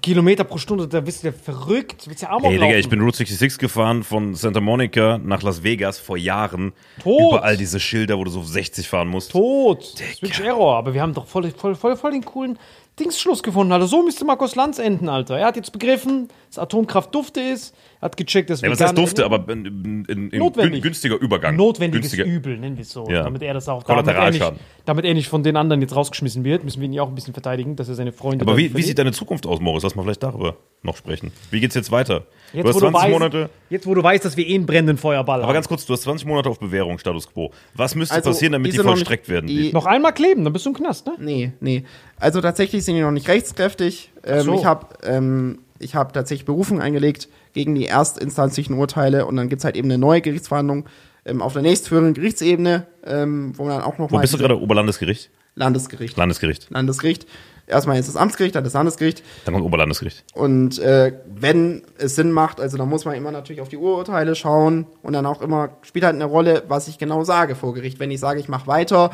Kilometer 0.00 0.44
pro 0.44 0.56
Stunde, 0.58 0.88
da 0.88 1.00
bist 1.00 1.22
du 1.22 1.28
ja 1.28 1.32
verrückt. 1.32 2.06
Du 2.06 2.10
willst 2.10 2.22
ja 2.22 2.30
Amok 2.30 2.50
Ey, 2.50 2.58
Digga, 2.58 2.76
ich 2.76 2.88
bin 2.88 3.00
Route 3.00 3.18
66 3.18 3.58
gefahren 3.58 4.02
von 4.02 4.34
Santa 4.34 4.60
Monica 4.60 5.18
nach 5.18 5.42
Las 5.42 5.62
Vegas 5.62 5.98
vor 5.98 6.16
Jahren. 6.16 6.72
Tot. 7.02 7.34
Überall 7.34 7.56
diese 7.56 7.78
Schilder, 7.78 8.18
wo 8.18 8.24
du 8.24 8.30
so 8.30 8.42
60 8.42 8.88
fahren 8.88 9.08
musst. 9.08 9.32
tot. 9.32 9.94
Wirklich 10.20 10.40
Error. 10.40 10.76
Aber 10.76 10.94
wir 10.94 11.02
haben 11.02 11.12
doch 11.12 11.26
voll, 11.26 11.50
voll, 11.50 11.74
voll, 11.74 11.96
voll 11.96 12.12
den 12.12 12.24
coolen 12.24 12.58
Dingsschluss 12.98 13.42
gefunden, 13.42 13.72
Alter. 13.72 13.86
So 13.86 14.02
müsste 14.02 14.24
Markus 14.24 14.56
Lanz 14.56 14.78
enden, 14.78 15.08
Alter. 15.08 15.38
Er 15.38 15.46
hat 15.46 15.56
jetzt 15.56 15.72
begriffen, 15.72 16.28
dass 16.48 16.58
Atomkraft 16.58 17.14
dufte 17.14 17.40
ist. 17.40 17.74
Hat 18.00 18.16
gecheckt, 18.16 18.48
dass 18.50 18.60
Ja, 18.60 18.70
was 18.70 18.78
vegan- 18.78 18.88
heißt 18.88 18.98
durfte, 18.98 19.24
aber 19.24 19.52
in, 19.52 20.04
in, 20.08 20.30
in, 20.30 20.80
günstiger 20.80 21.16
Übergang. 21.16 21.56
notwendiges 21.56 22.12
günstiger. 22.12 22.24
Übel, 22.24 22.56
nennen 22.58 22.76
wir 22.76 22.82
es 22.82 22.90
so. 22.92 23.08
Ja. 23.08 23.24
Damit 23.24 23.42
er 23.42 23.54
das 23.54 23.68
auch, 23.68 23.82
damit 23.82 24.06
er, 24.06 24.12
Kollateralschaden. 24.14 24.54
nicht, 24.58 24.64
damit 24.84 25.04
er 25.04 25.14
nicht 25.14 25.28
von 25.28 25.42
den 25.42 25.56
anderen 25.56 25.80
jetzt 25.82 25.94
rausgeschmissen 25.96 26.44
wird, 26.44 26.62
müssen 26.64 26.80
wir 26.80 26.86
ihn 26.86 26.92
ja 26.92 27.02
auch 27.02 27.08
ein 27.08 27.14
bisschen 27.14 27.32
verteidigen, 27.34 27.74
dass 27.76 27.88
er 27.88 27.94
seine 27.96 28.12
Freunde. 28.12 28.44
Aber 28.44 28.56
wie, 28.56 28.74
wie 28.74 28.82
sieht 28.82 28.98
deine 28.98 29.12
Zukunft 29.12 29.46
aus, 29.46 29.60
Morris? 29.60 29.82
Lass 29.82 29.94
mal 29.96 30.02
vielleicht 30.04 30.22
darüber 30.22 30.56
noch 30.82 30.96
sprechen. 30.96 31.32
Wie 31.50 31.60
geht's 31.60 31.74
jetzt 31.74 31.90
weiter? 31.90 32.24
jetzt, 32.52 32.64
du 32.64 32.68
hast 32.68 32.76
wo 32.76 32.80
20 32.80 33.00
weißt, 33.02 33.10
Monate. 33.10 33.50
Jetzt, 33.68 33.86
wo 33.86 33.94
du 33.94 34.02
weißt, 34.02 34.24
dass 34.24 34.36
wir 34.36 34.46
eh 34.46 34.54
einen 34.54 34.66
brennenden 34.66 34.96
Feuerball 34.96 35.40
Aber 35.40 35.48
haben. 35.48 35.54
ganz 35.54 35.66
kurz, 35.68 35.84
du 35.84 35.92
hast 35.92 36.02
20 36.02 36.26
Monate 36.26 36.48
auf 36.48 36.60
Bewährung, 36.60 36.98
Status 36.98 37.28
Quo. 37.32 37.50
Was 37.74 37.94
müsste 37.96 38.14
Also, 38.14 38.30
passieren, 38.30 38.52
damit 38.52 38.72
die 38.72 38.78
vollstreckt 38.78 39.24
nicht- 39.24 39.34
werden? 39.34 39.46
die- 39.48 39.72
Noch 39.72 39.86
einmal 39.86 40.12
kleben, 40.14 40.44
dann 40.44 40.52
bist 40.52 40.64
du 40.64 40.70
im 40.70 40.76
Knast, 40.76 41.06
ne? 41.06 41.14
Nee, 41.18 41.52
nee. 41.60 41.84
Also 42.16 42.40
tatsächlich 42.40 42.84
sind 42.84 42.94
die 42.94 43.00
noch 43.02 43.10
nicht 43.10 43.28
rechtskräftig. 43.28 44.10
Ähm, 44.24 44.40
so. 44.42 44.54
Ich 44.54 44.64
habe 44.64 44.86
ähm, 45.04 45.58
ich 45.78 45.94
hab 45.94 46.12
tatsächlich 46.12 46.44
Berufung 46.44 46.80
eingelegt 46.80 47.28
gegen 47.52 47.74
die 47.74 47.86
erstinstanzlichen 47.86 48.76
Urteile 48.76 49.26
und 49.26 49.36
dann 49.36 49.48
gibt's 49.48 49.64
halt 49.64 49.76
eben 49.76 49.88
eine 49.88 49.98
neue 49.98 50.20
Gerichtsverhandlung 50.20 50.86
ähm, 51.24 51.42
auf 51.42 51.52
der 51.52 51.62
nächstführenden 51.62 52.14
Gerichtsebene, 52.14 52.86
ähm, 53.04 53.52
wo 53.56 53.64
man 53.64 53.76
dann 53.76 53.82
auch 53.82 53.98
Wo 53.98 54.02
nochmal 54.02 54.22
bist 54.22 54.34
du 54.34 54.38
gerade? 54.38 54.60
Oberlandesgericht? 54.60 55.30
Landesgericht. 55.54 56.16
Landesgericht. 56.16 56.70
Landesgericht. 56.70 57.26
Erstmal 57.66 57.98
ist 57.98 58.08
das 58.08 58.16
Amtsgericht, 58.16 58.54
dann 58.54 58.64
das 58.64 58.72
Landesgericht. 58.72 59.22
Dann 59.44 59.52
kommt 59.52 59.66
Oberlandesgericht. 59.66 60.24
Und 60.32 60.78
äh, 60.78 61.12
wenn 61.26 61.82
es 61.98 62.16
Sinn 62.16 62.32
macht, 62.32 62.60
also 62.60 62.78
dann 62.78 62.88
muss 62.88 63.04
man 63.04 63.14
immer 63.14 63.30
natürlich 63.30 63.60
auf 63.60 63.68
die 63.68 63.76
Urteile 63.76 64.34
schauen 64.34 64.86
und 65.02 65.12
dann 65.12 65.26
auch 65.26 65.42
immer 65.42 65.70
spielt 65.82 66.06
halt 66.06 66.14
eine 66.14 66.24
Rolle, 66.24 66.62
was 66.68 66.88
ich 66.88 66.96
genau 66.96 67.24
sage 67.24 67.54
vor 67.54 67.74
Gericht. 67.74 68.00
Wenn 68.00 68.10
ich 68.10 68.20
sage, 68.20 68.40
ich 68.40 68.48
mache 68.48 68.66
weiter, 68.66 69.10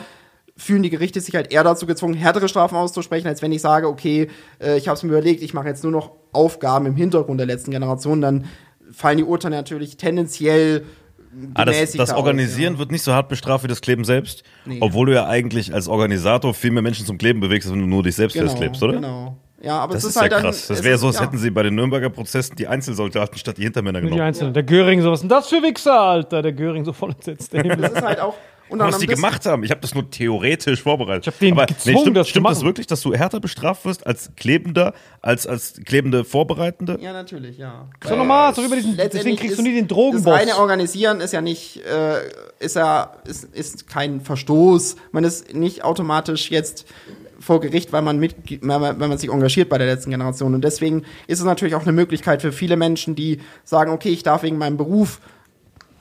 fühlen 0.57 0.83
die 0.83 0.91
Gerichte 0.91 1.21
sich 1.21 1.35
halt 1.35 1.53
eher 1.53 1.65
dazu 1.65 1.87
gezwungen, 1.87 2.15
härtere 2.15 2.49
Strafen 2.49 2.77
auszusprechen, 2.77 3.27
als 3.27 3.43
wenn 3.43 3.53
ich 3.53 3.61
sage, 3.61 3.89
okay, 3.89 4.29
äh, 4.61 4.77
ich 4.79 4.87
habe 4.89 4.97
es 4.97 5.03
mir 5.03 5.11
überlegt, 5.11 5.43
ich 5.43 5.53
mache 5.55 5.67
jetzt 5.69 5.83
nur 5.83 5.93
noch 5.93 6.13
Aufgaben 6.33 6.87
im 6.87 6.95
Hintergrund 6.97 7.41
der 7.41 7.47
letzten 7.47 7.71
Generation, 7.73 8.21
dann 8.21 8.45
fallen 8.93 9.19
die 9.19 9.25
Urteile 9.25 9.57
natürlich 9.57 9.97
tendenziell 9.97 10.85
Ah, 11.55 11.65
das, 11.65 11.93
das 11.93 12.11
aus, 12.11 12.17
Organisieren 12.17 12.75
ja. 12.75 12.79
wird 12.79 12.93
nicht 12.93 13.03
so 13.03 13.13
hart 13.13 13.29
bestraft 13.29 13.65
wie 13.65 13.69
das 13.69 13.81
Kleben 13.81 14.05
selbst. 14.05 14.45
Nee. 14.67 14.79
Obwohl 14.81 15.07
du 15.07 15.15
ja 15.15 15.27
eigentlich 15.27 15.75
als 15.75 15.89
Organisator 15.89 16.55
viel 16.55 16.71
mehr 16.71 16.81
Menschen 16.83 17.07
zum 17.07 17.19
Kleben 17.19 17.41
bewegst, 17.41 17.67
als 17.67 17.75
wenn 17.75 17.81
du 17.81 17.89
nur 17.89 18.05
dich 18.05 18.15
selbst 18.15 18.35
genau, 18.35 18.47
festklebst, 18.47 18.81
oder? 18.85 18.93
Genau. 18.93 19.37
Ja, 19.61 19.79
aber 19.79 19.95
Das 19.95 20.05
es 20.05 20.11
ist, 20.11 20.17
ist, 20.17 20.23
halt 20.23 20.31
ja 20.31 20.39
dann- 20.39 20.47
krass. 20.47 20.69
Das 20.69 20.79
es 20.79 20.85
wäre 20.85 20.97
so, 20.99 21.09
als 21.09 21.17
ja. 21.17 21.23
hätten 21.23 21.39
sie 21.39 21.51
bei 21.51 21.63
den 21.65 21.75
Nürnberger 21.75 22.11
Prozessen 22.11 22.55
die 22.55 22.69
Einzelsoldaten 22.69 23.37
statt 23.39 23.57
die 23.59 23.63
Hintermänner 23.63 24.01
Nur 24.01 24.11
die 24.11 24.13
genommen. 24.13 24.29
Einzelnen. 24.29 24.55
Der 24.55 24.63
Göring, 24.63 25.01
so 25.03 25.11
was 25.11 25.19
ist 25.19 25.23
denn 25.23 25.29
das 25.31 25.49
für 25.49 25.63
Wichser, 25.63 25.99
Alter? 26.01 26.43
Der 26.43 26.53
Göring 26.53 26.85
so 26.85 26.93
voll 26.93 27.11
entsetzt. 27.13 27.53
Das 27.55 27.93
ist 27.93 28.03
halt 28.03 28.21
auch 28.21 28.35
unter 28.69 28.87
Was 28.87 28.99
die 28.99 29.07
das- 29.07 29.17
gemacht 29.17 29.47
haben. 29.47 29.63
Ich 29.65 29.71
habe 29.71 29.81
das 29.81 29.95
nur 29.95 30.11
theoretisch 30.11 30.83
vorbereitet. 30.83 31.27
Ich 31.27 31.33
hab 31.33 31.39
den 31.39 31.53
Aber 31.53 31.67
gezwungen, 31.67 31.99
stimmt, 32.01 32.17
das 32.17 32.27
zu 32.27 32.31
stimmt 32.31 32.47
das 32.49 32.63
wirklich, 32.65 32.87
dass 32.87 33.01
du 33.03 33.15
härter 33.15 33.41
bestraft 33.41 33.85
wirst 33.85 34.07
als 34.07 34.31
Klebender, 34.37 34.95
als 35.21 35.47
als 35.47 35.81
klebende 35.85 36.25
Vorbereitende? 36.25 36.99
Ja, 37.01 37.13
natürlich, 37.13 37.59
ja. 37.59 37.89
so 38.03 38.17
normal, 38.17 38.55
so 38.55 38.63
über 38.65 38.77
diesen, 38.77 38.97
deswegen 38.97 39.05
Letztendlich 39.13 39.41
kriegst 39.41 39.53
ist 39.53 39.59
du 39.59 39.63
nie 39.63 39.75
den 39.75 39.89
Das 39.89 39.97
Drogenboss. 39.97 40.33
reine 40.35 40.57
Organisieren 40.57 41.21
ist 41.21 41.33
ja 41.33 41.41
nicht, 41.41 41.83
äh, 41.85 42.21
ist 42.59 42.77
ja, 42.77 43.13
ist, 43.27 43.45
ist 43.45 43.87
kein 43.89 44.21
Verstoß. 44.21 44.97
Man 45.13 45.25
ist 45.25 45.55
nicht 45.55 45.85
automatisch 45.85 46.51
jetzt 46.51 46.87
vor 47.41 47.61
Gericht, 47.61 47.93
weil 47.93 48.01
man 48.01 48.19
mit, 48.19 48.37
weil 48.63 48.95
man 48.95 49.19
sich 49.19 49.29
engagiert 49.31 49.69
bei 49.69 49.77
der 49.77 49.87
letzten 49.87 50.11
Generation. 50.11 50.55
Und 50.55 50.63
deswegen 50.65 51.03
ist 51.27 51.41
es 51.41 51.45
natürlich 51.45 51.75
auch 51.75 51.83
eine 51.83 51.93
Möglichkeit 51.93 52.41
für 52.41 52.53
viele 52.53 52.77
Menschen, 52.77 53.15
die 53.15 53.41
sagen, 53.65 53.93
okay, 53.93 54.09
ich 54.09 54.23
darf 54.23 54.43
wegen 54.45 54.57
meinem 54.57 54.79
Beruf 54.79 55.21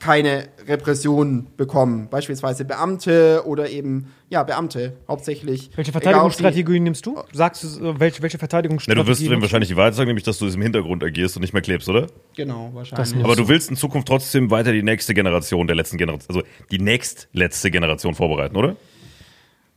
keine 0.04 0.48
Repression 0.68 1.46
bekommen. 1.56 2.08
Beispielsweise 2.10 2.66
Beamte 2.66 3.42
oder 3.46 3.70
eben, 3.70 4.08
ja, 4.28 4.42
Beamte 4.42 4.98
hauptsächlich. 5.08 5.70
welche 5.76 5.90
Egal, 5.92 5.98
ob 5.98 6.02
Verteidigungsstrategie 6.02 6.80
nimmst 6.80 7.06
du? 7.06 7.22
Sagst 7.32 7.64
du, 7.64 7.68
äh, 7.88 8.00
welche, 8.00 8.20
welche 8.20 8.36
Na, 8.36 8.40
Verteidigungsstrategie? 8.40 9.02
du 9.02 9.08
wirst 9.08 9.22
dem 9.22 9.40
wahrscheinlich 9.40 9.68
die 9.70 9.76
Wahrheit 9.76 9.94
sagen, 9.94 10.08
nämlich, 10.08 10.24
dass 10.24 10.38
du 10.38 10.46
im 10.46 10.60
Hintergrund 10.60 11.02
agierst 11.02 11.36
und 11.36 11.40
nicht 11.40 11.54
mehr 11.54 11.62
klebst, 11.62 11.88
oder? 11.88 12.08
Genau, 12.36 12.70
wahrscheinlich. 12.74 13.24
Aber 13.24 13.34
du 13.34 13.48
willst 13.48 13.70
in 13.70 13.76
Zukunft 13.76 14.06
trotzdem 14.06 14.50
weiter 14.50 14.72
die 14.72 14.82
nächste 14.82 15.14
Generation 15.14 15.66
der 15.66 15.76
letzten 15.76 15.96
Generation, 15.96 16.28
also 16.28 16.46
die 16.70 16.78
nächstletzte 16.78 17.70
Generation 17.70 18.14
vorbereiten, 18.14 18.56
oder? 18.56 18.76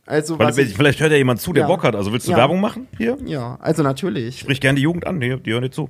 Also, 0.04 0.38
Weil, 0.38 0.48
was 0.48 0.58
ich, 0.58 0.74
vielleicht 0.74 1.00
hört 1.00 1.10
ja 1.12 1.16
jemand 1.16 1.40
zu, 1.40 1.54
der 1.54 1.62
Ja. 1.62 1.66
Bock 1.68 1.84
hat. 1.84 1.94
Also 1.94 2.12
willst 2.12 2.26
du 2.26 2.32
Ja. 2.32 2.38
Werbung 2.38 2.60
machen 2.60 2.86
hier? 2.98 3.16
ja, 3.24 3.56
also 3.62 3.82
natürlich. 3.82 4.40
Sprich 4.40 4.60
gerne 4.60 4.76
die 4.76 4.82
Jugend 4.82 5.06
an, 5.06 5.20
die, 5.20 5.38
die 5.38 5.52
hören 5.52 5.62
dir 5.62 5.70
zu. 5.70 5.88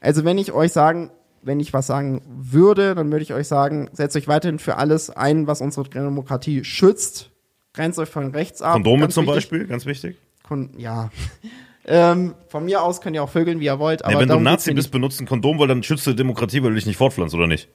Also 0.00 0.24
wenn 0.24 0.36
ich 0.36 0.52
euch 0.52 0.72
sagen, 0.72 1.10
wenn 1.42 1.60
ich 1.60 1.72
was 1.72 1.86
sagen 1.86 2.22
würde, 2.26 2.94
dann 2.94 3.10
würde 3.10 3.22
ich 3.22 3.34
euch 3.34 3.48
sagen, 3.48 3.90
setzt 3.92 4.16
euch 4.16 4.28
weiterhin 4.28 4.58
für 4.58 4.76
alles 4.76 5.10
ein, 5.10 5.46
was 5.46 5.60
unsere 5.60 5.88
Demokratie 5.88 6.64
schützt. 6.64 7.30
Grenzt 7.74 7.98
euch 7.98 8.08
von 8.08 8.30
rechts 8.32 8.62
ab. 8.62 8.74
Kondome 8.74 9.08
zum 9.08 9.26
wichtig. 9.26 9.36
Beispiel, 9.36 9.66
ganz 9.66 9.86
wichtig. 9.86 10.16
Kon 10.42 10.70
ja. 10.76 11.10
ähm, 11.86 12.34
von 12.48 12.64
mir 12.64 12.82
aus 12.82 13.00
könnt 13.00 13.16
ihr 13.16 13.22
auch 13.22 13.30
vögeln, 13.30 13.60
wie 13.60 13.64
ihr 13.64 13.78
wollt. 13.78 14.04
Aber 14.04 14.14
Ja, 14.14 14.20
wenn 14.20 14.28
du 14.28 14.38
Nazi 14.38 14.74
bist, 14.74 14.90
benutzt 14.90 15.20
ein 15.20 15.26
Kondom, 15.26 15.58
weil 15.58 15.68
dann 15.68 15.82
schützt 15.82 16.06
du 16.06 16.12
Demokratie, 16.12 16.62
weil 16.62 16.70
du 16.70 16.76
dich 16.76 16.86
nicht 16.86 16.98
fortpflanzt, 16.98 17.34
oder 17.34 17.46
nicht? 17.46 17.52
nicht. 17.52 17.68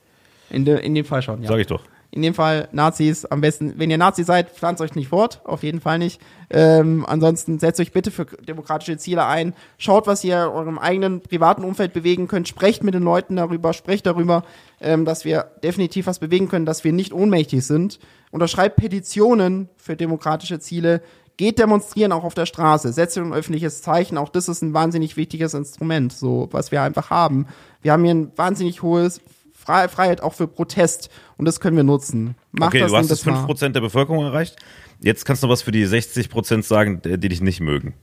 In, 0.50 0.64
de, 0.64 0.84
in 0.84 0.94
dem 0.94 1.04
Fall 1.04 1.22
schon, 1.22 1.42
ja. 1.42 1.48
Sag 1.48 1.58
ich 1.58 1.66
doch. 1.66 1.82
In 2.10 2.22
dem 2.22 2.32
Fall 2.32 2.68
Nazis 2.72 3.26
am 3.26 3.42
besten, 3.42 3.74
wenn 3.76 3.90
ihr 3.90 3.98
Nazi 3.98 4.24
seid, 4.24 4.50
pflanzt 4.50 4.80
euch 4.80 4.94
nicht 4.94 5.08
fort, 5.08 5.42
auf 5.44 5.62
jeden 5.62 5.80
Fall 5.80 5.98
nicht. 5.98 6.22
Ähm, 6.48 7.04
ansonsten 7.06 7.58
setzt 7.58 7.80
euch 7.80 7.92
bitte 7.92 8.10
für 8.10 8.24
demokratische 8.24 8.96
Ziele 8.96 9.26
ein. 9.26 9.54
Schaut, 9.76 10.06
was 10.06 10.24
ihr 10.24 10.44
in 10.44 10.48
eurem 10.48 10.78
eigenen 10.78 11.20
privaten 11.20 11.64
Umfeld 11.64 11.92
bewegen 11.92 12.26
könnt. 12.26 12.48
Sprecht 12.48 12.82
mit 12.82 12.94
den 12.94 13.02
Leuten 13.02 13.36
darüber, 13.36 13.74
sprecht 13.74 14.06
darüber, 14.06 14.44
ähm, 14.80 15.04
dass 15.04 15.26
wir 15.26 15.50
definitiv 15.62 16.06
was 16.06 16.18
bewegen 16.18 16.48
können, 16.48 16.64
dass 16.64 16.82
wir 16.82 16.94
nicht 16.94 17.12
ohnmächtig 17.12 17.66
sind. 17.66 17.98
Unterschreibt 18.30 18.76
Petitionen 18.76 19.68
für 19.76 19.94
demokratische 19.94 20.60
Ziele. 20.60 21.02
Geht 21.36 21.58
demonstrieren 21.58 22.12
auch 22.12 22.24
auf 22.24 22.34
der 22.34 22.46
Straße. 22.46 22.90
Setzt 22.92 23.18
ein 23.18 23.34
öffentliches 23.34 23.82
Zeichen. 23.82 24.16
Auch 24.16 24.30
das 24.30 24.48
ist 24.48 24.62
ein 24.62 24.72
wahnsinnig 24.72 25.18
wichtiges 25.18 25.52
Instrument, 25.52 26.12
so 26.14 26.48
was 26.52 26.72
wir 26.72 26.80
einfach 26.80 27.10
haben. 27.10 27.46
Wir 27.82 27.92
haben 27.92 28.02
hier 28.02 28.14
ein 28.14 28.32
wahnsinnig 28.34 28.82
hohes 28.82 29.20
Freiheit 29.68 30.20
auch 30.20 30.34
für 30.34 30.48
Protest 30.48 31.10
und 31.36 31.44
das 31.44 31.60
können 31.60 31.76
wir 31.76 31.84
nutzen. 31.84 32.34
Macht 32.52 32.68
okay, 32.68 32.80
das 32.80 32.90
du 32.90 32.96
hast 32.96 33.10
das 33.10 33.26
mal. 33.26 33.44
5% 33.44 33.70
der 33.70 33.80
Bevölkerung 33.80 34.24
erreicht. 34.24 34.56
Jetzt 35.00 35.24
kannst 35.24 35.42
du 35.42 35.48
was 35.48 35.62
für 35.62 35.70
die 35.70 35.86
60% 35.86 36.62
sagen, 36.62 37.02
die 37.02 37.18
die 37.18 37.28
dich 37.28 37.40
nicht 37.40 37.60
mögen. 37.60 37.94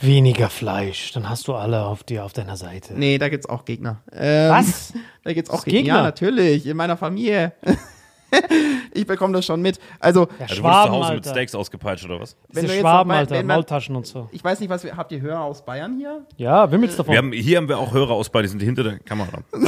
Weniger 0.00 0.50
Fleisch, 0.50 1.12
dann 1.12 1.28
hast 1.28 1.48
du 1.48 1.54
alle 1.54 1.84
auf 1.84 2.04
dir 2.04 2.24
auf 2.24 2.32
deiner 2.32 2.56
Seite. 2.56 2.92
Nee, 2.94 3.16
da 3.18 3.28
gibt's 3.28 3.48
auch 3.48 3.64
Gegner. 3.64 4.02
Ähm, 4.12 4.50
Was? 4.50 4.92
Da 5.24 5.32
gibt's 5.32 5.50
auch 5.50 5.64
Gegner? 5.64 5.78
Gegner. 5.80 5.96
Ja, 5.96 6.02
natürlich, 6.02 6.66
in 6.66 6.76
meiner 6.76 6.96
Familie. 6.96 7.52
ich 8.94 9.06
bekomme 9.06 9.32
das 9.34 9.44
schon 9.46 9.62
mit. 9.62 9.78
Also, 10.00 10.22
Ja, 10.22 10.26
Also, 10.26 10.36
du 10.36 10.38
wurdest 10.40 10.50
zu 10.50 10.56
Schwaben, 10.62 10.92
Hause 10.92 11.08
mit 11.14 11.18
Alter. 11.26 11.30
Steaks 11.30 11.54
ausgepeitscht 11.54 12.04
oder 12.06 12.20
was? 12.20 12.36
wenn 12.48 12.62
Diese 12.62 12.66
du 12.66 12.72
jetzt 12.74 12.80
Schwaben, 12.82 13.08
mal- 13.08 13.16
Alter, 13.18 13.34
wenn 13.36 13.46
man- 13.46 13.56
Maultaschen 13.56 13.96
und 13.96 14.06
so. 14.06 14.28
ich 14.32 14.42
weiß 14.42 14.60
nicht, 14.60 14.68
was 14.70 14.84
wir, 14.84 14.96
habt 14.96 15.12
ihr 15.12 15.20
Hörer 15.20 15.40
aus 15.42 15.64
Bayern 15.64 15.96
hier? 15.98 16.26
Ja, 16.36 16.70
wimmelt's 16.70 16.96
davon. 16.96 17.12
Wir 17.12 17.18
haben, 17.18 17.32
hier 17.32 17.56
haben 17.58 17.68
wir 17.68 17.78
auch 17.78 17.92
Hörer 17.92 18.12
aus 18.12 18.28
bei, 18.28 18.42
die 18.42 18.48
sind 18.48 18.60
hinter 18.62 18.82
der 18.84 18.98
Kamera. 19.00 19.38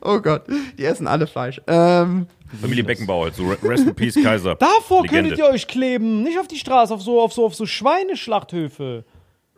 Oh 0.00 0.20
Gott, 0.20 0.44
die 0.78 0.84
essen 0.84 1.08
alle 1.08 1.26
Fleisch. 1.26 1.60
Ähm, 1.66 2.28
Familie 2.60 2.84
Beckenbauer, 2.84 3.32
so 3.32 3.48
Re- 3.48 3.58
Rest 3.64 3.84
in 3.84 3.94
Peace 3.96 4.14
Kaiser. 4.22 4.54
Davor 4.54 5.02
Legende. 5.02 5.30
könntet 5.30 5.38
ihr 5.40 5.52
euch 5.52 5.66
kleben, 5.66 6.22
nicht 6.22 6.38
auf 6.38 6.46
die 6.46 6.56
Straße, 6.56 6.94
auf 6.94 7.02
so, 7.02 7.20
auf 7.20 7.32
so, 7.32 7.44
auf 7.44 7.56
so 7.56 7.66
Schweineschlachthöfe. 7.66 9.04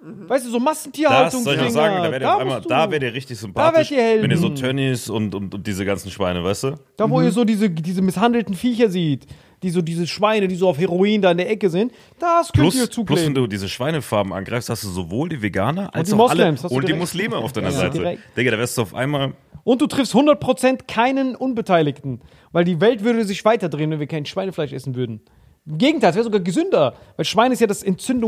Weißt 0.02 0.46
du, 0.46 0.50
so 0.50 0.56
Das 0.56 0.64
Massentierhaltung. 0.64 1.42
soll 1.42 1.56
ich 1.56 1.60
noch 1.60 1.68
sagen, 1.70 2.02
da 2.02 2.10
wäre 2.10 2.22
ihr, 2.22 2.34
auf 2.34 2.40
einmal- 2.40 2.60
da 2.62 2.90
wär 2.90 3.02
ihr 3.02 3.12
richtig 3.12 3.36
sympathisch, 3.38 3.90
ihr 3.90 3.98
Helden. 4.02 4.22
wenn 4.22 4.30
ihr 4.30 4.38
so 4.38 4.48
Tönnies 4.48 5.10
und, 5.10 5.34
und, 5.34 5.54
und 5.54 5.66
diese 5.66 5.84
ganzen 5.84 6.10
Schweine, 6.10 6.42
weißt 6.42 6.64
du? 6.64 6.74
Da, 6.96 7.10
wo 7.10 7.18
Mhm. 7.18 7.26
ihr 7.26 7.32
so 7.32 7.44
diese, 7.44 7.68
diese 7.68 8.00
misshandelten 8.00 8.54
Viecher 8.54 8.88
sieht, 8.88 9.26
die 9.62 9.68
so 9.68 9.82
diese 9.82 10.06
Schweine, 10.06 10.48
die 10.48 10.54
so 10.54 10.70
auf 10.70 10.78
Heroin 10.78 11.20
da 11.20 11.30
in 11.32 11.36
der 11.36 11.50
Ecke 11.50 11.68
sind, 11.68 11.92
das 12.18 12.50
könnt 12.50 12.54
Plus, 12.70 12.74
ihr 12.76 12.86
plus, 12.86 12.88
wenn 12.88 12.92
zukleben. 13.06 13.34
du 13.34 13.46
diese 13.46 13.68
Schweinefarben 13.68 14.32
angreifst, 14.32 14.70
hast 14.70 14.84
du 14.84 14.88
sowohl 14.88 15.28
die 15.28 15.42
Veganer 15.42 15.94
als 15.94 16.08
die 16.08 16.14
auch 16.14 16.18
Moslems, 16.18 16.64
alle 16.64 16.74
und 16.74 16.88
die. 16.88 16.94
Muslime 16.94 17.36
auf 17.36 17.52
deiner 17.52 17.68
Ja, 17.68 17.72
Seite. 17.76 17.98
direkt. 17.98 18.22
Digga, 18.38 18.52
da 18.52 18.58
wärst 18.58 18.78
du 18.78 18.82
auf 18.82 18.94
einmal. 18.94 19.34
Und 19.64 19.82
du 19.82 19.86
triffst 19.86 20.14
100% 20.14 20.86
keinen 20.88 21.36
Unbeteiligten. 21.36 22.22
Weil 22.52 22.64
die 22.64 22.80
Welt 22.80 23.04
würde 23.04 23.26
sich 23.26 23.44
weiterdrehen, 23.44 23.90
wenn 23.90 24.00
wir 24.00 24.06
kein 24.06 24.24
Schweinefleisch 24.24 24.72
essen 24.72 24.94
würden. 24.94 25.20
Im 25.66 25.78
Gegenteil, 25.78 26.10
es 26.10 26.16
wäre 26.16 26.24
sogar 26.24 26.40
gesünder. 26.40 26.94
Weil 27.16 27.24
Schwein 27.24 27.52
ist 27.52 27.60
ja 27.60 27.66
das 27.66 27.82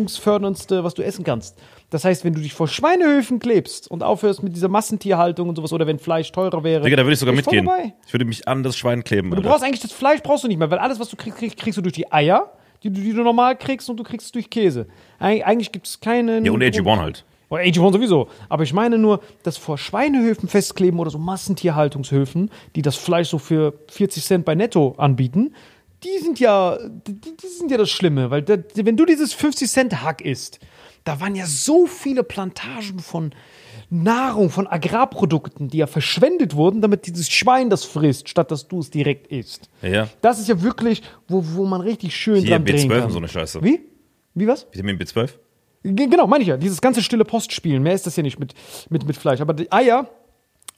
entzündungsförderndste, 0.06 0.84
was 0.84 0.94
du 0.94 1.02
essen 1.02 1.24
kannst. 1.24 1.58
Das 1.90 2.04
heißt, 2.04 2.24
wenn 2.24 2.34
du 2.34 2.40
dich 2.40 2.52
vor 2.54 2.68
Schweinehöfen 2.68 3.38
klebst 3.38 3.90
und 3.90 4.02
aufhörst 4.02 4.42
mit 4.42 4.54
dieser 4.54 4.68
Massentierhaltung 4.68 5.48
und 5.48 5.56
sowas, 5.56 5.72
oder 5.72 5.86
wenn 5.86 5.98
Fleisch 5.98 6.30
teurer 6.32 6.62
wäre. 6.64 6.84
Digga, 6.84 6.96
da 6.96 7.02
würde 7.04 7.14
ich 7.14 7.18
sogar 7.18 7.34
mitgehen. 7.34 7.64
dabei. 7.66 7.94
Ich 8.06 8.12
würde 8.12 8.24
mich 8.24 8.46
an 8.48 8.62
das 8.62 8.76
Schwein 8.76 9.02
kleben. 9.04 9.30
Du 9.30 9.36
Alter. 9.36 9.48
brauchst 9.48 9.64
eigentlich 9.64 9.80
das 9.80 9.92
Fleisch 9.92 10.20
brauchst 10.22 10.44
du 10.44 10.48
nicht 10.48 10.58
mehr, 10.58 10.70
weil 10.70 10.78
alles, 10.78 11.00
was 11.00 11.08
du 11.08 11.16
kriegst, 11.16 11.38
kriegst, 11.38 11.56
kriegst 11.56 11.76
du 11.78 11.82
durch 11.82 11.94
die 11.94 12.10
Eier, 12.12 12.52
die, 12.82 12.90
du- 12.90 13.00
die 13.00 13.12
du 13.12 13.22
normal 13.22 13.56
kriegst, 13.56 13.88
und 13.90 13.96
du 13.96 14.02
kriegst 14.04 14.26
es 14.26 14.32
durch 14.32 14.50
Käse. 14.50 14.86
Eig 15.18 15.46
eigentlich 15.46 15.72
gibt 15.72 15.86
es 15.86 16.00
keinen. 16.00 16.44
Ja, 16.44 16.52
und 16.52 16.62
AG1 16.62 16.98
halt. 16.98 17.24
Oh, 17.48 17.56
AG1 17.56 17.92
sowieso. 17.92 18.28
Aber 18.48 18.62
ich 18.62 18.72
meine 18.72 18.96
nur, 18.98 19.20
das 19.42 19.56
vor 19.58 19.76
Schweinehöfen 19.78 20.48
festkleben 20.48 20.98
oder 21.00 21.10
so 21.10 21.18
Massentierhaltungshöfen, 21.18 22.50
die 22.76 22.82
das 22.82 22.96
Fleisch 22.96 23.28
so 23.28 23.38
für 23.38 23.74
40 23.88 24.24
Cent 24.24 24.44
bei 24.44 24.54
Netto 24.54 24.94
anbieten, 24.96 25.54
die 26.04 26.18
sind 26.22 26.40
ja, 26.40 26.78
die, 27.06 27.14
die 27.14 27.46
sind 27.46 27.70
ja 27.70 27.76
das 27.78 27.90
Schlimme, 27.90 28.30
weil 28.30 28.42
da, 28.42 28.56
wenn 28.74 28.96
du 28.96 29.04
dieses 29.04 29.32
50 29.32 29.70
Cent 29.70 30.02
Hack 30.02 30.20
isst, 30.20 30.58
da 31.04 31.20
waren 31.20 31.34
ja 31.34 31.46
so 31.46 31.86
viele 31.86 32.22
Plantagen 32.22 33.00
von 33.00 33.32
Nahrung, 33.90 34.48
von 34.50 34.66
Agrarprodukten, 34.66 35.68
die 35.68 35.78
ja 35.78 35.86
verschwendet 35.86 36.54
wurden, 36.56 36.80
damit 36.80 37.06
dieses 37.06 37.28
Schwein 37.30 37.68
das 37.70 37.84
frisst, 37.84 38.28
statt 38.28 38.50
dass 38.50 38.66
du 38.68 38.78
es 38.80 38.90
direkt 38.90 39.26
isst. 39.26 39.68
Ja. 39.82 40.08
Das 40.22 40.38
ist 40.38 40.48
ja 40.48 40.62
wirklich, 40.62 41.02
wo, 41.28 41.42
wo 41.54 41.64
man 41.66 41.80
richtig 41.82 42.16
schön 42.16 42.36
Hier 42.40 42.50
dran 42.52 42.64
drehen 42.64 42.90
B12 42.90 42.94
kann. 42.94 43.04
und 43.04 43.10
so 43.10 43.18
eine 43.18 43.28
Scheiße. 43.28 43.62
Wie? 43.62 43.80
Wie 44.34 44.46
was? 44.46 44.66
Vitamin 44.72 44.96
B12? 44.98 45.30
Ge- 45.84 46.06
Genau, 46.06 46.26
meine 46.26 46.42
ich 46.42 46.48
ja. 46.48 46.56
Dieses 46.56 46.80
ganze 46.80 47.02
stille 47.02 47.24
Postspielen. 47.24 47.82
Mehr 47.82 47.94
ist 47.94 48.06
das 48.06 48.16
ja 48.16 48.22
nicht 48.22 48.38
mit, 48.38 48.54
mit, 48.88 49.04
mit 49.06 49.16
Fleisch. 49.16 49.40
Aber 49.40 49.52
die 49.52 49.70
Eier 49.70 50.08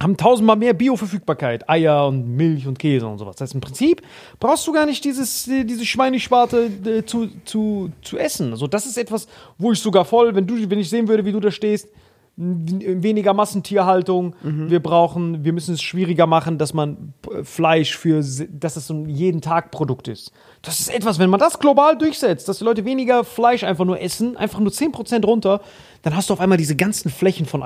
haben 0.01 0.17
tausendmal 0.17 0.57
mehr 0.57 0.75
Bioverfügbarkeit, 0.75 1.69
Eier 1.69 2.09
und 2.09 2.37
Milch 2.37 2.67
und 2.67 2.79
Käse 2.79 3.07
und 3.07 3.19
sowas. 3.19 3.37
Das 3.37 3.47
heißt, 3.47 3.55
im 3.55 3.61
Prinzip 3.61 4.03
brauchst 4.41 4.67
du 4.67 4.73
gar 4.73 4.87
nicht 4.87 5.05
dieses, 5.05 5.47
äh, 5.49 5.65
diese 5.65 5.87
Schweineschwarte 5.87 6.71
äh, 6.85 7.05
zu, 7.05 7.29
zu, 7.45 7.91
zu 8.03 8.19
essen. 8.19 8.51
Also 8.51 8.67
das 8.67 8.87
ist 8.87 8.99
etwas, 8.99 9.29
wo 9.57 9.73
ich 9.73 9.79
sogar 9.79 10.05
voll, 10.05 10.35
wenn 10.35 10.47
du, 10.47 10.55
wenn 10.69 10.79
ich 10.79 10.91
sehen 10.91 11.09
würde, 11.09 11.25
wie 11.25 11.33
du 11.33 11.41
da 11.41 11.51
stehst, 11.51 11.89
weniger 12.37 13.33
Massentierhaltung. 13.33 14.35
Wir 14.69 14.83
brauchen, 14.83 15.45
wir 15.45 15.53
müssen 15.53 15.75
es 15.75 15.83
schwieriger 15.83 16.27
machen, 16.27 16.59
dass 16.59 16.75
man 16.75 17.15
äh, 17.31 17.45
Fleisch 17.45 17.97
für, 17.97 18.17
dass 18.51 18.77
es 18.77 18.89
so 18.89 18.95
ein 18.95 19.09
jeden 19.09 19.41
Tag 19.41 19.71
Produkt 19.71 20.09
ist. 20.09 20.33
Das 20.63 20.81
ist 20.81 20.93
etwas, 20.93 21.21
wenn 21.21 21.31
man 21.31 21.39
das 21.39 21.61
global 21.61 21.97
durchsetzt, 21.97 22.49
dass 22.49 22.59
die 22.59 22.65
Leute 22.65 22.85
weniger 22.85 23.23
Fleisch 23.23 23.63
einfach 23.63 23.85
nur 23.85 24.01
essen, 24.01 24.37
einfach 24.37 24.59
nur 24.59 24.73
10% 24.73 25.25
runter, 25.25 25.61
dann 26.03 26.17
hast 26.17 26.29
du 26.29 26.35
auf 26.35 26.41
einmal 26.41 26.59
diese 26.59 26.75
ganzen 26.75 27.09
Flächen 27.09 27.47
von 27.47 27.63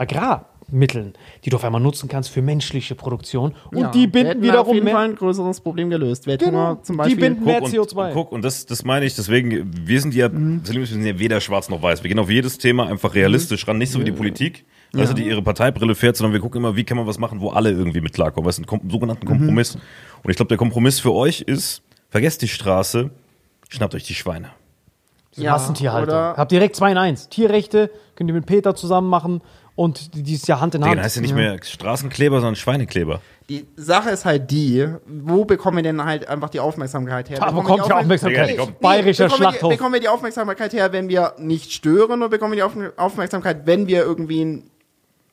Agrarmitteln, 0.69 1.15
die 1.45 1.51
du 1.51 1.57
auf 1.57 1.65
einmal 1.65 1.81
nutzen 1.81 2.09
kannst 2.09 2.31
für 2.31 2.43
menschliche 2.43 2.95
Produktion. 2.95 3.55
Und 3.73 3.79
Ja, 3.79 3.91
die 3.91 4.07
binden 4.07 4.43
wiederum 4.43 4.67
auf 4.69 4.75
jeden 4.75 4.85
mehr. 4.85 4.95
Fall 4.95 5.05
ein 5.11 5.15
größeres 5.17 5.61
Problem 5.61 5.91
gelöst. 5.91 6.25
Genau. 6.27 6.77
zum 6.77 6.95
Die 6.95 6.99
Beispiel. 6.99 7.17
binden 7.17 7.45
mehr 7.45 7.63
und, 7.63 7.73
CO2. 7.73 8.09
Und, 8.09 8.13
guck, 8.15 8.33
und 8.33 8.43
das, 8.43 8.67
das 8.67 8.85
meine 8.85 9.07
ich, 9.07 9.15
deswegen, 9.17 9.71
wir 9.87 10.01
sind 10.01 10.15
ja, 10.15 10.29
Mhm. 10.29 10.63
wir 10.65 10.87
sind 10.87 11.05
ja 11.05 11.19
weder 11.19 11.41
schwarz 11.41 11.69
noch 11.69 11.83
weiß. 11.83 12.03
Wir 12.03 12.09
gehen 12.09 12.19
auf 12.19 12.31
jedes 12.31 12.59
Thema 12.59 12.87
einfach 12.87 13.15
realistisch 13.15 13.67
ran, 13.67 13.79
nicht 13.79 13.91
so 13.93 14.01
wie 14.01 14.05
die 14.05 14.13
Politik, 14.13 14.65
also 14.95 15.13
die 15.15 15.27
ihre 15.27 15.43
Parteibrille 15.43 15.95
fährt, 15.95 16.17
sondern 16.17 16.33
wir 16.33 16.41
gucken 16.41 16.59
immer, 16.61 16.77
wie 16.77 16.85
kann 16.85 16.97
man 16.97 17.07
was 17.07 17.19
machen, 17.19 17.41
wo 17.41 17.51
alle 17.51 17.71
irgendwie 17.71 18.01
mit 18.01 18.13
klarkommen. 18.13 18.47
Was 18.47 18.59
ist 18.59 18.71
ein 18.71 18.91
sogenannten 18.91 19.27
Mhm. 19.27 19.31
Kompromiss. 19.31 19.75
Und 20.23 20.31
ich 20.31 20.37
glaube, 20.37 20.49
der 20.49 20.59
Kompromiss 20.59 21.01
für 21.01 21.13
euch 21.13 21.41
ist, 21.43 21.83
vergesst 22.11 22.43
die 22.43 22.49
Straße, 22.49 23.11
schnappt 23.69 23.95
euch 23.95 24.05
die 24.05 24.15
Schweine. 24.15 24.51
Ja, 25.37 25.53
Massentierhaltung. 25.53 26.15
Habt 26.15 26.51
direkt 26.51 26.75
2 26.75 26.93
in 26.93 26.99
1. 26.99 27.29
Tierrechte 27.29 27.91
könnt 28.17 28.29
ihr 28.29 28.35
mit 28.35 28.47
Peter 28.47 28.75
zusammen 28.75 29.09
machen 29.09 29.41
und 29.79 30.15
die- 30.15 30.25
dieses 30.25 30.49
Jahr 30.49 30.61
Hand 30.61 30.75
in 30.75 30.83
Hand. 30.85 30.97
dann 30.97 31.05
heißt 31.05 31.17
ja 31.17 31.23
nicht 31.23 31.35
mehr 31.37 31.57
Straßenkleber, 31.63 32.41
sondern 32.41 32.57
Schweinekleber. 32.57 33.21
Die 33.49 33.65
Sache 33.77 34.11
ist 34.11 34.25
halt 34.25 34.51
die, 34.51 34.87
wo 35.07 35.45
bekommen 35.45 35.77
wir 35.79 35.83
denn 35.85 36.05
halt 36.05 36.29
einfach 36.29 36.51
die 36.51 36.59
Aufmerksamkeit 36.59 37.31
her? 37.31 37.39
Da 37.39 37.47
Bekommen 37.47 37.59
wir 37.69 37.73
bekommt 37.75 37.89
die 37.89 37.93
Aufmerksamkeit. 37.95 38.51
Die 38.51 38.57
kommt- 38.57 38.81
Bayerischer 38.81 39.25
bekommen 39.27 39.41
wir 39.41 39.47
die- 39.47 39.53
Schlachthof. 39.53 39.71
Bekommen 39.71 39.93
wir 39.95 40.01
die 40.01 40.09
Aufmerksamkeit 40.09 40.73
her, 40.73 40.93
wenn 40.93 41.09
wir 41.09 41.35
nicht 41.39 41.73
stören 41.73 42.21
oder 42.21 42.29
bekommen 42.29 42.53
wir 42.53 42.57
die 42.57 42.63
Auf 42.65 42.73
Aufmerksamkeit, 42.97 43.67
wenn 43.67 43.87
wir 43.87 44.01
irgendwie 44.03 44.45
ein, 44.45 44.71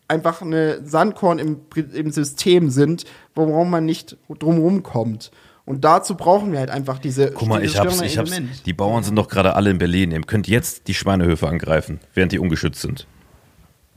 einfach 0.08 0.44
eine 0.44 0.86
Sandkorn 0.86 1.40
im, 1.40 1.62
im 1.94 2.12
System 2.12 2.70
sind, 2.70 3.06
worum 3.34 3.72
man 3.72 3.84
nicht 3.86 4.16
drumherum 4.30 4.84
kommt? 4.84 5.32
Und 5.66 5.84
dazu 5.84 6.14
brauchen 6.16 6.52
wir 6.52 6.60
halt 6.60 6.70
einfach 6.70 7.00
diese 7.00 7.32
Guck 7.32 7.48
mal, 7.48 7.66
ich 7.66 7.80
hab's, 7.80 8.00
ich 8.02 8.20
hab's. 8.20 8.32
Die 8.68 8.74
Bauern 8.74 9.04
sind 9.04 9.16
doch 9.16 9.28
gerade 9.28 9.56
alle 9.56 9.72
in 9.72 9.80
Berlin. 9.80 10.12
Ihr 10.12 10.22
könnt 10.22 10.48
jetzt 10.48 10.88
die 10.88 10.94
Schweinehöfe 10.94 11.48
angreifen, 11.48 12.00
während 12.14 12.32
die 12.32 12.38
ungeschützt 12.38 12.82
sind. 12.82 13.08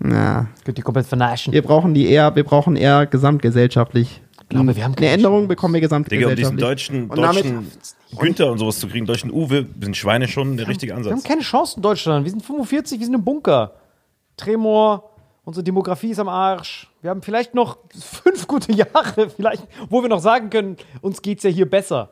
Ja. 0.04 0.46
Könnt 0.64 0.78
ihr 0.78 0.84
komplett 0.84 1.06
vernaschen. 1.06 1.52
Wir 1.52 1.62
brauchen 1.62 1.94
die 1.94 2.08
eher, 2.08 2.34
wir 2.36 2.44
brauchen 2.44 2.76
eher 2.76 3.06
gesamtgesellschaftlich. 3.06 4.20
glaube, 4.48 4.76
wir 4.76 4.84
haben 4.84 4.92
eine 4.92 4.96
keine 4.96 5.12
Änderung 5.12 5.38
Chance. 5.40 5.48
bekommen 5.48 5.74
wir 5.74 5.80
Digga, 5.80 5.96
um 5.96 6.02
gesamtgesellschaftlich. 6.04 6.46
diesen 6.46 6.56
deutschen, 6.58 7.10
Und 7.10 7.18
damit- 7.18 7.44
deutschen 7.44 7.66
Günther 8.18 8.50
und 8.52 8.58
sowas 8.58 8.78
zu 8.78 8.86
kriegen, 8.88 9.06
deutschen 9.06 9.30
Uwe, 9.32 9.66
sind 9.80 9.96
Schweine 9.96 10.28
schon 10.28 10.56
der 10.56 10.68
richtige 10.68 10.92
Wir 10.92 10.96
haben 10.96 11.06
Ansatz. 11.06 11.24
keine 11.24 11.42
Chance 11.42 11.76
in 11.76 11.82
Deutschland. 11.82 12.24
Wir 12.24 12.30
sind 12.30 12.44
45, 12.44 12.98
wir 12.98 13.06
sind 13.06 13.14
im 13.14 13.24
Bunker. 13.24 13.72
Tremor, 14.36 15.10
unsere 15.44 15.64
Demografie 15.64 16.10
ist 16.10 16.18
am 16.20 16.28
Arsch. 16.28 16.88
Wir 17.02 17.10
haben 17.10 17.22
vielleicht 17.22 17.54
noch 17.54 17.78
fünf 17.98 18.46
gute 18.46 18.72
Jahre, 18.72 19.28
vielleicht, 19.36 19.64
wo 19.90 20.00
wir 20.02 20.08
noch 20.08 20.20
sagen 20.20 20.48
können, 20.50 20.76
uns 21.00 21.20
geht's 21.22 21.42
ja 21.42 21.50
hier 21.50 21.68
besser. 21.68 22.10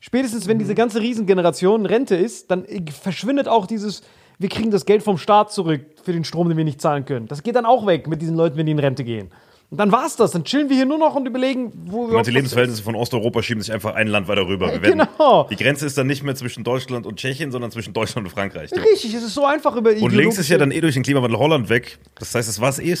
Spätestens, 0.00 0.46
wenn 0.46 0.58
diese 0.58 0.74
ganze 0.74 1.00
Riesengeneration 1.00 1.84
Rente 1.86 2.14
ist, 2.14 2.50
dann 2.50 2.64
verschwindet 3.02 3.48
auch 3.48 3.66
dieses, 3.66 4.02
wir 4.38 4.48
kriegen 4.48 4.70
das 4.70 4.84
Geld 4.84 5.02
vom 5.02 5.18
Staat 5.18 5.52
zurück 5.52 5.82
für 6.02 6.12
den 6.12 6.24
Strom, 6.24 6.48
den 6.48 6.56
wir 6.56 6.64
nicht 6.64 6.80
zahlen 6.80 7.04
können. 7.04 7.26
Das 7.26 7.42
geht 7.42 7.56
dann 7.56 7.66
auch 7.66 7.86
weg 7.86 8.06
mit 8.06 8.20
diesen 8.20 8.36
Leuten, 8.36 8.56
wenn 8.56 8.66
die 8.66 8.72
in 8.72 8.78
Rente 8.78 9.04
gehen. 9.04 9.30
Und 9.68 9.78
dann 9.78 9.90
war's 9.90 10.14
das. 10.14 10.30
Dann 10.30 10.44
chillen 10.44 10.68
wir 10.68 10.76
hier 10.76 10.86
nur 10.86 10.98
noch 10.98 11.16
und 11.16 11.26
überlegen, 11.26 11.72
wo 11.86 12.08
wir. 12.08 12.18
Und 12.18 12.26
die 12.26 12.30
Lebensverhältnisse 12.30 12.82
von 12.82 12.94
Osteuropa 12.94 13.42
schieben 13.42 13.60
sich 13.62 13.72
einfach 13.72 13.94
ein 13.94 14.06
Land 14.06 14.28
weiter 14.28 14.46
rüber. 14.46 14.68
Werden, 14.68 14.82
Genau. 14.82 15.48
Die 15.50 15.56
Grenze 15.56 15.86
ist 15.86 15.98
dann 15.98 16.06
nicht 16.06 16.22
mehr 16.22 16.36
zwischen 16.36 16.62
Deutschland 16.62 17.04
und 17.04 17.16
Tschechien, 17.16 17.50
sondern 17.50 17.72
zwischen 17.72 17.92
Deutschland 17.92 18.26
und 18.28 18.32
Frankreich. 18.32 18.70
Richtig, 18.72 19.12
es 19.14 19.24
ist 19.24 19.34
so 19.34 19.44
einfach 19.44 19.74
über 19.74 19.90
Und 19.90 20.12
links 20.12 20.38
ist 20.38 20.48
ja 20.48 20.58
dann 20.58 20.70
eh 20.70 20.80
durch 20.80 20.94
den 20.94 21.02
Klimawandel 21.02 21.38
Holland 21.38 21.68
weg. 21.68 21.98
Das 22.18 22.34
heißt, 22.34 22.48
es 22.48 22.60
war 22.60 22.68
es 22.68 22.78
eh. 22.78 22.96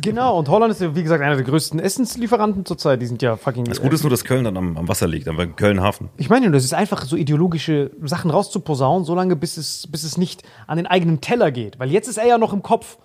Genau, 0.00 0.38
und 0.38 0.48
Holland 0.48 0.72
ist 0.72 0.80
ja, 0.80 0.96
wie 0.96 1.02
gesagt, 1.02 1.22
einer 1.22 1.36
der 1.36 1.44
größten 1.44 1.78
Essenslieferanten 1.78 2.64
zurzeit. 2.64 3.02
Die 3.02 3.06
sind 3.06 3.20
ja 3.20 3.36
fucking. 3.36 3.64
Das 3.64 3.80
Gute 3.82 3.94
ist 3.94 4.02
nur, 4.02 4.10
dass 4.10 4.24
Köln 4.24 4.44
dann 4.44 4.56
am, 4.56 4.76
am 4.78 4.88
Wasser 4.88 5.06
liegt, 5.06 5.28
am 5.28 5.54
Köln-Hafen. 5.54 6.08
Ich 6.16 6.30
meine, 6.30 6.50
das 6.50 6.64
ist 6.64 6.72
einfach 6.72 7.04
so 7.04 7.16
ideologische 7.16 7.90
Sachen 8.02 8.30
rauszuposaunen, 8.30 9.04
solange 9.04 9.36
bis 9.36 9.58
es, 9.58 9.86
bis 9.90 10.02
es 10.02 10.16
nicht 10.16 10.42
an 10.66 10.78
den 10.78 10.86
eigenen 10.86 11.20
Teller 11.20 11.50
geht. 11.50 11.78
Weil 11.78 11.90
jetzt 11.90 12.08
ist 12.08 12.16
er 12.16 12.26
ja 12.26 12.38
noch 12.38 12.52
im 12.54 12.62
Kopf, 12.62 12.96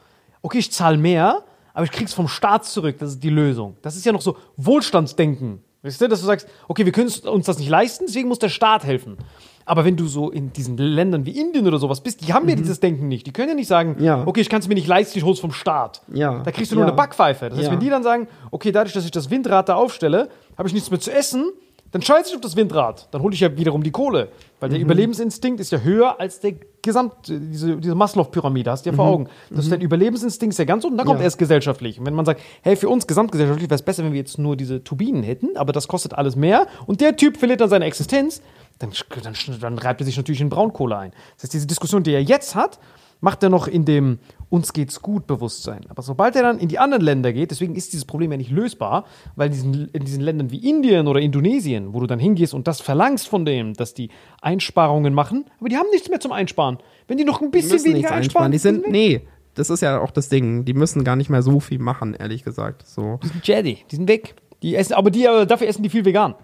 okay, 0.41 0.59
ich 0.59 0.71
zahle 0.71 0.97
mehr, 0.97 1.43
aber 1.73 1.85
ich 1.85 1.91
krieg's 1.91 2.13
vom 2.13 2.27
Staat 2.27 2.65
zurück. 2.65 2.97
Das 2.99 3.11
ist 3.11 3.23
die 3.23 3.29
Lösung. 3.29 3.77
Das 3.81 3.95
ist 3.95 4.05
ja 4.05 4.11
noch 4.11 4.21
so 4.21 4.35
Wohlstandsdenken. 4.57 5.61
Weißt 5.83 5.99
du, 6.01 6.07
dass 6.07 6.19
du 6.21 6.27
sagst, 6.27 6.47
okay, 6.67 6.85
wir 6.85 6.91
können 6.91 7.09
uns 7.25 7.45
das 7.45 7.57
nicht 7.57 7.69
leisten, 7.69 8.05
deswegen 8.07 8.27
muss 8.27 8.39
der 8.39 8.49
Staat 8.49 8.83
helfen. 8.83 9.17
Aber 9.65 9.85
wenn 9.85 9.95
du 9.95 10.07
so 10.07 10.29
in 10.31 10.51
diesen 10.53 10.77
Ländern 10.77 11.25
wie 11.25 11.31
Indien 11.39 11.65
oder 11.67 11.77
sowas 11.79 12.01
bist, 12.01 12.25
die 12.27 12.33
haben 12.33 12.47
ja 12.49 12.55
dieses 12.55 12.79
Denken 12.79 13.07
nicht. 13.07 13.25
Die 13.25 13.31
können 13.31 13.49
ja 13.49 13.55
nicht 13.55 13.67
sagen, 13.67 13.95
Mhm. 13.97 14.03
Ja. 14.03 14.23
okay, 14.27 14.41
ich 14.41 14.49
kann 14.49 14.59
es 14.59 14.67
mir 14.67 14.73
nicht 14.75 14.87
leisten, 14.87 15.17
ich 15.17 15.23
hol's 15.23 15.39
vom 15.39 15.51
Staat. 15.53 16.01
Ja. 16.13 16.39
Da 16.43 16.51
kriegst 16.51 16.71
du 16.71 16.75
nur 16.75 16.83
Ja. 16.83 16.89
eine 16.89 16.95
Backpfeife. 16.95 17.49
Das 17.49 17.57
heißt, 17.59 17.71
wenn 17.71 17.79
die 17.79 17.89
dann 17.89 18.03
sagen, 18.03 18.27
okay, 18.51 18.71
dadurch, 18.71 18.93
dass 18.93 19.05
ich 19.05 19.11
das 19.11 19.29
Windrad 19.29 19.69
da 19.69 19.75
aufstelle, 19.75 20.29
habe 20.57 20.67
ich 20.67 20.73
nichts 20.73 20.89
mehr 20.91 20.99
zu 20.99 21.11
essen, 21.11 21.51
dann 21.91 22.01
scheiße 22.01 22.29
ich 22.29 22.35
auf 22.35 22.41
das 22.41 22.55
Windrad. 22.55 23.07
Dann 23.11 23.21
hole 23.21 23.33
ich 23.33 23.39
ja 23.41 23.55
wiederum 23.57 23.83
die 23.83 23.91
Kohle. 23.91 24.29
Weil 24.59 24.69
der 24.69 24.79
Überlebensinstinkt 24.79 25.59
ist 25.59 25.71
ja 25.71 25.79
höher 25.79 26.19
als 26.19 26.39
der 26.39 26.53
Gesamt, 26.83 27.13
diese, 27.27 27.77
diese 27.77 27.95
Maslow-Pyramide, 27.95 28.71
hast 28.71 28.85
du 28.85 28.91
ja 28.91 28.95
vor 28.95 29.05
Augen. 29.05 29.27
Das 29.49 29.65
ist 29.65 29.71
dein 29.71 29.81
Überlebensinstinkt 29.81 30.53
ist 30.53 30.59
ja 30.59 30.65
ganz 30.65 30.83
unten, 30.83 30.97
dann 30.97 31.05
kommt 31.05 31.19
Ja. 31.19 31.25
erst 31.25 31.37
gesellschaftlich. 31.37 31.99
Und 31.99 32.05
wenn 32.05 32.13
man 32.13 32.25
sagt, 32.25 32.41
hey, 32.61 32.75
für 32.75 32.87
uns 32.89 33.07
gesamtgesellschaftlich 33.07 33.69
wäre 33.69 33.75
es 33.75 33.81
besser, 33.81 34.03
wenn 34.03 34.13
wir 34.13 34.19
jetzt 34.19 34.37
nur 34.37 34.55
diese 34.55 34.83
Turbinen 34.83 35.23
hätten, 35.23 35.57
aber 35.57 35.73
das 35.73 35.87
kostet 35.87 36.13
alles 36.13 36.35
mehr 36.35 36.67
und 36.85 37.01
der 37.01 37.15
Typ 37.15 37.37
verliert 37.37 37.61
dann 37.61 37.69
seine 37.69 37.85
Existenz, 37.85 38.41
dann, 38.79 38.91
dann, 39.23 39.33
dann 39.59 39.77
reibt 39.77 40.01
er 40.01 40.05
sich 40.05 40.17
natürlich 40.17 40.41
in 40.41 40.49
Braunkohle 40.49 40.97
ein. 40.97 41.11
Das 41.35 41.43
heißt, 41.43 41.53
diese 41.53 41.67
Diskussion, 41.67 42.03
die 42.03 42.13
er 42.13 42.23
jetzt 42.23 42.55
hat, 42.55 42.79
macht 43.21 43.41
er 43.43 43.49
noch 43.49 43.67
in 43.67 43.85
dem 43.85 44.19
uns 44.49 44.73
geht's 44.73 45.01
gut 45.01 45.27
Bewusstsein. 45.27 45.85
Aber 45.87 46.01
sobald 46.01 46.35
er 46.35 46.43
dann 46.43 46.59
in 46.59 46.67
die 46.67 46.77
anderen 46.77 47.03
Länder 47.03 47.31
geht, 47.31 47.51
deswegen 47.51 47.75
ist 47.75 47.93
dieses 47.93 48.03
Problem 48.03 48.31
ja 48.31 48.37
nicht 48.37 48.51
lösbar, 48.51 49.05
weil 49.37 49.47
in 49.47 49.53
diesen, 49.53 49.87
in 49.93 50.03
diesen 50.03 50.21
Ländern 50.21 50.51
wie 50.51 50.69
Indien 50.69 51.07
oder 51.07 51.21
Indonesien, 51.21 51.93
wo 51.93 52.01
du 52.01 52.07
dann 52.07 52.19
hingehst 52.19 52.53
und 52.53 52.67
das 52.67 52.81
verlangst 52.81 53.29
von 53.29 53.45
denen, 53.45 53.73
dass 53.75 53.93
die 53.93 54.09
Einsparungen 54.41 55.13
machen, 55.13 55.45
aber 55.59 55.69
die 55.69 55.77
haben 55.77 55.89
nichts 55.91 56.09
mehr 56.09 56.19
zum 56.19 56.33
Einsparen. 56.33 56.79
Wenn 57.07 57.17
die 57.17 57.23
noch 57.23 57.41
ein 57.41 57.51
bisschen 57.51 57.81
weniger 57.85 58.11
einsparen. 58.11 58.51
Die 58.51 58.57
sind, 58.57 58.89
nee, 58.89 59.21
das 59.55 59.69
ist 59.69 59.81
ja 59.81 60.01
auch 60.01 60.11
das 60.11 60.27
Ding. 60.27 60.65
Die 60.65 60.73
müssen 60.73 61.03
gar 61.03 61.15
nicht 61.15 61.29
mehr 61.29 61.41
so 61.41 61.59
viel 61.59 61.79
machen, 61.79 62.13
ehrlich 62.13 62.43
gesagt. 62.43 62.85
So. 62.85 63.19
Die 63.23 63.27
sind 63.27 63.47
Jedi, 63.47 63.77
die 63.89 63.95
sind 63.95 64.09
weg. 64.09 64.35
Die 64.61 64.75
essen, 64.75 64.93
aber 64.93 65.11
die, 65.11 65.25
äh, 65.25 65.45
dafür 65.45 65.67
essen 65.67 65.81
die 65.83 65.89
viel 65.89 66.05
vegan. 66.05 66.35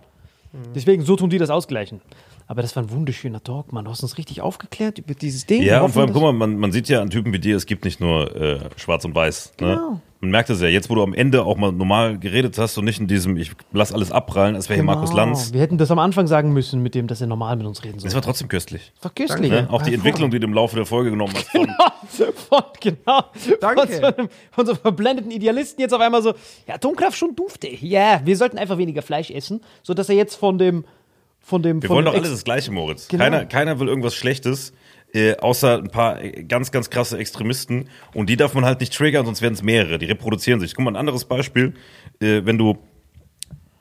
Deswegen, 0.74 1.04
so 1.04 1.16
tun 1.16 1.30
die 1.30 1.38
das 1.38 1.50
ausgleichen. 1.50 2.02
Aber 2.50 2.62
das 2.62 2.76
war 2.78 2.84
ein 2.84 2.90
wunderschöner 2.92 3.44
Talk, 3.44 3.74
Mann. 3.74 3.86
Du 3.86 3.92
hast 3.92 4.02
uns 4.04 4.18
richtig 4.18 4.42
aufgeklärt 4.42 5.00
über 5.00 5.14
dieses 5.14 5.46
Ding. 5.46 5.62
Ja, 5.64 5.82
und 5.82 5.92
vor 5.92 6.04
allem, 6.04 6.14
guck 6.14 6.22
mal, 6.22 6.32
man, 6.32 6.58
man 6.58 6.72
sieht 6.72 6.88
ja 6.88 7.02
an 7.02 7.10
Typen 7.10 7.34
wie 7.34 7.40
dir, 7.40 7.58
es 7.58 7.66
gibt 7.66 7.84
nicht 7.84 8.00
nur 8.00 8.34
äh, 8.36 8.60
schwarz 8.78 9.04
und 9.04 9.14
weiß. 9.14 9.54
Ne? 9.60 9.68
Genau. 9.68 10.02
Man 10.20 10.32
merkt 10.32 10.50
es 10.50 10.62
ja, 10.62 10.68
jetzt 10.68 10.90
wo 10.90 10.96
du 10.96 11.04
am 11.04 11.14
Ende 11.14 11.44
auch 11.44 11.58
mal 11.58 11.72
normal 11.72 12.18
geredet 12.18 12.58
hast 12.58 12.78
und 12.78 12.86
nicht 12.86 13.00
in 13.00 13.08
diesem, 13.08 13.38
ich 13.38 13.52
lass 13.72 13.94
alles 13.94 14.12
abprallen, 14.12 14.56
als 14.56 14.68
wäre 14.68 14.78
hier 14.78 14.84
Genau. 14.84 14.96
Markus 14.96 15.14
Lanz. 15.14 15.54
Wir 15.54 15.62
hätten 15.62 15.78
das 15.78 15.92
am 15.92 16.00
Anfang 16.00 16.26
sagen 16.26 16.54
müssen, 16.54 16.82
mit 16.82 16.96
dem, 16.96 17.06
dass 17.06 17.22
er 17.22 17.28
normal 17.28 17.56
mit 17.58 17.68
uns 17.68 17.84
reden 17.84 18.00
soll. 18.00 18.08
Es 18.08 18.16
war 18.16 18.22
trotzdem 18.22 18.48
köstlich. 18.48 18.94
Das 18.96 19.04
war 19.04 19.12
köstlich. 19.14 19.52
Ne? 19.52 19.68
Auch 19.70 19.82
die 19.84 19.94
Entwicklung, 19.94 20.32
die 20.32 20.40
du 20.40 20.48
im 20.48 20.54
Laufe 20.54 20.76
der 20.76 20.86
Folge 20.86 21.12
genommen 21.12 21.34
hast. 21.36 21.50
Von, 21.50 22.34
von, 22.34 22.64
genau. 22.80 23.24
Danke. 23.60 23.88
Von 23.88 23.92
so, 23.92 24.06
einem, 24.06 24.30
von 24.52 24.66
so 24.66 24.76
verblendeten 24.76 25.30
Idealisten 25.30 25.82
jetzt 25.82 25.94
auf 25.94 26.02
einmal 26.02 26.24
so, 26.24 26.34
ja, 26.66 26.76
Atomkraft 26.76 27.18
schon 27.18 27.36
dufte. 27.36 27.68
Ja, 27.68 28.22
wir 28.24 28.38
sollten 28.38 28.58
einfach 28.58 28.78
weniger 28.78 29.02
Fleisch 29.04 29.30
essen, 29.30 29.62
sodass 29.84 30.10
er 30.10 30.16
jetzt 30.16 30.36
von 30.36 30.58
dem, 30.58 30.86
von 31.48 31.64
dem, 31.64 31.82
wir 31.82 31.88
von 31.88 31.96
wollen 31.96 32.06
dem 32.06 32.12
doch 32.12 32.20
alles 32.20 32.30
das 32.30 32.44
Gleiche, 32.44 32.72
Moritz. 32.72 33.08
Genau. 33.08 33.24
Keiner, 33.24 33.46
keiner 33.46 33.80
will 33.80 33.88
irgendwas 33.88 34.16
Schlechtes, 34.16 34.74
äh, 35.14 35.38
außer 35.38 35.78
ein 35.78 35.90
paar 35.90 36.22
äh, 36.22 36.44
ganz, 36.44 36.72
ganz 36.72 36.90
krasse 36.90 37.18
Extremisten. 37.18 37.88
Und 38.14 38.30
die 38.30 38.36
darf 38.36 38.54
man 38.54 38.66
halt 38.66 38.82
nicht 38.82 38.94
triggern, 38.94 39.26
sonst 39.26 39.42
werden 39.42 39.54
es 39.54 39.64
mehrere. 39.64 39.98
Die 39.98 40.08
reproduzieren 40.08 40.60
sich. 40.60 40.76
Guck 40.76 40.84
mal, 40.84 40.92
ein 40.92 40.98
anderes 40.98 41.24
Beispiel. 41.24 41.74
Äh, 42.20 42.42
wenn 42.44 42.58
du 42.58 42.78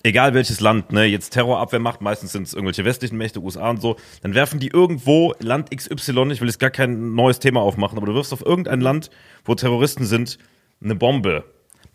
egal 0.05 0.32
welches 0.32 0.60
Land, 0.60 0.93
ne, 0.93 1.06
jetzt 1.06 1.30
Terrorabwehr 1.30 1.80
macht, 1.80 2.02
meistens 2.02 2.30
sind 2.30 2.47
es 2.47 2.55
irgendwelche 2.55 2.84
westlichen 2.84 3.18
Mächte, 3.18 3.40
USA 3.40 3.68
und 3.70 3.82
so, 3.82 3.97
dann 4.22 4.34
werfen 4.34 4.60
die 4.60 4.68
irgendwo 4.68 5.34
Land 5.40 5.76
XY, 5.76 6.30
ich 6.30 6.40
will 6.40 6.47
jetzt 6.47 6.60
gar 6.60 6.70
kein 6.70 7.16
neues 7.16 7.40
Thema 7.40 7.62
aufmachen, 7.62 7.98
aber 7.98 8.06
du 8.06 8.14
wirfst 8.14 8.32
auf 8.32 8.47
irgendein 8.47 8.80
Land, 8.80 9.10
wo 9.44 9.56
Terroristen 9.56 10.05
sind, 10.05 10.38
eine 10.80 10.94
Bombe. 10.94 11.43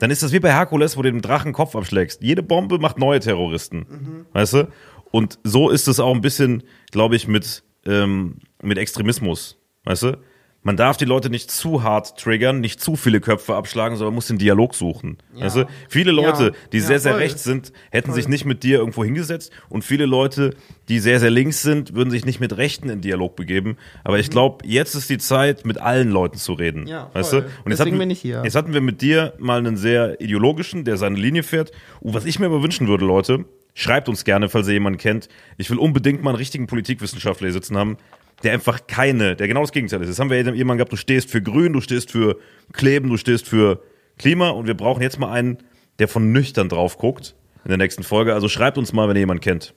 Dann 0.01 0.09
ist 0.09 0.23
das 0.23 0.31
wie 0.31 0.39
bei 0.39 0.51
Herkules, 0.51 0.97
wo 0.97 1.03
du 1.03 1.11
dem 1.11 1.21
Drachen 1.21 1.53
Kopf 1.53 1.75
abschlägst. 1.75 2.23
Jede 2.23 2.41
Bombe 2.41 2.79
macht 2.79 2.97
neue 2.97 3.19
Terroristen. 3.19 4.25
Weißt 4.33 4.53
du? 4.53 4.67
Und 5.11 5.39
so 5.43 5.69
ist 5.69 5.87
es 5.87 5.99
auch 5.99 6.13
ein 6.13 6.21
bisschen, 6.21 6.63
glaube 6.91 7.15
ich, 7.15 7.27
mit, 7.27 7.63
ähm, 7.85 8.37
mit 8.61 8.77
Extremismus. 8.77 9.57
Weißt 9.83 10.03
du? 10.03 10.17
man 10.63 10.77
darf 10.77 10.95
die 10.97 11.05
Leute 11.05 11.29
nicht 11.31 11.49
zu 11.49 11.81
hart 11.81 12.19
triggern, 12.19 12.59
nicht 12.61 12.79
zu 12.79 12.95
viele 12.95 13.19
Köpfe 13.19 13.55
abschlagen, 13.55 13.95
sondern 13.97 14.11
man 14.11 14.15
muss 14.17 14.27
den 14.27 14.37
Dialog 14.37 14.75
suchen. 14.75 15.17
Weißt 15.33 15.55
du? 15.55 15.67
Viele 15.89 16.11
Leute, 16.11 16.43
Ja. 16.43 16.51
die 16.71 16.77
Ja, 16.77 16.83
sehr, 16.83 16.99
sehr 16.99 17.11
voll. 17.13 17.21
rechts 17.21 17.43
sind, 17.43 17.73
hätten 17.89 18.13
sich 18.13 18.27
nicht 18.27 18.45
mit 18.45 18.61
dir 18.61 18.77
irgendwo 18.77 19.03
hingesetzt 19.03 19.51
und 19.69 19.83
viele 19.83 20.05
Leute, 20.05 20.51
die 20.87 20.99
sehr, 20.99 21.19
sehr 21.19 21.31
links 21.31 21.63
sind, 21.63 21.95
würden 21.95 22.11
sich 22.11 22.25
nicht 22.25 22.39
mit 22.39 22.57
Rechten 22.57 22.89
in 22.89 23.01
Dialog 23.01 23.35
begeben. 23.35 23.77
Aber 24.03 24.19
ich 24.19 24.29
glaube, 24.29 24.63
jetzt 24.67 24.93
ist 24.93 25.09
die 25.09 25.17
Zeit, 25.17 25.65
mit 25.65 25.79
allen 25.79 26.11
Leuten 26.11 26.37
zu 26.37 26.53
reden. 26.53 26.81
Mhm. 26.81 26.87
Ja, 26.87 27.09
weißt 27.13 27.31
voll. 27.31 27.41
du? 27.41 27.47
Und 27.65 27.71
jetzt 27.71 27.79
hatten, 27.79 27.97
bin 27.97 28.11
ich 28.11 28.21
hier. 28.21 28.41
Jetzt 28.43 28.55
hatten 28.55 28.73
wir 28.73 28.81
mit 28.81 29.01
dir 29.01 29.33
mal 29.39 29.57
einen 29.57 29.77
sehr 29.77 30.21
ideologischen, 30.21 30.85
der 30.85 30.97
seine 30.97 31.17
Linie 31.17 31.41
fährt. 31.41 31.71
Und 32.01 32.13
was 32.13 32.25
ich 32.25 32.37
mir 32.37 32.45
aber 32.45 32.61
wünschen 32.61 32.87
würde, 32.87 33.03
Leute, 33.05 33.45
schreibt 33.73 34.09
uns 34.09 34.23
gerne, 34.25 34.49
falls 34.49 34.67
ihr 34.67 34.73
jemanden 34.73 34.99
kennt. 34.99 35.29
Ich 35.57 35.69
will 35.69 35.77
unbedingt 35.77 36.23
mal 36.23 36.31
einen 36.31 36.37
richtigen 36.37 36.67
Politikwissenschaftler 36.67 37.47
hier 37.47 37.53
sitzen 37.53 37.77
haben, 37.77 37.97
der 38.43 38.53
einfach 38.53 38.87
keine, 38.87 39.35
der 39.35 39.47
genau 39.47 39.61
das 39.61 39.71
Gegenteil 39.71 40.01
ist. 40.01 40.07
Jetzt 40.09 40.19
haben 40.19 40.29
wir 40.29 40.37
jemanden 40.37 40.77
gehabt, 40.77 40.91
du 40.91 40.97
stehst 40.97 41.29
für 41.29 41.41
Grün, 41.41 41.73
du 41.73 41.81
stehst 41.81 42.11
für 42.11 42.37
Kleben, 42.73 43.09
du 43.09 43.17
stehst 43.17 43.47
für 43.47 43.81
Klima 44.17 44.49
und 44.49 44.67
wir 44.67 44.75
brauchen 44.75 45.01
jetzt 45.01 45.19
mal 45.19 45.31
einen, 45.31 45.57
der 45.99 46.07
von 46.07 46.31
nüchtern 46.31 46.69
drauf 46.69 46.97
guckt 46.97 47.35
in 47.63 47.69
der 47.69 47.77
nächsten 47.77 48.03
Folge. 48.03 48.33
Also 48.33 48.49
schreibt 48.49 48.77
uns 48.77 48.93
mal, 48.93 49.07
wenn 49.07 49.15
ihr 49.15 49.21
jemanden 49.21 49.41
kennt. 49.41 49.73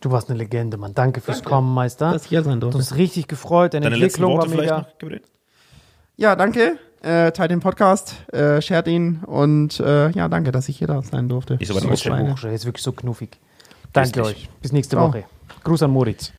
Du 0.00 0.10
warst 0.10 0.28
eine 0.28 0.38
Legende, 0.38 0.76
Mann. 0.76 0.94
Danke 0.94 1.20
fürs 1.20 1.42
Kommen, 1.42 1.72
Meister. 1.72 2.12
Dass 2.12 2.24
ich 2.24 2.28
hier 2.28 2.42
sein 2.42 2.54
Hat 2.54 2.62
durfte. 2.62 2.78
uns 2.78 2.96
richtig 2.96 3.26
gefreut. 3.26 3.74
Deine, 3.74 3.84
Deine 3.84 3.96
letzten 3.96 4.22
Entwicklung 4.22 4.32
war 4.32 4.44
Worte 4.44 4.50
vielleicht 4.50 5.00
mega. 5.08 5.16
noch? 5.16 5.28
Ja, 6.16 6.36
danke. 6.36 6.78
Äh, 7.02 7.30
teilt 7.32 7.50
den 7.50 7.60
Podcast, 7.60 8.16
äh, 8.32 8.60
shared 8.60 8.88
ihn 8.88 9.20
und 9.24 9.78
äh, 9.78 10.10
ja, 10.10 10.28
danke, 10.28 10.50
dass 10.50 10.68
ich 10.68 10.78
hier 10.78 10.88
da 10.88 11.00
sein 11.02 11.28
durfte. 11.28 11.56
Ich 11.60 11.70
aber 11.70 11.80
So 11.80 11.88
ist 11.90 12.02
Schweine. 12.02 12.30
Buchstabe, 12.30 12.54
ist 12.54 12.64
wirklich 12.64 12.82
so 12.82 12.92
knuffig. 12.92 13.38
Danke 13.92 14.24
euch. 14.24 14.48
Bis 14.60 14.72
nächste 14.72 14.96
Ciao. 14.96 15.08
Woche. 15.08 15.24
Gruß 15.62 15.82
an 15.84 15.90
Moritz. 15.92 16.32